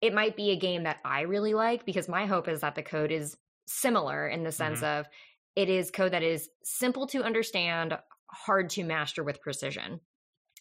it 0.00 0.14
might 0.14 0.36
be 0.36 0.50
a 0.50 0.56
game 0.56 0.84
that 0.84 0.98
I 1.04 1.22
really 1.22 1.54
like 1.54 1.84
because 1.86 2.08
my 2.08 2.26
hope 2.26 2.48
is 2.48 2.60
that 2.60 2.74
the 2.74 2.82
code 2.82 3.12
is 3.12 3.36
similar 3.66 4.26
in 4.28 4.42
the 4.42 4.50
sense 4.52 4.82
of 4.82 5.06
it 5.54 5.68
is 5.68 5.90
code 5.90 6.12
that 6.12 6.22
is 6.22 6.48
simple 6.64 7.06
to 7.08 7.22
understand, 7.22 7.96
hard 8.30 8.70
to 8.70 8.82
master 8.84 9.22
with 9.22 9.40
precision. 9.40 10.00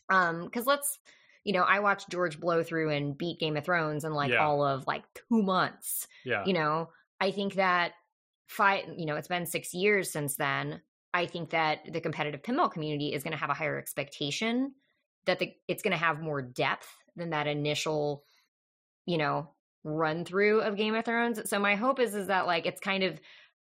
Um, 0.09 0.43
because 0.45 0.65
let's 0.65 0.99
you 1.43 1.53
know, 1.53 1.63
I 1.63 1.79
watched 1.79 2.09
George 2.11 2.39
blow 2.39 2.61
through 2.61 2.91
and 2.91 3.17
beat 3.17 3.39
Game 3.39 3.57
of 3.57 3.65
Thrones 3.65 4.03
in 4.03 4.13
like 4.13 4.29
Yeah. 4.29 4.45
all 4.45 4.63
of 4.63 4.85
like 4.85 5.03
two 5.15 5.41
months 5.41 6.07
Yeah. 6.23 6.43
you 6.45 6.53
know 6.53 6.89
i 7.19 7.31
think 7.31 7.55
that 7.55 7.93
five 8.47 8.83
you 8.97 9.05
know 9.07 9.15
it's 9.15 9.27
been 9.27 9.45
six 9.47 9.73
years 9.73 10.11
since 10.11 10.35
then 10.35 10.81
i 11.13 11.25
think 11.25 11.49
that 11.51 11.79
the 11.91 11.99
competitive 12.01 12.41
pinball 12.43 12.71
community 12.71 13.13
is 13.13 13.23
going 13.23 13.31
to 13.31 13.37
have 13.39 13.49
a 13.49 13.55
higher 13.55 13.77
expectation 13.79 14.73
that 15.25 15.39
the, 15.39 15.53
it's 15.67 15.83
going 15.83 15.91
to 15.91 15.97
have 15.97 16.21
more 16.21 16.41
depth 16.41 16.87
than 17.15 17.31
that 17.31 17.47
initial 17.47 18.23
you 19.05 19.17
know 19.17 19.49
run 19.83 20.25
through 20.25 20.61
of 20.61 20.77
game 20.77 20.93
of 20.95 21.03
thrones 21.05 21.49
so 21.49 21.59
my 21.59 21.75
hope 21.75 21.99
is 21.99 22.13
is 22.13 22.27
that 22.27 22.45
like 22.45 22.65
it's 22.65 22.79
kind 22.79 23.03
of 23.03 23.19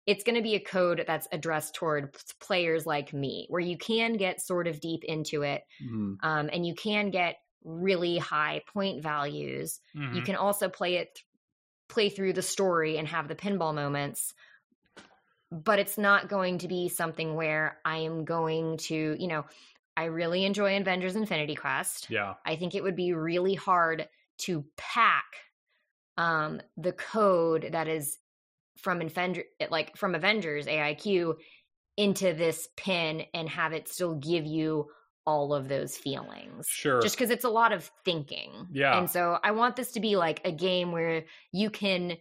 it's 0.07 0.25
going 0.25 0.35
to 0.35 0.43
be 0.43 0.57
a 0.57 0.61
code 0.61 1.05
that's 1.07 1.29
addressed 1.31 1.75
toward 1.75 2.17
players 2.41 2.85
like 2.85 3.13
me 3.13 3.47
where 3.49 3.61
you 3.61 3.79
can 3.79 4.15
get 4.15 4.41
sort 4.41 4.67
of 4.67 4.81
deep 4.81 5.05
into 5.05 5.43
it 5.43 5.63
Mhm. 5.83 6.17
um, 6.23 6.51
and 6.53 6.67
you 6.67 6.75
can 6.75 7.11
get 7.11 7.37
really 7.65 8.19
high 8.19 8.63
point 8.73 9.03
values 9.03 9.81
you 9.95 10.23
Mhm. 10.23 10.25
can 10.27 10.37
also 10.37 10.69
play 10.69 10.97
it 10.97 11.19
play 11.89 12.09
through 12.09 12.33
the 12.33 12.43
story 12.43 12.99
and 12.99 13.07
have 13.09 13.29
the 13.29 13.35
pinball 13.35 13.75
moments 13.75 14.35
but 15.51 15.79
it's 15.79 15.99
not 15.99 16.29
going 16.29 16.59
to 16.59 16.69
be 16.69 16.89
something 16.89 17.35
where 17.35 17.79
i 17.85 17.99
am 17.99 18.25
going 18.25 18.77
to 18.79 19.17
you 19.19 19.29
know 19.29 19.45
i 19.97 20.05
really 20.05 20.45
enjoy 20.45 20.77
avengers 20.77 21.17
infinity 21.17 21.55
quest 21.55 22.09
yeah. 22.11 22.35
i 22.47 22.57
think 22.57 22.75
it 22.75 22.83
would 22.83 22.97
be 22.97 23.13
really 23.13 23.55
hard 23.55 24.09
to 24.39 24.65
pack 24.77 25.25
um 26.17 26.61
the 26.77 26.93
code 26.93 27.69
that 27.73 27.89
is 27.89 28.19
from 28.79 29.03
Avenger, 29.03 29.45
like 29.71 29.97
from 29.97 30.15
avengers 30.15 30.67
aiq 30.67 31.35
into 31.97 32.33
this 32.33 32.67
pin 32.77 33.25
and 33.35 33.49
have 33.49 33.73
it 33.75 33.89
still 33.89 34.15
give 34.15 34.47
you 34.47 34.87
all 35.27 35.53
of 35.53 35.69
those 35.69 35.97
feelings 35.97 36.67
Sure. 36.67 37.01
just 37.03 37.15
because 37.17 37.31
it's 37.31 37.45
a 37.45 37.51
lot 37.51 37.73
of 37.73 37.91
thinking. 38.05 38.69
Yeah. 38.73 38.99
And 38.99 39.11
so 39.11 39.39
I 39.43 39.51
want 39.51 39.77
this 39.77 39.93
to 39.93 40.01
be 40.01 40.17
like 40.17 40.41
a 40.47 40.51
game 40.51 40.93
where 40.93 41.25
you 41.53 41.69
can 41.69 42.17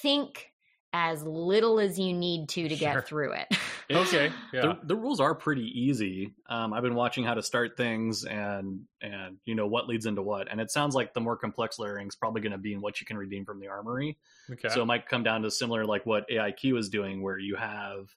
think 0.00 0.52
as 0.92 1.22
little 1.24 1.80
as 1.80 1.98
you 1.98 2.12
need 2.12 2.48
to 2.50 2.68
to 2.68 2.76
Sure. 2.76 2.94
get 2.94 3.06
through 3.08 3.32
it. 3.32 3.48
okay. 3.90 4.30
Yeah. 4.52 4.60
The, 4.62 4.78
the 4.84 4.96
rules 4.96 5.20
are 5.20 5.34
pretty 5.34 5.66
easy. 5.80 6.34
Um, 6.48 6.72
I've 6.72 6.82
been 6.82 6.94
watching 6.94 7.24
how 7.24 7.34
to 7.34 7.42
start 7.42 7.76
things 7.76 8.24
and 8.24 8.82
and 9.00 9.36
you 9.44 9.54
know 9.54 9.66
what 9.66 9.86
leads 9.88 10.06
into 10.06 10.22
what, 10.22 10.50
and 10.50 10.60
it 10.60 10.70
sounds 10.70 10.94
like 10.94 11.14
the 11.14 11.20
more 11.20 11.36
complex 11.36 11.78
layering 11.78 12.08
is 12.08 12.16
probably 12.16 12.40
going 12.40 12.52
to 12.52 12.58
be 12.58 12.72
in 12.72 12.80
what 12.80 13.00
you 13.00 13.06
can 13.06 13.16
redeem 13.16 13.44
from 13.44 13.60
the 13.60 13.68
armory. 13.68 14.18
okay. 14.50 14.68
So 14.68 14.82
it 14.82 14.86
might 14.86 15.06
come 15.08 15.22
down 15.22 15.42
to 15.42 15.50
similar 15.50 15.84
like 15.84 16.04
what 16.06 16.28
AIQ 16.28 16.78
is 16.78 16.88
doing, 16.88 17.22
where 17.22 17.38
you 17.38 17.56
have 17.56 18.08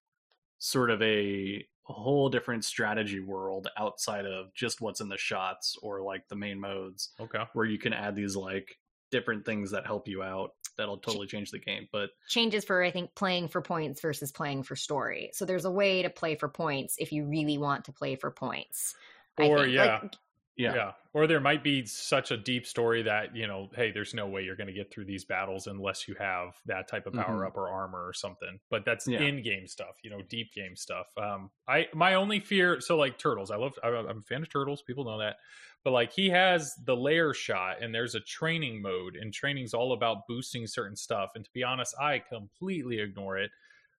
sort 0.60 0.90
of 0.90 1.02
a 1.02 1.66
a 1.90 1.92
whole 1.94 2.30
different 2.30 2.64
strategy 2.64 3.20
world 3.20 3.68
outside 3.78 4.26
of 4.26 4.54
just 4.56 4.80
what's 4.80 5.02
in 5.02 5.10
the 5.10 5.18
shots 5.18 5.76
or 5.84 6.02
like 6.02 6.26
the 6.30 6.36
main 6.36 6.58
modes 6.58 7.10
Okay. 7.20 7.44
where 7.52 7.66
you 7.66 7.78
can 7.78 7.92
add 7.92 8.16
these 8.16 8.38
like 8.38 8.78
different 9.12 9.46
things 9.46 9.72
that 9.72 9.86
help 9.86 10.08
you 10.08 10.24
out 10.24 10.52
that'll 10.78 10.98
totally 11.00 11.28
change 11.28 11.52
the 11.52 11.60
game. 11.60 11.88
But 11.92 12.12
changes 12.28 12.66
for 12.66 12.84
I 12.84 12.92
think 12.92 13.16
playing 13.16 13.50
for 13.50 13.62
points 13.62 14.02
versus 14.02 14.32
playing 14.32 14.64
for 14.64 14.76
story. 14.76 15.32
So 15.34 15.46
there's 15.46 15.66
a 15.66 15.72
way 15.72 16.02
to 16.04 16.10
play 16.10 16.36
for 16.36 16.50
points 16.50 16.96
if 17.00 17.12
you 17.12 17.26
really 17.26 17.58
want 17.58 17.86
to 17.86 17.92
play 17.94 18.16
for 18.16 18.32
points. 18.32 18.96
Or, 19.38 19.66
yeah. 19.66 20.00
Like, 20.02 20.14
yeah, 20.56 20.76
Yeah. 20.76 20.92
Or 21.14 21.26
there 21.28 21.40
might 21.40 21.64
be 21.64 21.86
such 21.86 22.30
a 22.32 22.38
deep 22.38 22.66
story 22.68 23.02
that, 23.04 23.36
you 23.36 23.48
know, 23.48 23.70
hey, 23.76 23.92
there's 23.92 24.14
no 24.14 24.28
way 24.28 24.44
you're 24.44 24.56
going 24.56 24.68
to 24.68 24.74
get 24.74 24.92
through 24.92 25.06
these 25.06 25.26
battles 25.26 25.66
unless 25.68 26.08
you 26.08 26.16
have 26.20 26.56
that 26.66 26.88
type 26.88 27.08
of 27.08 27.16
power 27.16 27.44
Mhm. 27.44 27.48
up 27.48 27.58
or 27.58 27.70
armor 27.70 28.06
or 28.08 28.14
something. 28.14 28.60
But 28.70 28.86
that's 28.86 29.08
Yeah. 29.08 29.20
in 29.20 29.42
game 29.42 29.68
stuff, 29.68 29.98
you 30.04 30.10
know, 30.12 30.22
deep 30.22 30.54
game 30.54 30.76
stuff. 30.76 31.08
Um, 31.18 31.52
I, 31.68 31.88
my 31.94 32.16
only 32.16 32.40
fear, 32.40 32.80
so 32.82 32.98
like 32.98 33.18
turtles, 33.18 33.50
I 33.52 33.58
love, 33.58 33.74
I'm 33.84 34.20
a 34.20 34.22
fan 34.22 34.44
of 34.44 34.50
turtles. 34.50 34.82
People 34.84 35.06
know 35.06 35.20
that. 35.20 35.38
But 35.84 35.92
like 35.92 36.14
he 36.14 36.30
has 36.30 36.74
the 36.86 36.96
layer 36.96 37.34
shot 37.34 37.82
and 37.82 37.94
there's 37.94 38.16
a 38.16 38.22
training 38.22 38.82
mode 38.82 39.16
and 39.16 39.34
training's 39.34 39.74
all 39.74 39.94
about 39.94 40.28
boosting 40.28 40.66
certain 40.66 40.96
stuff. 40.96 41.32
And 41.36 41.44
to 41.44 41.52
be 41.54 41.64
honest, 41.64 41.94
I 42.00 42.20
completely 42.20 43.00
ignore 43.00 43.38
it 43.38 43.52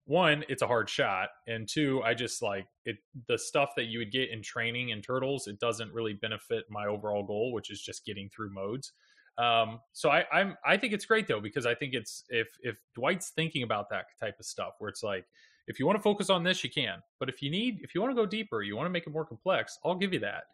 one 0.07 0.45
it's 0.49 0.61
a 0.62 0.66
hard 0.66 0.89
shot 0.89 1.30
and 1.47 1.66
two 1.66 2.03
i 2.03 2.12
just 2.12 2.43
like 2.43 2.66
it 2.85 2.97
the 3.26 3.39
stuff 3.39 3.70
that 3.74 3.85
you 3.85 3.99
would 3.99 4.12
get 4.12 4.30
in 4.30 4.43
training 4.43 4.91
in 4.91 5.01
turtles 5.01 5.47
it 5.47 5.59
doesn't 5.59 5.93
really 5.93 6.12
benefit 6.12 6.64
my 6.68 6.87
overall 6.87 7.22
goal 7.22 7.53
which 7.53 7.70
is 7.70 7.80
just 7.80 8.05
getting 8.05 8.28
through 8.28 8.53
modes 8.53 8.93
um 9.39 9.80
so 9.93 10.11
i 10.11 10.24
i'm 10.30 10.57
i 10.64 10.76
think 10.76 10.93
it's 10.93 11.07
great 11.07 11.26
though 11.26 11.41
because 11.41 11.64
i 11.64 11.74
think 11.74 11.95
it's 11.95 12.24
if 12.28 12.49
if 12.62 12.78
dwight's 12.95 13.30
thinking 13.30 13.62
about 13.62 13.89
that 13.89 14.05
type 14.20 14.39
of 14.39 14.45
stuff 14.45 14.74
where 14.78 14.91
it's 14.91 15.03
like 15.03 15.24
if 15.68 15.78
you 15.78 15.87
want 15.87 15.97
to 15.97 16.03
focus 16.03 16.28
on 16.28 16.43
this 16.43 16.62
you 16.62 16.70
can 16.70 16.99
but 17.18 17.30
if 17.30 17.41
you 17.41 17.51
need 17.51 17.78
if 17.82 17.95
you 17.95 18.03
want 18.03 18.11
to 18.11 18.14
go 18.14 18.26
deeper 18.26 18.62
you 18.62 18.76
want 18.76 18.87
to 18.87 18.91
make 18.91 19.07
it 19.07 19.11
more 19.11 19.24
complex 19.24 19.78
i'll 19.87 19.95
give 19.95 20.12
you 20.12 20.20
that 20.20 20.45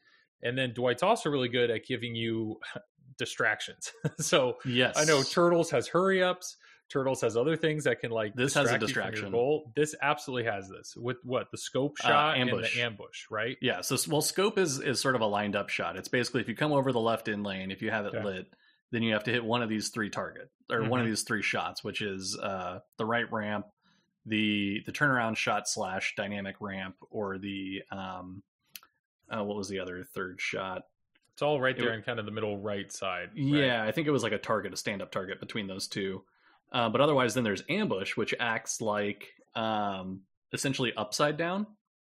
and 0.43 0.57
then 0.57 0.73
dwight's 0.73 1.03
also 1.03 1.29
really 1.31 1.49
good 1.49 1.71
at 1.71 1.85
giving 1.87 2.15
you 2.15 2.59
distractions 3.19 3.93
so 4.19 4.57
yes, 4.65 4.97
I 4.97 5.05
know 5.05 5.23
Turtles 5.23 5.71
has 5.71 5.87
hurry 5.89 6.23
ups. 6.23 6.57
Turtles 6.89 7.21
has 7.21 7.37
other 7.37 7.57
things 7.57 7.85
that 7.85 8.01
can 8.01 8.11
like 8.11 8.35
This 8.35 8.55
has 8.55 8.73
a 8.73 8.79
distract 8.79 8.81
you 8.81 8.89
from 8.89 9.01
your 9.05 9.11
distraction. 9.13 9.33
goal. 9.33 9.73
This 9.77 9.95
absolutely 10.03 10.51
has 10.51 10.69
this 10.69 10.95
with 10.97 11.19
what 11.23 11.49
the 11.53 11.59
scope 11.59 11.97
Uh, 12.03 12.09
shot 12.09 12.37
ambush. 12.39 12.55
and 12.57 12.65
the 12.65 12.83
ambush, 12.85 13.27
right? 13.31 13.57
Yeah, 13.61 13.81
so 13.83 13.97
well, 14.11 14.23
scope 14.23 14.59
is 14.59 14.81
is 14.81 14.99
sort 15.01 15.15
of 15.15 15.21
a 15.21 15.27
lined 15.27 15.55
up 15.55 15.69
shot. 15.69 15.97
It's 15.97 16.09
basically 16.09 16.41
if 16.41 16.49
you 16.49 16.57
come 16.57 16.73
over 16.73 16.91
the 16.93 16.99
left 17.01 17.29
in 17.29 17.43
lane, 17.45 17.71
if 17.71 17.81
you 17.83 17.91
have 17.91 18.07
it 18.07 18.15
Yeah. 18.15 18.25
lit, 18.25 18.47
then 18.91 19.03
you 19.05 19.13
have 19.13 19.23
to 19.25 19.31
hit 19.31 19.45
one 19.45 19.63
of 19.63 19.69
these 19.69 19.91
three 19.91 20.11
target 20.11 20.51
or 20.69 20.83
one 20.89 20.99
of 20.99 21.07
Mhm. 21.07 21.11
these 21.11 21.23
three 21.23 21.43
shots, 21.43 21.85
which 21.85 22.01
is 22.03 22.37
uh, 22.43 22.81
the 22.97 23.05
right 23.07 23.31
ramp, 23.31 23.67
the 24.27 24.83
the 24.87 24.93
turnaround 24.93 25.37
shot 25.37 25.69
slash 25.69 26.15
dynamic 26.17 26.57
ramp, 26.61 26.97
or 27.11 27.39
the 27.39 27.83
um, 27.93 28.43
uh, 29.31 29.43
what 29.45 29.57
was 29.57 29.69
the 29.69 29.79
other 29.79 30.05
third 30.15 30.41
shot? 30.41 30.83
It's 31.33 31.43
all 31.43 31.61
right 31.61 31.77
there 31.77 31.87
w- 31.87 31.99
in 31.99 32.05
kind 32.05 32.19
of 32.19 32.27
the 32.27 32.33
middle 32.33 32.59
right 32.59 32.91
side. 32.93 33.29
right? 33.35 33.37
Yeah, 33.37 33.85
I 33.85 33.93
think 33.93 34.07
it 34.07 34.11
was 34.11 34.23
like 34.23 34.33
a 34.33 34.39
target, 34.39 34.73
a 34.73 34.77
stand 34.77 35.01
up 35.03 35.11
target 35.11 35.41
between 35.41 35.67
those 35.67 35.89
two. 35.89 36.23
Uh, 36.73 36.89
but 36.89 37.01
otherwise, 37.01 37.35
then 37.35 37.45
there's 37.45 37.63
ambush, 37.69 38.17
which 38.17 38.35
acts 38.39 38.81
like 38.81 39.29
um, 39.55 40.21
essentially 40.53 40.93
upside 40.97 41.37
down. 41.37 41.67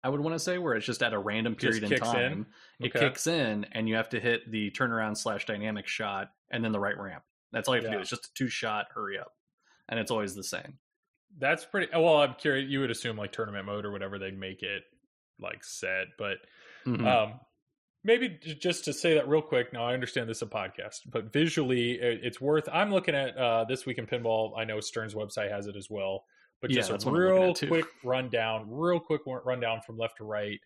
I 0.04 0.08
would 0.08 0.20
want 0.20 0.34
to 0.34 0.38
say 0.38 0.58
where 0.58 0.74
it's 0.74 0.86
just 0.86 1.02
at 1.02 1.12
a 1.12 1.18
random 1.18 1.56
period 1.56 1.82
in 1.82 1.88
kicks 1.88 2.06
in? 2.06 2.14
time. 2.14 2.46
It 2.78 2.94
Okay. 2.94 3.00
kicks 3.08 3.26
in, 3.26 3.66
and 3.72 3.88
you 3.88 3.96
have 3.96 4.08
to 4.10 4.20
hit 4.20 4.48
the 4.50 4.70
turnaround 4.70 5.16
slash 5.16 5.44
dynamic 5.46 5.88
shot, 5.88 6.30
and 6.50 6.64
then 6.64 6.70
the 6.72 6.78
right 6.78 6.96
ramp. 6.96 7.24
That's 7.52 7.68
all 7.68 7.74
you 7.74 7.82
have 7.82 7.90
to 7.90 7.96
do. 7.96 8.00
It's 8.00 8.10
just 8.10 8.26
a 8.26 8.34
two 8.34 8.48
shot 8.48 8.86
hurry 8.94 9.18
up, 9.18 9.32
and 9.88 9.98
it's 9.98 10.10
always 10.12 10.34
the 10.34 10.44
same. 10.44 10.78
That's 11.38 11.64
pretty. 11.64 11.88
Well, 11.92 12.18
I'm 12.18 12.34
curious. 12.34 12.70
You 12.70 12.80
would 12.80 12.90
assume 12.90 13.16
like 13.16 13.32
tournament 13.32 13.66
mode 13.66 13.84
or 13.84 13.90
whatever 13.90 14.18
they'd 14.18 14.38
make 14.38 14.62
it 14.62 14.84
like 15.40 15.64
set, 15.64 16.06
but 16.18 16.38
Mhm. 16.86 17.06
um 17.06 17.40
maybe 18.04 18.28
just 18.28 18.84
to 18.84 18.92
say 18.92 19.14
that 19.14 19.26
real 19.28 19.42
quick 19.42 19.72
now 19.72 19.84
i 19.84 19.92
understand 19.92 20.28
this 20.28 20.38
is 20.38 20.42
a 20.42 20.46
podcast 20.46 21.00
but 21.06 21.32
visually 21.32 21.92
it's 22.00 22.40
worth 22.40 22.68
i'm 22.72 22.90
looking 22.90 23.14
at 23.14 23.36
uh 23.36 23.64
this 23.64 23.84
week 23.84 23.98
in 23.98 24.06
pinball. 24.06 24.52
I 24.56 24.64
know 24.64 24.80
stern's 24.80 25.14
website 25.14 25.50
has 25.50 25.66
it 25.66 25.74
as 25.76 25.88
well 25.90 26.24
but 26.62 26.70
Yeah, 26.70 26.76
just 26.76 26.90
a 26.90 26.92
what 26.94 27.06
I'm 27.06 27.12
looking 27.12 27.70
real 27.70 27.82
quick 27.82 27.92
rundown 28.04 28.66
real 28.70 29.00
quick 29.00 29.22
rundown 29.26 29.80
from 29.84 29.98
left 29.98 30.18
to 30.18 30.24
right. 30.24 30.60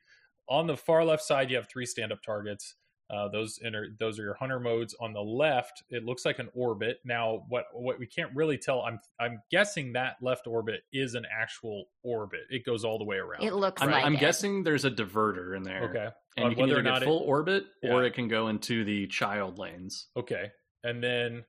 On 0.48 0.66
the 0.66 0.76
far 0.76 1.04
left 1.04 1.22
side 1.22 1.50
you 1.50 1.56
have 1.56 1.68
three 1.68 1.86
stand-up 1.86 2.22
targets 2.22 2.74
uh, 3.12 3.28
those 3.28 3.58
enter, 3.64 3.88
those 3.98 4.18
are 4.18 4.22
your 4.22 4.34
hunter 4.34 4.60
modes 4.60 4.94
on 5.00 5.12
the 5.12 5.20
left 5.20 5.82
it 5.90 6.04
looks 6.04 6.24
like 6.24 6.38
an 6.38 6.48
orbit 6.54 7.00
now 7.04 7.44
what 7.48 7.64
what 7.72 7.98
we 7.98 8.06
can't 8.06 8.30
really 8.34 8.56
tell 8.56 8.82
i'm 8.82 9.00
i'm 9.18 9.42
guessing 9.50 9.92
that 9.92 10.14
left 10.22 10.46
orbit 10.46 10.82
is 10.92 11.14
an 11.14 11.26
actual 11.30 11.86
orbit 12.04 12.40
it 12.50 12.64
goes 12.64 12.84
all 12.84 12.98
the 12.98 13.04
way 13.04 13.16
around 13.16 13.42
it 13.42 13.52
looks 13.54 13.82
I'm, 13.82 13.90
like 13.90 14.04
I'm 14.04 14.14
it. 14.14 14.20
guessing 14.20 14.62
there's 14.62 14.84
a 14.84 14.90
diverter 14.90 15.56
in 15.56 15.62
there. 15.64 15.82
okay 15.90 16.08
and 16.36 16.44
On 16.44 16.50
you 16.52 16.56
can 16.56 16.62
whether 16.62 16.72
either 16.74 16.80
or 16.80 16.82
get 16.84 16.90
not 16.90 17.02
it- 17.02 17.06
full 17.06 17.18
orbit 17.18 17.64
or 17.82 18.02
Yeah. 18.02 18.06
it 18.08 18.14
can 18.14 18.28
go 18.28 18.46
into 18.48 18.84
the 18.84 19.08
child 19.08 19.58
lanes. 19.58 20.06
Okay. 20.16 20.52
And 20.84 21.02
then, 21.02 21.44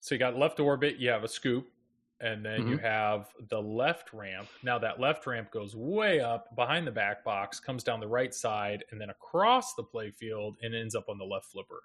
so 0.00 0.14
you 0.16 0.18
got 0.18 0.36
left 0.36 0.58
orbit, 0.58 0.96
you 0.96 1.08
have 1.10 1.22
a 1.22 1.28
scoop, 1.28 1.68
and 2.24 2.44
then 2.44 2.66
you 2.66 2.78
have 2.78 3.28
the 3.50 3.60
left 3.60 4.12
ramp. 4.14 4.48
Now, 4.62 4.78
that 4.78 4.98
left 4.98 5.26
ramp 5.26 5.50
goes 5.50 5.76
way 5.76 6.20
up 6.20 6.56
behind 6.56 6.86
the 6.86 6.90
back 6.90 7.22
box, 7.22 7.60
comes 7.60 7.84
down 7.84 8.00
the 8.00 8.08
right 8.08 8.34
side, 8.34 8.82
and 8.90 9.00
then 9.00 9.10
across 9.10 9.74
the 9.74 9.82
play 9.82 10.10
field 10.10 10.56
and 10.62 10.74
ends 10.74 10.94
up 10.94 11.10
on 11.10 11.18
the 11.18 11.24
left 11.24 11.46
flipper. 11.46 11.82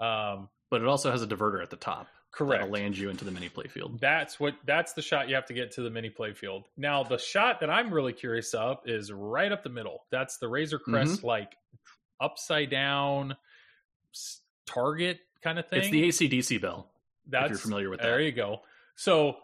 Um, 0.00 0.48
But 0.70 0.80
it 0.80 0.88
also 0.88 1.10
has 1.10 1.22
a 1.22 1.26
diverter 1.26 1.62
at 1.62 1.68
the 1.68 1.76
top 1.76 2.08
correct. 2.32 2.62
that'll 2.62 2.72
land 2.72 2.96
you 2.96 3.10
into 3.10 3.26
the 3.26 3.30
mini 3.30 3.50
playfield. 3.50 4.00
That's 4.00 4.40
what 4.40 4.54
that's 4.64 4.94
the 4.94 5.02
shot 5.02 5.28
you 5.28 5.34
have 5.34 5.46
to 5.46 5.54
get 5.54 5.72
to 5.72 5.82
the 5.82 5.90
mini 5.90 6.10
play 6.10 6.32
field. 6.32 6.64
Now 6.76 7.04
the 7.04 7.18
shot 7.18 7.60
that 7.60 7.70
I'm 7.70 7.92
really 7.92 8.12
curious 8.12 8.54
of 8.54 8.78
is 8.86 9.12
right 9.12 9.52
up 9.52 9.62
the 9.62 9.68
middle. 9.68 10.04
That's 10.10 10.38
the 10.38 10.48
Razor 10.48 10.78
Crest 10.78 11.22
like 11.22 11.56
upside 12.20 12.70
down 12.70 13.36
target 14.66 15.20
kind 15.42 15.58
of 15.58 15.68
thing. 15.68 15.80
It's 15.80 16.18
the 16.18 16.28
ACDC 16.28 16.60
bell. 16.60 16.88
That's 17.26 17.44
if 17.46 17.50
you're 17.50 17.58
familiar 17.58 17.90
with 17.90 18.00
There 18.00 18.20
you 18.20 18.32
go. 18.32 18.62
So 18.96 19.36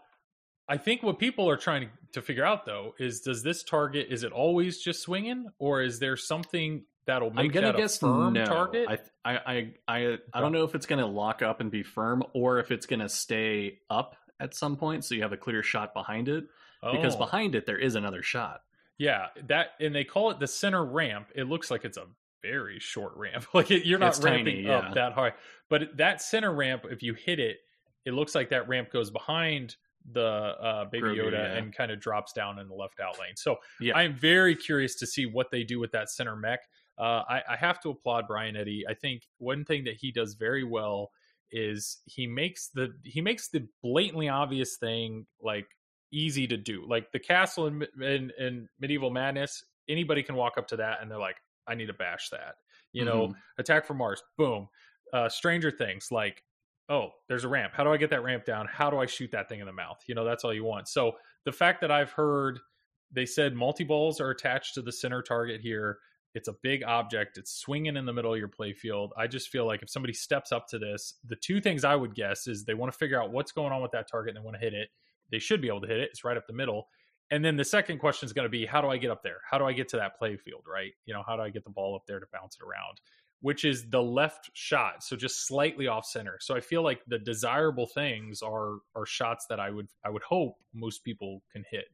I 0.71 0.77
think 0.77 1.03
what 1.03 1.19
people 1.19 1.49
are 1.49 1.57
trying 1.57 1.89
to 2.13 2.21
figure 2.21 2.45
out 2.45 2.65
though 2.65 2.95
is 2.97 3.19
does 3.19 3.43
this 3.43 3.61
target 3.61 4.07
is 4.09 4.23
it 4.23 4.31
always 4.31 4.79
just 4.81 5.01
swinging 5.01 5.47
or 5.59 5.81
is 5.81 5.99
there 5.99 6.15
something 6.15 6.85
that'll 7.05 7.27
I'm 7.27 7.35
make 7.35 7.51
gonna 7.51 7.73
that 7.73 7.77
guess 7.77 7.97
a 7.97 7.99
firm 7.99 8.33
no. 8.33 8.45
target? 8.45 8.87
I, 8.87 8.99
I 9.25 9.37
I 9.37 9.73
I 9.85 10.17
I 10.33 10.39
don't 10.39 10.53
know 10.53 10.63
if 10.63 10.73
it's 10.73 10.85
gonna 10.85 11.07
lock 11.07 11.41
up 11.41 11.59
and 11.59 11.69
be 11.69 11.83
firm 11.83 12.23
or 12.33 12.59
if 12.59 12.71
it's 12.71 12.85
gonna 12.85 13.09
stay 13.09 13.79
up 13.89 14.15
at 14.39 14.55
some 14.55 14.77
point, 14.77 15.03
so 15.03 15.13
you 15.13 15.23
have 15.23 15.33
a 15.33 15.37
clear 15.37 15.61
shot 15.61 15.93
behind 15.93 16.29
it. 16.29 16.45
Because 16.81 17.15
Oh, 17.15 17.19
behind 17.19 17.53
it 17.53 17.65
there 17.65 17.77
is 17.77 17.95
another 17.95 18.23
shot. 18.23 18.61
yeah, 18.97 19.27
that 19.47 19.71
and 19.81 19.93
they 19.93 20.05
call 20.05 20.31
it 20.31 20.39
the 20.39 20.47
center 20.47 20.85
ramp. 20.85 21.27
It 21.35 21.49
looks 21.49 21.69
like 21.69 21.83
it's 21.83 21.97
a 21.97 22.05
very 22.41 22.79
short 22.79 23.17
ramp. 23.17 23.45
Like 23.53 23.71
it, 23.71 23.85
you're 23.85 23.99
not 23.99 24.11
It's 24.11 24.19
tiny, 24.19 24.35
ramping 24.37 24.65
yeah. 24.65 24.77
up 24.77 24.93
that 24.95 25.11
high, 25.13 25.33
but 25.69 25.97
that 25.97 26.21
center 26.21 26.53
ramp, 26.53 26.85
if 26.89 27.03
you 27.03 27.13
hit 27.13 27.39
it, 27.41 27.57
it 28.05 28.13
looks 28.13 28.33
like 28.33 28.49
that 28.51 28.69
ramp 28.69 28.89
goes 28.89 29.11
behind 29.11 29.75
the 30.11 30.21
uh, 30.21 30.85
baby 30.85 31.07
Yoda 31.09 31.31
yeah. 31.33 31.53
and 31.57 31.73
kind 31.75 31.91
of 31.91 31.99
drops 31.99 32.33
down 32.33 32.59
in 32.59 32.67
the 32.67 32.73
left 32.73 32.99
out 32.99 33.19
lane. 33.19 33.35
So 33.35 33.57
Yeah. 33.79 33.95
I 33.95 34.03
am 34.03 34.15
very 34.17 34.55
curious 34.55 34.95
to 34.95 35.07
see 35.07 35.25
what 35.25 35.51
they 35.51 35.63
do 35.63 35.79
with 35.79 35.91
that 35.91 36.09
center 36.09 36.35
mech. 36.35 36.59
Uh, 36.97 37.23
I, 37.29 37.41
I 37.49 37.55
have 37.55 37.79
to 37.81 37.89
applaud 37.89 38.25
Brian 38.27 38.55
Eddy. 38.55 38.83
I 38.89 38.93
think 38.93 39.23
one 39.37 39.63
thing 39.65 39.83
that 39.85 39.95
he 39.95 40.11
does 40.11 40.33
very 40.33 40.63
well 40.63 41.11
is 41.51 41.99
he 42.05 42.27
makes 42.27 42.69
the 42.69 42.93
he 43.03 43.21
makes 43.21 43.49
the 43.49 43.67
blatantly 43.83 44.29
obvious 44.29 44.77
thing 44.77 45.25
like 45.41 45.67
easy 46.11 46.47
to 46.47 46.57
do. 46.57 46.85
Like 46.87 47.11
the 47.11 47.19
castle 47.19 47.67
in, 47.67 47.85
in, 48.01 48.31
in 48.37 48.69
medieval 48.79 49.09
madness, 49.09 49.63
anybody 49.87 50.23
can 50.23 50.35
walk 50.35 50.57
up 50.57 50.67
to 50.69 50.75
that 50.77 51.01
and 51.01 51.09
they're 51.09 51.17
like, 51.17 51.37
I 51.67 51.75
need 51.75 51.87
to 51.87 51.93
bash 51.93 52.29
that. 52.29 52.55
You 52.93 53.05
know, 53.05 53.27
Mhm. 53.29 53.35
attack 53.59 53.85
from 53.85 53.97
Mars, 53.97 54.21
boom. 54.37 54.67
Uh, 55.13 55.29
Stranger 55.29 55.71
Things, 55.71 56.07
like, 56.11 56.43
oh, 56.89 57.09
there's 57.27 57.43
a 57.43 57.47
ramp. 57.47 57.73
How 57.75 57.83
do 57.83 57.91
I 57.91 57.97
get 57.97 58.09
that 58.09 58.23
ramp 58.23 58.45
down? 58.45 58.67
How 58.67 58.89
do 58.89 58.97
I 58.97 59.05
shoot 59.05 59.31
that 59.31 59.49
thing 59.49 59.59
in 59.59 59.65
the 59.65 59.73
mouth? 59.73 60.01
You 60.07 60.15
know, 60.15 60.25
that's 60.25 60.43
all 60.43 60.53
you 60.53 60.63
want. 60.63 60.87
So 60.87 61.13
the 61.45 61.51
fact 61.51 61.81
that 61.81 61.91
I've 61.91 62.11
heard 62.11 62.59
they 63.11 63.25
said 63.25 63.55
multi 63.55 63.83
balls 63.83 64.21
are 64.21 64.29
attached 64.29 64.75
to 64.75 64.81
the 64.81 64.91
center 64.91 65.21
target 65.21 65.61
here. 65.61 65.99
It's 66.33 66.47
a 66.47 66.55
big 66.63 66.83
object. 66.83 67.37
It's 67.37 67.51
swinging 67.51 67.97
in 67.97 68.05
the 68.05 68.13
middle 68.13 68.33
of 68.33 68.39
your 68.39 68.47
playfield. 68.47 69.09
I 69.17 69.27
just 69.27 69.49
feel 69.49 69.65
like 69.65 69.81
if 69.81 69.89
somebody 69.89 70.13
steps 70.13 70.53
up 70.53 70.67
to 70.69 70.79
this, 70.79 71.15
the 71.25 71.35
two 71.35 71.59
things 71.59 71.83
I 71.83 71.95
would 71.95 72.15
guess 72.15 72.47
is 72.47 72.63
they 72.63 72.73
want 72.73 72.91
to 72.91 72.97
figure 72.97 73.21
out 73.21 73.31
what's 73.31 73.51
going 73.51 73.73
on 73.73 73.81
with 73.81 73.91
that 73.91 74.09
target 74.09 74.35
and 74.35 74.41
they 74.41 74.45
want 74.45 74.55
to 74.55 74.63
hit 74.63 74.73
it. 74.73 74.89
They 75.29 75.39
should 75.39 75.61
be 75.61 75.67
able 75.67 75.81
to 75.81 75.87
hit 75.87 75.99
it. 75.99 76.09
It's 76.11 76.23
right 76.23 76.37
up 76.37 76.47
the 76.47 76.53
middle. 76.53 76.87
And 77.31 77.43
then 77.43 77.57
the 77.57 77.65
second 77.65 77.99
question 77.99 78.27
is 78.27 78.33
going 78.33 78.45
to 78.45 78.49
be 78.49 78.65
how 78.65 78.81
do 78.81 78.87
I 78.87 78.97
get 78.97 79.11
up 79.11 79.23
there? 79.23 79.39
How 79.49 79.57
do 79.57 79.65
I 79.65 79.73
get 79.73 79.89
to 79.89 79.97
that 79.97 80.17
play 80.17 80.37
field, 80.37 80.63
right? 80.71 80.91
You 81.05 81.13
know, 81.13 81.23
how 81.25 81.35
do 81.35 81.41
I 81.41 81.49
get 81.49 81.63
the 81.63 81.69
ball 81.69 81.95
up 81.95 82.03
there 82.07 82.19
to 82.19 82.25
bounce 82.31 82.57
it 82.61 82.65
around? 82.65 82.99
Which 83.41 83.65
is 83.65 83.89
the 83.89 84.01
left 84.03 84.51
shot, 84.53 85.03
so 85.03 85.15
just 85.15 85.47
slightly 85.47 85.87
off 85.87 86.05
center. 86.05 86.37
So 86.41 86.55
I 86.55 86.59
feel 86.61 86.83
like 86.83 87.01
the 87.07 87.17
desirable 87.17 87.87
things 87.87 88.41
are 88.43 88.77
are 88.95 89.05
shots 89.05 89.47
that 89.49 89.59
I 89.59 89.71
would 89.71 89.87
I 90.05 90.09
would 90.11 90.21
hope 90.23 90.57
most 90.73 91.03
people 91.03 91.41
can 91.51 91.65
hit. 91.69 91.85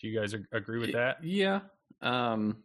Do 0.00 0.08
you 0.08 0.18
guys 0.18 0.34
agree 0.52 0.78
with 0.78 0.92
that? 0.92 1.22
Yeah. 1.22 1.60
Um, 2.00 2.62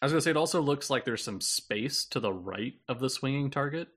I 0.00 0.06
was 0.06 0.12
gonna 0.12 0.22
say 0.22 0.30
it 0.30 0.36
also 0.36 0.62
looks 0.62 0.88
like 0.88 1.04
there's 1.04 1.22
some 1.22 1.40
space 1.42 2.06
to 2.06 2.20
the 2.20 2.32
right 2.32 2.74
of 2.88 3.00
the 3.00 3.10
swinging 3.10 3.50
target. 3.50 3.88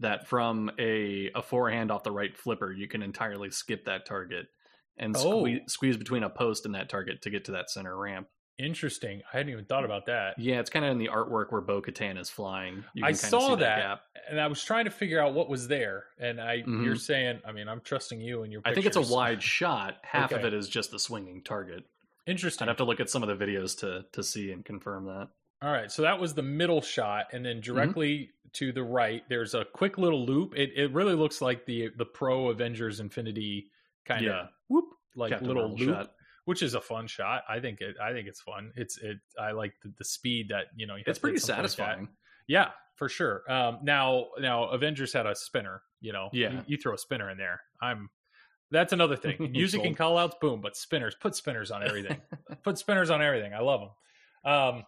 That 0.00 0.26
from 0.26 0.70
a 0.78 1.30
a 1.34 1.42
forehand 1.42 1.90
off 1.90 2.02
the 2.02 2.12
right 2.12 2.36
flipper, 2.36 2.72
you 2.72 2.88
can 2.88 3.02
entirely 3.02 3.50
skip 3.50 3.84
that 3.86 4.06
target 4.06 4.46
and 4.98 5.14
Oh. 5.16 5.40
squeeze, 5.40 5.60
squeeze 5.68 5.96
between 5.98 6.22
a 6.22 6.30
post 6.30 6.64
and 6.64 6.74
that 6.74 6.88
target 6.88 7.20
to 7.22 7.30
get 7.30 7.44
to 7.46 7.52
that 7.52 7.68
center 7.70 7.94
ramp. 7.96 8.28
Interesting. 8.58 9.22
I 9.32 9.36
hadn't 9.36 9.52
even 9.52 9.64
thought 9.66 9.84
about 9.84 10.06
that. 10.06 10.38
Yeah, 10.38 10.60
it's 10.60 10.70
kind 10.70 10.84
of 10.84 10.90
in 10.90 10.98
the 10.98 11.08
artwork 11.08 11.52
where 11.52 11.60
Bo 11.60 11.82
Katan 11.82 12.18
is 12.18 12.30
flying. 12.30 12.84
You 12.94 13.04
I 13.04 13.12
saw 13.12 13.54
that, 13.56 13.78
gap. 13.78 14.00
and 14.30 14.40
I 14.40 14.46
was 14.46 14.62
trying 14.64 14.86
to 14.86 14.90
figure 14.90 15.20
out 15.20 15.34
what 15.34 15.48
was 15.50 15.68
there. 15.68 16.04
And 16.18 16.40
I, 16.40 16.54
you're 16.54 16.94
Mhm. 16.94 16.98
saying, 17.00 17.40
I 17.44 17.52
mean, 17.52 17.68
I'm 17.68 17.80
trusting 17.82 18.20
you 18.20 18.42
and 18.44 18.52
your. 18.52 18.62
I 18.64 18.72
think 18.72 18.86
it's 18.86 18.96
a 18.96 19.02
wide 19.02 19.42
shot. 19.42 19.98
Half 20.02 20.32
of 20.32 20.44
it 20.44 20.54
is 20.54 20.68
just 20.68 20.90
the 20.90 20.98
swinging 20.98 21.42
target. 21.42 21.84
Interesting. 22.26 22.64
I'd 22.66 22.70
have 22.70 22.76
to 22.78 22.84
look 22.84 22.98
at 22.98 23.10
some 23.10 23.22
of 23.22 23.28
the 23.38 23.44
videos 23.46 23.78
to 23.80 24.04
to 24.12 24.22
see 24.22 24.50
and 24.52 24.64
confirm 24.64 25.04
that. 25.06 25.28
All 25.62 25.72
right, 25.72 25.90
so 25.90 26.02
that 26.02 26.18
was 26.18 26.34
the 26.34 26.42
middle 26.42 26.80
shot, 26.82 27.26
and 27.32 27.44
then 27.44 27.56
Mm-hmm. 27.60 27.72
directly 27.74 28.30
to 28.54 28.72
the 28.72 28.82
right, 28.82 29.22
there's 29.28 29.54
a 29.54 29.64
quick 29.66 29.98
little 29.98 30.24
loop. 30.24 30.54
It 30.56 30.70
it 30.76 30.92
really 30.92 31.14
looks 31.14 31.40
like 31.42 31.66
the 31.66 31.90
the 31.96 32.06
Pro 32.06 32.48
Avengers 32.48 33.00
Infinity 33.00 33.70
kind 34.06 34.26
of 34.26 34.32
Yeah. 34.32 34.46
whoop 34.68 34.86
like 35.14 35.30
Captain 35.30 35.48
little 35.48 35.68
Marvel 35.68 35.86
loop, 35.86 35.94
shot. 35.96 36.12
Which 36.46 36.62
is 36.62 36.74
a 36.74 36.80
fun 36.80 37.06
shot. 37.06 37.42
I 37.48 37.60
think 37.60 37.80
it. 37.80 37.94
I 38.02 38.12
think 38.12 38.26
it's 38.26 38.40
fun. 38.40 38.72
It's 38.74 38.96
it. 38.98 39.18
I 39.38 39.52
like 39.52 39.74
the, 39.82 39.92
the 39.98 40.04
speed 40.04 40.48
that 40.48 40.66
you 40.74 40.86
know. 40.86 40.96
You 40.96 41.04
It's 41.06 41.18
pretty 41.18 41.38
something 41.38 41.62
like 41.62 41.70
satisfying. 41.70 42.08
Yeah, 42.48 42.70
for 42.94 43.08
sure. 43.08 43.42
Um, 43.50 43.80
now, 43.82 44.26
now 44.38 44.64
Avengers 44.70 45.12
had 45.12 45.26
a 45.26 45.34
spinner. 45.36 45.82
You 46.00 46.12
know, 46.12 46.30
Yeah. 46.32 46.52
you, 46.52 46.62
you 46.68 46.76
throw 46.78 46.94
a 46.94 46.98
spinner 46.98 47.28
in 47.30 47.36
there. 47.38 47.60
I'm. 47.82 48.08
That's 48.72 48.92
another 48.92 49.16
thing. 49.16 49.36
Music 49.52 49.84
and 49.84 49.96
Sold. 49.96 50.16
callouts, 50.32 50.40
boom. 50.40 50.60
But 50.60 50.76
spinners, 50.76 51.14
put 51.20 51.36
spinners 51.36 51.70
on 51.70 51.84
everything. 51.84 52.20
put 52.64 52.78
spinners 52.78 53.10
on 53.10 53.22
everything. 53.22 53.54
I 53.54 53.60
love 53.60 53.80
them. 54.44 54.52
Um, 54.52 54.84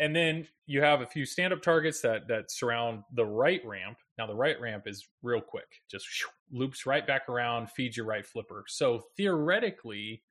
and 0.00 0.14
then 0.14 0.46
you 0.66 0.80
have 0.82 1.00
a 1.00 1.06
few 1.06 1.26
stand-up 1.26 1.60
targets 1.60 2.00
that 2.02 2.28
that 2.28 2.50
surround 2.52 3.02
the 3.14 3.24
right 3.26 3.60
ramp. 3.64 3.98
Now 4.16 4.26
the 4.28 4.34
right 4.36 4.60
ramp 4.60 4.84
is 4.86 5.08
real 5.22 5.40
quick, 5.40 5.66
just 5.90 6.06
loops 6.52 6.86
right 6.86 7.04
back 7.04 7.28
around, 7.28 7.70
feeds 7.70 7.96
your 7.96 8.06
right 8.06 8.24
flipper. 8.24 8.64
So 8.68 9.02
theoretically, 9.16 10.22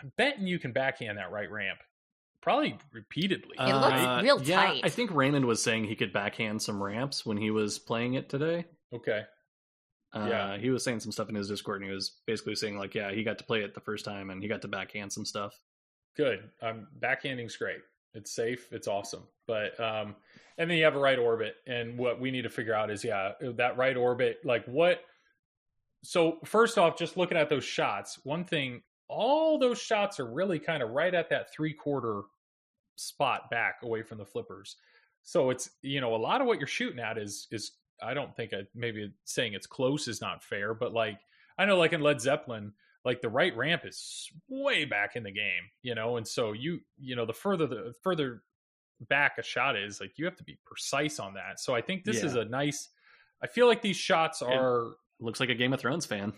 I'm 0.00 0.12
betting 0.16 0.46
you 0.46 0.58
can 0.58 0.72
backhand 0.72 1.18
that 1.18 1.30
right 1.30 1.50
ramp, 1.50 1.78
probably 2.40 2.76
repeatedly. 2.92 3.56
It 3.58 3.74
looks 3.74 4.00
Uh, 4.00 4.20
real 4.22 4.42
yeah, 4.42 4.64
tight. 4.66 4.80
I 4.84 4.88
think 4.88 5.10
Raymond 5.12 5.44
was 5.46 5.62
saying 5.62 5.84
he 5.84 5.96
could 5.96 6.12
backhand 6.12 6.60
some 6.62 6.82
ramps 6.82 7.24
when 7.26 7.36
he 7.36 7.50
was 7.50 7.78
playing 7.78 8.14
it 8.14 8.28
today. 8.28 8.66
okay. 8.92 9.24
Uh, 10.14 10.26
Yeah. 10.28 10.56
he 10.58 10.70
was 10.70 10.84
saying 10.84 11.00
some 11.00 11.10
stuff 11.10 11.28
in 11.28 11.34
his 11.34 11.48
Discord, 11.48 11.80
and 11.80 11.90
he 11.90 11.94
was 11.94 12.20
basically 12.26 12.54
saying 12.54 12.78
like, 12.78 12.94
yeah, 12.94 13.10
he 13.10 13.24
got 13.24 13.38
to 13.38 13.44
play 13.44 13.62
it 13.62 13.74
the 13.74 13.80
first 13.80 14.04
time, 14.04 14.30
and 14.30 14.40
he 14.42 14.48
got 14.48 14.62
to 14.62 14.68
backhand 14.68 15.12
some 15.12 15.24
stuff. 15.24 15.58
good. 16.16 16.48
Um, 16.62 16.86
backhanding's 17.00 17.56
great. 17.56 17.80
It's 18.12 18.30
safe. 18.30 18.68
It's 18.72 18.86
awesome. 18.86 19.24
But 19.48 19.78
um, 19.80 20.14
and 20.56 20.70
then 20.70 20.78
you 20.78 20.84
have 20.84 20.94
a 20.94 21.00
right 21.00 21.18
orbit, 21.18 21.56
and 21.66 21.98
what 21.98 22.20
we 22.20 22.30
need 22.30 22.42
to 22.42 22.48
figure 22.50 22.72
out 22.74 22.88
is 22.92 23.02
yeah, 23.02 23.32
that 23.40 23.76
right 23.76 23.96
orbit. 23.96 24.38
Like 24.44 24.64
what? 24.66 25.00
So 26.04 26.38
first 26.44 26.78
off, 26.78 26.96
just 26.96 27.16
looking 27.16 27.36
at 27.36 27.48
those 27.48 27.64
shots, 27.64 28.20
one 28.24 28.44
thing, 28.44 28.82
all 29.08 29.58
those 29.58 29.80
shots 29.80 30.18
are 30.20 30.26
really 30.26 30.58
kind 30.58 30.82
of 30.82 30.90
right 30.90 31.14
at 31.14 31.30
that 31.30 31.52
three 31.52 31.72
quarter 31.72 32.22
spot 32.96 33.50
back 33.50 33.76
away 33.82 34.02
from 34.02 34.18
the 34.18 34.24
flippers. 34.24 34.76
So 35.22 35.50
it's 35.50 35.70
you 35.82 36.00
know 36.00 36.14
a 36.14 36.16
lot 36.16 36.40
of 36.40 36.46
what 36.46 36.58
you're 36.58 36.66
shooting 36.66 37.00
at 37.00 37.18
is 37.18 37.48
is 37.50 37.72
I 38.02 38.14
don't 38.14 38.34
think 38.34 38.52
I, 38.52 38.62
maybe 38.74 39.12
saying 39.24 39.54
it's 39.54 39.66
close 39.66 40.08
is 40.08 40.20
not 40.20 40.42
fair, 40.42 40.74
but 40.74 40.92
like 40.92 41.18
I 41.58 41.64
know 41.64 41.78
like 41.78 41.92
in 41.92 42.00
Led 42.00 42.20
Zeppelin, 42.20 42.72
like 43.04 43.20
the 43.20 43.28
right 43.28 43.56
ramp 43.56 43.82
is 43.84 44.30
way 44.48 44.84
back 44.84 45.16
in 45.16 45.22
the 45.22 45.32
game, 45.32 45.70
you 45.82 45.94
know, 45.94 46.16
and 46.16 46.26
so 46.26 46.52
you 46.52 46.80
you 46.98 47.16
know 47.16 47.26
the 47.26 47.32
further 47.32 47.66
the 47.66 47.94
further 48.02 48.42
back 49.08 49.38
a 49.38 49.42
shot 49.42 49.76
is, 49.76 50.00
like 50.00 50.12
you 50.16 50.24
have 50.24 50.36
to 50.36 50.44
be 50.44 50.58
precise 50.64 51.18
on 51.18 51.34
that. 51.34 51.60
So 51.60 51.74
I 51.74 51.80
think 51.80 52.04
this 52.04 52.22
is 52.22 52.34
a 52.34 52.44
nice. 52.44 52.88
I 53.42 53.46
feel 53.46 53.66
like 53.66 53.82
these 53.82 53.96
shots 53.96 54.42
are. 54.42 54.94
Looks 55.24 55.40
like 55.40 55.48
a 55.48 55.54
Game 55.54 55.72
of 55.72 55.80
Thrones 55.80 56.06
fan. 56.06 56.32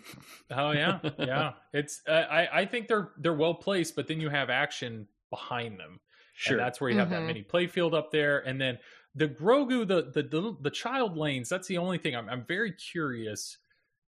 Oh 0.50 0.70
yeah, 0.70 1.00
yeah. 1.18 1.52
It's 1.72 2.00
uh, 2.08 2.12
I 2.30 2.60
I 2.60 2.66
think 2.66 2.88
they're 2.88 3.10
they're 3.18 3.34
well 3.34 3.54
placed, 3.54 3.96
but 3.96 4.06
then 4.06 4.20
you 4.20 4.28
have 4.28 4.48
action 4.50 5.08
behind 5.30 5.78
them. 5.80 6.00
Sure. 6.34 6.56
And 6.58 6.64
that's 6.66 6.80
where 6.80 6.90
you 6.90 6.98
have 6.98 7.10
that 7.10 7.22
Mhm. 7.22 7.26
mini 7.26 7.42
playfield 7.42 7.94
up 7.94 8.10
there, 8.12 8.38
and 8.46 8.60
then 8.60 8.78
the 9.14 9.26
Grogu, 9.28 9.86
the 9.88 10.10
the 10.12 10.22
the, 10.22 10.56
the 10.60 10.70
child 10.70 11.16
lanes. 11.16 11.48
That's 11.48 11.66
the 11.68 11.78
only 11.78 11.98
thing 11.98 12.14
I'm 12.14 12.28
I'm 12.28 12.44
very 12.44 12.72
curious 12.72 13.58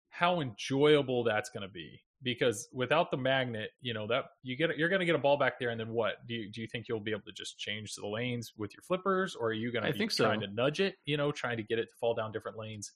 how 0.08 0.40
enjoyable 0.40 1.24
that's 1.24 1.50
going 1.50 1.62
to 1.62 1.68
be 1.72 2.00
because 2.22 2.68
without 2.72 3.10
the 3.10 3.16
magnet, 3.16 3.70
you 3.80 3.94
know 3.94 4.06
that 4.08 4.24
you 4.42 4.56
get 4.56 4.76
you're 4.76 4.88
going 4.88 5.00
to 5.00 5.06
get 5.06 5.14
a 5.14 5.18
ball 5.18 5.36
back 5.36 5.58
there, 5.58 5.68
and 5.70 5.78
then 5.78 5.90
what? 5.90 6.26
Do 6.26 6.34
you 6.34 6.50
do 6.50 6.60
you 6.60 6.66
think 6.66 6.88
you'll 6.88 7.00
be 7.00 7.12
able 7.12 7.22
to 7.22 7.32
just 7.32 7.58
change 7.58 7.94
the 7.94 8.06
lanes 8.06 8.52
with 8.56 8.74
your 8.74 8.82
flippers, 8.82 9.34
or 9.36 9.48
are 9.48 9.52
you 9.52 9.70
going 9.72 9.84
to 9.84 9.92
be 9.92 9.98
think 9.98 10.10
so. 10.10 10.24
trying 10.24 10.40
to 10.40 10.48
nudge 10.48 10.80
it? 10.80 10.96
You 11.04 11.16
know, 11.16 11.30
trying 11.32 11.58
to 11.58 11.62
get 11.62 11.78
it 11.78 11.84
to 11.90 11.96
fall 12.00 12.14
down 12.14 12.32
different 12.32 12.58
lanes. 12.58 12.92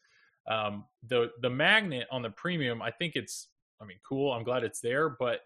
Um, 0.46 0.86
the 1.02 1.32
the 1.40 1.50
magnet 1.50 2.08
on 2.10 2.22
the 2.22 2.30
premium, 2.30 2.82
I 2.82 2.90
think 2.90 3.14
it's 3.16 3.48
I 3.80 3.84
mean 3.84 4.00
cool. 4.06 4.32
I'm 4.32 4.44
glad 4.44 4.64
it's 4.64 4.80
there, 4.80 5.08
but 5.10 5.40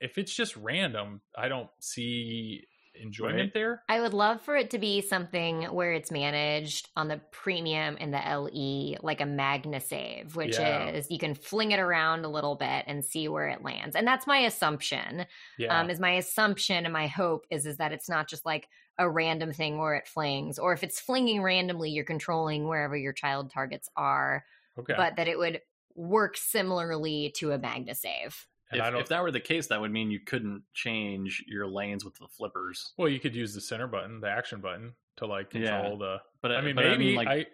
if 0.00 0.18
it's 0.18 0.34
just 0.34 0.56
random, 0.56 1.22
I 1.36 1.48
don't 1.48 1.70
see 1.80 2.66
enjoyment 2.94 3.50
Right. 3.50 3.54
there. 3.54 3.82
I 3.88 4.00
would 4.00 4.12
love 4.12 4.42
for 4.42 4.56
it 4.56 4.70
to 4.70 4.78
be 4.78 5.00
something 5.00 5.62
where 5.64 5.92
it's 5.92 6.10
managed 6.10 6.90
on 6.96 7.08
the 7.08 7.18
premium 7.30 7.96
and 7.98 8.12
the 8.12 8.18
LE 8.26 8.96
like 9.00 9.20
a 9.20 9.26
Magna 9.26 9.80
Save, 9.80 10.36
which 10.36 10.58
Yeah. 10.58 10.60
is 10.60 11.10
you 11.10 11.18
can 11.18 11.34
fling 11.34 11.70
it 11.70 11.78
around 11.78 12.24
a 12.24 12.28
little 12.28 12.56
bit 12.56 12.84
and 12.86 13.04
see 13.04 13.28
where 13.28 13.48
it 13.48 13.62
lands. 13.62 13.96
And 13.96 14.06
that's 14.06 14.26
my 14.26 14.38
assumption. 14.40 15.26
Yeah, 15.56 15.84
Um, 15.84 15.88
is 15.88 15.98
my 16.00 16.10
assumption 16.12 16.84
and 16.84 16.92
my 16.92 17.06
hope 17.06 17.46
is 17.50 17.64
is 17.64 17.78
that 17.78 17.92
it's 17.92 18.08
not 18.08 18.28
just 18.28 18.44
like 18.44 18.68
a 18.98 19.08
random 19.08 19.52
thing 19.52 19.78
where 19.78 19.94
it 19.94 20.06
flings, 20.08 20.58
or 20.58 20.72
if 20.72 20.82
it's 20.82 21.00
flinging 21.00 21.42
randomly, 21.42 21.90
you're 21.90 22.04
controlling 22.04 22.66
wherever 22.66 22.96
your 22.96 23.12
child 23.12 23.50
targets 23.50 23.88
are, 23.96 24.44
okay. 24.78 24.94
but 24.96 25.16
that 25.16 25.28
it 25.28 25.38
would 25.38 25.60
work 25.94 26.36
similarly 26.36 27.32
to 27.36 27.52
a 27.52 27.58
MagnaSave. 27.58 28.44
and 28.70 28.80
if, 28.80 28.82
I 28.82 28.90
don't. 28.90 29.00
if 29.00 29.08
that 29.08 29.22
were 29.22 29.30
the 29.30 29.40
case, 29.40 29.66
that 29.68 29.80
would 29.80 29.90
mean 29.92 30.10
you 30.10 30.20
couldn't 30.20 30.62
change 30.74 31.44
your 31.46 31.66
lanes 31.66 32.04
with 32.04 32.14
the 32.14 32.26
flippers. 32.28 32.92
well, 32.96 33.08
you 33.08 33.20
could 33.20 33.34
use 33.34 33.54
the 33.54 33.60
center 33.60 33.86
button, 33.86 34.20
the 34.20 34.28
action 34.28 34.60
button, 34.60 34.94
to 35.16 35.26
like 35.26 35.52
Yeah. 35.52 35.80
control 35.80 35.98
the. 35.98 36.20
But 36.42 36.52
I 36.52 36.56
uh, 36.56 36.62
mean, 36.62 36.76
but 36.76 36.84
maybe 36.84 37.14
like 37.16 37.28
I. 37.28 37.46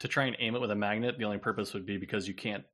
to 0.00 0.08
try 0.08 0.24
and 0.24 0.36
aim 0.38 0.54
it 0.54 0.60
with 0.60 0.70
a 0.70 0.76
magnet, 0.76 1.16
the 1.18 1.24
only 1.24 1.38
purpose 1.38 1.74
would 1.74 1.86
be 1.86 1.96
because 1.98 2.26
you 2.28 2.34
can't 2.34 2.64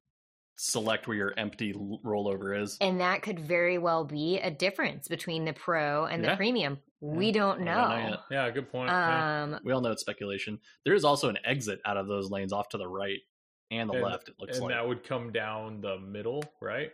select 0.56 1.06
where 1.06 1.16
your 1.16 1.34
empty 1.36 1.72
rollover 1.74 2.60
is. 2.60 2.78
And 2.80 3.00
that 3.00 3.22
could 3.22 3.38
very 3.38 3.76
well 3.78 4.04
be 4.04 4.38
a 4.38 4.50
difference 4.50 5.06
between 5.08 5.44
the 5.44 5.52
pro 5.52 6.06
and 6.06 6.22
Yeah. 6.24 6.30
the 6.30 6.36
premium. 6.36 6.78
We 7.00 7.30
don't 7.32 7.60
I 7.60 7.64
know. 7.64 7.74
don't 8.02 8.10
know. 8.10 8.18
Yeah, 8.30 8.50
good 8.50 8.70
point. 8.70 8.88
yeah. 8.90 9.42
Um, 9.42 9.60
We 9.64 9.72
all 9.72 9.80
know 9.80 9.90
it's 9.92 10.00
speculation. 10.00 10.58
There 10.84 10.94
is 10.94 11.04
also 11.04 11.28
an 11.28 11.38
exit 11.44 11.80
out 11.84 11.96
of 11.96 12.06
those 12.08 12.30
lanes 12.30 12.52
off 12.52 12.68
to 12.70 12.78
the 12.78 12.88
right 12.88 13.20
and 13.70 13.90
the 13.90 13.94
And- 13.94 14.02
left. 14.04 14.28
It 14.28 14.36
looks 14.38 14.56
and 14.56 14.66
like. 14.66 14.74
that 14.74 14.86
would 14.86 15.04
come 15.04 15.32
down 15.32 15.80
the 15.80 15.98
middle, 15.98 16.42
right? 16.60 16.90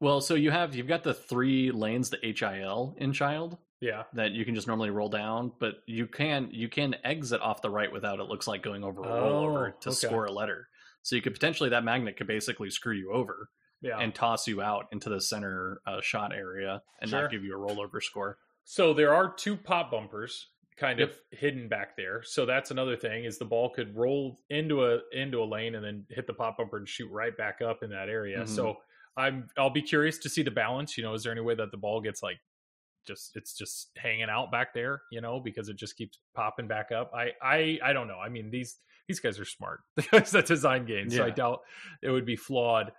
Well, 0.00 0.20
so 0.20 0.34
you 0.34 0.50
have 0.50 0.74
you've 0.74 0.88
got 0.88 1.02
the 1.04 1.14
three 1.14 1.70
lanes, 1.70 2.10
the 2.10 2.18
HIL 2.22 2.94
in 2.98 3.12
Child 3.14 3.56
Yeah. 3.80 4.02
that 4.12 4.32
you 4.32 4.44
can 4.44 4.54
just 4.54 4.66
normally 4.66 4.90
roll 4.90 5.08
down, 5.08 5.52
but 5.58 5.76
you 5.86 6.06
can 6.06 6.50
you 6.52 6.68
can 6.68 6.96
exit 7.04 7.40
off 7.40 7.62
the 7.62 7.70
right 7.70 7.90
without 7.90 8.20
it 8.20 8.24
looks 8.24 8.46
like 8.46 8.62
going 8.62 8.84
over 8.84 9.02
a 9.02 9.06
rollover 9.06 9.72
Oh, 9.72 9.76
to 9.80 9.88
okay. 9.88 9.94
score 10.06 10.26
a 10.26 10.32
letter. 10.32 10.68
So 11.02 11.16
you 11.16 11.22
could 11.22 11.32
potentially 11.32 11.70
that 11.70 11.82
magnet 11.84 12.16
could 12.18 12.26
basically 12.26 12.68
screw 12.68 12.94
you 12.94 13.12
over 13.12 13.48
Yeah. 13.80 13.98
and 13.98 14.14
toss 14.14 14.46
you 14.46 14.60
out 14.60 14.86
into 14.92 15.08
the 15.08 15.20
center 15.20 15.80
uh, 15.86 16.00
shot 16.02 16.34
area 16.34 16.82
and 17.00 17.08
Sure. 17.08 17.22
not 17.22 17.30
give 17.30 17.42
you 17.44 17.56
a 17.56 17.58
rollover 17.58 18.02
score. 18.02 18.36
So 18.68 18.92
there 18.92 19.14
are 19.14 19.32
two 19.32 19.56
pop 19.56 19.90
bumpers 19.92 20.48
kind 20.76 20.98
Yep. 20.98 21.10
of 21.10 21.18
hidden 21.30 21.68
back 21.68 21.96
there. 21.96 22.22
So 22.24 22.44
that's 22.44 22.70
another 22.72 22.96
thing 22.96 23.24
is 23.24 23.38
the 23.38 23.44
ball 23.44 23.70
could 23.70 23.96
roll 23.96 24.38
into 24.50 24.84
a 24.84 24.98
into 25.12 25.40
a 25.42 25.44
lane 25.46 25.76
and 25.76 25.84
then 25.84 26.04
hit 26.10 26.26
the 26.26 26.34
pop 26.34 26.58
bumper 26.58 26.76
and 26.78 26.88
shoot 26.88 27.08
right 27.10 27.34
back 27.34 27.62
up 27.62 27.82
in 27.82 27.90
that 27.90 28.08
area. 28.08 28.40
Mhm. 28.42 28.48
So 28.48 28.76
I'm 29.16 29.48
I'll 29.56 29.70
be 29.70 29.82
curious 29.82 30.18
to 30.18 30.28
see 30.28 30.42
the 30.42 30.50
balance. 30.50 30.98
You 30.98 31.04
know, 31.04 31.14
is 31.14 31.22
there 31.22 31.32
any 31.32 31.40
way 31.40 31.54
that 31.54 31.70
the 31.70 31.76
ball 31.78 32.00
gets 32.00 32.22
like 32.22 32.38
just 33.06 33.36
it's 33.36 33.56
just 33.56 33.92
hanging 33.96 34.28
out 34.28 34.50
back 34.50 34.74
there, 34.74 35.00
you 35.12 35.20
know, 35.20 35.38
because 35.38 35.68
it 35.68 35.76
just 35.76 35.96
keeps 35.96 36.18
popping 36.34 36.66
back 36.66 36.90
up. 36.90 37.12
I 37.14 37.30
I 37.40 37.78
I 37.82 37.92
don't 37.92 38.08
know. 38.08 38.18
I 38.18 38.28
mean 38.28 38.50
these 38.50 38.78
these 39.06 39.20
guys 39.20 39.38
are 39.38 39.44
smart. 39.44 39.80
The 39.94 40.02
guys 40.02 40.32
that 40.32 40.46
design 40.46 40.84
games. 40.86 41.14
So 41.16 41.24
I 41.24 41.30
doubt 41.30 41.60
it 42.02 42.10
would 42.10 42.26
be 42.26 42.34
flawed 42.36 42.92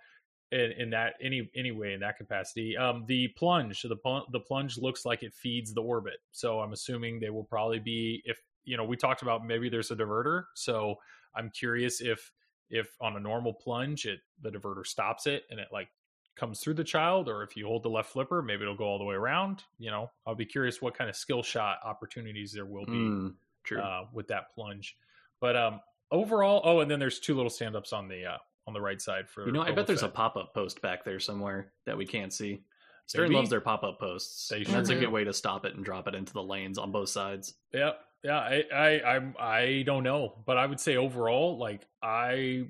in, 0.52 0.72
in 0.78 0.90
that 0.90 1.14
any 1.20 1.50
anyway 1.54 1.94
in 1.94 2.00
that 2.00 2.16
capacity. 2.16 2.76
Um, 2.76 3.04
the 3.06 3.28
plunge, 3.28 3.82
the 3.82 3.96
the 4.32 4.40
plunge 4.40 4.78
looks 4.78 5.04
like 5.04 5.22
it 5.22 5.34
feeds 5.34 5.74
the 5.74 5.82
orbit, 5.82 6.18
so 6.32 6.60
I'm 6.60 6.72
assuming 6.72 7.20
they 7.20 7.30
will 7.30 7.44
probably 7.44 7.78
be 7.78 8.22
if 8.24 8.40
you 8.64 8.76
know 8.76 8.84
we 8.84 8.96
talked 8.96 9.22
about 9.22 9.44
maybe 9.46 9.68
there's 9.68 9.90
a 9.90 9.96
diverter, 9.96 10.44
so 10.54 10.96
I'm 11.34 11.50
curious 11.50 12.00
if 12.00 12.32
if 12.70 12.96
on 13.00 13.16
a 13.16 13.20
normal 13.20 13.54
plunge 13.54 14.04
it 14.06 14.20
the 14.42 14.50
diverter 14.50 14.86
stops 14.86 15.26
it 15.26 15.44
and 15.50 15.58
it 15.58 15.68
like 15.72 15.88
comes 16.36 16.60
through 16.60 16.74
the 16.74 16.84
child, 16.84 17.28
or 17.28 17.42
if 17.42 17.56
you 17.56 17.66
hold 17.66 17.82
the 17.82 17.90
left 17.90 18.10
flipper, 18.10 18.42
maybe 18.42 18.62
it'll 18.62 18.76
go 18.76 18.84
all 18.84 18.98
the 18.98 19.04
way 19.04 19.16
around. 19.16 19.64
You 19.78 19.90
know, 19.90 20.10
I'll 20.26 20.36
be 20.36 20.46
curious 20.46 20.80
what 20.80 20.94
kind 20.96 21.10
of 21.10 21.16
skill 21.16 21.42
shot 21.42 21.78
opportunities 21.84 22.52
there 22.52 22.66
will 22.66 22.86
be 22.86 22.92
Mm, 22.92 23.34
true. 23.64 23.80
uh, 23.80 24.04
with 24.12 24.28
that 24.28 24.52
plunge. 24.54 24.96
But 25.40 25.56
um, 25.56 25.80
overall, 26.12 26.60
oh, 26.64 26.80
and 26.80 26.90
then 26.90 27.00
there's 27.00 27.18
two 27.20 27.34
little 27.34 27.50
stand 27.50 27.74
ups 27.74 27.92
on 27.92 28.06
the 28.08 28.24
uh, 28.24 28.38
on 28.68 28.74
the 28.74 28.80
right 28.80 29.00
side 29.00 29.28
for 29.28 29.46
you 29.46 29.52
know, 29.52 29.62
I 29.62 29.72
bet 29.72 29.86
there's 29.86 30.02
a 30.02 30.08
pop 30.08 30.36
up 30.36 30.52
post 30.54 30.80
back 30.82 31.02
there 31.04 31.18
somewhere 31.18 31.72
that 31.86 31.96
we 31.96 32.06
can't 32.06 32.32
see. 32.32 32.62
Stern 33.06 33.24
Maybe. 33.24 33.36
loves 33.36 33.48
their 33.48 33.62
pop 33.62 33.82
up 33.82 33.98
posts. 33.98 34.48
They 34.48 34.58
and 34.58 34.66
that's 34.66 34.90
a 34.90 34.94
good 34.94 35.10
way 35.10 35.24
to 35.24 35.32
stop 35.32 35.64
it 35.64 35.74
and 35.74 35.82
drop 35.82 36.06
it 36.06 36.14
into 36.14 36.34
the 36.34 36.42
lanes 36.42 36.76
on 36.76 36.92
both 36.92 37.08
sides. 37.08 37.54
Yep. 37.72 37.98
Yeah. 38.22 38.38
I, 38.38 38.64
I, 38.72 39.02
I'm, 39.16 39.34
I 39.40 39.82
don't 39.86 40.04
know, 40.04 40.34
but 40.44 40.58
I 40.58 40.66
would 40.66 40.78
say 40.78 40.96
overall, 40.96 41.56
like 41.58 41.86
I, 42.02 42.66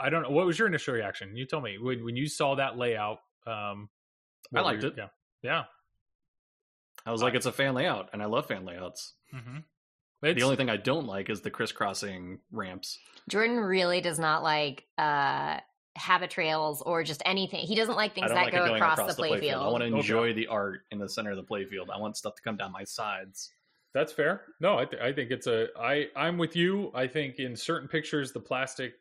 I 0.00 0.08
don't 0.08 0.22
know. 0.22 0.30
What 0.30 0.46
was 0.46 0.58
your 0.58 0.66
initial 0.66 0.94
reaction? 0.94 1.36
You 1.36 1.44
tell 1.44 1.60
me 1.60 1.76
when, 1.78 2.02
when 2.04 2.16
you 2.16 2.26
saw 2.26 2.54
that 2.54 2.78
layout. 2.78 3.18
Um, 3.46 3.90
I 4.54 4.62
liked 4.62 4.82
your- 4.82 4.92
it. 4.92 4.98
Yeah. 4.98 5.08
Yeah. 5.42 5.64
I 7.04 7.12
was 7.12 7.22
like, 7.22 7.34
it's 7.34 7.46
a 7.46 7.52
fan 7.52 7.74
layout, 7.74 8.08
and 8.14 8.22
I 8.22 8.26
love 8.26 8.46
fan 8.46 8.64
layouts. 8.64 9.12
Mm-hmm. 9.34 9.58
The 10.34 10.42
only 10.42 10.56
thing 10.56 10.70
I 10.70 10.76
don't 10.76 11.06
like 11.06 11.30
is 11.30 11.40
the 11.42 11.50
crisscrossing 11.50 12.40
ramps. 12.50 12.98
Jordan 13.28 13.58
really 13.58 14.00
does 14.00 14.18
not 14.18 14.42
like 14.42 14.84
uh 14.98 15.58
habit 15.96 16.30
trails 16.30 16.82
or 16.82 17.02
just 17.02 17.22
anything. 17.24 17.60
He 17.66 17.74
doesn't 17.74 17.94
like 17.96 18.14
things 18.14 18.28
that 18.28 18.34
like 18.34 18.48
it 18.48 18.56
go 18.56 18.74
across, 18.74 18.98
across 18.98 19.16
the 19.16 19.22
the 19.22 19.28
playfield. 19.28 19.40
playfield. 19.40 19.62
I 19.64 19.68
want 19.68 19.82
to 19.82 19.88
Okay. 19.88 19.96
enjoy 19.96 20.32
the 20.34 20.46
art 20.48 20.80
in 20.90 20.98
the 20.98 21.08
center 21.08 21.30
of 21.30 21.36
the 21.36 21.42
playfield. 21.44 21.88
I 21.92 21.98
want 21.98 22.16
stuff 22.16 22.34
to 22.36 22.42
come 22.42 22.56
down 22.56 22.70
my 22.72 22.84
sides. 22.84 23.50
That's 23.94 24.12
fair. 24.12 24.42
No, 24.60 24.78
I, 24.78 24.84
th- 24.84 25.00
I 25.02 25.12
think 25.14 25.30
it's 25.30 25.46
a. 25.46 25.68
I 25.80 26.08
I'm 26.14 26.36
with 26.36 26.54
you. 26.54 26.90
I 26.94 27.06
think 27.06 27.38
in 27.38 27.56
certain 27.56 27.88
pictures 27.88 28.30
the 28.32 28.40
plastic, 28.40 28.92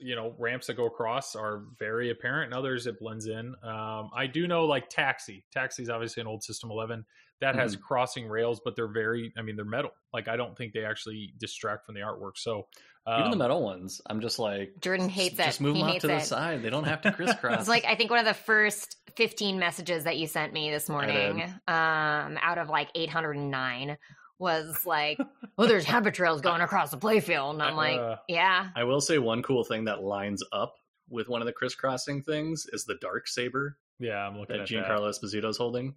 you 0.00 0.14
know, 0.16 0.34
ramps 0.38 0.66
that 0.68 0.74
go 0.76 0.86
across 0.86 1.34
are 1.36 1.62
very 1.78 2.10
apparent. 2.10 2.52
and 2.52 2.54
others, 2.54 2.86
it 2.86 2.98
blends 2.98 3.26
in. 3.26 3.54
Um, 3.62 4.10
I 4.14 4.26
do 4.32 4.46
know 4.46 4.64
like 4.66 4.88
Taxi. 4.88 5.44
Taxi 5.52 5.82
is 5.82 5.90
obviously 5.90 6.20
an 6.20 6.26
old 6.26 6.42
System 6.42 6.70
11 6.70 7.04
that 7.40 7.54
has 7.54 7.74
Mm-hmm. 7.74 7.82
crossing 7.82 8.28
rails, 8.28 8.60
but 8.64 8.74
they're 8.76 8.88
very. 8.92 9.32
I 9.38 9.42
mean, 9.42 9.56
they're 9.56 9.64
metal. 9.64 9.90
Like 10.12 10.28
I 10.28 10.36
don't 10.36 10.56
think 10.56 10.72
they 10.72 10.84
actually 10.84 11.32
distract 11.38 11.86
from 11.86 11.94
the 11.94 12.00
artwork. 12.00 12.32
So 12.36 12.66
Even 13.08 13.26
the 13.26 13.32
um, 13.32 13.38
metal 13.38 13.62
ones, 13.62 14.00
I'm 14.06 14.20
just 14.20 14.38
like, 14.38 14.72
Jordan 14.80 15.06
just- 15.08 15.18
hates 15.20 15.34
it. 15.38 15.44
Just 15.44 15.60
move 15.60 15.74
He 15.76 15.80
them 15.82 15.86
off 15.88 15.92
hates 15.94 16.02
to 16.02 16.08
the 16.08 16.20
side. 16.20 16.62
They 16.62 16.70
don't 16.70 16.84
have 16.84 17.00
to 17.02 17.12
crisscross. 17.16 17.60
It's 17.60 17.68
like 17.68 17.84
I 17.84 17.94
think 17.94 18.10
one 18.10 18.18
of 18.18 18.24
the 18.26 18.34
first 18.34 18.96
15 19.16 19.58
messages 19.58 20.04
that 20.04 20.16
you 20.16 20.26
sent 20.26 20.52
me 20.52 20.70
this 20.70 20.88
morning, 20.88 21.42
um, 21.66 22.38
out 22.42 22.58
of 22.58 22.68
like 22.68 22.88
809, 22.94 23.96
was 24.38 24.84
like, 24.86 25.18
"Oh, 25.58 25.66
there's 25.66 25.84
habit 25.84 26.14
trails 26.14 26.40
going 26.40 26.60
across 26.60 26.90
the 26.90 26.98
playfield," 26.98 27.54
and 27.54 27.62
I'm 27.62 27.76
like, 27.76 27.98
Uh, 27.98 28.16
"Yeah, 28.28 28.68
I 28.74 28.84
will 28.84 29.00
say 29.00 29.18
one 29.18 29.42
cool 29.42 29.64
thing 29.64 29.84
that 29.84 30.02
lines 30.02 30.42
up 30.52 30.74
with 31.08 31.28
one 31.28 31.40
of 31.40 31.46
the 31.46 31.52
crisscrossing 31.52 32.22
things 32.22 32.66
is 32.72 32.84
the 32.84 32.96
dark 33.00 33.26
saber 33.26 33.78
Yeah, 33.98 34.26
I'm 34.26 34.38
looking 34.38 34.56
that 34.56 34.62
at 34.62 34.68
that. 34.68 34.74
Giancarlo 34.74 35.08
Esposito's 35.10 35.56
holding. 35.56 35.94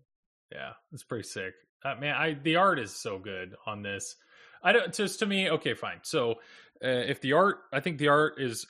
Yeah, 0.52 0.72
it's 0.94 1.04
pretty 1.04 1.28
sick. 1.28 1.54
Uh, 1.84 1.96
man, 1.96 2.16
I 2.16 2.34
the 2.34 2.56
art 2.58 2.80
is 2.80 2.92
so 2.96 3.20
good 3.20 3.56
on 3.66 3.82
this. 3.82 4.16
I 4.64 4.72
don't 4.72 4.94
just 4.94 5.20
to 5.20 5.26
me. 5.26 5.50
Okay, 5.50 5.74
fine. 5.74 6.00
So 6.04 6.34
uh, 6.84 6.88
if 6.88 7.22
the 7.22 7.34
art, 7.34 7.60
I 7.74 7.80
think 7.80 7.98
the 7.98 8.08
art 8.10 8.36
is, 8.40 8.66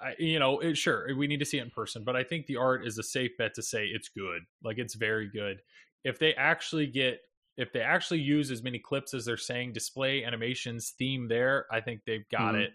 I, 0.00 0.14
you 0.18 0.38
know, 0.38 0.60
it, 0.60 0.76
sure 0.76 1.06
we 1.16 1.26
need 1.26 1.38
to 1.40 1.44
see 1.44 1.58
it 1.58 1.62
in 1.62 1.70
person, 1.70 2.04
but 2.04 2.16
I 2.16 2.22
think 2.24 2.46
the 2.46 2.56
art 2.56 2.86
is 2.86 2.98
a 2.98 3.02
safe 3.02 3.32
bet 3.38 3.54
to 3.54 3.62
say 3.62 3.86
it's 3.86 4.08
good. 4.08 4.42
Like 4.62 4.78
it's 4.78 4.94
very 4.94 5.28
good. 5.28 5.62
If 6.04 6.18
they 6.18 6.34
actually 6.34 6.86
get, 6.86 7.20
if 7.56 7.72
they 7.72 7.80
actually 7.80 8.20
use 8.20 8.50
as 8.50 8.62
many 8.62 8.78
clips 8.78 9.14
as 9.14 9.24
they're 9.24 9.36
saying, 9.36 9.72
display 9.72 10.24
animations 10.24 10.90
theme 10.98 11.28
there, 11.28 11.66
I 11.70 11.80
think 11.80 12.02
they've 12.04 12.28
got 12.30 12.54
Mhm. 12.54 12.62
it. 12.62 12.72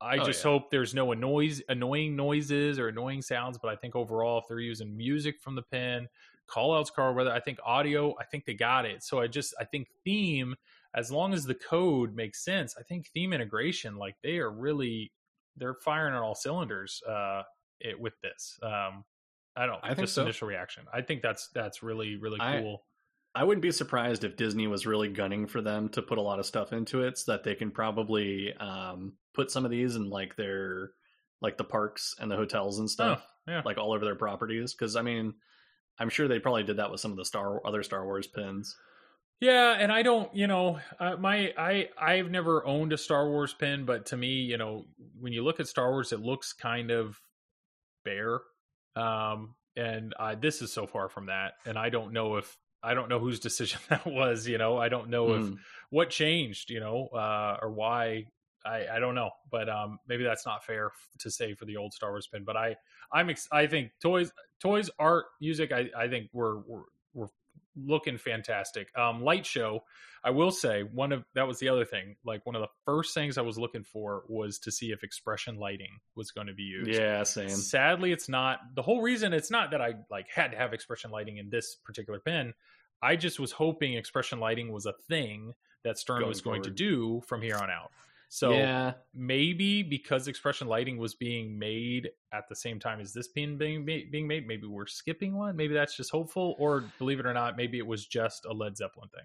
I 0.00 0.18
Oh, 0.18 0.24
just 0.24 0.42
yeah. 0.44 0.50
hope 0.50 0.70
there's 0.70 0.94
no 0.94 1.12
annoying 1.12 2.16
noises 2.16 2.78
or 2.78 2.88
annoying 2.88 3.22
sounds. 3.22 3.58
But 3.58 3.68
I 3.70 3.76
think 3.76 3.94
overall, 3.96 4.38
if 4.38 4.44
they're 4.48 4.60
using 4.60 4.96
music 4.96 5.40
from 5.40 5.54
the 5.54 5.62
pen, 5.62 6.08
call 6.46 6.74
outs, 6.74 6.90
Carl 6.90 7.14
Weathers, 7.14 7.32
I 7.34 7.40
think 7.40 7.58
audio, 7.64 8.16
I 8.18 8.24
think 8.24 8.44
they 8.46 8.54
got 8.54 8.86
it. 8.86 9.02
So 9.02 9.20
I 9.20 9.26
just, 9.26 9.54
I 9.60 9.64
think 9.64 9.88
theme, 10.04 10.56
as 10.94 11.12
long 11.12 11.32
as 11.34 11.44
the 11.44 11.54
code 11.54 12.14
makes 12.14 12.42
sense, 12.44 12.76
I 12.78 12.82
think 12.82 13.08
theme 13.08 13.32
integration, 13.32 13.96
like 13.96 14.16
they 14.22 14.38
are 14.38 14.50
really, 14.50 15.12
they're 15.56 15.74
firing 15.74 16.14
on 16.14 16.22
all 16.22 16.34
cylinders 16.34 17.02
uh, 17.06 17.42
it, 17.80 17.98
with 18.00 18.14
this. 18.22 18.58
Um, 18.62 19.04
I 19.56 19.66
don't. 19.66 19.80
I 19.82 19.88
think 19.88 20.00
just 20.00 20.14
so. 20.14 20.22
initial 20.22 20.48
reaction. 20.48 20.86
I 20.92 21.02
think 21.02 21.22
that's 21.22 21.48
that's 21.48 21.82
really 21.82 22.16
really 22.16 22.38
cool. 22.38 22.84
I 23.34 23.44
wouldn't 23.44 23.62
be 23.62 23.70
surprised 23.70 24.24
if 24.24 24.36
Disney 24.36 24.66
was 24.66 24.86
really 24.86 25.08
gunning 25.08 25.46
for 25.46 25.60
them 25.62 25.88
to 25.90 26.02
put 26.02 26.18
a 26.18 26.22
lot 26.22 26.40
of 26.40 26.46
stuff 26.46 26.72
into 26.72 27.02
it 27.02 27.16
so 27.18 27.32
that 27.32 27.44
they 27.44 27.54
can 27.54 27.70
probably 27.70 28.52
um, 28.58 29.12
put 29.34 29.50
some 29.50 29.64
of 29.64 29.70
these 29.70 29.94
in 29.96 30.10
like 30.10 30.34
their 30.36 30.90
like 31.40 31.56
the 31.56 31.64
parks 31.64 32.14
and 32.18 32.30
the 32.30 32.36
hotels 32.36 32.78
and 32.80 32.90
stuff, 32.90 33.24
Oh, 33.48 33.52
yeah. 33.52 33.62
like 33.64 33.78
all 33.78 33.92
over 33.92 34.04
their 34.04 34.16
properties. 34.16 34.74
Because 34.74 34.96
I 34.96 35.02
mean, 35.02 35.34
I'm 35.98 36.08
sure 36.08 36.26
they 36.28 36.40
probably 36.40 36.64
did 36.64 36.78
that 36.78 36.90
with 36.90 37.00
some 37.00 37.12
of 37.12 37.16
the 37.16 37.24
Star 37.24 37.64
other 37.66 37.82
Star 37.82 38.04
Wars 38.04 38.26
pins. 38.26 38.76
Yeah, 39.40 39.72
and 39.78 39.90
I 39.90 40.02
don't, 40.02 40.34
you 40.36 40.46
know, 40.46 40.80
uh, 40.98 41.16
my 41.16 41.54
I 41.56 41.88
I've 41.98 42.30
never 42.30 42.66
owned 42.66 42.92
a 42.92 42.98
Star 42.98 43.28
Wars 43.28 43.54
pin, 43.54 43.86
but 43.86 44.06
to 44.06 44.16
me, 44.16 44.28
you 44.28 44.58
know, 44.58 44.84
when 45.18 45.32
you 45.32 45.42
look 45.44 45.60
at 45.60 45.68
Star 45.68 45.90
Wars, 45.90 46.12
it 46.12 46.20
looks 46.20 46.52
kind 46.52 46.90
of 46.90 47.18
bare. 48.04 48.40
Um, 48.96 49.54
and 49.76 50.14
I, 50.18 50.34
this 50.34 50.60
is 50.62 50.72
so 50.72 50.86
far 50.86 51.08
from 51.08 51.26
that, 51.26 51.52
and 51.64 51.78
I 51.78 51.88
don't 51.90 52.12
know 52.12 52.36
if 52.36 52.58
I 52.82 52.94
don't 52.94 53.08
know 53.08 53.18
whose 53.18 53.40
decision 53.40 53.80
that 53.88 54.06
was. 54.06 54.46
You 54.48 54.58
know, 54.58 54.78
I 54.78 54.88
don't 54.88 55.08
know 55.08 55.34
if 55.34 55.42
Mm. 55.44 55.56
what 55.90 56.10
changed, 56.10 56.70
you 56.70 56.80
know, 56.80 57.08
uh, 57.08 57.58
or 57.62 57.70
why. 57.70 58.26
I, 58.62 58.86
I 58.96 58.98
don't 58.98 59.14
know, 59.14 59.30
but 59.50 59.70
um, 59.70 59.98
maybe 60.06 60.22
that's 60.22 60.44
not 60.44 60.62
fair 60.66 60.90
to 61.20 61.30
say 61.30 61.54
for 61.54 61.64
the 61.64 61.78
old 61.78 61.94
Star 61.94 62.10
Wars 62.10 62.26
pin. 62.30 62.44
But 62.44 62.58
I, 62.58 62.76
I'm, 63.10 63.30
ex- 63.30 63.48
I 63.50 63.66
think 63.66 63.90
toys, 64.02 64.30
toys, 64.60 64.90
art, 64.98 65.24
music. 65.40 65.72
I, 65.72 65.88
I 65.96 66.08
think 66.08 66.28
we're, 66.34 66.58
we're 66.68 66.82
looking 67.86 68.18
fantastic. 68.18 68.88
Um, 68.96 69.22
light 69.22 69.46
show. 69.46 69.84
I 70.22 70.30
will 70.30 70.50
say 70.50 70.82
one 70.82 71.12
of 71.12 71.24
that 71.34 71.46
was 71.46 71.58
the 71.58 71.68
other 71.68 71.84
thing. 71.84 72.16
Like 72.24 72.44
one 72.44 72.54
of 72.54 72.62
the 72.62 72.68
first 72.84 73.14
things 73.14 73.38
I 73.38 73.42
was 73.42 73.58
looking 73.58 73.84
for 73.84 74.24
was 74.28 74.58
to 74.60 74.72
see 74.72 74.90
if 74.90 75.02
expression 75.02 75.56
lighting 75.56 75.98
was 76.14 76.30
going 76.30 76.46
to 76.46 76.52
be 76.52 76.62
used. 76.64 76.90
Yeah, 76.90 77.22
same. 77.22 77.48
Sadly, 77.48 78.12
it's 78.12 78.28
not. 78.28 78.58
The 78.74 78.82
whole 78.82 79.00
reason 79.00 79.32
it's 79.32 79.50
not 79.50 79.70
that 79.70 79.80
I 79.80 79.94
like 80.10 80.26
had 80.28 80.52
to 80.52 80.58
have 80.58 80.72
expression 80.72 81.10
lighting 81.10 81.38
in 81.38 81.48
this 81.48 81.76
particular 81.84 82.20
pen. 82.20 82.52
I 83.02 83.16
just 83.16 83.40
was 83.40 83.52
hoping 83.52 83.94
expression 83.94 84.40
lighting 84.40 84.70
was 84.72 84.84
a 84.84 84.92
thing 85.08 85.54
that 85.84 85.98
Stern 85.98 86.20
Going 86.20 86.28
was 86.28 86.42
going 86.42 86.62
to 86.64 86.70
do 86.70 87.22
from 87.26 87.40
here 87.40 87.56
on 87.56 87.70
out. 87.70 87.90
So 88.32 88.52
yeah, 88.52 88.92
maybe 89.12 89.82
because 89.82 90.28
expression 90.28 90.68
lighting 90.68 90.98
was 90.98 91.14
being 91.14 91.58
made 91.58 92.10
at 92.32 92.48
the 92.48 92.54
same 92.54 92.78
time 92.78 93.00
as 93.00 93.12
this 93.12 93.26
pin 93.26 93.58
being 93.58 93.84
being 93.84 94.28
made, 94.28 94.46
maybe 94.46 94.66
we're 94.68 94.86
skipping 94.86 95.36
one. 95.36 95.56
Maybe 95.56 95.74
that's 95.74 95.96
just 95.96 96.12
hopeful, 96.12 96.54
or 96.58 96.84
believe 96.98 97.18
it 97.18 97.26
or 97.26 97.34
not, 97.34 97.56
maybe 97.56 97.76
it 97.78 97.86
was 97.86 98.06
just 98.06 98.46
a 98.46 98.52
Led 98.52 98.76
Zeppelin 98.76 99.08
thing. 99.08 99.24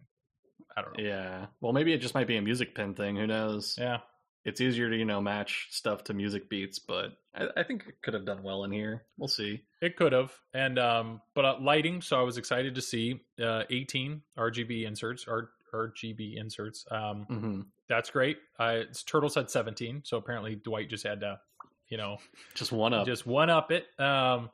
I 0.75 0.81
don't 0.81 0.97
know. 0.97 1.03
yeah. 1.03 1.45
Well, 1.61 1.71
maybe 1.71 1.93
it 1.93 2.01
just 2.01 2.15
might 2.15 2.27
be 2.27 2.35
a 2.37 2.41
music 2.41 2.73
pin 2.73 2.95
thing. 2.95 3.15
Who 3.15 3.27
knows? 3.27 3.75
Yeah, 3.79 3.99
It's 4.43 4.59
easier 4.59 4.89
to 4.89 4.97
you 4.97 5.05
know 5.05 5.21
match 5.21 5.67
stuff 5.69 6.03
to 6.05 6.15
music 6.15 6.49
beats, 6.49 6.79
but 6.79 7.11
I, 7.35 7.47
I 7.57 7.63
think 7.63 7.85
it 7.87 8.01
could 8.01 8.15
have 8.15 8.25
done 8.25 8.41
well 8.41 8.63
in 8.63 8.71
here. 8.71 9.03
We'll 9.17 9.27
see. 9.27 9.61
it 9.81 9.97
could 9.97 10.13
have. 10.13 10.33
And 10.53 10.79
um, 10.79 11.21
but 11.35 11.45
uh, 11.45 11.57
lighting. 11.61 12.01
So 12.01 12.19
I 12.19 12.23
was 12.23 12.37
excited 12.39 12.73
to 12.73 12.81
see 12.81 13.21
uh, 13.41 13.63
18 13.69 14.23
RGB 14.37 14.85
inserts, 14.87 15.25
R- 15.27 15.49
RGB 15.75 16.37
inserts. 16.37 16.85
Um, 16.91 17.25
hmm 17.29 17.61
that's 17.87 18.09
great. 18.09 18.37
Uh, 18.59 18.77
it's 18.77 19.03
Turtles 19.03 19.35
had 19.35 19.49
17, 19.51 20.01
so 20.05 20.17
apparently 20.17 20.55
Dwight 20.55 20.89
just 20.89 21.05
had 21.05 21.19
to, 21.19 21.39
you 21.87 21.97
know, 21.97 22.17
Just 22.55 22.71
one 22.71 22.93
up. 22.95 23.05
just 23.05 23.27
one 23.27 23.51
up 23.51 23.71
it. 23.71 23.85
Um, 23.99 24.49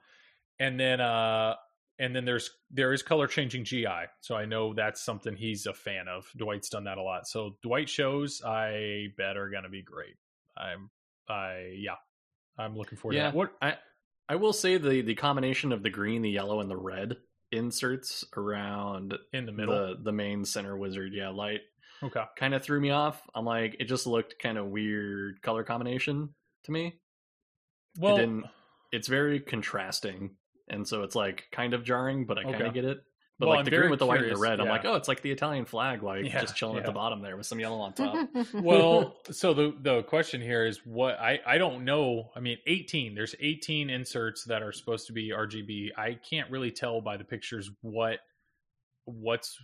and 0.59 0.77
then 0.79 0.99
uh, 0.99 1.55
and 1.97 2.13
then 2.15 2.25
there's 2.25 2.49
there 2.71 2.91
is 2.93 3.03
color 3.03 3.27
changing 3.27 3.63
GI, 3.63 3.87
so 4.19 4.35
I 4.35 4.43
know 4.45 4.73
that's 4.73 5.01
something 5.01 5.35
he's 5.35 5.65
a 5.65 5.73
fan 5.73 6.07
of. 6.09 6.25
Dwight's 6.37 6.69
done 6.69 6.83
that 6.85 6.97
a 6.97 7.01
lot. 7.01 7.25
So 7.27 7.55
Dwight 7.63 7.87
shows 7.87 8.41
I 8.45 9.07
bet 9.17 9.37
are 9.37 9.49
gonna 9.49 9.69
be 9.69 9.81
great. 9.81 10.15
I'm 10.57 10.89
I 11.29 11.75
yeah, 11.77 11.95
I'm 12.57 12.75
looking 12.77 12.97
forward 12.97 13.15
Yeah. 13.15 13.27
to 13.27 13.31
that. 13.31 13.37
What 13.37 13.53
I 13.61 13.77
I 14.27 14.35
will 14.35 14.53
say 14.53 14.77
the 14.77 15.01
the 15.01 15.15
combination 15.15 15.71
of 15.71 15.83
the 15.83 15.89
green, 15.89 16.21
the 16.21 16.29
yellow, 16.29 16.59
and 16.59 16.69
the 16.69 16.75
red 16.77 17.15
inserts 17.51 18.25
around 18.35 19.17
in 19.33 19.45
the 19.45 19.51
middle? 19.51 19.73
the 19.75 19.95
the 20.03 20.11
main 20.11 20.45
center 20.45 20.77
wizard, 20.77 21.13
yeah, 21.13 21.29
light 21.29 21.61
okay. 22.03 22.23
kind 22.37 22.53
of 22.53 22.63
threw 22.63 22.79
me 22.79 22.89
off. 22.91 23.21
I'm 23.35 23.45
like, 23.45 23.75
it 23.79 23.85
just 23.85 24.07
looked 24.07 24.39
kind 24.39 24.57
of 24.57 24.67
weird 24.67 25.41
color 25.41 25.63
combination 25.63 26.29
to 26.63 26.71
me. 26.71 26.99
Well, 27.97 28.15
it 28.15 28.19
didn't. 28.19 28.45
It's 28.91 29.07
very 29.07 29.39
contrasting, 29.39 30.31
and 30.67 30.87
so 30.87 31.03
it's 31.03 31.15
like 31.15 31.45
kind 31.51 31.73
of 31.73 31.83
jarring, 31.83 32.25
but 32.25 32.37
I 32.37 32.43
kind 32.43 32.55
Okay. 32.55 32.67
of 32.67 32.73
get 32.73 32.85
it. 32.85 33.03
But 33.41 33.47
Well, 33.47 33.55
like 33.57 33.65
I'm 33.65 33.71
the 33.71 33.77
green 33.77 33.89
with 33.89 33.97
the 33.97 34.05
white 34.05 34.21
and 34.21 34.35
the 34.35 34.39
red, 34.39 34.59
I'm 34.59 34.67
like, 34.67 34.85
oh, 34.85 34.93
it's 34.93 35.07
like 35.07 35.23
the 35.23 35.31
Italian 35.31 35.65
flag, 35.65 36.03
like 36.03 36.25
Yeah, 36.25 36.41
just 36.41 36.55
chilling 36.55 36.77
at 36.77 36.85
the 36.85 36.91
bottom 36.91 37.23
there 37.23 37.35
with 37.35 37.47
some 37.47 37.59
yellow 37.59 37.79
on 37.79 37.93
top. 37.93 38.29
well, 38.53 39.17
so 39.31 39.55
the 39.55 39.73
the 39.81 40.03
question 40.03 40.41
here 40.41 40.63
is 40.63 40.79
what 40.85 41.19
I 41.19 41.39
I 41.43 41.57
don't 41.57 41.83
know. 41.83 42.29
I 42.35 42.39
mean, 42.39 42.59
18. 42.67 43.15
There's 43.15 43.33
18 43.39 43.89
inserts 43.89 44.43
that 44.45 44.61
are 44.61 44.71
supposed 44.71 45.07
to 45.07 45.13
be 45.13 45.31
RGB. 45.31 45.89
I 45.97 46.19
can't 46.29 46.51
really 46.51 46.69
tell 46.69 47.01
by 47.01 47.17
the 47.17 47.23
pictures 47.23 47.71
what 47.81 48.19
what's 49.05 49.57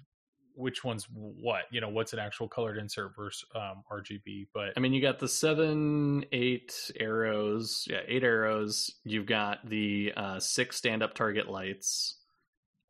which 0.57 0.83
one's 0.83 1.07
what. 1.13 1.63
You 1.71 1.79
know, 1.79 1.89
what's 1.89 2.13
an 2.13 2.19
actual 2.19 2.47
colored 2.47 2.77
insert 2.77 3.15
versus 3.15 3.47
um, 3.55 3.83
RGB. 3.91 4.47
But 4.53 4.73
I 4.75 4.79
mean, 4.79 4.91
you 4.91 5.01
got 5.01 5.19
the 5.19 5.27
seven, 5.27 6.25
eight 6.31 6.73
arrows. 6.99 7.85
Yeah, 7.87 7.99
eight 8.07 8.23
arrows. 8.23 8.91
You've 9.05 9.27
got 9.27 9.69
the 9.69 10.13
uh, 10.17 10.39
six 10.39 10.77
stand-up 10.77 11.13
target 11.13 11.47
lights, 11.47 12.16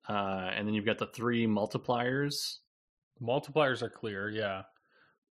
uh, 0.10 0.52
and 0.54 0.68
then 0.68 0.74
you've 0.74 0.86
got 0.86 0.98
the 0.98 1.08
three 1.08 1.46
multipliers. 1.48 2.58
multipliers 3.22 3.82
are 3.82 3.90
clear. 3.90 4.30
Yeah. 4.30 4.64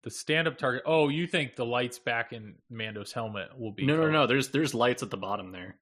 The 0.04 0.12
stand 0.12 0.48
up 0.48 0.58
target. 0.58 0.84
Oh, 0.86 1.10
you 1.10 1.26
think 1.28 1.56
the 1.56 1.66
lights 1.66 1.98
back 2.00 2.32
in 2.34 2.56
Mando's 2.70 3.12
helmet 3.12 3.58
will 3.58 3.72
be 3.72 3.86
No, 3.86 3.94
no, 3.94 4.00
colored. 4.02 4.12
no. 4.12 4.28
There's 4.28 4.50
there's 4.50 4.74
lights 4.74 5.02
at 5.04 5.10
the 5.10 5.18
bottom 5.18 5.52
there. 5.52 5.78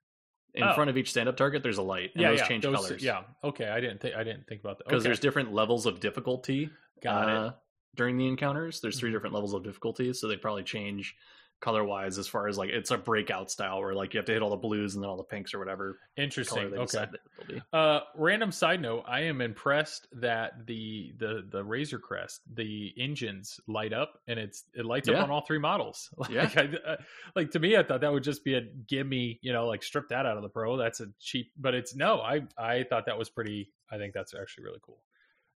In 0.53 0.63
Oh. 0.63 0.73
front 0.75 0.89
of 0.91 0.97
each 0.97 1.09
stand-up 1.09 1.35
target, 1.35 1.63
there's 1.63 1.79
a 1.79 1.81
light, 1.83 2.11
and 2.13 2.21
Yeah, 2.21 2.29
those 2.29 2.39
yeah, 2.41 2.47
change 2.47 2.63
those- 2.63 2.75
colors. 2.75 3.03
Yeah. 3.03 3.23
Okay. 3.43 3.67
I 3.67 3.79
didn't 3.81 3.99
think 4.01 4.15
I 4.15 4.23
didn't 4.23 4.45
think 4.47 4.61
about 4.61 4.77
that. 4.77 4.83
because 4.85 5.01
okay. 5.01 5.09
there's 5.09 5.19
different 5.19 5.51
levels 5.53 5.85
of 5.85 5.99
difficulty. 5.99 6.69
got 7.01 7.27
it. 7.27 7.35
uh, 7.35 7.53
during 7.95 8.17
the 8.17 8.27
encounters. 8.27 8.79
There's 8.79 8.97
three 8.97 9.09
Mhm. 9.09 9.13
different 9.13 9.33
levels 9.33 9.53
of 9.53 9.63
difficulty, 9.63 10.13
so 10.13 10.27
they 10.27 10.37
probably 10.37 10.63
change 10.63 11.15
color 11.63 11.83
wise 11.83 12.17
as 12.17 12.27
far 12.27 12.47
as 12.49 12.57
like 12.57 12.69
it's 12.69 12.91
a 12.91 12.97
breakout 12.97 13.49
style 13.49 13.79
where 13.79 13.93
like 13.95 14.13
you 14.13 14.17
have 14.17 14.25
to 14.25 14.33
hit 14.33 14.41
all 14.41 14.49
the 14.49 14.57
blues 14.57 14.95
and 14.95 15.03
then 15.03 15.09
all 15.09 15.15
the 15.15 15.23
pinks 15.23 15.53
or 15.53 15.59
whatever 15.59 15.97
Interesting. 16.17 16.65
Okay. 16.65 16.77
decide 16.83 17.11
that 17.13 17.19
they'll 17.47 17.55
be. 17.57 17.61
Uh, 17.71 18.01
random 18.15 18.51
side 18.51 18.81
note: 18.81 19.03
I 19.07 19.21
am 19.21 19.39
impressed 19.41 20.07
that 20.19 20.67
the 20.67 21.13
the 21.17 21.45
the 21.49 21.63
Razor 21.63 21.99
Crest, 21.99 22.41
the 22.53 22.91
engines 22.97 23.59
light 23.67 23.93
up, 23.93 24.19
and 24.27 24.37
it's 24.37 24.65
it 24.75 24.85
lights 24.85 25.07
Yeah. 25.07 25.19
up 25.19 25.23
on 25.23 25.31
all 25.31 25.45
three 25.45 25.59
models. 25.59 26.09
Like, 26.17 26.29
Yeah. 26.31 26.49
I, 26.55 26.89
uh, 26.91 26.95
like 27.35 27.51
to 27.51 27.59
me, 27.59 27.77
I 27.77 27.83
thought 27.83 28.01
that 28.01 28.11
would 28.11 28.23
just 28.23 28.43
be 28.43 28.55
a 28.55 28.61
gimme, 28.61 29.39
you 29.41 29.53
know, 29.53 29.65
like 29.67 29.83
strip 29.83 30.09
that 30.09 30.25
out 30.25 30.35
of 30.37 30.43
the 30.43 30.49
Pro. 30.49 30.75
That's 30.77 30.99
a 30.99 31.07
cheap, 31.19 31.51
but 31.57 31.73
it's 31.73 31.95
no. 31.95 32.19
I 32.19 32.41
I 32.57 32.83
thought 32.83 33.05
that 33.05 33.17
was 33.17 33.29
pretty. 33.29 33.69
I 33.89 33.97
think 33.97 34.13
that's 34.13 34.33
actually 34.35 34.65
really 34.65 34.79
cool. 34.83 34.99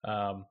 Um, 0.05 0.45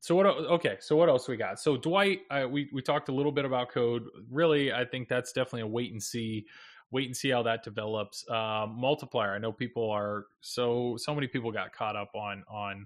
so 0.00 0.14
what? 0.14 0.26
Okay, 0.26 0.76
so 0.80 0.96
what 0.96 1.08
else 1.08 1.28
we 1.28 1.36
got? 1.36 1.60
So 1.60 1.76
Dwight, 1.76 2.22
uh, 2.30 2.46
we 2.50 2.68
we 2.72 2.82
talked 2.82 3.08
a 3.08 3.12
little 3.12 3.32
bit 3.32 3.44
about 3.44 3.70
code. 3.70 4.04
Really, 4.30 4.72
I 4.72 4.84
think 4.84 5.08
that's 5.08 5.32
definitely 5.32 5.62
a 5.62 5.66
wait 5.66 5.92
and 5.92 6.02
see. 6.02 6.46
Wait 6.92 7.06
and 7.06 7.16
see 7.16 7.28
how 7.30 7.40
that 7.44 7.62
develops. 7.62 8.28
Um, 8.28 8.74
multiplier. 8.80 9.32
I 9.32 9.38
know 9.38 9.52
people 9.52 9.88
are 9.90 10.26
so 10.40 10.96
so 10.98 11.14
many 11.14 11.28
people 11.28 11.52
got 11.52 11.72
caught 11.72 11.94
up 11.94 12.10
on 12.16 12.42
on 12.48 12.84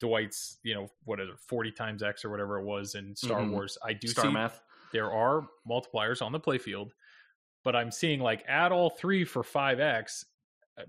Dwight's 0.00 0.58
you 0.62 0.74
know 0.74 0.88
what 1.04 1.20
is 1.20 1.28
it 1.28 1.38
forty 1.40 1.72
times 1.72 2.02
X 2.02 2.24
or 2.24 2.30
whatever 2.30 2.58
it 2.60 2.64
was 2.64 2.94
in 2.94 3.14
Star 3.16 3.40
Mhm. 3.40 3.50
Wars. 3.50 3.76
I 3.84 3.92
do 3.92 4.06
Star 4.08 4.26
see 4.26 4.30
math. 4.32 4.62
there 4.92 5.10
are 5.12 5.48
multipliers 5.68 6.22
on 6.22 6.30
the 6.30 6.38
playfield, 6.40 6.92
but 7.64 7.74
I'm 7.74 7.90
seeing 7.90 8.20
like 8.20 8.44
add 8.46 8.70
all 8.70 8.90
three 8.90 9.24
for 9.24 9.42
five 9.42 9.80
X. 9.80 10.26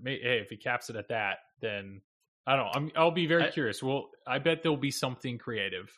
Hey, 0.04 0.38
if 0.40 0.48
he 0.50 0.56
caps 0.56 0.88
it 0.88 0.96
at 0.96 1.08
that, 1.08 1.38
then 1.60 2.00
I 2.46 2.56
don't 2.56 2.66
know. 2.66 2.72
I'm, 2.74 2.90
I'll 2.96 3.10
be 3.10 3.26
very 3.26 3.44
I- 3.44 3.50
curious. 3.50 3.82
Well, 3.82 4.10
I 4.26 4.38
bet 4.38 4.62
there'll 4.62 4.76
be 4.76 4.90
something 4.90 5.38
creative. 5.38 5.90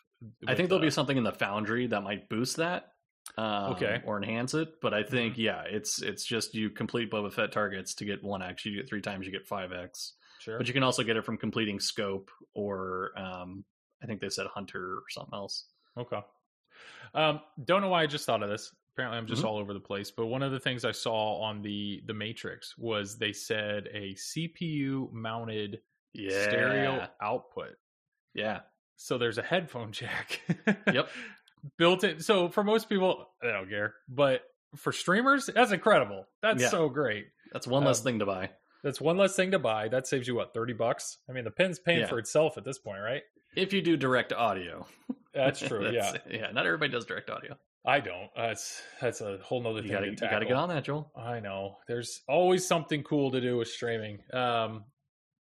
I 0.47 0.55
think 0.55 0.69
there'll 0.69 0.83
uh, 0.83 0.87
be 0.87 0.91
something 0.91 1.17
in 1.17 1.23
the 1.25 1.33
foundry 1.33 1.87
that 1.89 2.03
might 2.03 2.29
boost 2.29 2.57
that. 2.57 2.93
Um, 3.37 3.73
Okay. 3.73 4.01
Or 4.07 4.17
enhance 4.17 4.55
it, 4.55 4.81
but 4.81 4.95
I 4.95 5.03
think 5.03 5.35
Mm-hmm. 5.35 5.41
yeah, 5.43 5.63
it's 5.69 6.01
it's 6.01 6.25
just 6.25 6.55
you 6.55 6.71
complete 6.71 7.11
Boba 7.11 7.31
Fett 7.33 7.53
targets 7.53 7.95
to 7.97 8.05
get 8.07 8.25
one 8.25 8.43
X. 8.43 8.65
You 8.65 8.75
get 8.75 8.89
three 8.89 9.03
times, 9.03 9.27
you 9.27 9.33
get 9.33 9.47
five 9.47 9.71
X. 9.73 10.15
Sure. 10.41 10.57
But 10.57 10.67
you 10.67 10.73
can 10.73 10.83
also 10.83 11.03
get 11.03 11.17
it 11.17 11.25
from 11.25 11.37
completing 11.37 11.79
scope 11.79 12.31
or 12.55 13.11
um, 13.19 13.65
I 14.03 14.07
think 14.07 14.21
they 14.21 14.31
said 14.31 14.47
hunter 14.47 14.95
or 14.95 15.03
something 15.11 15.35
else. 15.35 15.67
Okay. 15.99 16.21
Um, 17.15 17.41
don't 17.65 17.83
know 17.83 17.89
why 17.89 18.03
I 18.03 18.07
just 18.07 18.25
thought 18.25 18.43
of 18.43 18.49
this. 18.49 18.75
Apparently, 18.95 19.19
I'm 19.19 19.27
just 19.27 19.43
Mhm. 19.43 19.47
all 19.47 19.59
over 19.59 19.73
the 19.75 19.81
place. 19.81 20.11
But 20.11 20.27
one 20.27 20.43
of 20.43 20.51
the 20.53 20.61
things 20.61 20.85
I 20.85 20.93
saw 20.93 21.41
on 21.43 21.61
the 21.63 22.03
the 22.07 22.15
Matrix 22.15 22.77
was 22.79 23.19
they 23.19 23.33
said 23.33 23.89
a 23.93 24.15
CPU 24.15 25.13
mounted 25.13 25.81
Yeah. 26.15 26.43
stereo 26.43 27.09
output. 27.23 27.77
Yeah. 28.35 28.61
So 28.97 29.19
there's 29.19 29.39
a 29.39 29.43
headphone 29.43 29.93
jack. 29.93 30.41
Yep. 30.93 31.09
Built 31.79 32.05
in. 32.05 32.21
So 32.21 32.49
for 32.49 32.63
most 32.65 32.89
people, 32.89 33.27
I 33.43 33.49
don't 33.53 33.69
care. 33.69 33.95
But 34.09 34.43
for 34.77 34.93
streamers, 34.93 35.49
that's 35.53 35.73
incredible. 35.73 36.25
That's 36.43 36.63
Yeah. 36.63 36.69
so 36.69 36.89
great. 36.89 37.27
That's 37.53 37.67
one 37.67 37.85
less 37.85 38.01
Um, 38.01 38.05
thing 38.05 38.19
to 38.21 38.27
buy. 38.27 38.51
That's 38.85 39.01
one 39.01 39.17
less 39.17 39.35
thing 39.35 39.51
to 39.53 39.59
buy. 39.59 39.89
That 39.89 40.07
saves 40.07 40.29
you 40.29 40.35
what, 40.37 40.55
thirty 40.55 40.73
bucks? 40.73 41.19
I 41.29 41.33
mean, 41.33 41.45
the 41.45 41.51
pin's 41.51 41.79
paying 41.81 42.01
Yeah. 42.01 42.07
for 42.07 42.19
itself 42.19 42.59
at 42.59 42.65
this 42.65 42.79
point, 42.79 43.01
right? 43.01 43.23
If 43.57 43.73
you 43.73 43.83
do 43.83 43.97
direct 43.97 44.33
audio. 44.33 44.87
That's 45.35 45.61
true. 45.61 45.91
yeah, 45.91 46.13
That's- 46.13 46.23
Yeah. 46.31 46.51
Not 46.53 46.67
everybody 46.67 46.93
does 46.93 47.05
direct 47.07 47.29
audio. 47.31 47.57
I 47.85 48.01
don't. 48.01 48.29
That's 48.37 48.83
that's 49.01 49.21
a 49.21 49.39
whole 49.39 49.63
nother 49.63 49.77
You 49.81 49.83
thing. 49.85 49.93
gotta 49.93 50.07
to 50.07 50.25
you 50.25 50.31
gotta 50.31 50.45
get 50.47 50.57
on 50.57 50.69
that, 50.69 50.85
Joel. 50.85 51.11
I 51.17 51.41
know. 51.41 51.79
There's 51.89 52.23
always 52.29 52.67
something 52.67 53.03
cool 53.03 53.31
to 53.33 53.41
do 53.41 53.57
with 53.57 53.69
streaming. 53.69 54.19
Um, 54.33 54.85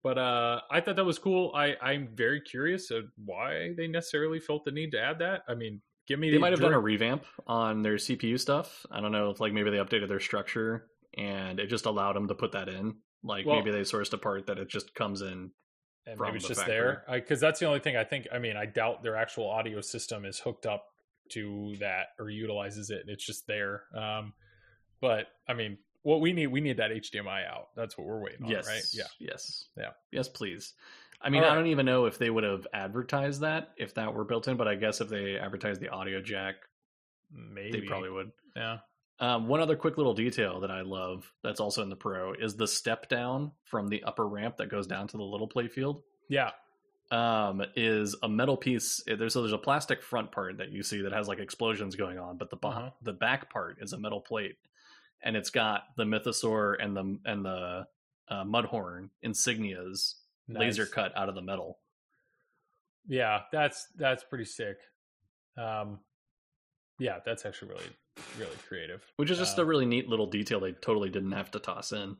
but 0.05 0.19
uh, 0.19 0.61
I 0.71 0.81
thought 0.81 0.97
that 0.97 1.05
was 1.05 1.19
cool. 1.19 1.51
I 1.57 1.75
I'm 1.83 2.09
very 2.15 2.41
curious 2.41 2.93
why 3.17 3.73
they 3.77 3.89
necessarily 3.89 4.39
felt 4.39 4.65
the 4.65 4.71
need 4.71 4.93
to 4.93 5.01
add 5.01 5.19
that. 5.21 5.43
I 5.49 5.55
mean, 5.55 5.81
give 6.07 6.21
me 6.21 6.31
They 6.31 6.39
might 6.39 6.53
have 6.53 6.61
done 6.61 6.75
a 6.75 6.79
revamp 6.79 7.25
on 7.47 7.83
their 7.83 7.95
CPU 7.97 8.39
stuff. 8.39 8.85
I 8.91 9.01
don't 9.01 9.13
know 9.13 9.31
if 9.31 9.41
like 9.41 9.53
maybe 9.55 9.71
they 9.71 9.79
updated 9.79 10.09
their 10.09 10.21
structure 10.21 10.87
and 11.17 11.59
it 11.59 11.69
just 11.69 11.87
allowed 11.87 12.15
them 12.17 12.29
to 12.29 12.35
put 12.35 12.53
that 12.53 12.69
in. 12.69 12.97
Like 13.25 13.47
Well- 13.47 13.57
maybe 13.57 13.71
they 13.73 13.81
sourced 13.81 14.13
a 14.13 14.19
part 14.19 14.47
that 14.47 14.59
it 14.59 14.69
just 14.69 14.95
comes 14.95 15.23
in. 15.23 15.51
and 16.07 16.21
maybe 16.21 16.37
it's 16.37 16.45
the 16.45 16.49
just 16.51 16.61
factory. 16.61 16.77
there 16.77 17.05
because 17.21 17.41
that's 17.41 17.59
the 17.59 17.67
only 17.67 17.81
thing 17.81 17.97
I 17.97 18.05
think. 18.05 18.27
I 18.31 18.39
mean, 18.39 18.59
I 18.59 18.67
doubt 18.67 19.03
their 19.03 19.17
actual 19.17 19.49
audio 19.49 19.81
system 19.81 20.27
is 20.27 20.39
hooked 20.39 20.67
up 20.67 20.85
to 21.31 21.77
that 21.81 22.09
or 22.19 22.29
utilizes 22.29 22.91
it. 22.91 23.05
It's 23.07 23.25
just 23.25 23.47
there. 23.47 23.85
Um, 23.97 24.35
but 25.01 25.29
I 25.49 25.55
mean, 25.55 25.79
what 26.05 26.21
we 26.21 26.33
need 26.33 26.47
we 26.47 26.61
need 26.61 26.77
that 26.77 26.91
HDMI 26.93 27.47
out. 27.47 27.71
That's 27.77 27.99
what 27.99 28.07
we're 28.07 28.21
waiting 28.21 28.45
on, 28.45 28.51
yes. 28.51 28.67
right? 28.69 28.85
Yeah. 28.93 29.05
Yes. 29.19 29.65
Yeah. 29.77 29.91
Yes, 30.13 30.29
please. 30.29 30.75
I 31.21 31.31
mean, 31.31 31.43
All 31.43 31.51
I 31.51 31.55
don't 31.55 31.67
even 31.67 31.87
know 31.87 32.05
if 32.07 32.19
they 32.19 32.31
would 32.31 32.45
have 32.45 32.67
advertised 32.73 33.41
that 33.41 33.71
if 33.77 33.95
that 33.95 34.15
were 34.15 34.25
built 34.25 34.47
in, 34.47 34.57
but 34.57 34.69
I 34.69 34.77
guess 34.77 35.01
if 35.01 35.09
they 35.09 35.37
advertised 35.39 35.81
the 35.81 35.89
audio 35.89 36.21
jack, 36.21 36.55
Maybe 37.33 37.81
they 37.81 37.87
probably 37.87 38.11
would. 38.11 38.31
Yeah. 38.55 38.79
Um, 39.21 39.49
one 39.49 39.61
other 39.61 39.77
quick 39.77 39.97
little 39.97 40.15
detail 40.15 40.61
that 40.61 40.71
I 40.71 40.83
love 40.83 41.33
that's 41.43 41.61
also 41.61 41.83
in 41.83 41.89
the 41.89 41.97
Pro 41.97 42.33
is 42.35 42.57
the 42.57 42.67
step 42.69 43.09
down 43.09 43.53
from 43.65 43.89
the 43.89 44.03
upper 44.05 44.27
ramp 44.29 44.57
that 44.59 44.69
goes 44.69 44.87
down 44.87 45.09
to 45.09 45.17
the 45.17 45.23
little 45.23 45.49
playfield. 45.49 46.03
Yeah. 46.29 46.51
um, 47.11 47.63
is 47.77 48.17
a 48.23 48.29
metal 48.29 48.57
piece. 48.57 49.03
There's 49.07 49.33
so 49.33 49.41
there's 49.43 49.53
a 49.53 49.59
plastic 49.59 50.03
front 50.03 50.33
part 50.33 50.59
that 50.59 50.73
you 50.73 50.83
see 50.83 51.03
that 51.03 51.13
has 51.13 51.29
like 51.29 51.39
explosions 51.39 51.95
going 51.97 52.19
on, 52.19 52.37
but 52.39 52.51
the 52.51 52.59
Uh-huh. 52.63 52.91
the 53.03 53.13
back 53.13 53.51
part 53.53 53.79
is 53.81 53.93
a 53.93 53.99
metal 53.99 54.21
plate, 54.21 54.57
and 55.25 55.37
it's 55.37 55.51
got 55.51 55.85
the 55.97 56.05
mythosaur 56.05 56.77
and 56.79 56.97
the 56.97 57.19
and 57.25 57.45
the 57.45 57.87
uh, 58.29 58.45
mudhorn 58.45 59.09
insignias 59.25 60.15
laser 60.49 60.87
cut 60.87 61.17
out 61.17 61.29
of 61.29 61.35
the 61.35 61.43
metal. 61.43 61.79
Yeah, 63.09 63.41
that's 63.53 63.89
that's 63.97 64.23
pretty 64.25 64.45
sick. 64.45 64.79
Um, 65.59 65.99
yeah, 66.99 67.19
that's 67.25 67.45
actually 67.45 67.73
really 67.73 67.91
really 68.39 68.57
creative. 68.69 69.03
Which 69.17 69.31
is 69.31 69.39
just 69.39 69.59
Uh, 69.59 69.63
a 69.63 69.65
really 69.65 69.87
neat 69.87 70.09
little 70.09 70.27
detail 70.27 70.61
they 70.61 70.73
totally 70.73 71.11
didn't 71.11 71.33
have 71.33 71.51
to 71.53 71.59
toss 71.59 71.93
in. 71.93 72.17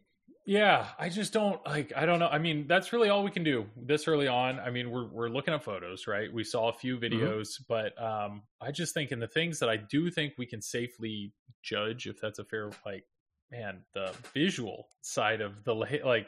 Yeah, 0.47 0.89
I 0.99 1.09
just 1.09 1.33
don't 1.33 1.65
like. 1.67 1.93
I 1.97 2.05
don't 2.05 2.19
know. 2.19 2.29
I 2.29 2.39
mean, 2.39 2.67
that's 2.69 2.93
really 2.93 3.09
all 3.09 3.25
we 3.25 3.31
can 3.31 3.45
do 3.45 3.65
this 3.77 4.07
early 4.07 4.29
on. 4.29 4.61
I 4.61 4.71
mean, 4.71 4.91
we're 4.91 5.07
we're 5.07 5.29
looking 5.29 5.55
at 5.55 5.65
photos, 5.65 6.07
right? 6.07 6.31
We 6.31 6.45
saw 6.45 6.69
a 6.69 6.73
few 6.73 6.99
videos, 6.99 7.61
but 7.67 8.01
um, 8.03 8.43
I 8.61 8.71
just 8.71 8.93
think 8.93 9.11
in 9.11 9.21
the 9.21 9.27
things 9.27 9.59
that 9.61 9.71
I 9.71 9.77
do 9.79 10.11
think 10.11 10.35
we 10.37 10.45
can 10.45 10.61
safely 10.61 11.33
judge, 11.63 12.07
if 12.07 12.21
that's 12.21 12.39
a 12.39 12.45
fair 12.45 12.71
like, 12.85 13.05
man, 13.51 13.81
the 13.95 14.13
visual 14.35 14.89
side 15.01 15.41
of 15.41 15.65
the 15.65 15.75
lay, 15.75 16.03
like 16.05 16.27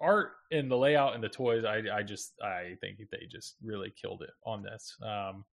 art 0.00 0.32
and 0.50 0.70
the 0.70 0.76
layout 0.76 1.14
and 1.14 1.24
the 1.24 1.28
toys. 1.28 1.64
I 1.64 1.82
I 1.92 2.02
just 2.02 2.32
I 2.42 2.76
think 2.82 2.98
they 3.10 3.26
just 3.30 3.56
really 3.62 3.90
killed 3.90 4.22
it 4.22 4.30
on 4.44 4.62
this. 4.62 4.96
Um, 5.02 5.46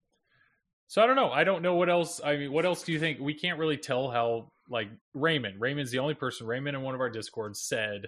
so 0.87 1.01
I 1.01 1.07
don't 1.07 1.15
know. 1.15 1.31
I 1.31 1.43
don't 1.43 1.61
know 1.61 1.75
what 1.75 1.89
else. 1.89 2.21
I 2.23 2.35
mean, 2.37 2.51
what 2.51 2.65
else 2.65 2.83
do 2.83 2.91
you 2.91 2.99
think? 2.99 3.19
We 3.19 3.33
can't 3.33 3.59
really 3.59 3.77
tell 3.77 4.09
how 4.09 4.51
like 4.69 4.89
Raymond. 5.13 5.59
Raymond's 5.61 5.91
the 5.91 5.99
only 5.99 6.13
person. 6.13 6.47
Raymond 6.47 6.75
in 6.75 6.81
one 6.83 6.95
of 6.95 7.01
our 7.01 7.09
discords 7.09 7.59
said 7.61 8.07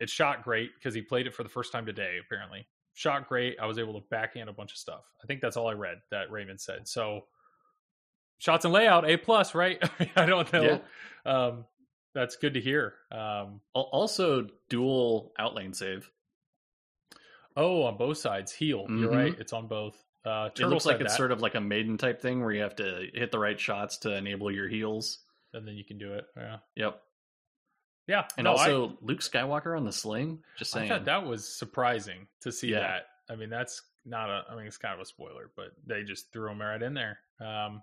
it 0.00 0.10
shot 0.10 0.42
great 0.44 0.70
because 0.74 0.94
he 0.94 1.02
played 1.02 1.26
it 1.26 1.34
for 1.34 1.42
the 1.42 1.48
first 1.48 1.72
time 1.72 1.86
today. 1.86 2.16
Apparently, 2.24 2.66
shot 2.94 3.28
great. 3.28 3.56
I 3.60 3.66
was 3.66 3.78
able 3.78 3.94
to 4.00 4.06
backhand 4.10 4.48
a 4.48 4.52
bunch 4.52 4.72
of 4.72 4.78
stuff. 4.78 5.04
I 5.22 5.26
think 5.26 5.40
that's 5.40 5.56
all 5.56 5.68
I 5.68 5.72
read 5.74 5.98
that 6.10 6.30
Raymond 6.30 6.60
said. 6.60 6.88
So 6.88 7.26
shots 8.38 8.64
and 8.64 8.74
layout 8.74 9.08
a 9.08 9.16
plus, 9.16 9.54
right? 9.54 9.78
I, 10.16 10.26
don't 10.26 10.52
know. 10.52 10.80
Um, 11.24 11.64
that's 12.14 12.36
good 12.36 12.54
to 12.54 12.60
hear. 12.60 12.94
Um, 13.12 13.60
Also, 13.74 14.48
dual 14.68 15.32
outlane 15.38 15.74
save. 15.74 16.10
oh, 17.56 17.84
on 17.84 17.96
both 17.96 18.18
sides, 18.18 18.52
heal. 18.52 18.86
You're 18.88 19.10
Mhm. 19.12 19.16
right. 19.16 19.36
It's 19.38 19.52
on 19.52 19.68
both. 19.68 19.96
Uh, 20.24 20.48
It 20.58 20.66
looks 20.66 20.86
like 20.86 21.00
it's 21.00 21.12
that, 21.12 21.16
sort 21.16 21.32
of 21.32 21.40
like 21.42 21.54
a 21.54 21.60
maiden 21.60 21.98
type 21.98 22.20
thing 22.22 22.40
where 22.42 22.52
you 22.52 22.62
have 22.62 22.76
to 22.76 23.08
hit 23.12 23.30
the 23.30 23.38
right 23.38 23.60
shots 23.60 23.98
to 23.98 24.14
enable 24.16 24.50
your 24.50 24.68
heals. 24.68 25.18
and 25.52 25.68
then 25.68 25.76
you 25.76 25.84
can 25.84 25.98
do 25.98 26.14
it. 26.14 26.26
Yeah, 26.36 26.58
Yep. 26.74 27.02
yeah. 28.08 28.26
And 28.36 28.44
no, 28.46 28.54
I- 28.54 28.72
also 28.72 28.98
Luke 29.02 29.20
Skywalker 29.20 29.76
on 29.76 29.84
the 29.84 29.92
sling. 29.92 30.42
Just 30.58 30.74
I 30.74 30.80
saying. 30.80 30.88
thought 30.88 31.04
that 31.04 31.24
was 31.24 31.46
surprising 31.56 32.26
to 32.40 32.50
see 32.50 32.70
Yeah. 32.72 32.80
that. 32.80 33.06
I 33.30 33.36
mean, 33.36 33.50
that's 33.50 33.80
not 34.04 34.28
a. 34.30 34.44
I 34.50 34.56
mean, 34.56 34.66
it's 34.66 34.76
kind 34.78 34.92
of 34.94 35.00
a 35.00 35.04
spoiler, 35.04 35.50
but 35.56 35.72
they 35.86 36.02
just 36.02 36.32
threw 36.32 36.50
him 36.50 36.60
right 36.60 36.82
in 36.82 36.92
there. 36.94 37.20
Um, 37.40 37.82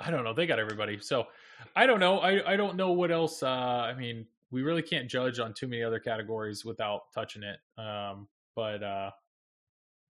I 0.00 0.10
don't 0.10 0.24
know. 0.24 0.32
They 0.32 0.46
got 0.46 0.58
everybody, 0.58 0.98
so 1.00 1.28
I 1.76 1.86
don't 1.86 2.00
know. 2.00 2.18
I 2.18 2.52
I 2.54 2.56
don't 2.56 2.76
know 2.76 2.92
what 2.92 3.10
else. 3.12 3.42
Uh, 3.42 3.48
I 3.48 3.94
mean, 3.94 4.26
we 4.50 4.62
really 4.62 4.82
can't 4.82 5.08
judge 5.08 5.38
on 5.38 5.54
too 5.54 5.68
many 5.68 5.82
other 5.84 6.00
categories 6.00 6.64
without 6.64 7.12
touching 7.12 7.42
it. 7.44 7.60
Um, 7.78 8.26
but 8.56 8.82
uh, 8.82 9.10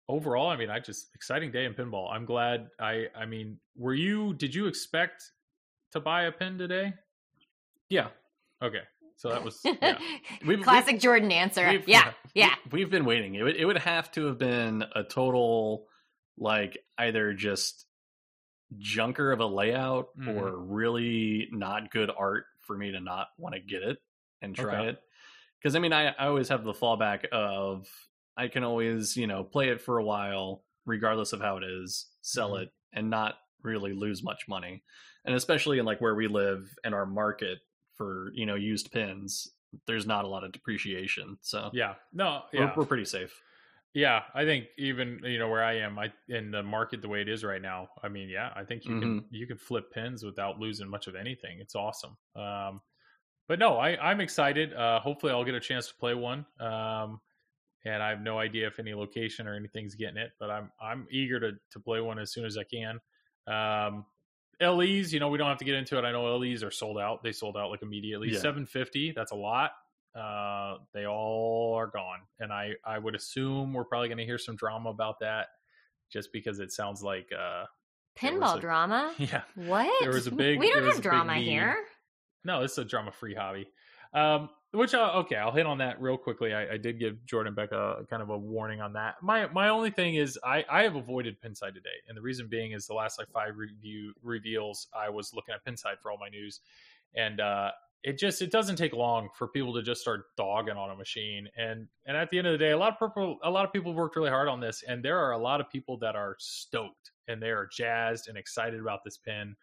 overall, 0.07 0.49
I 0.49 0.57
mean, 0.57 0.69
I 0.69 0.79
just 0.79 1.07
exciting 1.15 1.51
day 1.51 1.65
in 1.65 1.73
pinball. 1.73 2.11
I'm 2.11 2.25
glad. 2.25 2.69
I 2.79 3.07
I 3.15 3.25
mean, 3.25 3.59
were 3.75 3.93
you? 3.93 4.33
Did 4.33 4.53
you 4.55 4.67
expect 4.67 5.23
to 5.91 5.99
buy 5.99 6.23
a 6.23 6.31
pin 6.31 6.57
today? 6.57 6.93
yeah. 7.89 8.07
Okay, 8.63 8.81
so 9.17 9.29
that 9.29 9.43
was 9.43 9.59
yeah. 9.65 9.97
We've- 10.45 10.63
Classic 10.63 10.99
Jordan 10.99 11.31
answer. 11.31 11.69
we've- 11.69 11.83
Yeah, 11.91 12.11
yeah. 12.33 12.55
We, 12.71 12.81
have 12.81 12.89
been 12.89 13.05
waiting. 13.05 13.35
It 13.35 13.43
would, 13.43 13.55
it 13.57 13.65
would 13.65 13.77
have 13.77 14.09
to 14.13 14.25
have 14.27 14.37
been 14.39 14.83
a 14.95 15.03
total, 15.03 15.85
like, 16.37 16.77
either 16.97 17.33
just 17.33 17.85
junker 18.77 19.31
of 19.33 19.41
a 19.41 19.45
layout 19.45 20.07
Mhm. 20.17 20.35
or 20.41 20.57
really 20.57 21.49
not 21.51 21.91
good 21.91 22.09
art 22.17 22.45
for 22.61 22.77
me 22.77 22.91
to 22.91 22.99
not 23.01 23.27
want 23.37 23.55
to 23.55 23.61
get 23.61 23.83
it 23.83 23.97
and 24.41 24.55
try 24.55 24.79
Okay. 24.79 24.89
it. 24.91 25.01
Because, 25.61 25.75
I 25.75 25.79
mean, 25.79 25.93
I, 25.93 26.07
I 26.07 26.27
always 26.27 26.47
have 26.49 26.63
the 26.63 26.73
fallback 26.73 27.25
of 27.31 27.87
I 28.37 28.47
can 28.47 28.63
always, 28.63 29.15
you 29.17 29.27
know, 29.27 29.43
play 29.43 29.69
it 29.69 29.81
for 29.81 29.97
a 29.97 30.03
while, 30.03 30.65
regardless 30.85 31.33
of 31.33 31.41
how 31.41 31.57
it 31.57 31.63
is, 31.63 32.07
sell 32.21 32.51
Mhm. 32.51 32.63
it, 32.63 32.73
and 32.93 33.09
not 33.09 33.39
really 33.61 33.93
lose 33.93 34.23
much 34.23 34.47
money. 34.47 34.83
And 35.25 35.35
especially 35.35 35.79
in 35.79 35.85
like 35.85 36.01
where 36.01 36.15
we 36.15 36.27
live 36.27 36.77
and 36.83 36.93
our 36.93 37.05
market 37.05 37.59
for, 37.93 38.31
you 38.35 38.45
know, 38.45 38.55
used 38.55 38.91
pins, 38.91 39.55
there's 39.87 40.05
not 40.05 40.25
a 40.25 40.27
lot 40.27 40.43
of 40.43 40.51
depreciation. 40.51 41.37
So 41.41 41.71
Yeah. 41.73 41.95
No. 42.13 42.45
we're, 42.53 42.59
Yeah. 42.61 42.73
we're 42.75 42.85
pretty 42.85 43.05
safe. 43.05 43.41
Yeah, 43.93 44.25
I 44.33 44.43
think 44.43 44.67
even 44.77 45.21
you 45.23 45.39
know 45.39 45.47
where 45.49 45.63
I 45.63 45.75
am, 45.77 45.97
I 45.97 46.11
in 46.27 46.51
the 46.51 46.61
market 46.61 47.01
the 47.01 47.07
way 47.07 47.21
it 47.21 47.29
is 47.29 47.45
right 47.45 47.61
now. 47.61 47.89
I 48.03 48.09
mean, 48.09 48.27
yeah, 48.27 48.51
I 48.53 48.65
think 48.65 48.83
you 48.83 48.99
can 48.99 49.25
you 49.31 49.47
can 49.47 49.57
flip 49.57 49.89
pins 49.89 50.21
without 50.23 50.59
losing 50.59 50.89
much 50.89 51.07
of 51.07 51.15
anything. 51.15 51.59
It's 51.61 51.75
awesome. 51.75 52.17
Um, 52.35 52.81
but 53.47 53.59
no, 53.59 53.77
I 53.77 53.97
I'm 54.11 54.21
excited. 54.21 54.73
Uh, 54.73 54.99
hopefully, 54.99 55.31
I'll 55.31 55.45
get 55.45 55.55
a 55.55 55.59
chance 55.61 55.87
to 55.89 55.95
play 55.95 56.13
one. 56.15 56.45
Um, 56.59 57.21
and 57.85 58.01
I 58.03 58.09
have 58.09 58.21
no 58.21 58.37
idea 58.39 58.67
if 58.67 58.79
any 58.79 58.93
location 58.93 59.47
or 59.47 59.55
anything's 59.55 59.95
getting 59.95 60.17
it, 60.17 60.31
but 60.39 60.49
I'm 60.49 60.71
I'm 60.81 61.07
eager 61.11 61.39
to 61.39 61.51
to 61.71 61.79
play 61.79 62.01
one 62.01 62.19
as 62.19 62.31
soon 62.33 62.45
as 62.45 62.57
I 62.57 62.63
can. 62.63 62.99
Um, 63.47 64.05
LEs, 64.61 65.13
you 65.13 65.19
know, 65.19 65.27
we 65.29 65.37
don't 65.37 65.47
have 65.49 65.57
to 65.59 65.65
get 65.65 65.75
into 65.75 65.97
it. 65.97 66.05
I 66.05 66.11
know 66.11 66.37
LEs 66.37 66.63
are 66.63 66.71
sold 66.71 66.97
out. 66.97 67.23
They 67.23 67.31
sold 67.33 67.57
out 67.57 67.69
like 67.71 67.81
immediately. 67.81 68.29
Yeah. 68.31 68.39
750, 68.39 69.11
that's 69.15 69.31
a 69.31 69.35
lot. 69.35 69.71
Uh, 70.17 70.77
they 70.93 71.05
all 71.05 71.75
are 71.77 71.87
gone, 71.87 72.19
and 72.39 72.51
I 72.53 72.75
I 72.85 72.97
would 72.97 73.15
assume 73.15 73.73
we're 73.73 73.83
probably 73.83 74.07
going 74.07 74.17
to 74.19 74.25
hear 74.25 74.37
some 74.37 74.55
drama 74.55 74.89
about 74.89 75.19
that, 75.19 75.47
just 76.09 76.31
because 76.31 76.59
it 76.59 76.71
sounds 76.71 77.03
like 77.03 77.27
uh, 77.37 77.65
Pinball 78.17 78.57
a- 78.57 78.61
drama. 78.61 79.13
yeah, 79.17 79.41
What? 79.55 79.91
There 80.01 80.13
was 80.13 80.27
a 80.27 80.31
big- 80.31 80.57
We 80.57 80.71
don't 80.71 80.85
have 80.85 81.01
drama 81.01 81.35
here. 81.35 81.75
no, 82.45 82.61
this 82.61 82.71
is 82.73 82.77
a 82.77 82.85
drama 82.85 83.11
free 83.11 83.35
hobby. 83.35 83.67
Um, 84.13 84.49
which 84.75 84.93
I, 84.93 85.09
okay, 85.19 85.35
I'll 85.37 85.51
hit 85.51 85.65
on 85.65 85.77
that 85.79 86.01
real 86.01 86.17
quickly. 86.17 86.53
I, 86.53 86.73
I 86.73 86.77
did 86.77 86.99
give 86.99 87.25
Jordan 87.25 87.53
Becca 87.53 88.05
kind 88.09 88.21
of 88.21 88.29
a 88.29 88.37
warning 88.37 88.81
on 88.81 88.93
that. 88.93 89.15
My 89.21 89.47
my 89.47 89.69
only 89.69 89.89
thing 89.89 90.15
is 90.15 90.37
I 90.43 90.65
I 90.69 90.83
have 90.83 90.95
avoided 90.95 91.41
Pinside 91.41 91.73
today, 91.73 91.97
and 92.07 92.17
the 92.17 92.21
reason 92.21 92.47
being 92.47 92.73
is 92.73 92.85
the 92.85 92.93
last 92.93 93.17
like 93.17 93.29
five 93.31 93.57
review 93.57 94.13
reveals 94.21 94.87
I 94.93 95.09
was 95.09 95.33
looking 95.33 95.55
at 95.55 95.65
Pinside 95.65 95.99
for 96.01 96.11
all 96.11 96.17
my 96.17 96.29
news, 96.29 96.59
and 97.15 97.39
uh, 97.39 97.71
it 98.03 98.19
just 98.19 98.41
it 98.41 98.51
doesn't 98.51 98.75
take 98.75 98.93
long 98.93 99.29
for 99.35 99.47
people 99.47 99.73
to 99.73 99.81
just 99.81 100.01
start 100.01 100.25
dogging 100.37 100.77
on 100.77 100.91
a 100.91 100.95
machine, 100.95 101.47
and 101.57 101.87
and 102.05 102.17
at 102.17 102.29
the 102.29 102.37
end 102.37 102.47
of 102.47 102.53
the 102.53 102.59
day, 102.59 102.71
a 102.71 102.77
lot 102.77 102.93
of 102.93 102.99
people 102.99 103.37
a 103.43 103.49
lot 103.49 103.65
of 103.65 103.73
people 103.73 103.93
worked 103.93 104.15
really 104.15 104.29
hard 104.29 104.47
on 104.47 104.59
this, 104.59 104.83
and 104.87 105.03
there 105.03 105.19
are 105.19 105.31
a 105.31 105.39
lot 105.39 105.61
of 105.61 105.69
people 105.69 105.97
that 105.99 106.15
are 106.15 106.35
stoked 106.39 107.11
and 107.27 107.41
they 107.41 107.49
are 107.49 107.67
jazzed 107.71 108.27
and 108.27 108.37
excited 108.37 108.79
about 108.79 109.03
this 109.03 109.17
pin 109.17 109.55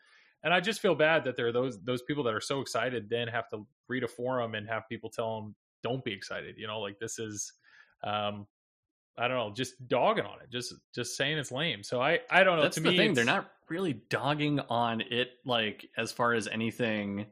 and 0.45 0.53
I 0.53 0.61
just 0.61 0.81
feel 0.81 0.95
bad 0.95 1.25
that 1.25 1.37
there 1.37 1.47
are 1.47 1.53
those 1.53 1.81
those 1.83 2.03
people 2.03 2.25
that 2.25 2.35
are 2.35 2.41
so 2.41 2.61
excited 2.61 3.09
then 3.09 3.29
have 3.29 3.49
to 3.51 3.67
read 3.93 4.05
a 4.05 4.09
forum 4.09 4.55
and 4.55 4.69
have 4.69 4.89
people 4.89 5.11
tell 5.11 5.41
them 5.41 5.55
don't 5.83 6.05
be 6.05 6.13
excited. 6.13 6.57
You 6.59 6.67
know, 6.67 6.81
like 6.81 6.99
this 6.99 7.19
is, 7.19 7.53
um, 8.03 8.47
I 9.19 9.29
don't 9.29 9.37
know, 9.37 9.53
just 9.55 9.75
dogging 9.89 10.25
on 10.25 10.41
it, 10.43 10.51
just 10.51 10.75
just 10.95 11.17
saying 11.17 11.39
it's 11.39 11.53
lame. 11.53 11.83
So 11.83 12.01
I 12.01 12.21
I 12.31 12.45
don't 12.45 12.57
know. 12.57 12.63
That's 12.63 12.77
to 12.77 12.83
the 12.83 12.91
me, 12.91 12.97
thing. 12.97 13.15
They're 13.15 13.25
not 13.25 13.51
really 13.69 13.95
dogging 14.09 14.61
on 14.61 15.01
it 15.03 15.31
like 15.45 15.89
as 15.97 16.13
far 16.13 16.33
as 16.35 16.49
anything 16.49 17.27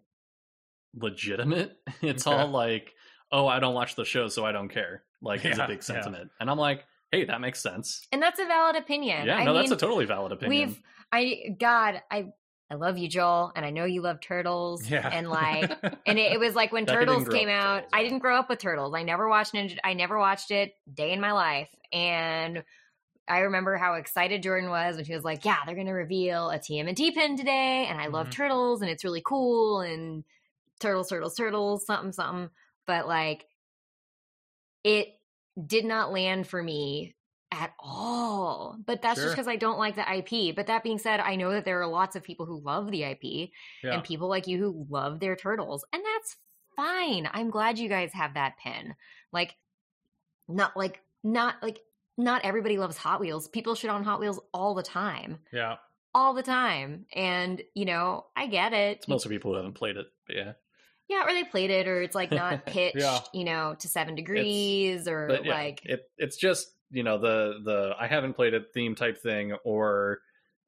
legitimate. 0.95 1.77
It's 2.03 2.27
Okay. 2.27 2.37
all 2.37 2.49
like, 2.49 2.95
oh, 3.33 3.47
I 3.47 3.59
don't 3.61 3.75
watch 3.75 3.95
the 3.97 4.05
show, 4.05 4.29
so 4.29 4.45
I 4.45 4.53
don't 4.53 4.69
care. 4.69 5.05
Like, 5.23 5.45
is 5.45 5.59
a 5.59 5.67
big 5.67 5.79
yeah. 5.79 5.83
sentiment. 5.83 6.31
And 6.41 6.51
I'm 6.51 6.59
like, 6.59 6.85
hey, 7.13 7.25
that 7.27 7.41
makes 7.41 7.61
sense. 7.63 8.07
And 8.13 8.23
that's 8.23 8.41
a 8.41 8.47
valid 8.47 8.77
opinion. 8.77 9.27
Yeah, 9.27 9.37
I 9.37 9.45
no, 9.45 9.53
mean, 9.53 9.61
that's 9.63 9.73
a 9.73 9.77
totally 9.77 10.07
valid 10.07 10.33
opinion. 10.33 10.69
We've 10.69 10.83
I 11.13 11.57
God, 11.59 12.03
I 12.11 12.33
I 12.71 12.77
love 12.77 12.99
you, 12.99 13.09
Joel, 13.09 13.53
and 13.57 13.65
I 13.67 13.71
know 13.71 13.85
you 13.85 14.01
love 14.01 14.21
turtles. 14.21 14.89
Yeah, 14.89 15.09
And 15.13 15.29
like 15.29 15.71
and 16.07 16.19
it, 16.19 16.33
it 16.33 16.41
was 16.41 16.55
like 16.55 16.73
when 16.73 16.87
Turtles 16.87 17.29
came 17.29 17.49
out. 17.49 17.77
Turtles, 17.77 17.91
I 17.93 18.03
didn't 18.03 18.21
grow 18.21 18.39
up 18.39 18.49
with 18.49 18.61
Turtles. 18.61 18.95
I 18.95 19.03
never 19.03 19.29
watched 19.29 19.55
Ninja. 19.55 19.79
I 19.83 19.95
never 19.95 20.19
watched 20.19 20.51
it 20.51 20.75
day 20.93 21.13
in 21.13 21.21
my 21.21 21.33
life. 21.33 21.69
And 21.93 22.63
I 23.29 23.41
remember 23.41 23.77
how 23.77 23.95
excited 23.95 24.43
Jordan 24.43 24.71
was 24.71 24.97
when 24.97 25.05
she 25.05 25.15
was 25.15 25.25
like, 25.25 25.45
"Yeah, 25.45 25.57
they're 25.67 25.75
going 25.75 25.87
to 25.89 25.93
reveal 25.93 26.51
a 26.51 26.59
TMNT 26.59 27.13
pin 27.15 27.37
today, 27.37 27.87
and 27.89 28.01
I 28.01 28.07
love 28.09 28.29
Mhm. 28.29 28.33
Turtles, 28.33 28.83
and 28.83 28.91
it's 28.91 29.05
really 29.05 29.23
cool, 29.25 29.81
and 29.81 30.25
Turtles, 30.81 31.09
Turtles, 31.09 31.37
Turtles, 31.37 31.87
something, 31.87 32.13
something." 32.13 32.51
But 32.87 33.07
like, 33.09 33.47
it 34.85 35.09
did 35.67 35.85
not 35.85 36.13
land 36.13 36.47
for 36.47 36.63
me 36.63 37.15
at 37.53 37.73
all. 37.79 38.77
But 38.87 39.03
that's 39.03 39.21
just 39.21 39.35
because 39.35 39.49
I 39.49 39.57
don't 39.57 39.79
like 39.79 39.97
the 39.97 40.15
IP. 40.17 40.55
But 40.55 40.69
that 40.69 40.83
being 40.83 40.99
said, 40.99 41.21
I 41.21 41.37
know 41.37 41.53
that 41.53 41.65
there 41.65 41.81
are 41.81 41.87
lots 41.87 42.17
of 42.17 42.23
people 42.23 42.47
who 42.47 42.61
love 42.61 42.91
the 42.91 43.03
IP 43.05 43.51
yeah. 43.83 43.95
and 43.95 44.05
people 44.05 44.29
like 44.29 44.47
you 44.47 44.59
who 44.59 44.87
love 44.89 45.21
their 45.21 45.37
turtles 45.37 45.85
and 45.93 46.03
that's 46.05 46.37
fine 46.77 47.29
i'm 47.33 47.51
glad 47.51 47.79
you 47.79 47.89
guys 47.89 48.13
have 48.13 48.35
that 48.35 48.55
pin 48.63 48.95
like 49.33 49.57
not 50.49 50.77
like 50.77 51.03
not 51.23 51.57
like 51.63 51.81
not 52.17 52.45
everybody 52.45 52.79
loves 52.79 52.97
hot 52.97 53.21
wheels 53.21 53.49
people 53.49 53.75
shit 53.75 53.91
on 53.91 54.03
hot 54.03 54.21
wheels 54.21 54.41
all 54.55 54.75
the 54.75 54.83
time 54.83 55.39
yeah. 55.53 55.77
all 56.15 56.33
the 56.35 56.43
time 56.43 57.07
and 57.15 57.63
you 57.75 57.85
know 57.85 58.25
i 58.37 58.47
get 58.47 58.73
it 58.73 58.99
it's 58.99 59.09
mostly 59.09 59.31
people 59.31 59.51
who 59.51 59.57
haven't 59.57 59.75
played 59.75 59.97
it. 59.97 60.07
Yeah. 60.29 60.53
yeah 61.09 61.25
or 61.27 61.33
they 61.33 61.45
played 61.45 61.71
it 61.71 61.87
or 61.87 62.01
it's 62.01 62.15
like 62.15 62.31
not 62.31 62.65
pitched 62.67 62.97
Yeah. 62.97 63.21
you 63.35 63.45
know 63.45 63.77
to 63.79 63.89
seven 63.89 64.15
degrees 64.15 65.09
or 65.09 65.27
But 65.29 65.45
yeah, 65.45 65.55
like 65.55 65.85
it 65.85 66.09
it's 66.19 66.37
just, 66.37 66.73
you 66.91 67.03
know, 67.03 67.19
the 67.19 67.61
the 67.65 67.95
I 67.99 68.07
haven't 68.07 68.35
played 68.35 68.55
it 68.55 68.73
theme 68.73 68.95
type 68.95 69.19
thing 69.19 69.53
or 69.65 70.21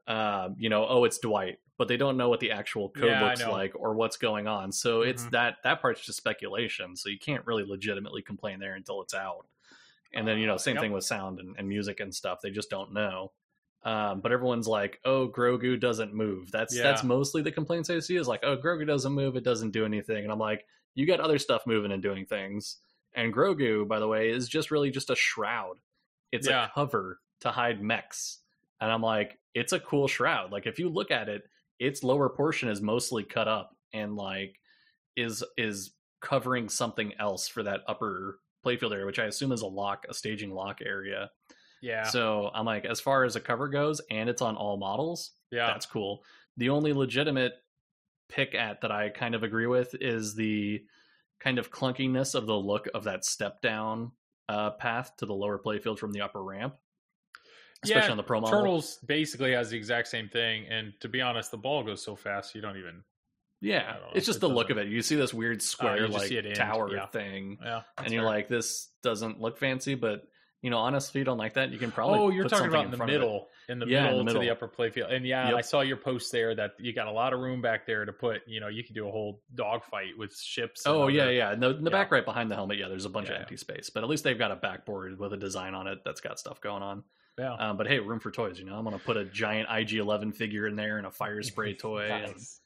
um, 0.07 0.57
you 0.59 0.69
know, 0.69 0.87
oh 0.89 1.05
it's 1.05 1.19
Dwight, 1.19 1.59
but 1.79 1.89
they 1.89 1.97
don't 1.97 2.17
know 2.17 2.29
what 2.29 2.41
the 2.41 2.51
actual 2.53 2.91
code 2.91 3.21
Yeah, 3.21 3.21
looks 3.21 3.47
like 3.47 3.73
or 3.77 3.95
what's 3.95 4.17
going 4.17 4.47
on. 4.49 4.73
So 4.73 5.03
it's 5.03 5.27
Mhm. 5.27 5.31
that 5.31 5.59
that 5.65 5.81
part's 5.81 6.05
just 6.05 6.19
speculation. 6.19 6.97
So 6.97 7.09
you 7.09 7.19
can't 7.19 7.47
really 7.47 7.65
legitimately 7.65 8.23
complain 8.23 8.61
there 8.61 8.75
until 8.75 9.03
it's 9.03 9.15
out. 9.15 9.47
And 10.13 10.27
then, 10.29 10.39
you 10.39 10.47
know, 10.47 10.57
Uh, 10.57 10.59
same 10.59 10.79
yep. 10.79 10.79
thing 10.79 10.93
with 10.93 11.05
sound 11.05 11.41
and, 11.41 11.57
and 11.59 11.69
music 11.69 12.01
and 12.01 12.15
stuff. 12.15 12.41
They 12.43 12.51
just 12.51 12.71
don't 12.71 12.93
know. 12.93 13.33
Um, 13.85 14.21
but 14.21 14.31
everyone's 14.31 14.69
like, 14.69 15.01
"Oh, 15.05 15.29
Grogu 15.29 15.81
doesn't 15.81 16.15
move." 16.15 16.53
That's 16.53 16.79
that's 16.79 17.03
mostly 17.03 17.43
the 17.43 17.51
complaints 17.51 17.91
I 17.91 17.99
see 17.99 18.17
is 18.17 18.29
like, 18.29 18.41
"Oh, 18.45 18.57
Grogu 18.57 18.87
doesn't 18.87 19.13
move; 19.13 19.35
it 19.37 19.43
doesn't 19.45 19.73
do 19.73 19.85
anything." 19.85 20.23
And 20.23 20.33
I'm 20.33 20.39
like, 20.39 20.67
"You 20.95 21.05
got 21.07 21.19
other 21.21 21.39
stuff 21.39 21.67
moving 21.67 21.91
and 21.91 22.01
doing 22.03 22.25
things." 22.27 22.81
And 23.15 23.35
Grogu, 23.35 23.89
by 23.89 23.99
the 23.99 24.07
way, 24.07 24.31
is 24.31 24.49
just 24.49 24.71
really 24.71 24.91
just 24.93 25.11
a 25.11 25.17
shroud. 25.17 25.79
It's 26.33 26.49
Yeah. 26.49 26.67
a 26.67 26.71
cover 26.75 27.21
to 27.41 27.51
hide 27.51 27.83
mechs. 27.83 28.39
And 28.81 28.91
I'm 28.91 29.03
like, 29.03 29.39
it's 29.55 29.73
a 29.73 29.81
cool 29.81 30.09
shroud. 30.09 30.51
Like 30.51 30.67
if 30.67 30.79
you 30.79 30.89
look 30.89 31.11
at 31.11 31.29
it, 31.29 31.43
its 31.79 32.03
lower 32.03 32.29
portion 32.29 32.69
is 32.69 32.81
mostly 32.81 33.23
cut 33.23 33.49
up 33.49 33.77
and 33.93 34.17
like 34.17 34.59
is 35.17 35.45
is 35.57 35.93
covering 36.21 36.69
something 36.69 37.13
else 37.19 37.49
for 37.49 37.63
that 37.65 37.81
upper 37.87 38.39
playfield 38.65 38.93
area, 38.93 39.07
which 39.07 39.19
I 39.19 39.27
assume 39.27 39.53
is 39.53 39.63
a 39.63 39.67
lock, 39.67 40.07
a 40.09 40.15
staging 40.15 40.53
lock 40.53 40.81
area. 40.85 41.31
Yeah. 41.83 42.05
So 42.05 42.51
I'm 42.55 42.65
like, 42.65 42.85
as 42.85 43.01
far 43.01 43.25
as 43.25 43.35
a 43.37 43.41
cover 43.41 43.69
goes, 43.69 44.01
and 44.11 44.31
it's 44.31 44.41
on 44.41 44.57
all 44.57 44.77
models, 44.77 45.33
yeah. 45.51 45.67
that's 45.67 45.85
cool. 45.87 46.23
The 46.57 46.69
only 46.71 46.93
legitimate 46.93 47.55
pick 48.29 48.55
at 48.55 48.81
that 48.83 48.93
I 48.93 49.09
kind 49.09 49.35
of 49.35 49.43
agree 49.43 49.67
with 49.67 49.95
is 50.01 50.35
the 50.37 50.85
kind 51.41 51.59
of 51.59 51.73
clunkiness 51.73 52.37
of 52.37 52.47
the 52.47 52.55
look 52.57 52.89
of 52.95 53.05
that 53.05 53.25
step 53.25 53.61
down 53.63 54.13
uh, 54.49 54.71
path 54.71 55.17
to 55.19 55.27
the 55.27 55.35
lower 55.35 55.59
playfield 55.59 55.99
from 55.99 56.13
the 56.13 56.21
upper 56.21 56.43
ramp, 56.43 56.75
especially 57.85 58.07
Yeah, 58.07 58.11
on 58.11 58.17
the 58.17 58.23
pro 58.23 58.41
model. 58.41 58.59
Turtles 58.59 58.99
basically 59.07 59.53
has 59.53 59.71
the 59.71 59.77
exact 59.77 60.09
same 60.09 60.29
thing, 60.29 60.67
and 60.69 60.93
to 61.01 61.09
be 61.09 61.21
honest, 61.21 61.51
the 61.51 61.57
ball 61.57 61.83
goes 61.83 62.03
so 62.03 62.17
fast 62.17 62.55
you 62.55 62.61
don't 62.61 62.77
even. 62.77 63.05
Yeah, 63.61 63.93
know. 63.93 64.11
it's 64.15 64.27
just 64.27 64.39
It 64.39 64.41
the 64.41 64.49
look 64.49 64.71
of 64.71 64.79
it. 64.79 64.89
You 64.89 65.03
see 65.03 65.15
this 65.15 65.33
weird 65.33 65.63
square 65.63 65.97
you 65.97 66.09
just 66.09 66.31
like 66.33 66.55
tower 66.55 66.93
yeah. 66.93 67.07
thing, 67.07 67.59
Yeah, 67.63 67.83
and 67.97 68.13
you're 68.13 68.25
like, 68.25 68.49
this 68.49 68.89
doesn't 69.05 69.41
look 69.41 69.57
fancy, 69.59 69.95
but 69.95 70.25
you 70.63 70.71
know, 70.71 70.79
honestly, 70.79 71.19
you 71.19 71.25
don't 71.25 71.39
like 71.39 71.55
that. 71.55 71.71
You 71.71 71.79
can 71.79 71.91
probably 71.91 72.19
oh, 72.21 72.31
you're 72.31 72.45
put 72.45 72.51
talking 72.53 72.69
about 72.69 72.85
in 72.87 72.91
the 72.93 72.97
front 72.97 73.11
of 73.11 73.17
it. 73.17 73.19
middle, 73.21 73.49
in 73.69 73.79
the 73.81 73.87
Yeah, 73.87 73.99
in 73.99 74.05
middle 74.05 74.19
the 74.21 74.25
to 74.25 74.33
the 74.35 74.39
middle. 74.41 74.53
upper 74.53 74.69
playfield, 74.69 75.13
and 75.13 75.27
yeah, 75.27 75.49
Yep. 75.49 75.57
I 75.57 75.61
saw 75.61 75.81
your 75.81 75.97
post 75.97 76.31
there 76.33 76.55
that 76.55 76.73
you 76.79 76.93
got 76.93 77.09
a 77.09 77.11
lot 77.13 77.33
of 77.33 77.41
room 77.41 77.61
back 77.61 77.85
there 77.87 78.05
to 78.05 78.13
put. 78.13 78.43
You 78.47 78.61
know, 78.61 78.69
you 78.69 78.83
could 78.85 78.95
do 78.95 79.09
a 79.09 79.11
whole 79.11 79.43
dogfight 79.55 80.17
with 80.17 80.37
ships. 80.39 80.85
Oh 80.87 81.09
yeah, 81.09 81.23
other- 81.25 81.33
yeah. 81.33 81.53
In 81.53 81.61
the, 81.61 81.71
in 81.77 81.85
the 81.85 81.91
Yeah. 81.91 81.97
back 81.99 82.11
right 82.13 82.25
behind 82.25 82.51
the 82.51 82.55
helmet, 82.55 82.79
yeah, 82.79 82.89
there's 82.89 83.05
a 83.05 83.11
bunch 83.11 83.29
Yeah, 83.29 83.35
of 83.35 83.41
empty 83.43 83.57
space, 83.57 83.91
but 83.91 84.03
at 84.03 84.09
least 84.09 84.25
they've 84.25 84.39
got 84.39 84.51
a 84.53 84.57
backboard 84.57 85.19
with 85.19 85.33
a 85.33 85.37
design 85.37 85.75
on 85.75 85.87
it 85.87 85.99
that's 86.05 86.21
got 86.21 86.39
stuff 86.39 86.61
going 86.61 86.83
on. 86.83 87.03
yeah. 87.39 87.55
Um, 87.55 87.77
but 87.77 87.87
hey, 87.89 87.99
room 87.99 88.21
for 88.21 88.31
toys. 88.31 88.59
You 88.59 88.65
know, 88.67 88.77
I'm 88.77 88.85
gonna 88.85 88.99
put 88.99 89.17
a 89.17 89.25
giant 89.25 89.69
IG11 89.69 90.33
figure 90.35 90.67
in 90.69 90.77
there 90.77 90.99
and 90.99 91.07
a 91.07 91.11
Firespray 91.11 91.77
toy. 91.79 92.05
and- 92.11 92.27
Nice. 92.33 92.61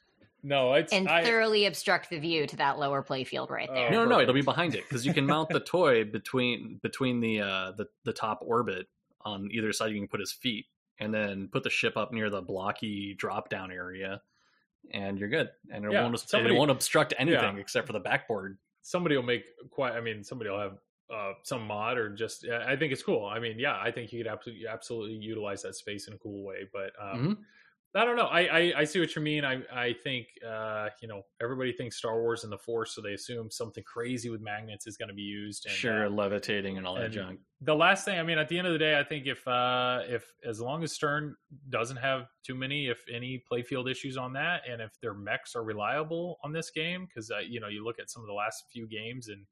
No, 0.46 0.74
it's 0.74 0.92
and 0.92 1.08
I, 1.08 1.24
thoroughly 1.24 1.66
obstruct 1.66 2.08
the 2.08 2.18
view 2.20 2.46
to 2.46 2.56
that 2.58 2.78
lower 2.78 3.02
playfield 3.02 3.50
right 3.50 3.68
there 3.68 3.88
Oh. 3.88 3.92
no, 3.92 4.04
no, 4.04 4.10
no, 4.10 4.20
it'll 4.20 4.32
be 4.34 4.42
behind 4.42 4.76
it 4.76 4.84
because 4.88 5.04
you 5.04 5.12
can 5.12 5.26
mount 5.26 5.48
the 5.48 5.58
toy 5.60 6.04
between 6.04 6.78
between 6.82 7.18
the 7.20 7.40
uh 7.40 7.72
the 7.72 7.86
the 8.04 8.12
top 8.12 8.38
orbit 8.42 8.86
on 9.22 9.48
either 9.50 9.72
side. 9.72 9.90
You 9.92 9.98
can 9.98 10.06
put 10.08 10.20
his 10.20 10.30
feet 10.32 10.66
and 11.00 11.12
then 11.12 11.48
put 11.48 11.64
the 11.64 11.70
ship 11.70 11.96
up 11.96 12.12
near 12.12 12.30
the 12.30 12.40
blocky 12.42 13.14
drop 13.14 13.48
down 13.48 13.72
area, 13.72 14.22
and 14.92 15.18
you're 15.18 15.28
good. 15.28 15.50
And 15.70 15.84
it 15.84 15.90
Yeah, 15.92 16.02
won't 16.04 16.20
somebody- 16.20 16.54
it 16.54 16.58
won't 16.58 16.70
obstruct 16.70 17.12
anything 17.18 17.56
Yeah. 17.56 17.60
except 17.60 17.86
for 17.88 17.92
the 17.92 18.00
backboard. 18.00 18.58
somebody 18.82 19.16
will 19.16 19.24
make 19.24 19.44
quite. 19.70 19.94
I 19.94 20.00
mean, 20.00 20.22
somebody 20.22 20.48
will 20.48 20.60
have 20.60 20.78
uh, 21.12 21.32
some 21.42 21.66
mod 21.66 21.98
or 21.98 22.08
just. 22.10 22.46
I 22.48 22.76
think 22.76 22.92
it's 22.92 23.02
cool. 23.02 23.26
I 23.26 23.40
mean, 23.40 23.58
yeah, 23.58 23.76
I 23.80 23.90
think 23.90 24.12
you 24.12 24.22
could 24.22 24.30
absolutely 24.30 24.68
absolutely 24.68 25.16
utilize 25.16 25.62
that 25.62 25.74
space 25.74 26.06
in 26.06 26.14
a 26.14 26.18
cool 26.18 26.44
way. 26.44 26.68
But 26.72 26.92
um, 27.00 27.18
Mhm. 27.18 27.36
I 27.96 28.04
don't 28.04 28.16
know. 28.16 28.26
I, 28.26 28.40
I, 28.40 28.72
I 28.78 28.84
see 28.84 29.00
what 29.00 29.16
you 29.16 29.22
mean. 29.22 29.44
I 29.44 29.62
I 29.72 29.94
think 29.94 30.26
uh, 30.46 30.88
you 31.00 31.08
know 31.08 31.22
everybody 31.42 31.72
thinks 31.72 31.96
Star 31.96 32.20
Wars 32.20 32.44
and 32.44 32.52
the 32.52 32.58
Force, 32.58 32.94
so 32.94 33.00
they 33.00 33.14
assume 33.14 33.50
something 33.50 33.82
crazy 33.84 34.28
with 34.28 34.42
magnets 34.42 34.86
is 34.86 34.98
going 34.98 35.08
to 35.08 35.14
be 35.14 35.22
used. 35.22 35.64
And, 35.64 35.74
sure, 35.74 36.06
uh, 36.06 36.10
levitating 36.10 36.76
and 36.76 36.86
all 36.86 36.94
that 36.96 37.10
junk. 37.10 37.40
the 37.62 37.74
last 37.74 38.04
thing, 38.04 38.18
I 38.18 38.22
mean, 38.22 38.36
at 38.36 38.48
the 38.48 38.58
end 38.58 38.66
of 38.66 38.74
the 38.74 38.78
day, 38.78 38.98
I 38.98 39.02
think 39.02 39.26
if 39.26 39.46
uh, 39.48 40.00
if 40.06 40.30
as 40.44 40.60
long 40.60 40.84
as 40.84 40.92
Stern 40.92 41.36
doesn't 41.70 41.96
have 41.96 42.26
too 42.44 42.54
many, 42.54 42.88
if 42.88 42.98
any 43.12 43.42
playfield 43.50 43.90
issues 43.90 44.18
on 44.18 44.34
that, 44.34 44.62
and 44.70 44.82
if 44.82 44.92
their 45.00 45.14
mechs 45.14 45.56
are 45.56 45.64
reliable 45.64 46.38
on 46.44 46.52
this 46.52 46.70
game, 46.70 47.06
because 47.06 47.30
uh, 47.30 47.38
you 47.38 47.60
know 47.60 47.68
you 47.68 47.82
look 47.82 47.98
at 47.98 48.10
some 48.10 48.22
of 48.22 48.26
the 48.26 48.34
last 48.34 48.64
few 48.70 48.86
games 48.86 49.28
and 49.28 49.46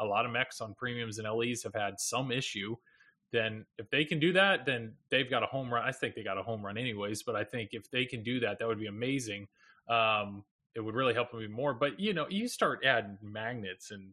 a 0.00 0.04
lot 0.04 0.24
of 0.24 0.32
mechs 0.32 0.62
on 0.62 0.72
premiums 0.74 1.18
and 1.18 1.28
LEs 1.28 1.62
have 1.62 1.74
had 1.74 2.00
some 2.00 2.32
issue 2.32 2.74
then 3.32 3.64
if 3.78 3.88
they 3.90 4.04
can 4.04 4.18
do 4.18 4.32
that, 4.32 4.66
then 4.66 4.92
they've 5.10 5.28
got 5.30 5.42
a 5.42 5.46
home 5.46 5.72
run. 5.72 5.86
I 5.86 5.92
think 5.92 6.14
they 6.14 6.22
got 6.22 6.38
a 6.38 6.42
home 6.42 6.64
run 6.64 6.76
anyways, 6.76 7.22
but 7.22 7.36
I 7.36 7.44
think 7.44 7.70
if 7.72 7.90
they 7.90 8.04
can 8.04 8.22
do 8.22 8.40
that, 8.40 8.58
that 8.58 8.68
would 8.68 8.80
be 8.80 8.86
amazing. 8.86 9.48
Um, 9.88 10.44
it 10.74 10.80
would 10.80 10.94
really 10.94 11.14
help 11.14 11.30
them 11.32 11.40
even 11.40 11.54
more. 11.54 11.74
But 11.74 11.98
you 12.00 12.12
know, 12.12 12.26
you 12.28 12.48
start 12.48 12.84
adding 12.84 13.18
magnets 13.22 13.90
and 13.90 14.12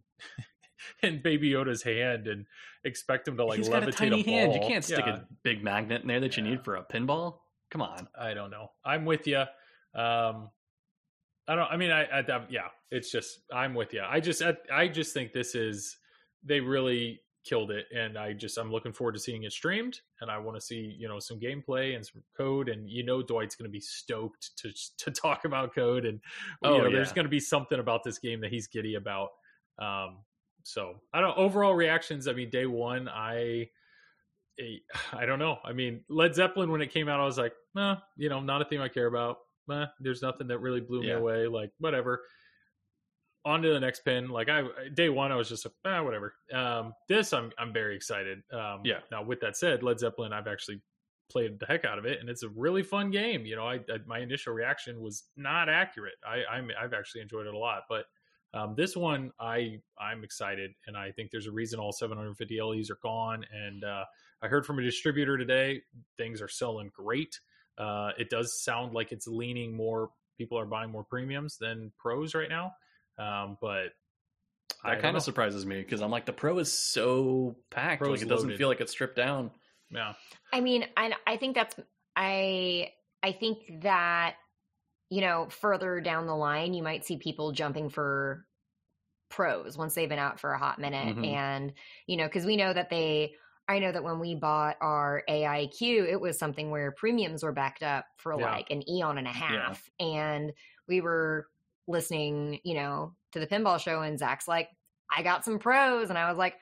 and 1.03 1.21
Baby 1.23 1.51
Yoda's 1.51 1.83
hand 1.83 2.27
and 2.27 2.45
expect 2.83 3.27
him 3.27 3.37
to 3.37 3.45
like 3.45 3.57
He's 3.57 3.69
levitate 3.69 3.71
got 3.71 3.87
a 3.89 3.91
tiny 3.91 4.23
ball. 4.23 4.33
hand. 4.33 4.53
You 4.53 4.59
can't 4.61 4.83
stick 4.83 5.05
Yeah, 5.05 5.15
a 5.17 5.21
big 5.43 5.63
magnet 5.63 6.01
in 6.01 6.07
there 6.07 6.19
that 6.19 6.37
you 6.37 6.43
need 6.43 6.63
for 6.63 6.75
a 6.75 6.83
pinball. 6.83 7.39
Come 7.69 7.81
on. 7.81 8.07
I 8.17 8.33
don't 8.33 8.49
know. 8.51 8.71
I'm 8.85 9.05
with 9.05 9.27
you. 9.27 9.39
Um, 9.93 10.49
I 11.47 11.55
don't. 11.55 11.71
I 11.71 11.77
mean, 11.77 11.91
I, 11.91 12.03
I, 12.05 12.19
I 12.19 12.45
yeah. 12.49 12.67
It's 12.91 13.11
just 13.11 13.39
I'm 13.51 13.73
with 13.73 13.93
you. 13.93 14.01
I 14.07 14.19
just 14.19 14.41
I, 14.41 14.55
I 14.71 14.87
just 14.87 15.13
think 15.13 15.33
this 15.33 15.55
is 15.55 15.97
they 16.43 16.59
really 16.59 17.21
killed 17.47 17.71
it, 17.71 17.85
and 17.95 18.17
I 18.17 18.33
just 18.33 18.57
I'm 18.57 18.71
looking 18.71 18.93
forward 18.93 19.13
to 19.13 19.19
seeing 19.19 19.43
it 19.43 19.51
streamed, 19.51 20.01
and 20.21 20.29
I 20.31 20.37
want 20.37 20.57
to 20.57 20.61
see 20.61 20.95
you 20.97 21.07
know 21.07 21.19
some 21.19 21.39
gameplay 21.39 21.95
and 21.95 22.05
some 22.05 22.23
code, 22.35 22.69
and 22.69 22.89
you 22.89 23.03
know 23.05 23.21
Dwight's 23.21 23.55
going 23.55 23.69
to 23.69 23.71
be 23.71 23.79
stoked 23.79 24.57
to 24.57 24.71
to 24.97 25.11
talk 25.11 25.45
about 25.45 25.73
code, 25.75 26.05
and 26.05 26.19
you 26.61 26.63
Oh, 26.63 26.83
know 26.83 26.89
there's 26.91 27.11
going 27.13 27.25
to 27.25 27.29
be 27.29 27.39
something 27.39 27.79
about 27.79 28.03
this 28.03 28.19
game 28.19 28.41
that 28.41 28.51
he's 28.51 28.67
giddy 28.67 28.95
about. 28.95 29.29
Um, 29.79 30.19
so 30.63 30.95
I 31.13 31.21
don't 31.21 31.37
overall 31.37 31.73
reactions. 31.75 32.27
I 32.27 32.33
mean, 32.33 32.49
day 32.49 32.65
one, 32.65 33.07
I. 33.09 33.69
eh, 34.59 34.77
I 35.13 35.25
don't 35.25 35.39
know. 35.39 35.57
I 35.63 35.73
mean, 35.73 36.03
Led 36.09 36.35
Zeppelin 36.35 36.71
when 36.71 36.81
it 36.81 36.91
came 36.91 37.07
out, 37.09 37.19
I 37.19 37.25
was 37.25 37.37
like, 37.37 37.53
nah, 37.75 37.97
you 38.17 38.29
know, 38.29 38.39
not 38.39 38.61
a 38.61 38.65
theme 38.65 38.81
I 38.81 38.89
care 38.89 39.07
about. 39.07 39.37
Nah, 39.67 39.87
there's 39.99 40.21
nothing 40.21 40.47
that 40.47 40.59
really 40.59 40.79
blew 40.81 41.03
me 41.03 41.07
Yeah. 41.07 41.17
away. 41.19 41.47
Like, 41.47 41.71
whatever. 41.79 42.23
On 43.47 43.61
to 43.61 43.69
the 43.69 43.79
next 43.79 44.01
pin. 44.01 44.27
Like 44.29 44.49
I 44.49 44.63
day 44.93 45.07
one, 45.07 45.31
I 45.31 45.35
was 45.35 45.47
just 45.47 45.65
like, 45.65 45.73
ah, 45.85 46.03
whatever. 46.03 46.33
Um, 46.53 46.93
this 47.07 47.31
I'm 47.31 47.51
I'm 47.57 47.71
very 47.71 47.95
excited. 47.95 48.39
Um, 48.51 48.81
Yeah. 48.83 48.99
Now 49.09 49.23
with 49.23 49.39
that 49.39 49.55
said, 49.55 49.83
Led 49.83 49.99
Zeppelin, 49.99 50.33
I've 50.33 50.47
actually 50.47 50.81
played 51.29 51.59
the 51.59 51.65
heck 51.65 51.85
out 51.85 51.97
of 51.97 52.05
it, 52.05 52.19
and 52.19 52.29
it's 52.29 52.43
a 52.43 52.49
really 52.49 52.83
fun 52.83 53.09
game. 53.09 53.45
You 53.45 53.55
know, 53.55 53.65
I, 53.65 53.75
I 53.75 53.99
my 54.05 54.19
initial 54.19 54.53
reaction 54.53 55.01
was 55.01 55.23
not 55.37 55.69
accurate. 55.69 56.15
I 56.27 56.43
I'm, 56.53 56.69
I've 56.79 56.93
actually 56.93 57.21
enjoyed 57.21 57.47
it 57.47 57.53
a 57.53 57.57
lot, 57.57 57.83
but 57.89 58.05
um, 58.53 58.75
this 58.75 58.95
one 58.95 59.31
I 59.39 59.79
I'm 59.99 60.23
excited, 60.23 60.71
and 60.85 60.97
I 60.97 61.11
think 61.11 61.31
there's 61.31 61.47
a 61.47 61.51
reason 61.51 61.79
all 61.79 61.91
750 61.91 62.61
LEs 62.61 62.89
are 62.89 62.99
gone. 63.01 63.45
And 63.51 63.83
uh, 63.83 64.03
I 64.41 64.47
heard 64.47 64.65
from 64.65 64.79
a 64.79 64.83
distributor 64.83 65.37
today, 65.37 65.81
things 66.17 66.41
are 66.41 66.47
selling 66.47 66.91
great. 66.93 67.39
Uh, 67.77 68.11
it 68.17 68.29
does 68.29 68.63
sound 68.63 68.93
like 68.93 69.11
it's 69.11 69.27
leaning 69.27 69.75
more. 69.75 70.09
People 70.37 70.59
are 70.59 70.65
buying 70.65 70.91
more 70.91 71.03
premiums 71.03 71.57
than 71.57 71.91
pros 71.97 72.35
right 72.35 72.49
now, 72.49 72.73
um, 73.17 73.57
but 73.61 73.93
That 74.83 74.93
don't 74.93 75.01
kind 75.01 75.17
of 75.17 75.23
surprises 75.23 75.65
me 75.65 75.81
because 75.81 76.01
I'm 76.01 76.11
like 76.11 76.25
the 76.25 76.33
pro 76.33 76.57
is 76.59 76.71
so 76.71 77.55
packed. 77.71 78.01
Pro's 78.01 78.19
like 78.19 78.21
it 78.21 78.29
doesn't 78.29 78.47
loaded. 78.49 78.57
feel 78.57 78.67
like 78.67 78.81
it's 78.81 78.91
stripped 78.91 79.15
down. 79.15 79.51
yeah. 79.89 80.13
I 80.53 80.61
mean, 80.61 80.85
I 80.95 81.13
I 81.25 81.37
think 81.37 81.55
that's 81.55 81.75
I 82.15 82.91
I 83.23 83.31
think 83.31 83.81
that 83.83 84.35
you 85.09 85.21
know 85.21 85.47
further 85.49 85.99
down 86.01 86.27
the 86.27 86.35
line 86.35 86.73
you 86.73 86.83
might 86.83 87.05
see 87.05 87.17
people 87.17 87.51
jumping 87.53 87.89
for 87.89 88.45
pros 89.29 89.77
once 89.77 89.93
they've 89.93 90.07
been 90.09 90.19
out 90.19 90.39
for 90.39 90.51
a 90.53 90.57
hot 90.57 90.79
minute 90.79 91.15
Mhm. 91.17 91.27
and 91.33 91.73
you 92.07 92.15
know 92.17 92.25
because 92.25 92.45
we 92.45 92.55
know 92.55 92.71
that 92.73 92.89
they 92.89 93.35
I 93.69 93.79
know 93.79 93.91
that 93.91 94.03
when 94.03 94.19
we 94.19 94.35
bought 94.35 94.77
our 94.79 95.23
AIQ 95.29 95.81
it 96.09 96.19
was 96.21 96.37
something 96.39 96.71
where 96.71 96.91
premiums 96.91 97.43
were 97.43 97.51
backed 97.51 97.83
up 97.83 98.05
for 98.17 98.39
Yeah. 98.39 98.51
like 98.51 98.69
an 98.69 98.87
eon 98.89 99.17
and 99.17 99.27
a 99.27 99.31
half 99.31 99.89
and 99.99 100.53
we 100.87 101.01
were 101.01 101.47
listening 101.87 102.59
you 102.63 102.75
know 102.75 103.13
to 103.31 103.39
the 103.39 103.47
pinball 103.47 103.79
show 103.79 104.01
and 104.01 104.19
Zach's 104.19 104.47
like 104.47 104.69
I 105.15 105.23
got 105.23 105.45
some 105.45 105.59
pros 105.59 106.09
and 106.09 106.17
I 106.17 106.29
was 106.29 106.37
like 106.37 106.55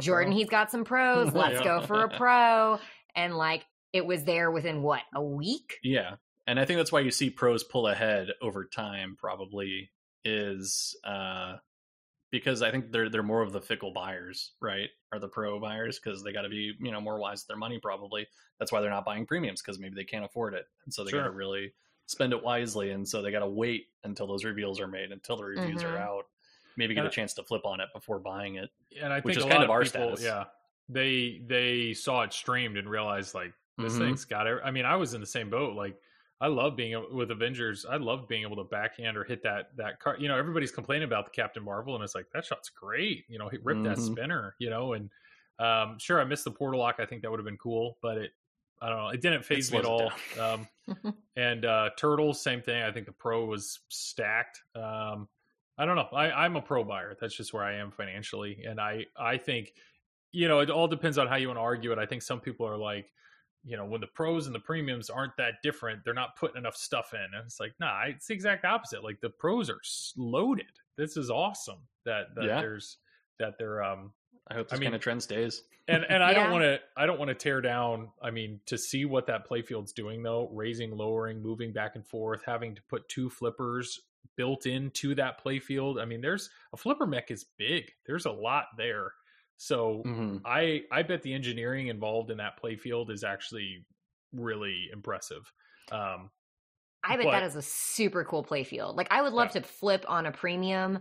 Jordan, 0.00 0.32
pro. 0.32 0.38
he's 0.38 0.48
got 0.48 0.70
some 0.70 0.84
pros. 0.84 1.32
Let's 1.32 1.60
go 1.60 1.82
for 1.82 2.04
a 2.04 2.08
pro. 2.08 2.78
And 3.14 3.36
like 3.36 3.64
it 3.92 4.04
was 4.04 4.24
there 4.24 4.50
within 4.50 4.82
what, 4.82 5.02
a 5.14 5.22
week? 5.22 5.78
Yeah. 5.82 6.16
And 6.46 6.58
I 6.58 6.64
think 6.64 6.78
that's 6.78 6.92
why 6.92 7.00
you 7.00 7.10
see 7.10 7.30
pros 7.30 7.62
pull 7.62 7.86
ahead 7.86 8.28
over 8.40 8.64
time 8.64 9.16
probably 9.18 9.90
is 10.24 10.96
uh 11.04 11.56
because 12.30 12.60
I 12.60 12.70
think 12.70 12.92
they're 12.92 13.08
they're 13.08 13.22
more 13.22 13.42
of 13.42 13.52
the 13.52 13.60
fickle 13.60 13.92
buyers, 13.92 14.52
right? 14.60 14.88
Are 15.12 15.18
the 15.18 15.28
pro 15.28 15.58
buyers 15.60 15.98
because 15.98 16.22
they 16.22 16.32
got 16.32 16.42
to 16.42 16.48
be, 16.48 16.74
you 16.78 16.92
know, 16.92 17.00
more 17.00 17.18
wise 17.18 17.40
with 17.40 17.48
their 17.48 17.56
money 17.56 17.78
probably. 17.78 18.26
That's 18.58 18.72
why 18.72 18.80
they're 18.80 18.90
not 18.90 19.06
buying 19.06 19.26
premiums 19.26 19.62
because 19.62 19.78
maybe 19.78 19.94
they 19.94 20.04
can't 20.04 20.24
afford 20.24 20.54
it. 20.54 20.66
And 20.84 20.92
so 20.92 21.04
they 21.04 21.10
got 21.10 21.24
to 21.24 21.30
really 21.30 21.72
spend 22.08 22.34
it 22.34 22.42
wisely 22.42 22.90
and 22.90 23.08
so 23.08 23.22
they 23.22 23.32
got 23.32 23.40
to 23.40 23.48
wait 23.48 23.88
until 24.04 24.26
those 24.28 24.44
reveals 24.44 24.80
are 24.80 24.88
made, 24.88 25.12
until 25.12 25.38
the 25.38 25.44
reviews 25.44 25.84
Mhm. 25.84 25.84
are 25.84 25.98
out. 25.98 26.26
Maybe 26.76 26.94
get 26.94 27.04
And 27.04 27.06
a 27.06 27.10
chance 27.10 27.34
to 27.36 27.44
flip 27.44 27.66
on 27.66 27.80
it 27.80 27.90
before 27.94 28.20
buying 28.20 28.56
it. 28.56 28.70
and 29.00 29.12
I 29.12 29.20
Which 29.22 29.36
think 29.36 29.38
is 29.38 29.44
a 29.44 29.46
kind 29.46 29.62
lot 29.62 29.64
of 29.64 29.70
our 29.70 29.84
people, 29.84 30.18
status. 30.18 30.20
Yeah, 30.20 30.46
they 30.88 31.42
they 31.46 31.94
saw 31.94 32.22
it 32.22 32.32
streamed 32.32 32.76
and 32.76 32.88
realized 32.88 33.34
like 33.34 33.54
this 33.80 33.96
Mhm. 33.96 33.98
thing's 33.98 34.24
got 34.24 34.46
it. 34.46 34.60
I 34.64 34.70
mean, 34.70 34.84
I 34.84 34.96
was 34.96 35.14
in 35.14 35.20
the 35.20 35.26
same 35.26 35.50
boat. 35.50 35.76
Like, 35.76 36.00
I 36.40 36.46
love 36.48 36.76
being 36.76 37.14
with 37.14 37.30
Avengers. 37.30 37.84
I 37.84 37.96
love 37.96 38.28
being 38.28 38.42
able 38.42 38.56
to 38.56 38.64
backhand 38.64 39.16
or 39.16 39.24
hit 39.24 39.42
that 39.42 39.76
that 39.76 40.00
card. 40.00 40.20
You 40.22 40.28
know, 40.28 40.36
everybody's 40.38 40.72
complaining 40.72 41.04
about 41.06 41.26
the 41.26 41.30
Captain 41.32 41.62
Marvel, 41.62 41.94
and 41.94 42.02
it's 42.04 42.14
like 42.14 42.30
that 42.32 42.44
shot's 42.44 42.70
great. 42.70 43.24
You 43.28 43.38
know, 43.38 43.48
he 43.48 43.58
ripped 43.58 43.84
that 43.84 43.98
Mhm. 43.98 44.00
spinner. 44.00 44.54
You 44.58 44.70
know, 44.70 44.94
and 44.94 45.10
um, 45.58 45.98
sure, 45.98 46.20
I 46.20 46.24
missed 46.24 46.44
the 46.44 46.50
portal 46.52 46.80
lock. 46.80 46.96
I 46.98 47.06
think 47.06 47.22
that 47.22 47.30
would 47.30 47.40
have 47.40 47.44
been 47.46 47.58
cool, 47.58 47.98
but 48.02 48.18
it. 48.18 48.32
I 48.80 48.88
don't 48.88 48.98
know. 48.98 49.08
It 49.08 49.20
didn't 49.20 49.44
phase 49.44 49.70
me 49.72 49.78
at 49.78 49.84
all. 49.84 50.12
Um, 50.40 50.68
and 51.36 51.64
uh, 51.64 51.90
Turtles, 51.96 52.40
same 52.40 52.62
thing. 52.62 52.82
I 52.82 52.92
think 52.92 53.06
the 53.06 53.12
pro 53.12 53.44
was 53.44 53.80
stacked. 53.88 54.60
Um, 54.74 55.28
I 55.76 55.84
don't 55.84 55.96
know. 55.96 56.08
I, 56.12 56.30
I'm 56.30 56.56
a 56.56 56.62
pro 56.62 56.84
buyer. 56.84 57.16
That's 57.20 57.36
just 57.36 57.52
where 57.52 57.64
I 57.64 57.74
am 57.76 57.90
financially, 57.90 58.64
and 58.68 58.80
I 58.80 59.06
I 59.16 59.36
think 59.38 59.72
you 60.32 60.48
know 60.48 60.60
it 60.60 60.70
all 60.70 60.88
depends 60.88 61.18
on 61.18 61.26
how 61.28 61.36
you 61.36 61.48
want 61.48 61.58
to 61.58 61.62
argue 61.62 61.92
it. 61.92 61.98
I 61.98 62.06
think 62.06 62.22
some 62.22 62.40
people 62.40 62.66
are 62.66 62.76
like, 62.76 63.12
you 63.64 63.76
know, 63.76 63.84
when 63.84 64.00
the 64.00 64.06
pros 64.08 64.46
and 64.46 64.54
the 64.54 64.60
premiums 64.60 65.08
aren't 65.10 65.36
that 65.38 65.54
different, 65.62 66.04
they're 66.04 66.14
not 66.14 66.36
putting 66.36 66.56
enough 66.56 66.76
stuff 66.76 67.12
in, 67.14 67.20
and 67.20 67.44
it's 67.44 67.60
like, 67.60 67.74
nah, 67.78 68.02
it's 68.06 68.26
the 68.26 68.34
exact 68.34 68.64
opposite. 68.64 69.04
Like 69.04 69.20
the 69.20 69.30
pros 69.30 69.70
are 69.70 69.80
loaded. 70.16 70.66
This 70.96 71.16
is 71.16 71.30
awesome 71.30 71.80
that 72.04 72.34
that 72.34 72.44
Yeah. 72.44 72.60
there's 72.60 72.96
that 73.38 73.54
they're 73.58 73.82
um 73.84 74.12
I 74.50 74.54
hope 74.54 74.68
I 74.72 74.76
mean- 74.76 74.84
kind 74.84 74.94
of 74.94 75.00
trend 75.00 75.22
stays. 75.22 75.62
and 75.88 76.04
and 76.08 76.22
I 76.22 76.32
don't 76.34 76.50
want 76.50 76.62
to 76.64 76.80
I 76.96 77.06
don't 77.06 77.18
want 77.18 77.28
to 77.28 77.34
tear 77.34 77.60
down. 77.60 78.10
I 78.22 78.30
mean, 78.30 78.60
to 78.66 78.76
see 78.78 79.04
what 79.04 79.26
that 79.26 79.46
playfield's 79.46 79.92
doing 79.92 80.22
though, 80.22 80.48
raising, 80.52 80.90
lowering, 80.96 81.42
moving 81.42 81.72
back 81.72 81.96
and 81.96 82.06
forth, 82.06 82.42
having 82.44 82.74
to 82.74 82.82
put 82.88 83.08
two 83.08 83.28
flippers 83.30 84.00
built 84.36 84.66
into 84.66 85.14
that 85.16 85.42
playfield. 85.42 86.00
I 86.00 86.04
mean, 86.04 86.20
there's 86.20 86.50
a 86.72 86.76
flipper 86.76 87.06
mech 87.06 87.30
is 87.30 87.44
big. 87.56 87.90
There's 88.06 88.26
a 88.26 88.30
lot 88.32 88.66
there. 88.76 89.12
So 89.56 90.02
Mhm. 90.06 90.42
I 90.44 90.84
I 90.92 91.02
bet 91.02 91.22
the 91.22 91.34
engineering 91.34 91.88
involved 91.88 92.30
in 92.30 92.36
that 92.38 92.60
playfield 92.62 93.10
is 93.10 93.24
actually 93.24 93.84
really 94.32 94.88
impressive. 94.92 95.50
Um, 95.90 96.30
I 97.02 97.16
bet 97.16 97.24
But- 97.26 97.30
that 97.32 97.42
is 97.44 97.56
a 97.56 97.62
super 97.62 98.24
cool 98.24 98.44
playfield. 98.44 98.96
Like 98.96 99.08
I 99.10 99.22
would 99.22 99.32
love 99.32 99.48
Yeah. 99.54 99.62
to 99.62 99.66
flip 99.66 100.04
on 100.08 100.26
a 100.26 100.32
premium. 100.32 101.00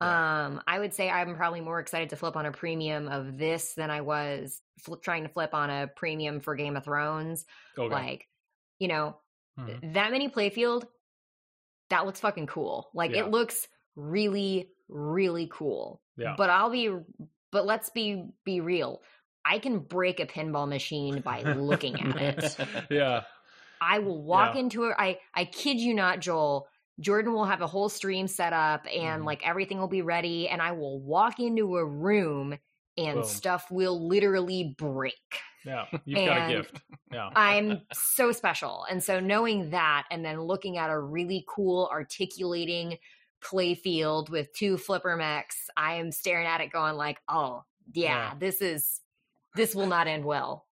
Yeah. 0.00 0.46
Um, 0.46 0.62
I 0.66 0.78
would 0.78 0.92
say 0.92 1.08
I'm 1.08 1.36
probably 1.36 1.60
more 1.62 1.80
excited 1.80 2.10
to 2.10 2.16
flip 2.16 2.36
on 2.36 2.44
a 2.46 2.52
premium 2.52 3.08
of 3.08 3.38
this 3.38 3.74
than 3.74 3.90
I 3.90 4.02
was 4.02 4.60
fl- 4.80 4.96
trying 4.96 5.22
to 5.22 5.28
flip 5.30 5.54
on 5.54 5.70
a 5.70 5.86
premium 5.86 6.40
for 6.40 6.54
Game 6.54 6.76
of 6.76 6.84
Thrones. 6.84 7.46
okay. 7.78 7.92
Like, 7.94 8.28
you 8.78 8.88
know, 8.88 9.16
Mhm. 9.58 9.94
that 9.94 10.10
many 10.10 10.28
playfield, 10.28 10.84
that 11.88 12.04
looks 12.04 12.20
fucking 12.20 12.46
cool. 12.46 12.90
Like 12.92 13.12
Yeah. 13.12 13.20
it 13.24 13.30
looks 13.30 13.68
really, 13.94 14.70
really 14.88 15.48
cool. 15.50 16.02
Yeah. 16.16 16.34
But 16.36 16.50
I'll 16.50 16.70
be 16.70 16.90
but 17.52 17.64
let's 17.64 17.88
be 17.90 18.24
be 18.44 18.60
real. 18.60 19.00
I 19.46 19.58
can 19.60 19.78
break 19.78 20.20
a 20.20 20.26
pinball 20.26 20.68
machine 20.68 21.20
by 21.22 21.40
looking 21.42 21.98
at 22.00 22.16
it. 22.18 22.56
yeah. 22.90 23.22
I 23.80 24.00
will 24.00 24.22
walk 24.22 24.54
Yeah. 24.54 24.60
into 24.60 24.84
it. 24.90 24.96
I 24.98 25.20
I 25.32 25.44
kid 25.46 25.80
you 25.80 25.94
not, 25.94 26.20
Joel. 26.20 26.68
Jordan 27.00 27.32
will 27.34 27.44
have 27.44 27.60
a 27.60 27.66
whole 27.66 27.88
stream 27.88 28.26
set 28.26 28.52
up 28.52 28.86
and 28.86 29.22
Mhm. 29.22 29.26
like 29.26 29.46
everything 29.46 29.78
will 29.78 29.88
be 29.88 30.02
ready 30.02 30.48
and 30.48 30.62
I 30.62 30.72
will 30.72 30.98
walk 31.00 31.38
into 31.40 31.76
a 31.76 31.84
room 31.84 32.58
and 32.96 33.14
Boom. 33.16 33.24
stuff 33.24 33.70
will 33.70 34.08
literally 34.08 34.74
break. 34.78 35.14
Yeah. 35.64 35.86
You've 36.04 36.26
got 36.26 36.50
a 36.50 36.54
gift. 36.54 36.80
Yeah. 37.12 37.30
I'm 37.36 37.82
so 37.92 38.32
special. 38.32 38.86
And 38.88 39.02
so 39.02 39.20
knowing 39.20 39.70
that 39.70 40.04
and 40.10 40.24
then 40.24 40.40
looking 40.40 40.78
at 40.78 40.88
a 40.90 40.98
really 40.98 41.44
cool 41.48 41.88
articulating 41.92 42.98
play 43.42 43.74
field 43.74 44.30
with 44.30 44.52
two 44.54 44.78
flipper 44.78 45.16
mechs, 45.16 45.68
I 45.76 45.94
am 45.96 46.10
staring 46.12 46.46
at 46.46 46.60
it 46.62 46.72
going 46.72 46.96
like, 46.96 47.20
"Oh, 47.28 47.64
yeah, 47.92 48.30
Yeah. 48.30 48.34
this 48.38 48.62
is 48.62 49.02
this 49.54 49.74
will 49.74 49.86
not 49.86 50.06
end 50.06 50.24
well." 50.24 50.66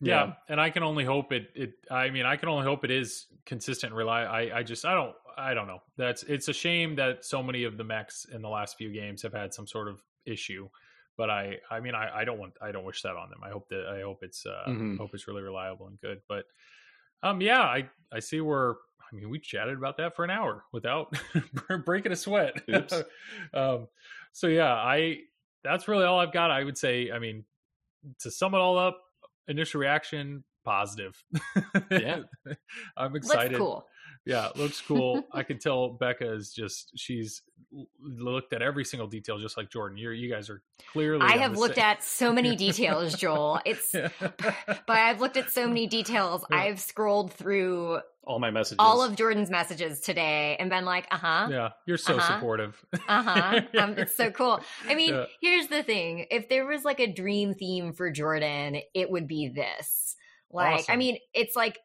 Yeah. 0.00 0.26
Yeah. 0.28 0.32
and 0.48 0.60
I 0.60 0.70
can 0.70 0.82
only 0.82 1.04
hope 1.04 1.32
it. 1.32 1.50
It. 1.54 1.74
I 1.90 2.08
mean, 2.08 2.24
I 2.24 2.36
can 2.36 2.48
only 2.48 2.64
hope 2.64 2.84
it 2.84 2.90
is 2.90 3.26
consistent. 3.44 3.90
and 3.92 3.98
Rely. 3.98 4.22
I. 4.22 4.58
I 4.58 4.62
just. 4.62 4.84
I 4.86 4.94
don't. 4.94 5.14
I 5.40 5.54
don't 5.54 5.66
know. 5.66 5.80
That's. 5.96 6.22
It's 6.24 6.48
a 6.48 6.52
shame 6.52 6.96
that 6.96 7.24
so 7.24 7.42
many 7.42 7.64
of 7.64 7.76
the 7.76 7.84
mechs 7.84 8.26
in 8.32 8.42
the 8.42 8.48
last 8.48 8.76
few 8.76 8.92
games 8.92 9.22
have 9.22 9.32
had 9.32 9.52
some 9.54 9.66
sort 9.66 9.88
of 9.88 10.00
issue. 10.26 10.68
But 11.16 11.30
I. 11.30 11.58
I 11.70 11.80
mean, 11.80 11.94
I. 11.94 12.20
I 12.20 12.24
don't 12.24 12.38
want. 12.38 12.54
I 12.62 12.72
don't 12.72 12.84
wish 12.84 13.02
that 13.02 13.16
on 13.16 13.30
them. 13.30 13.40
I 13.42 13.50
hope 13.50 13.68
that. 13.70 13.86
I 13.86 14.02
hope 14.02 14.18
it's. 14.22 14.44
Uh, 14.46 14.64
Mhm. 14.68 14.98
Hope 14.98 15.10
it's 15.14 15.26
really 15.28 15.42
reliable 15.42 15.88
and 15.88 16.00
good. 16.00 16.20
But. 16.28 16.44
Um. 17.22 17.40
Yeah. 17.40 17.60
I. 17.60 17.88
I 18.12 18.20
see 18.20 18.40
where. 18.40 18.76
I 19.12 19.16
mean, 19.16 19.28
we 19.28 19.40
chatted 19.40 19.76
about 19.76 19.96
that 19.96 20.14
for 20.14 20.24
an 20.24 20.30
hour 20.30 20.64
without 20.72 21.12
breaking 21.84 22.12
a 22.12 22.16
sweat. 22.16 22.54
Oops. 22.72 23.02
um. 23.54 23.88
So 24.32 24.46
yeah. 24.46 24.72
I. 24.74 25.18
That's 25.64 25.88
really 25.88 26.04
all 26.04 26.18
I've 26.20 26.32
got. 26.32 26.50
I 26.50 26.64
would 26.64 26.78
say. 26.78 27.10
I 27.10 27.18
mean, 27.18 27.44
to 28.20 28.30
sum 28.30 28.54
it 28.54 28.58
all 28.58 28.78
up, 28.78 28.98
initial 29.48 29.80
reaction 29.80 30.44
positive. 30.64 31.22
Yeah. 31.90 32.20
I'm 32.96 33.12
Looks 33.12 33.26
excited. 33.26 33.58
cool. 33.58 33.84
Yeah, 34.26 34.48
it 34.48 34.56
looks 34.56 34.80
cool. 34.80 35.24
I 35.32 35.42
can 35.42 35.58
tell 35.66 35.88
Becca 35.90 36.32
is 36.34 36.52
just 36.52 36.92
she's 36.96 37.42
looked 38.00 38.52
at 38.52 38.62
every 38.62 38.84
single 38.84 39.06
detail 39.08 39.38
just 39.38 39.56
like 39.56 39.70
Jordan. 39.70 39.96
You 39.96 40.10
you 40.10 40.30
guys 40.30 40.50
are 40.50 40.62
clearly 40.92 41.24
I 41.24 41.38
have 41.38 41.56
looked 41.56 41.76
same- 41.76 41.84
at 41.84 42.02
so 42.04 42.32
many 42.32 42.54
details, 42.56 43.14
Joel. 43.14 43.60
It's 43.64 43.92
but 44.20 44.74
I've 44.88 45.20
looked 45.20 45.36
at 45.36 45.50
so 45.50 45.66
many 45.66 45.86
details. 45.86 46.44
Yeah. 46.50 46.56
I've 46.58 46.80
scrolled 46.80 47.32
through 47.32 48.00
All 48.24 48.38
my 48.38 48.50
messages. 48.50 48.76
all 48.78 49.02
of 49.02 49.16
Jordan's 49.16 49.48
messages 49.50 50.00
today 50.00 50.56
and 50.60 50.68
been 50.68 50.84
like, 50.84 51.06
uh 51.10 51.16
huh, 51.16 51.48
Yeah, 51.50 51.68
you're 51.86 51.96
so 51.96 52.16
Uh-huh. 52.16 52.34
supportive. 52.34 52.84
uh 53.08 53.22
huh. 53.22 53.60
Um, 53.78 53.94
it's 53.98 54.14
so 54.16 54.30
cool. 54.30 54.60
I 54.86 54.94
mean, 54.94 55.14
Yeah. 55.14 55.24
here's 55.40 55.68
the 55.68 55.82
thing: 55.82 56.26
if 56.30 56.48
there 56.48 56.66
was 56.66 56.84
like 56.84 57.00
a 57.00 57.10
dream 57.10 57.54
theme 57.54 57.92
for 57.94 58.10
Jordan, 58.10 58.80
it 58.94 59.10
would 59.10 59.26
be 59.28 59.48
this. 59.48 60.14
Like, 60.52 60.84
I 60.90 60.96
mean, 60.96 61.16
it's 61.32 61.54
like 61.56 61.78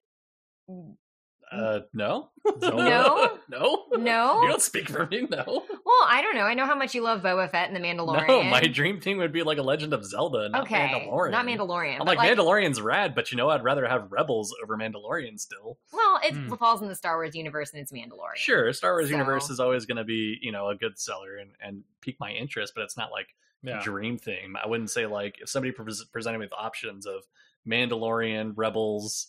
Uh, 1.51 1.81
no. 1.93 2.29
No? 2.61 3.39
no. 3.49 3.85
No? 3.97 4.41
You 4.43 4.47
don't 4.49 4.61
speak 4.61 4.87
for 4.89 5.05
me. 5.07 5.27
No. 5.29 5.43
Well, 5.47 6.05
I 6.07 6.21
don't 6.21 6.35
know. 6.35 6.43
I 6.43 6.53
know 6.53 6.65
how 6.65 6.75
much 6.75 6.93
you 6.93 7.01
love 7.01 7.21
Boba 7.21 7.49
Fett 7.49 7.67
and 7.71 7.75
the 7.75 7.79
Mandalorian. 7.79 8.27
No, 8.27 8.43
my 8.43 8.61
dream 8.61 8.99
team 8.99 9.17
would 9.17 9.31
be 9.31 9.41
like 9.43 9.57
a 9.57 9.63
Legend 9.63 9.93
of 9.93 10.05
Zelda, 10.05 10.49
not 10.49 10.63
okay, 10.63 10.75
Mandalorian. 10.87 11.31
not 11.31 11.45
Mandalorian. 11.47 11.99
I'm 11.99 12.05
but 12.05 12.17
like, 12.17 12.37
Mandalorian's 12.37 12.79
rad, 12.81 13.15
but 13.15 13.31
you 13.31 13.37
know, 13.37 13.49
I'd 13.49 13.63
rather 13.63 13.87
have 13.87 14.11
Rebels 14.11 14.55
over 14.63 14.77
Mandalorian 14.77 15.39
still. 15.39 15.79
Well, 15.91 16.19
it 16.23 16.33
Hmm. 16.35 16.53
falls 16.55 16.81
in 16.83 16.87
the 16.87 16.95
Star 16.95 17.15
Wars 17.17 17.35
universe 17.35 17.71
and 17.73 17.81
it's 17.81 17.91
Mandalorian. 17.91 18.35
Sure, 18.35 18.71
Star 18.73 18.93
Wars 18.93 19.09
universe 19.09 19.49
is 19.49 19.59
always 19.59 19.85
going 19.87 19.97
to 19.97 20.03
be, 20.03 20.37
you 20.41 20.51
know, 20.51 20.69
a 20.69 20.75
good 20.75 20.99
seller 20.99 21.37
and, 21.37 21.51
and 21.61 21.83
pique 22.01 22.19
my 22.19 22.31
interest, 22.31 22.73
but 22.75 22.83
it's 22.83 22.97
not 22.97 23.11
like 23.11 23.29
Yeah. 23.63 23.81
dream 23.83 24.17
theme. 24.19 24.55
I 24.63 24.67
wouldn't 24.67 24.91
say 24.91 25.07
like 25.07 25.39
if 25.41 25.49
somebody 25.49 25.71
pres 25.71 26.03
presented 26.11 26.37
me 26.39 26.45
with 26.45 26.53
options 26.53 27.05
of 27.07 27.23
Mandalorian, 27.67 28.53
Rebels, 28.55 29.27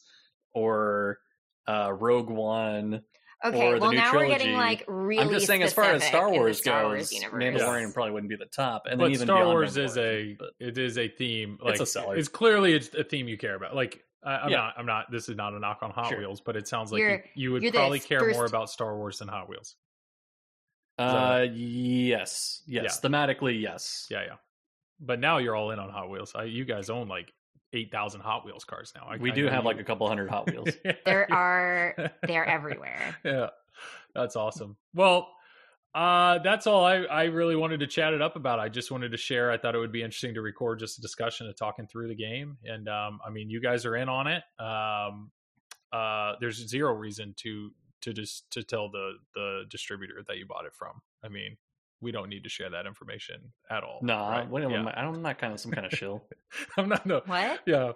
or 0.53 1.19
uh, 1.69 1.93
Rogue 1.93 2.31
One. 2.31 3.03
Okay, 3.45 3.67
or 3.67 3.75
the 3.75 3.81
well 3.81 3.91
new 3.91 3.99
now 3.99 4.15
we're 4.15 4.27
getting 4.29 4.55
like 4.55 4.83
really. 4.89 5.23
I'm 5.23 5.31
just 5.31 5.47
saying, 5.47 5.63
as 5.63 5.73
far 5.73 5.85
as 5.93 6.03
Star 6.03 6.31
Wars 6.31 6.59
Star 6.59 6.83
goes, 6.85 6.91
Wars 6.91 7.13
universe. 7.13 7.43
Mandalorian 7.43 7.93
probably 7.93 8.13
wouldn't 8.13 8.31
be 8.31 8.37
the 8.37 8.47
top. 8.47 8.87
And 8.91 8.99
but 8.99 9.05
then 9.07 9.13
even 9.13 9.27
Star 9.27 9.45
Wars 9.45 9.77
is 9.77 9.99
a 9.99 10.37
it 10.59 10.79
is 10.79 10.97
a 10.97 11.09
theme. 11.09 11.59
Like 11.63 11.73
It's 11.73 11.83
a 11.83 11.87
seller. 11.87 12.17
It's 12.17 12.29
clearly 12.29 12.73
it's 12.73 12.89
a 12.95 13.05
theme 13.05 13.29
you 13.29 13.37
care 13.37 13.55
about. 13.55 13.77
Like 13.77 14.03
I, 14.25 14.37
I'm 14.39 14.51
Yeah. 14.51 14.57
not. 14.57 14.75
I'm 14.79 14.87
not. 14.87 15.11
This 15.13 15.29
is 15.29 15.37
not 15.37 15.53
a 15.53 15.59
knock 15.61 15.81
on 15.83 15.91
Hot 15.91 16.09
Sure. 16.09 16.19
Wheels, 16.19 16.41
but 16.41 16.57
it 16.57 16.67
sounds 16.67 16.91
like 16.93 17.01
You're- 17.01 17.23
you, 17.35 17.57
you 17.57 17.63
would 17.63 17.75
probably 17.75 18.01
care 18.01 18.33
more 18.33 18.47
about 18.47 18.71
Star 18.71 18.97
Wars 18.97 19.19
than 19.19 19.29
Hot 19.29 19.49
Wheels. 19.51 19.77
Uh, 20.99 21.45
yes, 21.53 22.63
yes, 22.67 23.01
thematically, 23.01 23.61
yes. 23.61 24.07
Yeah, 24.11 24.23
yeah. 24.27 24.35
But 24.99 25.21
now 25.21 25.37
you're 25.39 25.55
all 25.55 25.71
in 25.73 25.79
on 25.79 25.91
Hot 25.91 26.09
Wheels. 26.09 26.33
I, 26.35 26.45
you 26.45 26.65
guys 26.65 26.89
own 26.89 27.07
like 27.07 27.35
eight 27.73 27.91
thousand 27.93 28.21
Hot 28.23 28.45
Wheels 28.45 28.65
cars 28.65 28.93
now. 28.97 29.07
I, 29.11 29.17
we 29.17 29.31
I 29.31 29.35
do 29.35 29.47
have 29.47 29.63
you- 29.65 29.69
like 29.69 29.81
a 29.81 29.85
couple 29.85 30.07
hundred 30.09 30.31
Hot 30.31 30.51
Wheels. 30.51 30.69
There 31.05 31.31
are 31.33 32.13
they're 32.27 32.47
everywhere. 32.47 33.17
yeah 33.25 33.49
that's 34.15 34.35
awesome 34.37 34.77
well 34.95 35.29
uh 35.95 36.39
that's 36.39 36.67
all 36.67 36.85
i 36.85 36.97
i 37.05 37.25
really 37.25 37.55
wanted 37.57 37.81
to 37.81 37.87
chat 37.87 38.15
it 38.15 38.23
up 38.23 38.35
about 38.37 38.59
i 38.59 38.69
just 38.69 38.91
wanted 38.91 39.11
to 39.11 39.17
share 39.19 39.51
i 39.51 39.59
thought 39.59 39.75
it 39.75 39.79
would 39.79 39.93
be 39.93 40.03
interesting 40.03 40.33
to 40.35 40.41
record 40.41 40.79
just 40.79 40.99
a 40.99 41.03
discussion 41.03 41.47
of 41.47 41.55
talking 41.57 41.87
through 41.87 42.09
the 42.09 42.15
game 42.15 42.57
and 42.65 42.89
um 42.89 43.19
i 43.27 43.31
mean 43.31 43.51
you 43.51 43.61
guys 43.61 43.85
are 43.85 43.95
in 43.97 44.09
on 44.09 44.27
it 44.27 44.43
um 44.59 45.31
uh 45.93 46.33
there's 46.41 46.67
zero 46.67 46.93
reason 46.95 47.35
to 47.37 47.71
to 48.01 48.13
just 48.15 48.51
to 48.51 48.63
tell 48.63 48.91
the 48.91 49.13
the 49.35 49.63
distributor 49.71 50.23
that 50.27 50.39
you 50.39 50.47
bought 50.47 50.65
it 50.65 50.75
from 50.75 51.01
i 51.23 51.29
mean 51.29 51.57
we 52.07 52.13
don't 52.13 52.29
need 52.29 52.45
to 52.45 52.49
share 52.49 52.71
that 52.71 52.87
information 52.87 53.53
at 53.69 53.83
all 53.83 53.99
No, 54.01 54.15
right? 54.15 54.49
what 54.49 54.63
am 54.63 54.71
Yeah. 54.71 54.85
I, 54.87 55.03
I'm 55.03 55.21
not 55.23 55.39
kind 55.39 55.53
of 55.53 55.59
some 55.59 55.73
kind 55.73 55.85
of 55.87 55.93
shill. 55.93 56.23
i'm 56.77 56.89
not 56.89 57.05
no 57.05 57.21
What? 57.27 57.61
yeah 57.67 57.93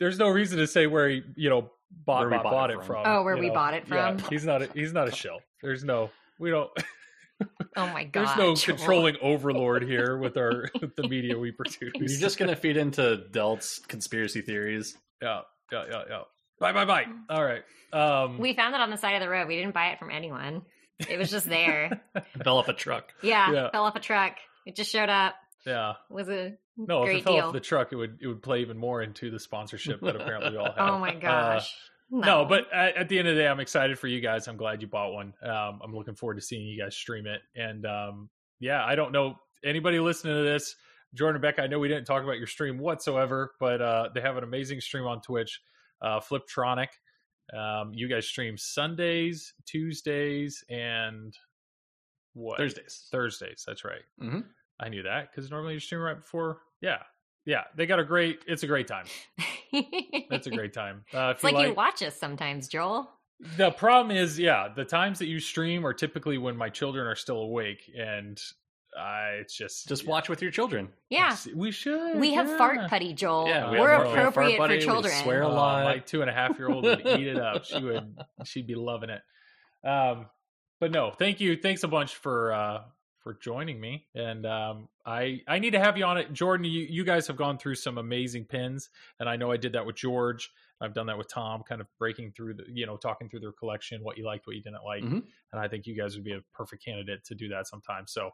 there's 0.00 0.18
no 0.18 0.28
reason 0.30 0.56
to 0.58 0.66
say 0.66 0.86
where 0.86 1.08
he 1.10 1.22
you 1.36 1.50
know 1.50 1.70
bought, 2.06 2.20
Where 2.20 2.30
we 2.30 2.36
bought, 2.36 2.44
bought 2.44 2.50
bought 2.52 2.70
it 2.70 2.78
it 2.78 2.84
from. 2.84 3.04
from. 3.04 3.06
Oh, 3.06 3.22
where 3.22 3.36
we 3.36 3.48
know? 3.48 3.54
bought 3.54 3.74
it 3.74 3.84
Yeah, 3.86 4.16
from? 4.16 4.30
he's 4.30 4.44
not 4.46 4.62
a, 4.62 4.68
he's 4.74 4.92
not 4.94 5.06
a 5.08 5.12
shill. 5.12 5.40
There's 5.62 5.84
no 5.84 6.10
we 6.40 6.50
don't 6.50 6.70
Oh 7.76 7.86
my 7.88 8.04
god. 8.04 8.26
there's 8.26 8.36
no 8.38 8.54
Joel. 8.54 8.76
controlling 8.76 9.16
overlord 9.20 9.82
here 9.84 10.16
with 10.16 10.36
our 10.38 10.70
with 10.80 10.96
the 10.96 11.06
media 11.06 11.38
we 11.38 11.52
produce. 11.52 11.92
You're 11.94 12.08
just 12.20 12.38
gonna 12.38 12.56
feed 12.56 12.76
into 12.78 13.24
Delt's 13.30 13.78
conspiracy 13.80 14.40
theories. 14.40 14.96
yeah 15.20 15.42
yeah 15.70 15.84
yeah 15.90 16.02
yeah. 16.08 16.20
Bye 16.60 16.72
bye 16.72 16.84
bye. 16.86 17.04
All 17.28 17.44
right. 17.44 17.62
Um 17.92 18.38
We 18.38 18.54
found 18.54 18.74
it 18.74 18.80
on 18.80 18.90
the 18.90 18.96
side 18.96 19.14
of 19.16 19.20
the 19.20 19.28
road. 19.28 19.46
We 19.48 19.56
didn't 19.56 19.74
buy 19.74 19.88
it 19.90 19.98
from 20.00 20.10
anyone. 20.10 20.62
It 21.08 21.18
was 21.18 21.30
just 21.30 21.48
there. 21.48 22.00
Fell 22.44 22.58
off 22.58 22.68
a 22.68 22.72
truck. 22.72 23.12
Yeah, 23.22 23.52
Yeah. 23.52 23.70
fell 23.70 23.84
off 23.84 23.96
a 23.96 24.00
truck. 24.00 24.36
It 24.66 24.76
just 24.76 24.90
showed 24.90 25.08
up. 25.08 25.34
yeah. 25.66 25.94
It 26.10 26.14
was 26.14 26.28
a 26.28 26.54
No, 26.76 27.04
if 27.04 27.16
it 27.16 27.24
fell 27.24 27.34
deal. 27.34 27.46
off 27.46 27.52
the 27.52 27.60
truck 27.60 27.92
it 27.92 27.96
would 27.96 28.18
it 28.20 28.26
would 28.26 28.42
play 28.42 28.60
even 28.60 28.76
more 28.78 29.02
into 29.02 29.30
the 29.30 29.38
sponsorship 29.40 30.00
that 30.00 30.16
apparently 30.16 30.50
we 30.52 30.56
all 30.56 30.72
have. 30.76 30.90
oh 30.94 30.98
my 30.98 31.14
Uh, 31.14 31.20
gosh. 31.20 31.74
no, 32.10 32.44
but 32.44 32.72
at, 32.72 32.96
at 32.96 33.08
the 33.08 33.18
end 33.18 33.28
of 33.28 33.34
the 33.34 33.42
day, 33.42 33.48
I'm 33.48 33.60
excited 33.60 33.98
for 33.98 34.06
you 34.06 34.20
guys. 34.20 34.46
I'm 34.46 34.56
glad 34.56 34.82
you 34.82 34.88
bought 34.88 35.12
one. 35.12 35.34
Um, 35.42 35.80
I'm 35.82 35.94
looking 35.94 36.14
forward 36.14 36.34
to 36.36 36.40
seeing 36.42 36.66
you 36.66 36.80
guys 36.80 36.94
stream 36.96 37.26
it. 37.26 37.40
And 37.56 37.84
um, 37.86 38.28
yeah, 38.60 38.84
I 38.84 38.94
don't 38.94 39.12
know 39.12 39.36
anybody 39.64 39.98
listening 40.00 40.34
to 40.36 40.42
this, 40.42 40.76
Jordan 41.14 41.36
and 41.36 41.42
Becca. 41.42 41.62
I 41.62 41.66
know 41.66 41.78
we 41.78 41.88
didn't 41.88 42.04
talk 42.04 42.22
about 42.22 42.38
your 42.38 42.46
stream 42.46 42.78
whatsoever, 42.78 43.52
but 43.58 43.80
uh, 43.82 44.08
they 44.14 44.20
have 44.20 44.36
an 44.36 44.44
amazing 44.44 44.80
stream 44.80 45.04
on 45.06 45.20
Twitch, 45.22 45.60
uh, 46.02 46.20
Fliptronic. 46.20 46.88
Um, 47.52 47.92
you 47.94 48.08
guys 48.08 48.26
stream 48.26 48.56
Sundays, 48.56 49.52
Tuesdays, 49.66 50.64
and 50.70 51.36
what 52.32 52.56
Thursdays. 52.58 53.06
Thursdays. 53.12 53.64
That's 53.66 53.84
right. 53.84 54.02
hmm 54.18 54.40
I 54.80 54.88
knew 54.88 55.02
that 55.04 55.30
because 55.30 55.50
normally 55.50 55.74
you 55.74 55.80
stream 55.80 56.00
right 56.00 56.16
before. 56.16 56.58
Yeah, 56.80 56.98
yeah. 57.46 57.62
They 57.76 57.86
got 57.86 58.00
a 58.00 58.04
great. 58.04 58.40
It's 58.48 58.64
a 58.64 58.66
great 58.66 58.88
time. 58.88 59.04
It's 59.72 60.46
a 60.48 60.50
great 60.50 60.72
time. 60.82 61.04
Uh, 61.14 61.32
it's 61.34 61.44
like, 61.44 61.66
you 61.68 61.74
watch 61.74 62.02
us 62.02 62.16
sometimes, 62.16 62.66
Joel. 62.66 63.08
the 63.56 63.70
problem 63.70 64.16
is, 64.16 64.36
yeah, 64.38 64.68
the 64.74 64.84
times 64.84 65.18
that 65.20 65.26
you 65.26 65.38
stream 65.38 65.86
are 65.86 65.92
typically 65.92 66.38
when 66.38 66.56
my 66.56 66.68
children 66.68 67.06
are 67.06 67.14
still 67.14 67.38
awake, 67.38 67.88
and 67.96 68.40
I 68.98 69.38
it's 69.40 69.56
just 69.56 69.88
Just 69.88 70.06
watch 70.06 70.28
with 70.28 70.40
your 70.42 70.50
children. 70.50 70.88
Yeah. 71.10 71.36
We 71.54 71.70
should. 71.70 72.18
We 72.18 72.34
have 72.34 72.46
yeah. 72.48 72.58
fart 72.58 72.88
putty, 72.88 73.12
Joel. 73.12 73.48
Yeah, 73.48 73.70
we 73.70 73.80
We're 73.80 73.90
have- 73.90 74.02
we 74.06 74.08
have 74.12 74.34
fart 74.34 74.46
appropriate 74.52 74.80
for 74.80 74.84
children. 74.84 75.14
We 75.16 75.22
swear 75.22 75.42
a 75.42 75.48
Uh, 75.48 75.52
lot. 75.54 75.84
my 75.84 75.98
two 75.98 76.20
and 76.20 76.30
a 76.30 76.32
half 76.32 76.58
year 76.58 76.68
old 76.70 76.84
would 76.84 77.00
eat 77.00 77.26
it 77.26 77.38
up. 77.38 77.64
She 77.64 77.82
would. 77.82 78.16
She'd 78.44 78.66
be 78.66 78.74
loving 78.74 79.10
it. 79.10 79.22
Um, 79.86 80.26
but 80.80 80.90
no, 80.92 81.10
thank 81.10 81.40
you. 81.40 81.56
Thanks 81.56 81.82
a 81.82 81.88
bunch 81.88 82.14
for 82.14 82.52
uh 82.52 82.82
for 83.20 83.34
joining 83.42 83.80
me. 83.80 84.06
And 84.14 84.44
um, 84.44 84.88
I 85.06 85.40
I 85.48 85.58
need 85.58 85.70
to 85.70 85.78
have 85.80 85.96
you 85.96 86.04
on 86.04 86.18
it, 86.18 86.32
Jordan. 86.32 86.64
You 86.66 86.86
you 86.88 87.04
guys 87.04 87.26
have 87.26 87.36
gone 87.36 87.58
through 87.58 87.76
some 87.76 87.96
amazing 87.98 88.44
pins, 88.44 88.90
and 89.18 89.28
I 89.28 89.36
know 89.36 89.50
I 89.50 89.56
did 89.56 89.72
that 89.72 89.86
with 89.86 89.96
George. 89.96 90.50
I've 90.80 90.92
done 90.92 91.06
that 91.06 91.16
with 91.16 91.28
Tom, 91.28 91.62
kind 91.66 91.80
of 91.80 91.86
breaking 91.98 92.32
through 92.36 92.54
the 92.54 92.64
you 92.70 92.84
know 92.86 92.96
talking 92.98 93.28
through 93.30 93.40
their 93.40 93.52
collection, 93.52 94.02
what 94.04 94.18
you 94.18 94.26
liked, 94.26 94.46
what 94.46 94.56
you 94.56 94.62
didn't 94.62 94.84
like, 94.84 95.02
Mhm. 95.04 95.22
and 95.52 95.60
I 95.60 95.68
think 95.68 95.86
you 95.86 95.96
guys 95.96 96.16
would 96.16 96.24
be 96.24 96.32
a 96.32 96.40
perfect 96.52 96.84
candidate 96.84 97.24
to 97.24 97.34
do 97.34 97.48
that 97.48 97.66
sometime. 97.66 98.06
So 98.06 98.30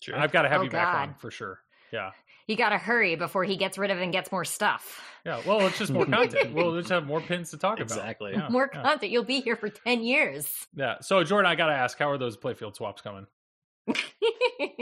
Sure. 0.00 0.18
I've 0.18 0.32
got 0.32 0.42
to 0.42 0.48
have 0.48 0.60
Oh, 0.60 0.64
you 0.64 0.70
back 0.70 0.94
on 0.94 1.14
for 1.14 1.30
sure. 1.30 1.60
Yeah. 1.92 2.10
You 2.46 2.56
gotta 2.56 2.78
hurry 2.78 3.14
before 3.14 3.44
he 3.44 3.56
gets 3.56 3.78
rid 3.78 3.92
of 3.92 3.98
and 4.00 4.12
gets 4.12 4.32
more 4.32 4.44
stuff. 4.44 5.00
Yeah. 5.24 5.40
Well, 5.46 5.64
it's 5.68 5.78
just 5.78 5.92
more 5.92 6.04
content. 6.06 6.52
We'll 6.52 6.76
just 6.76 6.88
have 6.88 7.06
more 7.06 7.20
pins 7.20 7.50
to 7.52 7.58
talk 7.58 7.74
about. 7.78 7.82
Exactly. 7.82 8.32
Yeah, 8.32 8.48
more 8.48 8.68
yeah. 8.74 8.82
content. 8.82 9.12
You'll 9.12 9.22
be 9.22 9.40
here 9.40 9.54
for 9.54 9.68
10 9.68 10.02
years. 10.02 10.66
Yeah. 10.74 10.96
So 11.00 11.22
Jordan, 11.22 11.48
I 11.48 11.54
gotta 11.54 11.74
ask, 11.74 11.96
how 11.98 12.10
are 12.10 12.18
those 12.18 12.36
playfield 12.36 12.74
swaps 12.74 13.02
coming? 13.02 13.26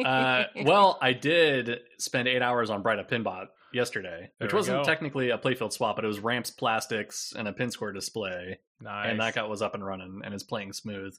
uh, 0.04 0.44
well, 0.64 0.98
I 1.02 1.12
did 1.12 1.80
spend 1.98 2.28
eight 2.28 2.42
hours 2.42 2.70
on 2.70 2.82
Bright 2.82 2.98
Up 2.98 3.10
Pinbot 3.10 3.48
yesterday, 3.72 4.30
There 4.38 4.46
which 4.46 4.54
wasn't 4.54 4.78
go. 4.78 4.84
technically 4.84 5.30
a 5.30 5.38
playfield 5.38 5.72
swap, 5.72 5.96
but 5.96 6.04
it 6.04 6.08
was 6.08 6.20
ramps, 6.20 6.50
plastics, 6.50 7.34
and 7.36 7.46
a 7.48 7.52
pin 7.52 7.70
square 7.70 7.92
display, 7.92 8.58
Nice. 8.80 9.08
and 9.10 9.20
that 9.20 9.34
got 9.34 9.48
was 9.48 9.62
up 9.62 9.74
and 9.74 9.84
running 9.84 10.22
and 10.24 10.34
is 10.34 10.42
playing 10.42 10.72
smooth. 10.72 11.14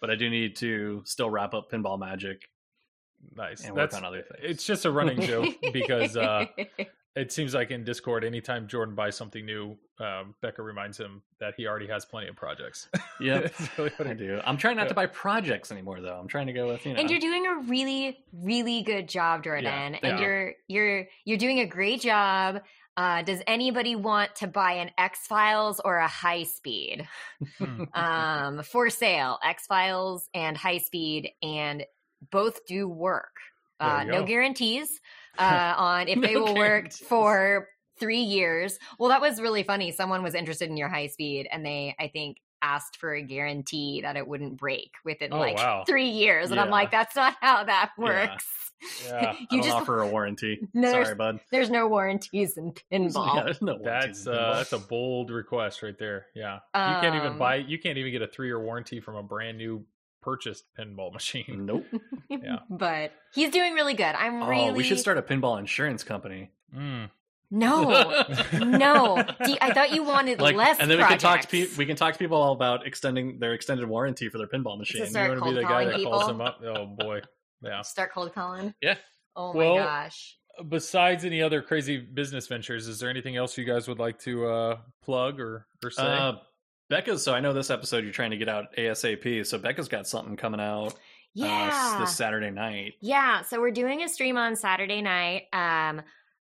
But 0.00 0.10
I 0.10 0.14
do 0.16 0.28
need 0.30 0.56
to 0.56 1.02
still 1.06 1.30
wrap 1.30 1.54
up 1.54 1.70
Pinball 1.72 1.98
Magic 1.98 2.42
nice. 3.36 3.64
and 3.64 3.76
That's 3.76 3.94
work 3.94 4.02
on 4.02 4.06
other 4.06 4.22
things. 4.22 4.40
it's 4.42 4.64
just 4.64 4.84
a 4.84 4.90
running 4.90 5.20
joke 5.20 5.54
because 5.72 6.16
uh, 6.16 6.46
it 7.16 7.32
seems 7.32 7.54
like 7.54 7.70
in 7.70 7.84
Discord, 7.84 8.24
anytime 8.24 8.68
Jordan 8.68 8.94
buys 8.94 9.16
something 9.16 9.44
new, 9.44 9.76
um, 9.98 10.34
Becca 10.40 10.62
reminds 10.62 10.98
him 10.98 11.22
that 11.40 11.54
he 11.56 11.66
already 11.66 11.88
has 11.88 12.04
plenty 12.04 12.28
of 12.28 12.36
projects. 12.36 12.88
Yep. 13.20 13.46
It's 13.46 13.76
really 13.78 13.90
what 13.96 14.06
I 14.06 14.14
do. 14.14 14.40
I'm 14.44 14.56
trying 14.56 14.76
not 14.76 14.82
Yeah. 14.84 14.88
to 14.90 14.94
buy 14.94 15.06
projects 15.06 15.72
anymore, 15.72 16.00
though. 16.00 16.16
I'm 16.16 16.28
trying 16.28 16.46
to 16.46 16.52
go 16.52 16.68
with 16.68 16.86
you 16.86 16.94
know. 16.94 17.00
and 17.00 17.10
you're 17.10 17.18
doing 17.18 17.46
a 17.48 17.56
really 17.68 18.16
really 18.32 18.82
good 18.82 19.08
job 19.08 19.42
jordan 19.42 19.64
Yeah, 19.64 19.98
and 20.04 20.18
yeah. 20.18 20.20
you're 20.20 20.52
you're 20.68 21.06
you're 21.24 21.36
doing 21.38 21.58
a 21.58 21.66
great 21.66 22.00
job 22.00 22.62
Uh, 22.96 23.22
does 23.22 23.40
anybody 23.48 23.94
want 23.96 24.34
to 24.36 24.46
buy 24.46 24.72
an 24.74 24.90
X 24.98 25.26
Files 25.26 25.80
or 25.84 25.96
a 25.98 26.06
High 26.08 26.44
Speed? 26.44 27.08
Hmm. 27.58 27.84
um, 27.92 28.62
for 28.62 28.88
sale, 28.90 29.38
X 29.44 29.66
Files 29.66 30.28
and 30.34 30.56
High 30.56 30.78
Speed, 30.78 31.30
and 31.42 31.84
both 32.30 32.64
do 32.66 32.88
work. 32.88 33.32
Uh, 33.80 34.02
no 34.04 34.20
go. 34.20 34.26
guarantees 34.26 35.00
uh, 35.38 35.74
on 35.76 36.08
if 36.08 36.20
they 36.20 36.34
No 36.34 36.42
will 36.44 36.54
work 36.56 36.92
for 36.92 37.68
three 38.00 38.20
years. 38.22 38.78
Well, 38.98 39.10
that 39.10 39.20
was 39.20 39.40
really 39.40 39.62
funny. 39.62 39.92
Someone 39.92 40.22
was 40.22 40.34
interested 40.34 40.68
in 40.68 40.76
your 40.76 40.88
High 40.88 41.06
Speed, 41.08 41.48
and 41.50 41.64
they, 41.64 41.94
I 41.98 42.08
think, 42.08 42.38
asked 42.60 42.96
for 42.96 43.14
a 43.14 43.22
guarantee 43.22 44.00
that 44.02 44.16
it 44.16 44.26
wouldn't 44.26 44.56
break 44.56 44.90
within 45.04 45.32
Oh, 45.32 45.38
like 45.38 45.56
wow. 45.56 45.84
three 45.86 46.08
years, 46.10 46.50
and 46.50 46.58
I'm 46.58 46.70
like, 46.70 46.90
that's 46.90 47.14
not 47.14 47.36
how 47.40 47.62
that 47.64 47.92
works. 47.96 48.46
Yeah, 49.06 49.32
I 49.36 49.46
you 49.52 49.62
just 49.62 49.74
offer 49.74 50.00
a 50.02 50.08
warranty. 50.08 50.58
No, 50.74 50.90
there's- 50.90 51.06
Sorry, 51.06 51.16
bud. 51.16 51.40
there's 51.52 51.70
no 51.70 51.86
warranties 51.86 52.56
in 52.56 52.72
pinball. 52.92 53.34
Yeah, 53.36 53.44
there's 53.44 53.62
no 53.62 53.78
That's 53.82 54.26
uh, 54.26 54.32
pinball. 54.32 54.54
that's 54.56 54.72
a 54.72 54.78
bold 54.78 55.30
request 55.30 55.82
right 55.82 55.96
there. 55.98 56.26
Yeah, 56.34 56.54
you 56.74 57.00
can't 57.00 57.14
even 57.16 57.32
Um, 57.32 57.38
buy. 57.38 57.56
You 57.56 57.78
can't 57.78 57.96
even 57.98 58.10
get 58.10 58.22
a 58.22 58.28
three 58.28 58.48
year 58.48 58.60
warranty 58.60 58.98
from 59.00 59.14
a 59.16 59.22
brand 59.22 59.58
new 59.58 59.84
purchased 60.22 60.64
pinball 60.78 61.12
machine. 61.18 61.64
Nope. 61.66 61.86
Yeah. 62.28 62.58
but 62.70 63.12
he's 63.34 63.50
doing 63.50 63.74
really 63.74 63.94
good. 63.94 64.04
I'm 64.14 64.48
really 64.48 64.70
Oh, 64.70 64.72
we 64.72 64.82
should 64.84 64.98
start 64.98 65.18
a 65.18 65.22
pinball 65.22 65.58
insurance 65.58 66.04
company. 66.04 66.50
Mm. 66.76 67.10
no, 67.50 68.24
no. 68.52 69.22
Do 69.44 69.50
you- 69.52 69.56
I 69.60 69.72
thought 69.72 69.92
you 69.92 70.02
wanted 70.02 70.40
like, 70.40 70.54
less. 70.54 70.78
and 70.80 70.90
then 70.90 70.98
we 70.98 71.04
can 71.04 71.18
talk 71.18 71.40
to 71.40 71.46
projects. 71.48 71.50
people. 71.50 71.74
We 71.78 71.86
can 71.86 71.96
talk 71.96 72.12
to 72.12 72.18
people 72.18 72.36
all 72.36 72.52
about 72.52 72.86
extending 72.86 73.38
their 73.38 73.54
extended 73.54 73.88
warranty 73.88 74.28
for 74.28 74.36
their 74.38 74.48
pinball 74.48 74.76
machine. 74.78 75.02
You 75.02 75.08
Start 75.08 75.30
want 75.30 75.42
to 75.44 75.48
be 75.50 75.54
the 75.54 75.62
guy 75.62 75.84
that 75.86 75.92
calling 75.92 76.04
calls 76.06 76.22
people? 76.24 76.38
them 76.38 76.40
up? 76.42 76.60
Oh 76.64 76.86
boy, 76.86 77.20
yeah. 77.62 77.80
Start 77.82 78.12
cold 78.12 78.34
calling. 78.34 78.74
Yeah. 78.82 78.96
Oh 79.34 79.52
Well, 79.54 79.76
my 79.76 79.82
gosh. 79.82 80.36
Besides 80.68 81.24
any 81.24 81.40
other 81.40 81.62
crazy 81.62 81.98
business 81.98 82.48
ventures, 82.48 82.88
is 82.88 82.98
there 82.98 83.08
anything 83.08 83.36
else 83.36 83.56
you 83.56 83.64
guys 83.64 83.86
would 83.88 84.00
like 84.00 84.18
to 84.20 84.46
uh, 84.46 84.76
plug 85.04 85.38
or 85.40 85.66
or 85.84 85.90
say? 85.90 86.02
Uh, 86.02 86.32
Becca's. 86.88 87.22
So 87.22 87.34
I 87.34 87.40
know 87.40 87.52
this 87.52 87.70
episode 87.70 88.04
you're 88.04 88.12
trying 88.12 88.30
to 88.30 88.36
get 88.36 88.48
out 88.48 88.74
ASAP. 88.76 89.46
So 89.46 89.58
Becca's 89.58 89.88
got 89.88 90.06
something 90.06 90.36
coming 90.36 90.60
out 90.60 90.94
Yeah. 91.34 91.70
uh, 91.72 92.00
this 92.00 92.16
Saturday 92.16 92.50
night. 92.50 92.94
Yeah, 93.00 93.42
so 93.42 93.60
we're 93.60 93.70
doing 93.70 94.02
a 94.02 94.08
stream 94.08 94.36
on 94.36 94.56
Saturday 94.56 95.02
night. 95.02 95.44
Um 95.52 96.02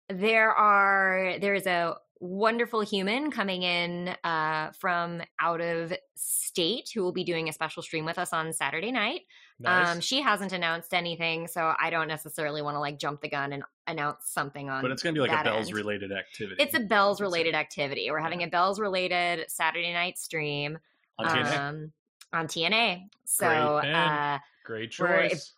there 0.09 0.51
are 0.52 1.35
there 1.40 1.55
is 1.55 1.66
a 1.66 1.94
wonderful 2.20 2.81
human 2.81 3.31
coming 3.31 3.62
in 3.62 4.09
uh 4.24 4.70
from 4.73 5.23
out 5.40 5.60
of 5.60 5.93
state 6.16 6.90
who 6.94 7.02
will 7.02 7.12
be 7.12 7.24
doing 7.24 7.48
a 7.48 7.52
special 7.52 7.82
stream 7.82 8.05
with 8.05 8.19
us 8.19 8.32
on 8.32 8.52
Saturday 8.52 8.90
night. 8.93 9.23
Nice. 9.60 9.89
Um 9.89 10.01
she 10.01 10.20
hasn't 10.22 10.52
announced 10.52 10.94
anything, 10.94 11.47
so 11.48 11.72
I 11.80 11.90
don't 11.90 12.09
necessarily 12.09 12.62
want 12.62 12.74
to 12.76 12.80
like 12.80 12.98
jump 12.98 13.20
the 13.20 13.28
gun 13.28 13.52
and 13.52 13.62
announce 13.86 14.30
something 14.30 14.68
on 14.70 14.82
But 14.82 14.90
it's 14.90 15.02
going 15.02 15.14
to 15.14 15.20
be 15.22 15.26
like 15.26 15.40
a 15.40 15.44
bells 15.44 15.68
end. 15.68 15.76
related 15.76 16.12
activity. 16.12 16.62
It's 16.62 16.74
a 16.74 16.80
bells 16.80 17.20
related 17.20 17.55
activity. 17.55 18.10
We're 18.10 18.18
having 18.20 18.43
a 18.43 18.47
bells 18.48 18.78
related 18.78 19.44
Saturday 19.51 19.93
night 19.93 20.18
stream 20.18 20.78
on 21.18 21.26
TNA. 21.26 21.59
um 21.59 21.93
on 22.32 22.47
TNA. 22.47 23.09
So 23.24 23.80
Great 23.82 23.94
uh 23.94 24.39
Great 24.64 24.90
choice. 24.90 25.52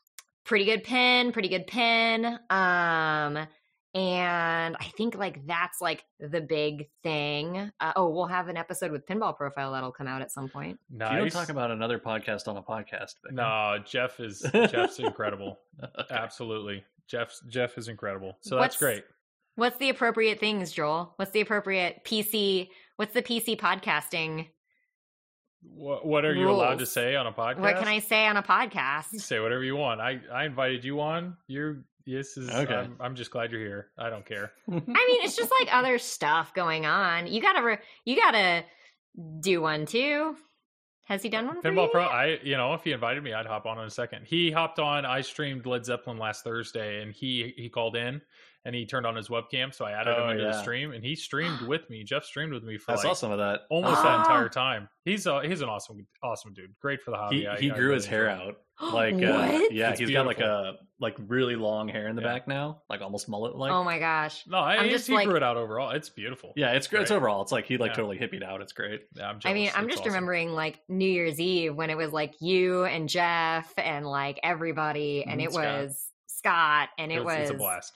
pretty 0.45 0.65
good 0.65 0.85
pin, 0.85 1.33
pretty 1.33 1.49
good 1.49 1.67
pin. 1.67 2.39
Um, 2.49 3.47
and 3.95 4.77
I 4.79 4.85
think 4.97 5.17
like 5.17 5.47
that's 5.47 5.81
like 5.81 6.05
the 6.21 6.41
big 6.41 6.89
thing. 7.03 7.71
Uh, 7.81 7.93
oh, 7.97 8.09
we'll 8.09 8.27
have 8.27 8.49
an 8.49 8.57
episode 8.57 8.93
with 8.93 9.07
Pinball 9.07 9.37
Profile 9.37 9.73
that'll 9.73 9.91
come 9.93 10.07
out 10.07 10.23
at 10.23 10.31
some 10.31 10.49
point. 10.49 10.79
nice. 10.91 11.13
You 11.13 11.19
don't 11.19 11.31
talk 11.31 11.49
about 11.49 11.71
another 11.71 11.99
podcast 11.99 12.47
on 12.49 12.57
a 12.57 12.63
podcast. 12.63 13.15
Becca. 13.25 13.33
No, 13.35 13.79
Jeff 13.85 14.21
is 14.21 14.45
Jeff's 14.53 14.99
incredible. 14.99 15.59
Absolutely, 16.11 16.85
Jeff's 17.09 17.41
Jeff 17.49 17.77
is 17.79 17.89
incredible. 17.89 18.37
So 18.43 18.57
that's 18.57 18.75
What's- 18.75 18.77
great. 18.79 19.05
What's 19.57 19.77
the 19.79 19.91
appropriate 19.91 20.41
things, 20.41 20.73
Joel? 20.73 21.13
What's 21.17 21.33
the 21.33 21.41
appropriate 21.43 22.03
PC? 22.05 22.69
What's 22.97 23.13
the 23.13 23.21
PC 23.23 23.59
podcasting? 23.59 24.47
What, 25.63 26.07
what 26.07 26.25
are 26.25 26.35
you 26.35 26.49
allowed 26.49 26.79
to 26.79 26.87
say 26.87 27.15
on 27.17 27.27
a 27.27 27.33
podcast? 27.33 27.59
What 27.59 27.77
can 27.77 27.89
I 27.89 27.99
say 27.99 28.27
on 28.27 28.37
a 28.37 28.41
You 28.41 28.45
podcast? 28.47 29.21
say 29.21 29.41
whatever 29.41 29.63
you 29.63 29.77
want. 29.77 30.01
I 30.01 30.21
I 30.33 30.45
invited 30.47 30.85
you 30.85 31.01
on. 31.01 31.37
You're 31.47 31.85
this 32.17 32.37
is 32.37 32.49
Okay. 32.51 32.75
I'm, 32.75 32.97
I'm 33.01 33.15
just 33.15 33.31
glad 33.31 33.51
you're 33.53 33.61
here. 33.61 33.89
I 33.99 34.11
don't 34.11 34.25
care. 34.27 34.53
I 34.69 34.73
mean, 34.75 34.85
it's 35.23 35.37
just 35.37 35.53
like 35.61 35.75
other 35.75 35.99
stuff 35.99 36.55
going 36.55 36.87
on. 36.87 37.27
You 37.27 37.41
gotta, 37.41 37.63
re- 37.63 37.79
you 38.05 38.17
gotta 38.17 38.65
do 39.41 39.61
one 39.61 39.87
too. 39.87 40.37
Has 41.07 41.23
he 41.25 41.29
done 41.29 41.49
one? 41.49 41.61
for 41.61 41.71
Pinball 41.73 41.87
you 41.87 41.91
Pro. 41.91 42.03
yet? 42.03 42.13
I 42.13 42.39
you 42.45 42.57
know 42.57 42.73
if 42.75 42.85
he 42.85 42.93
invited 42.93 43.25
me, 43.25 43.33
I'd 43.33 43.45
hop 43.47 43.67
on 43.67 43.79
in 43.81 43.85
a 43.85 43.91
second. 43.91 44.27
He 44.27 44.53
hopped 44.53 44.79
on. 44.79 45.05
I 45.05 45.23
streamed 45.23 45.67
Led 45.67 45.85
Zeppelin 45.85 46.19
last 46.19 46.45
Thursday, 46.45 47.03
and 47.03 47.13
he 47.13 47.53
he 47.57 47.69
called 47.69 47.97
in 47.97 48.21
and 48.65 48.75
he 48.75 48.85
turned 48.87 49.07
on 49.07 49.17
his 49.17 49.29
webcam, 49.29 49.75
so 49.75 49.85
I 49.85 49.93
added 49.93 50.15
Oh, 50.17 50.25
him 50.25 50.31
into 50.33 50.45
the 50.45 50.61
stream, 50.61 50.93
and 50.93 51.05
he 51.05 51.15
streamed 51.17 51.61
with 51.63 51.89
me. 51.89 52.05
Jeff 52.05 52.25
streamed 52.25 52.53
with 52.53 52.63
me 52.63 52.77
for 52.79 52.93
I 52.93 52.95
like 52.95 53.03
saw 53.03 53.13
some 53.15 53.33
of 53.33 53.39
that. 53.39 53.63
almost 53.71 54.03
that 54.03 54.19
Ah. 54.19 54.21
entire 54.23 54.49
time. 54.49 54.89
He's 55.05 55.27
uh, 55.27 55.41
he's 55.41 55.61
an 55.63 55.69
awesome 55.69 56.07
awesome 56.23 56.53
dude. 56.53 56.75
Great 56.81 57.01
for 57.03 57.11
the 57.11 57.17
hobby. 57.17 57.41
He 57.41 57.47
I- 57.47 57.59
he 57.59 57.71
I 57.71 57.75
grew 57.75 57.85
really 57.87 57.95
his 57.97 58.07
hair 58.07 58.29
enjoy 58.29 58.45
out. 58.49 58.57
Like 58.95 59.13
uh, 59.15 59.19
yeah, 59.71 59.91
It's 59.91 60.01
he's 60.01 60.11
got 60.11 60.25
like 60.25 60.41
a 60.41 60.75
like 60.99 61.15
really 61.29 61.55
long 61.55 61.89
hair 61.89 62.09
in 62.09 62.17
the 62.17 62.23
Yeah. 62.23 62.29
back 62.33 62.49
now, 62.49 62.81
like 62.89 63.03
almost 63.03 63.29
mullet 63.29 63.55
like. 63.55 63.73
oh 63.73 63.85
my 63.85 63.99
gosh. 63.99 64.45
No, 64.47 64.57
I, 64.57 64.73
I'm 64.77 64.87
it's- 64.87 64.93
just 64.93 65.07
he 65.09 65.13
like- 65.15 65.27
grew 65.27 65.37
it 65.37 65.43
out 65.43 65.59
overall. 65.59 65.91
It's 65.91 66.09
beautiful. 66.09 66.55
yeah, 66.57 66.73
it's 66.73 66.87
great. 66.87 67.03
It's 67.03 67.11
overall. 67.11 67.43
It's 67.43 67.53
like 67.53 67.67
he 67.67 67.77
like 67.77 67.91
Yeah. 67.91 67.97
totally 67.97 68.19
hippied 68.19 68.43
out. 68.43 68.63
It's 68.63 68.73
great. 68.73 69.03
Yeah, 69.15 69.29
I'm 69.29 69.39
I 69.45 69.53
mean. 69.53 69.71
I'm 69.75 69.85
It's 69.85 69.93
just 69.97 70.01
awesome. 70.01 70.13
remembering 70.15 70.53
like 70.53 70.81
New 70.89 71.09
Year's 71.11 71.39
Eve 71.39 71.75
when 71.77 71.91
it 71.91 71.97
was 71.99 72.11
like 72.13 72.35
you 72.41 72.85
and 72.85 73.07
Jeff 73.07 73.71
and 73.77 74.07
like 74.07 74.41
everybody, 74.43 75.25
and 75.27 75.41
Mhm, 75.41 75.45
it 75.45 75.53
Scott. 75.53 75.65
was 75.83 76.07
Scott, 76.29 76.89
and 76.97 77.13
it 77.13 77.17
It's, 77.17 77.25
was 77.25 77.37
it's 77.39 77.51
a 77.51 77.55
blast. 77.55 77.93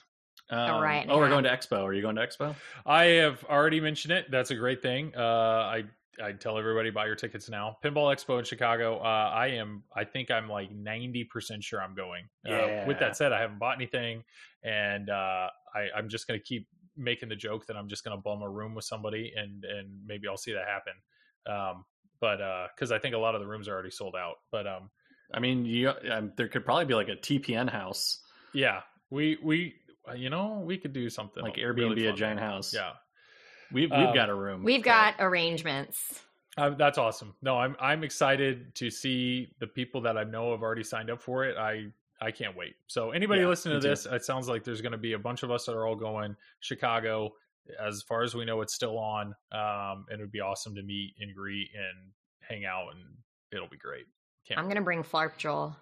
Um, 0.49 0.81
right, 0.81 1.05
Oh, 1.09 1.17
we're 1.17 1.29
going 1.29 1.43
to 1.43 1.49
Expo. 1.49 1.83
Are 1.83 1.93
you 1.93 2.01
going 2.01 2.15
to 2.15 2.25
Expo? 2.25 2.55
I 2.85 3.03
have 3.05 3.43
already 3.45 3.79
mentioned 3.79 4.11
it. 4.13 4.29
That's 4.29 4.51
a 4.51 4.55
great 4.55 4.81
thing. 4.81 5.13
Uh, 5.15 5.21
I 5.21 5.83
I 6.23 6.31
tell 6.31 6.57
everybody 6.57 6.91
buy 6.91 7.07
your 7.07 7.15
tickets 7.15 7.49
now. 7.49 7.77
Pinball 7.83 8.15
Expo 8.15 8.39
in 8.39 8.45
Chicago. 8.45 8.99
Uh, 8.99 9.31
I 9.33 9.47
am. 9.47 9.83
I 9.95 10.03
think 10.03 10.31
I'm 10.31 10.47
like 10.47 10.71
ninety 10.71 11.23
percent 11.23 11.63
sure 11.63 11.81
I'm 11.81 11.95
going. 11.95 12.25
Uh, 12.47 12.85
with 12.87 12.99
that 12.99 13.17
said, 13.17 13.33
I 13.33 13.41
haven't 13.41 13.59
bought 13.59 13.75
anything, 13.75 14.23
and 14.63 15.09
uh, 15.09 15.49
I, 15.73 15.89
I'm 15.95 16.07
just 16.09 16.27
going 16.27 16.39
to 16.39 16.43
keep 16.43 16.67
making 16.95 17.27
the 17.27 17.35
joke 17.35 17.65
that 17.65 17.75
I'm 17.75 17.89
just 17.89 18.05
going 18.05 18.15
to 18.15 18.21
bum 18.21 18.41
a 18.43 18.49
room 18.49 18.75
with 18.75 18.85
somebody, 18.85 19.33
and 19.35 19.65
and 19.65 19.89
maybe 20.05 20.27
I'll 20.27 20.37
see 20.37 20.53
that 20.53 20.65
happen. 20.67 20.93
Um, 21.47 21.85
but 22.21 22.37
because 22.75 22.91
I 22.91 22.99
think 22.99 23.15
a 23.15 23.17
lot 23.17 23.35
of 23.35 23.41
the 23.41 23.47
rooms 23.47 23.67
are 23.67 23.73
already 23.73 23.91
sold 23.91 24.15
out. 24.15 24.35
But 24.51 24.67
um, 24.67 24.89
I 25.33 25.39
mean, 25.39 25.65
you 25.65 25.91
um, 26.11 26.31
there 26.37 26.47
could 26.47 26.63
probably 26.63 26.85
be 26.85 26.93
like 26.93 27.09
a 27.09 27.15
TPN 27.15 27.69
house, 27.69 28.19
yeah, 28.53 28.81
we 29.09 29.37
we 29.43 29.75
uh, 29.84 29.84
you 30.15 30.29
know 30.29 30.61
we 30.65 30.77
could 30.77 30.93
do 30.93 31.09
something 31.09 31.43
like 31.43 31.57
really 31.57 31.95
Airbnb 32.01 32.09
a 32.09 32.13
giant 32.13 32.39
house. 32.39 32.73
Yeah. 32.73 32.91
we've 33.71 33.89
we've 33.91 33.99
Um, 34.09 34.13
got 34.13 34.29
a 34.29 34.35
room. 34.35 34.63
we've 34.63 34.81
so- 34.81 34.85
got 34.85 35.15
arrangements. 35.19 36.21
Uh, 36.57 36.69
that's 36.69 36.97
awesome. 36.97 37.35
No, 37.41 37.57
I'm 37.57 37.75
I'm 37.79 38.03
excited 38.03 38.73
to 38.75 38.89
see 38.89 39.53
the 39.59 39.67
people 39.67 39.99
that 40.01 40.17
I 40.17 40.23
know 40.23 40.51
have 40.51 40.61
already 40.61 40.83
signed 40.83 41.09
up 41.09 41.21
for 41.21 41.43
it. 41.43 41.57
I 41.57 41.87
I 42.21 42.31
can't 42.31 42.55
wait. 42.55 42.75
So 42.87 43.11
anybody 43.11 43.41
Yeah, 43.41 43.47
listening 43.47 43.75
me 43.75 43.81
to 43.81 43.87
too. 43.87 43.89
this, 43.89 44.05
it 44.05 44.23
sounds 44.23 44.47
like 44.47 44.63
there's 44.63 44.81
going 44.81 44.93
to 44.93 44.97
be 44.97 45.13
a 45.13 45.19
bunch 45.19 45.43
of 45.43 45.51
us 45.51 45.65
that 45.65 45.73
are 45.75 45.85
all 45.85 45.97
going 45.97 46.35
Chicago. 46.61 47.33
As 47.83 48.03
far 48.03 48.21
as 48.23 48.33
we 48.35 48.45
know, 48.45 48.61
it's 48.61 48.73
still 48.73 48.97
on, 48.97 49.35
um, 49.51 50.05
and 50.09 50.19
it 50.19 50.21
would 50.21 50.31
be 50.31 50.39
awesome 50.39 50.75
to 50.75 50.83
meet 50.83 51.15
and 51.19 51.35
greet 51.35 51.71
and 51.75 52.11
hang 52.39 52.63
out, 52.63 52.89
and 52.93 53.03
it'll 53.51 53.67
be 53.67 53.75
great. 53.77 54.05
Can't 54.47 54.59
I'm 54.59 54.67
gonna 54.69 54.81
bring 54.81 55.03
Flarp, 55.03 55.35
Joel. 55.37 55.75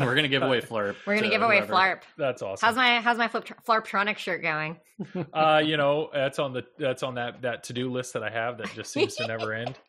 We're 0.00 0.14
gonna 0.14 0.28
give 0.28 0.42
away 0.42 0.60
Flarp. 0.62 0.96
We're 1.06 1.14
gonna 1.14 1.28
to 1.28 1.30
give 1.30 1.42
away 1.42 1.58
whoever. 1.58 1.72
Flarp. 1.72 2.00
That's 2.16 2.42
awesome. 2.42 2.66
How's 2.66 2.76
my 2.76 3.00
how's 3.00 3.18
my 3.18 3.28
Flip, 3.28 3.44
Flarptronic 3.66 4.18
shirt 4.18 4.42
going? 4.42 4.78
uh, 5.32 5.62
you 5.64 5.76
know, 5.76 6.10
that's 6.12 6.38
on 6.38 6.52
the 6.52 6.64
that's 6.78 7.02
on 7.02 7.14
that 7.16 7.42
that 7.42 7.64
to 7.64 7.72
do 7.72 7.90
list 7.90 8.12
that 8.14 8.22
I 8.22 8.30
have 8.30 8.58
that 8.58 8.72
just 8.74 8.92
seems 8.92 9.16
to 9.16 9.26
never 9.26 9.52
end. 9.52 9.78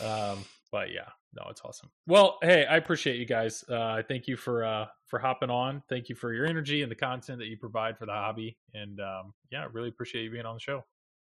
Um, 0.00 0.38
but 0.70 0.92
yeah, 0.92 1.08
no, 1.34 1.46
it's 1.50 1.60
awesome. 1.64 1.90
Well, 2.06 2.38
hey, 2.42 2.64
I 2.64 2.76
appreciate 2.76 3.16
you 3.16 3.26
guys. 3.26 3.64
Uh, 3.68 4.02
thank 4.06 4.28
you 4.28 4.36
for 4.36 4.64
uh 4.64 4.86
for 5.06 5.18
hopping 5.18 5.50
on. 5.50 5.82
Thank 5.88 6.08
you 6.08 6.14
for 6.14 6.32
your 6.32 6.46
energy 6.46 6.82
and 6.82 6.90
the 6.90 6.96
content 6.96 7.38
that 7.38 7.46
you 7.46 7.56
provide 7.56 7.98
for 7.98 8.06
the 8.06 8.12
hobby. 8.12 8.56
And 8.72 9.00
um, 9.00 9.34
yeah, 9.50 9.66
really 9.72 9.88
appreciate 9.88 10.22
you 10.22 10.30
being 10.30 10.46
on 10.46 10.54
the 10.54 10.60
show. 10.60 10.84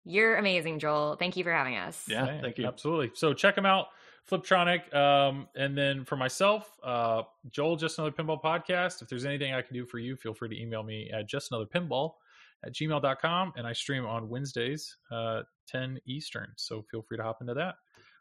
You're 0.03 0.37
amazing, 0.37 0.79
Joel. 0.79 1.15
Thank 1.17 1.37
you 1.37 1.43
for 1.43 1.51
having 1.51 1.75
us. 1.75 2.03
Yeah, 2.07 2.25
Hey, 2.25 2.39
thank 2.41 2.57
you. 2.57 2.65
Absolutely. 2.65 3.11
So 3.13 3.33
check 3.33 3.55
them 3.55 3.65
out, 3.65 3.87
Fliptronic. 4.29 4.93
Um, 4.93 5.47
and 5.55 5.77
then 5.77 6.05
for 6.05 6.15
myself, 6.15 6.77
uh, 6.83 7.23
Joel, 7.49 7.75
just 7.75 7.97
another 7.97 8.13
pinball 8.13 8.41
podcast. 8.41 9.01
If 9.01 9.09
there's 9.09 9.25
anything 9.25 9.53
I 9.53 9.61
can 9.61 9.73
do 9.73 9.85
for 9.85 9.99
you, 9.99 10.15
feel 10.15 10.33
free 10.33 10.49
to 10.49 10.61
email 10.61 10.83
me 10.83 11.09
at 11.13 11.27
just 11.27 11.51
another 11.51 11.65
pinball 11.65 12.13
at 12.65 12.73
gmail.com. 12.73 13.53
And 13.55 13.67
I 13.67 13.73
stream 13.73 14.05
on 14.05 14.29
Wednesdays, 14.29 14.97
uh, 15.11 15.41
10 15.67 15.99
Eastern. 16.05 16.51
So 16.57 16.83
feel 16.89 17.01
free 17.01 17.17
to 17.17 17.23
hop 17.23 17.41
into 17.41 17.53
that. 17.55 17.75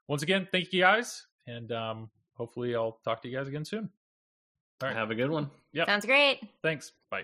Once 0.09 0.23
again, 0.23 0.49
thank 0.51 0.73
you 0.73 0.81
guys. 0.81 1.27
And 1.47 1.71
um, 1.73 2.11
hopefully 2.35 2.75
I'll 2.75 2.99
talk 3.05 3.23
to 3.23 3.29
you 3.29 3.37
guys 3.37 3.49
again 3.49 3.65
soon. 3.65 3.91
All 4.83 4.89
right. 4.89 4.97
Have 4.97 5.11
a 5.11 5.15
good 5.15 5.31
one. 5.31 5.51
Yep. 5.73 5.87
Sounds 5.87 6.07
great. 6.07 6.41
Thanks. 6.63 6.93
Bye. 7.11 7.23